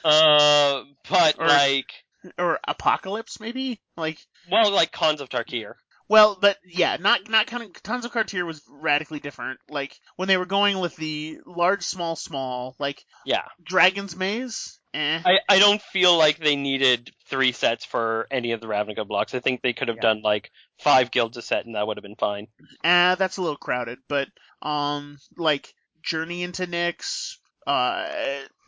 Uh, 0.04 0.82
but 1.08 1.40
Or- 1.40 1.48
like, 1.48 1.90
or 2.38 2.58
Apocalypse 2.66 3.40
maybe? 3.40 3.80
Like 3.96 4.18
well, 4.50 4.70
like 4.70 4.92
Khans 4.92 5.20
of 5.20 5.28
Tarkir. 5.28 5.74
Well, 6.08 6.38
but 6.40 6.56
yeah, 6.64 6.96
not 7.00 7.28
not 7.28 7.46
kind 7.48 7.62
of 7.64 7.82
Khans 7.82 8.04
of 8.04 8.12
Tarkir 8.12 8.46
was 8.46 8.62
radically 8.70 9.18
different. 9.20 9.58
Like 9.68 9.98
when 10.16 10.28
they 10.28 10.36
were 10.36 10.46
going 10.46 10.78
with 10.78 10.94
the 10.96 11.38
large, 11.46 11.82
small, 11.82 12.14
small, 12.16 12.76
like 12.78 13.02
Yeah. 13.24 13.42
Dragon's 13.64 14.16
Maze. 14.16 14.78
Eh. 14.94 15.20
I, 15.24 15.38
I 15.48 15.58
don't 15.58 15.82
feel 15.82 16.16
like 16.16 16.38
they 16.38 16.56
needed 16.56 17.10
three 17.28 17.52
sets 17.52 17.84
for 17.84 18.26
any 18.30 18.52
of 18.52 18.60
the 18.60 18.66
Ravnica 18.68 19.06
blocks. 19.06 19.34
I 19.34 19.40
think 19.40 19.60
they 19.60 19.72
could 19.72 19.88
have 19.88 19.96
Yeah. 19.98 20.02
done 20.14 20.22
like 20.22 20.50
five 20.80 21.10
guilds 21.10 21.36
a 21.36 21.42
set 21.42 21.66
and 21.66 21.74
that 21.74 21.86
would 21.86 21.96
have 21.98 22.04
been 22.04 22.14
fine. 22.16 22.46
Ah, 22.84 23.16
that's 23.18 23.36
a 23.36 23.42
little 23.42 23.56
crowded. 23.58 23.98
But 24.08 24.28
um, 24.62 25.18
like 25.36 25.74
Journey 26.02 26.44
into 26.44 26.66
Nyx, 26.66 27.32
uh, 27.66 28.08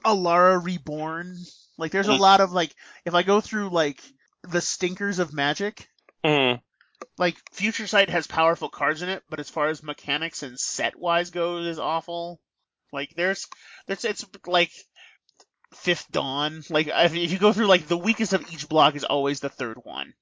Alara 0.04 0.62
Reborn. 0.62 1.36
Like 1.78 1.92
there's 1.92 2.08
a 2.08 2.12
Mm. 2.12 2.18
lot 2.20 2.40
of 2.40 2.52
like 2.52 2.74
if 3.04 3.14
I 3.14 3.22
go 3.22 3.40
through 3.40 3.70
like 3.70 4.02
the 4.42 4.60
stinkers 4.60 5.18
of 5.20 5.32
Magic. 5.32 5.88
Mm. 6.24 6.60
Like 7.16 7.36
Future 7.52 7.86
Sight 7.86 8.10
has 8.10 8.26
powerful 8.26 8.68
cards 8.68 9.02
in 9.02 9.08
it, 9.08 9.22
but 9.30 9.38
as 9.40 9.48
far 9.48 9.68
as 9.68 9.82
mechanics 9.82 10.42
and 10.42 10.58
set 10.58 10.98
wise 10.98 11.30
goes, 11.30 11.66
is 11.66 11.78
awful. 11.78 12.40
Like 12.92 13.10
there's, 13.16 13.46
there's 13.86 14.04
it's 14.04 14.24
like 14.46 14.72
Fifth 15.74 16.10
Dawn. 16.10 16.62
Like 16.70 16.88
if 16.88 17.14
if 17.14 17.30
you 17.30 17.38
go 17.38 17.52
through 17.52 17.66
like 17.66 17.86
the 17.86 17.96
weakest 17.98 18.32
of 18.32 18.52
each 18.52 18.68
block 18.68 18.96
is 18.96 19.04
always 19.04 19.40
the 19.40 19.48
third 19.48 19.78
one. 19.84 20.14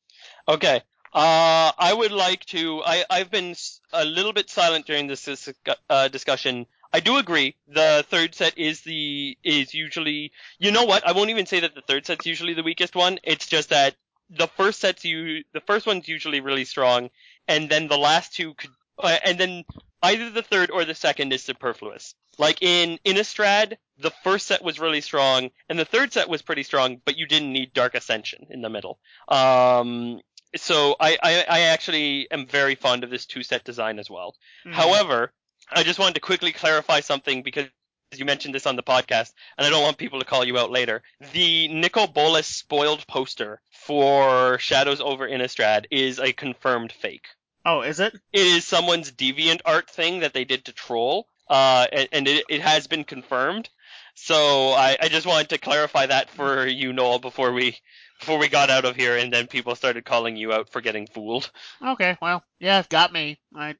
Okay. 0.48 0.82
Uh, 1.14 1.72
I 1.78 1.94
would 1.94 2.12
like 2.12 2.44
to. 2.46 2.82
I 2.84 3.04
I've 3.08 3.30
been 3.30 3.54
a 3.92 4.04
little 4.04 4.32
bit 4.34 4.50
silent 4.50 4.86
during 4.86 5.06
this 5.06 5.48
uh, 5.88 6.08
discussion. 6.08 6.66
I 6.92 7.00
do 7.00 7.18
agree. 7.18 7.56
The 7.68 8.04
third 8.08 8.34
set 8.34 8.56
is 8.58 8.82
the 8.82 9.36
is 9.42 9.74
usually. 9.74 10.32
You 10.58 10.70
know 10.70 10.84
what? 10.84 11.06
I 11.06 11.12
won't 11.12 11.30
even 11.30 11.46
say 11.46 11.60
that 11.60 11.74
the 11.74 11.82
third 11.82 12.06
set's 12.06 12.26
usually 12.26 12.54
the 12.54 12.62
weakest 12.62 12.94
one. 12.94 13.18
It's 13.22 13.46
just 13.46 13.70
that 13.70 13.96
the 14.30 14.48
first 14.48 14.80
set's 14.80 15.04
you. 15.04 15.44
The 15.52 15.60
first 15.60 15.86
one's 15.86 16.08
usually 16.08 16.40
really 16.40 16.64
strong, 16.64 17.10
and 17.48 17.68
then 17.68 17.88
the 17.88 17.98
last 17.98 18.34
two 18.34 18.54
could. 18.54 18.70
Uh, 18.98 19.18
and 19.24 19.38
then 19.38 19.64
either 20.02 20.30
the 20.30 20.42
third 20.42 20.70
or 20.70 20.84
the 20.84 20.94
second 20.94 21.32
is 21.32 21.42
superfluous. 21.42 22.14
Like 22.38 22.62
in 22.62 22.98
Innistrad, 23.04 23.76
the 23.98 24.10
first 24.22 24.46
set 24.46 24.62
was 24.62 24.78
really 24.78 25.00
strong, 25.00 25.50
and 25.68 25.78
the 25.78 25.84
third 25.84 26.12
set 26.12 26.28
was 26.28 26.42
pretty 26.42 26.62
strong, 26.62 27.00
but 27.04 27.16
you 27.16 27.26
didn't 27.26 27.52
need 27.52 27.72
Dark 27.72 27.94
Ascension 27.94 28.46
in 28.50 28.62
the 28.62 28.70
middle. 28.70 28.98
Um, 29.28 30.20
so 30.54 30.96
I, 31.00 31.18
I, 31.22 31.44
I 31.48 31.60
actually 31.62 32.30
am 32.30 32.46
very 32.46 32.74
fond 32.74 33.04
of 33.04 33.10
this 33.10 33.26
two 33.26 33.42
set 33.42 33.64
design 33.64 33.98
as 33.98 34.10
well. 34.10 34.34
Hmm. 34.64 34.72
However, 34.72 35.32
I 35.70 35.82
just 35.82 35.98
wanted 35.98 36.14
to 36.14 36.20
quickly 36.20 36.52
clarify 36.52 37.00
something 37.00 37.42
because 37.42 37.66
you 38.14 38.24
mentioned 38.24 38.54
this 38.54 38.66
on 38.66 38.76
the 38.76 38.82
podcast, 38.82 39.32
and 39.58 39.66
I 39.66 39.70
don't 39.70 39.82
want 39.82 39.98
people 39.98 40.20
to 40.20 40.24
call 40.24 40.44
you 40.44 40.58
out 40.58 40.70
later. 40.70 41.02
The 41.32 41.68
Nicol 41.68 42.06
Bolas 42.06 42.46
spoiled 42.46 43.06
poster 43.06 43.60
for 43.70 44.58
Shadows 44.58 45.00
over 45.00 45.28
Innistrad 45.28 45.86
is 45.90 46.18
a 46.18 46.32
confirmed 46.32 46.92
fake. 46.92 47.26
Oh, 47.64 47.80
is 47.82 47.98
it? 47.98 48.14
It 48.32 48.46
is 48.46 48.64
someone's 48.64 49.10
deviant 49.10 49.60
art 49.64 49.90
thing 49.90 50.20
that 50.20 50.32
they 50.32 50.44
did 50.44 50.66
to 50.66 50.72
troll, 50.72 51.26
uh, 51.48 51.86
and, 51.92 52.08
and 52.12 52.28
it, 52.28 52.44
it 52.48 52.60
has 52.60 52.86
been 52.86 53.02
confirmed. 53.02 53.68
So 54.14 54.70
I, 54.70 54.96
I 55.00 55.08
just 55.08 55.26
wanted 55.26 55.50
to 55.50 55.58
clarify 55.58 56.06
that 56.06 56.30
for 56.30 56.66
you, 56.66 56.92
Noel, 56.92 57.18
before 57.18 57.52
we 57.52 57.76
before 58.18 58.38
we 58.38 58.48
got 58.48 58.70
out 58.70 58.86
of 58.86 58.96
here, 58.96 59.16
and 59.16 59.32
then 59.32 59.46
people 59.46 59.74
started 59.74 60.04
calling 60.04 60.36
you 60.36 60.52
out 60.52 60.70
for 60.70 60.80
getting 60.80 61.06
fooled. 61.06 61.50
Okay, 61.84 62.16
well, 62.22 62.42
yeah, 62.58 62.80
it 62.80 62.88
got 62.88 63.12
me. 63.12 63.38
I 63.54 63.74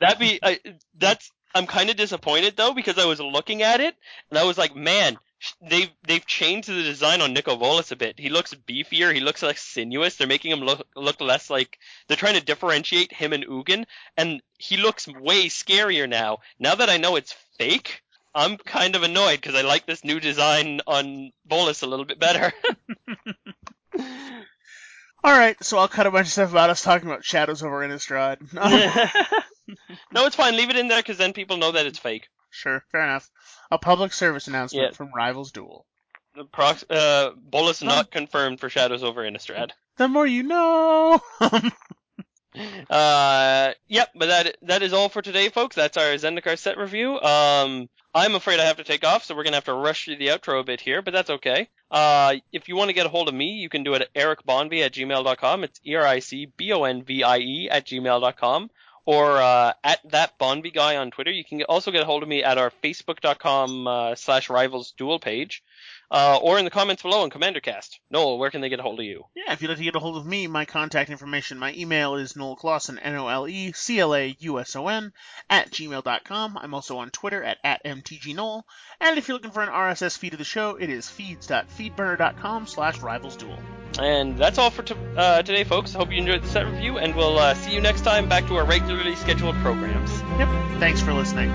That 0.00 0.18
be 0.18 0.38
I, 0.42 0.58
that's 0.98 1.30
I'm 1.54 1.66
kind 1.66 1.88
of 1.90 1.96
disappointed 1.96 2.56
though 2.56 2.74
because 2.74 2.98
I 2.98 3.06
was 3.06 3.20
looking 3.20 3.62
at 3.62 3.80
it 3.80 3.94
and 4.30 4.38
I 4.38 4.44
was 4.44 4.58
like, 4.58 4.76
man, 4.76 5.18
they've 5.62 5.90
they've 6.06 6.26
changed 6.26 6.68
the 6.68 6.82
design 6.82 7.20
on 7.20 7.32
Nicol 7.32 7.56
Bolas 7.56 7.92
a 7.92 7.96
bit. 7.96 8.18
He 8.18 8.28
looks 8.28 8.54
beefier. 8.54 9.14
He 9.14 9.20
looks 9.20 9.42
less 9.42 9.60
sinuous. 9.60 10.16
They're 10.16 10.26
making 10.26 10.52
him 10.52 10.60
look 10.60 10.86
look 10.94 11.20
less 11.20 11.50
like 11.50 11.78
they're 12.08 12.16
trying 12.16 12.38
to 12.38 12.44
differentiate 12.44 13.12
him 13.12 13.32
and 13.32 13.46
Ugin, 13.46 13.84
and 14.16 14.42
he 14.58 14.76
looks 14.76 15.08
way 15.08 15.46
scarier 15.46 16.08
now. 16.08 16.38
Now 16.58 16.74
that 16.74 16.90
I 16.90 16.96
know 16.98 17.16
it's 17.16 17.34
fake. 17.58 18.02
I'm 18.34 18.58
kind 18.58 18.96
of 18.96 19.02
annoyed 19.02 19.40
because 19.40 19.54
I 19.54 19.62
like 19.62 19.86
this 19.86 20.04
new 20.04 20.20
design 20.20 20.82
on 20.86 21.32
Bolas 21.46 21.80
a 21.80 21.86
little 21.86 22.04
bit 22.04 22.20
better. 22.20 22.52
All 25.24 25.32
right, 25.36 25.56
so 25.64 25.78
I'll 25.78 25.88
cut 25.88 26.06
a 26.06 26.10
bunch 26.10 26.26
of 26.26 26.32
stuff 26.32 26.50
about 26.50 26.68
us 26.68 26.82
talking 26.82 27.08
about 27.08 27.24
Shadows 27.24 27.62
over 27.62 27.80
Innistrad. 27.80 28.38
no, 30.12 30.26
it's 30.26 30.36
fine. 30.36 30.56
Leave 30.56 30.70
it 30.70 30.76
in 30.76 30.88
there 30.88 31.00
because 31.00 31.18
then 31.18 31.32
people 31.32 31.56
know 31.56 31.72
that 31.72 31.86
it's 31.86 31.98
fake. 31.98 32.28
sure, 32.50 32.84
fair 32.92 33.02
enough. 33.02 33.28
A 33.70 33.78
public 33.78 34.12
service 34.12 34.46
announcement 34.48 34.90
Yeah. 34.92 34.96
from 34.96 35.12
Rivals 35.14 35.52
Duel. 35.52 35.84
The 36.34 36.44
prox- 36.44 36.84
uh, 36.90 37.30
Bolas 37.36 37.82
not 37.82 38.10
confirmed 38.10 38.60
for 38.60 38.68
Shadows 38.68 39.02
over 39.02 39.22
Innistrad. 39.22 39.70
The 39.96 40.08
more 40.08 40.26
you 40.26 40.42
know. 40.42 41.20
Uh, 42.88 43.72
yep, 43.86 44.08
but 44.14 44.26
that 44.28 44.56
that 44.62 44.82
is 44.82 44.94
all 44.94 45.10
for 45.10 45.20
today, 45.20 45.50
folks. 45.50 45.76
That's 45.76 45.98
our 45.98 46.14
Zendikar 46.14 46.58
set 46.58 46.78
review. 46.78 47.20
Um, 47.20 47.86
I'm 48.14 48.34
afraid 48.34 48.60
I 48.60 48.64
have 48.64 48.78
to 48.78 48.84
take 48.84 49.04
off, 49.04 49.24
so 49.24 49.34
we're 49.36 49.44
gonna 49.44 49.58
have 49.58 49.64
to 49.66 49.74
rush 49.74 50.06
through 50.06 50.16
the 50.16 50.28
outro 50.28 50.60
a 50.60 50.64
bit 50.64 50.80
here, 50.80 51.02
but 51.02 51.12
that's 51.12 51.28
okay. 51.28 51.68
Uh, 51.90 52.36
if 52.52 52.66
you 52.68 52.74
want 52.76 52.88
to 52.88 52.94
get 52.94 53.04
a 53.04 53.10
hold 53.10 53.28
of 53.28 53.34
me, 53.34 53.50
you 53.58 53.68
can 53.68 53.84
do 53.84 53.92
it 53.92 54.00
at 54.00 54.14
ericbonvie 54.14 54.82
at 54.82 54.92
gmail.com. 54.92 55.64
It's 55.64 55.78
E-R-I-C-B-O-N-V-I-E 55.84 57.68
at 57.70 57.86
gmail.com. 57.86 58.70
Or 59.06 59.38
uh, 59.38 59.72
at 59.84 60.00
that 60.10 60.38
Bonvie 60.38 60.74
guy 60.74 60.96
on 60.96 61.12
Twitter. 61.12 61.30
You 61.30 61.44
can 61.44 61.62
also 61.62 61.92
get 61.92 62.02
a 62.02 62.04
hold 62.04 62.24
of 62.24 62.28
me 62.28 62.42
at 62.42 62.58
our 62.58 62.72
facebook.com 62.82 63.86
uh, 63.86 64.14
slash 64.16 64.50
rivals 64.50 64.92
duel 64.98 65.20
page. 65.20 65.62
Uh, 66.10 66.38
or 66.40 66.58
in 66.58 66.64
the 66.64 66.70
comments 66.70 67.02
below 67.02 67.22
on 67.22 67.30
CommanderCast. 67.30 67.98
Noel, 68.10 68.38
where 68.38 68.50
can 68.50 68.60
they 68.60 68.68
get 68.68 68.78
a 68.78 68.82
hold 68.82 69.00
of 69.00 69.06
you? 69.06 69.24
Yeah, 69.34 69.52
if 69.52 69.60
you'd 69.60 69.68
like 69.68 69.78
to 69.78 69.84
get 69.84 69.96
a 69.96 70.00
hold 70.00 70.16
of 70.16 70.24
me, 70.24 70.46
my 70.46 70.64
contact 70.64 71.10
information, 71.10 71.58
my 71.58 71.74
email 71.74 72.14
is 72.14 72.36
Noel 72.36 72.56
Clauson, 72.56 72.98
N-O-L-E-C-L-A-U-S-O-N, 73.02 73.52
at 75.50 75.70
gmail.com. 75.70 76.58
I'm 76.58 76.74
also 76.74 76.98
on 76.98 77.10
Twitter 77.10 77.42
at, 77.42 77.58
at 77.64 77.84
MTGNoel. 77.84 78.62
And 79.00 79.18
if 79.18 79.26
you're 79.26 79.36
looking 79.36 79.50
for 79.50 79.62
an 79.62 79.68
RSS 79.68 80.16
feed 80.16 80.34
of 80.34 80.38
the 80.38 80.44
show, 80.44 80.76
it 80.76 80.90
is 80.90 81.08
feeds.feedburner.com 81.08 82.66
slash 82.68 82.98
rivalsduel. 82.98 83.58
And 83.98 84.38
that's 84.38 84.58
all 84.58 84.70
for 84.70 84.82
t- 84.82 84.94
uh, 85.16 85.42
today, 85.42 85.64
folks. 85.64 85.92
Hope 85.92 86.12
you 86.12 86.18
enjoyed 86.18 86.42
the 86.42 86.48
set 86.48 86.66
review, 86.66 86.98
and 86.98 87.16
we'll 87.16 87.38
uh, 87.38 87.54
see 87.54 87.72
you 87.72 87.80
next 87.80 88.02
time 88.02 88.28
back 88.28 88.46
to 88.48 88.56
our 88.56 88.66
regularly 88.66 89.16
scheduled 89.16 89.56
programs. 89.56 90.12
Yep, 90.38 90.48
thanks 90.78 91.00
for 91.00 91.12
listening. 91.12 91.50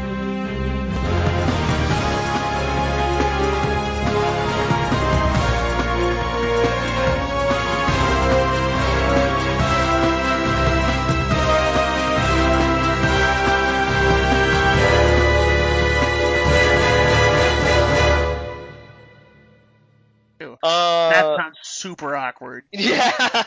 That 20.63 21.25
Uh, 21.25 21.37
sounds 21.37 21.57
super 21.63 22.15
awkward. 22.15 22.63
yeah. 22.71 23.43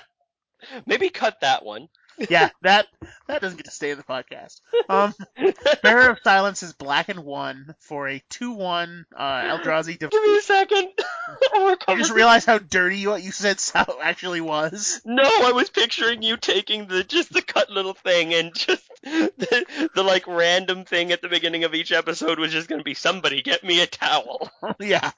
Maybe 0.87 1.11
cut 1.11 1.41
that 1.43 1.65
one. 1.65 1.89
Yeah, 2.31 2.51
that 2.63 2.87
that 3.27 3.41
doesn't 3.43 3.57
get 3.57 3.65
to 3.65 3.73
stay 3.73 3.91
in 3.91 3.99
the 3.99 4.05
podcast. 4.05 4.61
Um, 4.89 5.13
Bearer 5.83 6.11
of 6.11 6.19
Silence 6.23 6.63
is 6.63 6.73
black 6.73 7.09
and 7.09 7.25
one 7.25 7.75
for 7.81 8.09
a 8.09 8.23
two-one 8.31 9.05
uh, 9.17 9.43
Eldrazi. 9.43 9.99
Def- 9.99 10.11
Give 10.11 10.23
me 10.23 10.39
a 10.39 10.41
second. 10.41 10.91
I 11.89 11.97
just 11.99 12.13
realized 12.13 12.47
how 12.47 12.59
dirty 12.59 13.05
what 13.09 13.25
you 13.25 13.33
said 13.33 13.59
so 13.59 13.99
actually 14.01 14.41
was. 14.41 15.01
No, 15.05 15.25
I 15.25 15.51
was 15.53 15.71
picturing 15.71 16.23
you 16.23 16.37
taking 16.37 16.87
the 16.87 17.03
just 17.03 17.33
the 17.33 17.43
cut 17.43 17.69
little 17.69 17.95
thing 17.95 18.33
and 18.33 18.55
just 18.55 18.89
the, 19.03 19.91
the 19.97 20.03
like 20.05 20.29
random 20.29 20.85
thing 20.85 21.11
at 21.11 21.21
the 21.21 21.29
beginning 21.29 21.65
of 21.65 21.75
each 21.75 21.91
episode 21.91 22.39
was 22.39 22.53
just 22.53 22.69
going 22.69 22.79
to 22.81 22.85
be 22.85 22.95
somebody 22.95 23.43
get 23.43 23.65
me 23.65 23.81
a 23.83 23.87
towel. 23.89 24.49
yeah. 24.79 25.11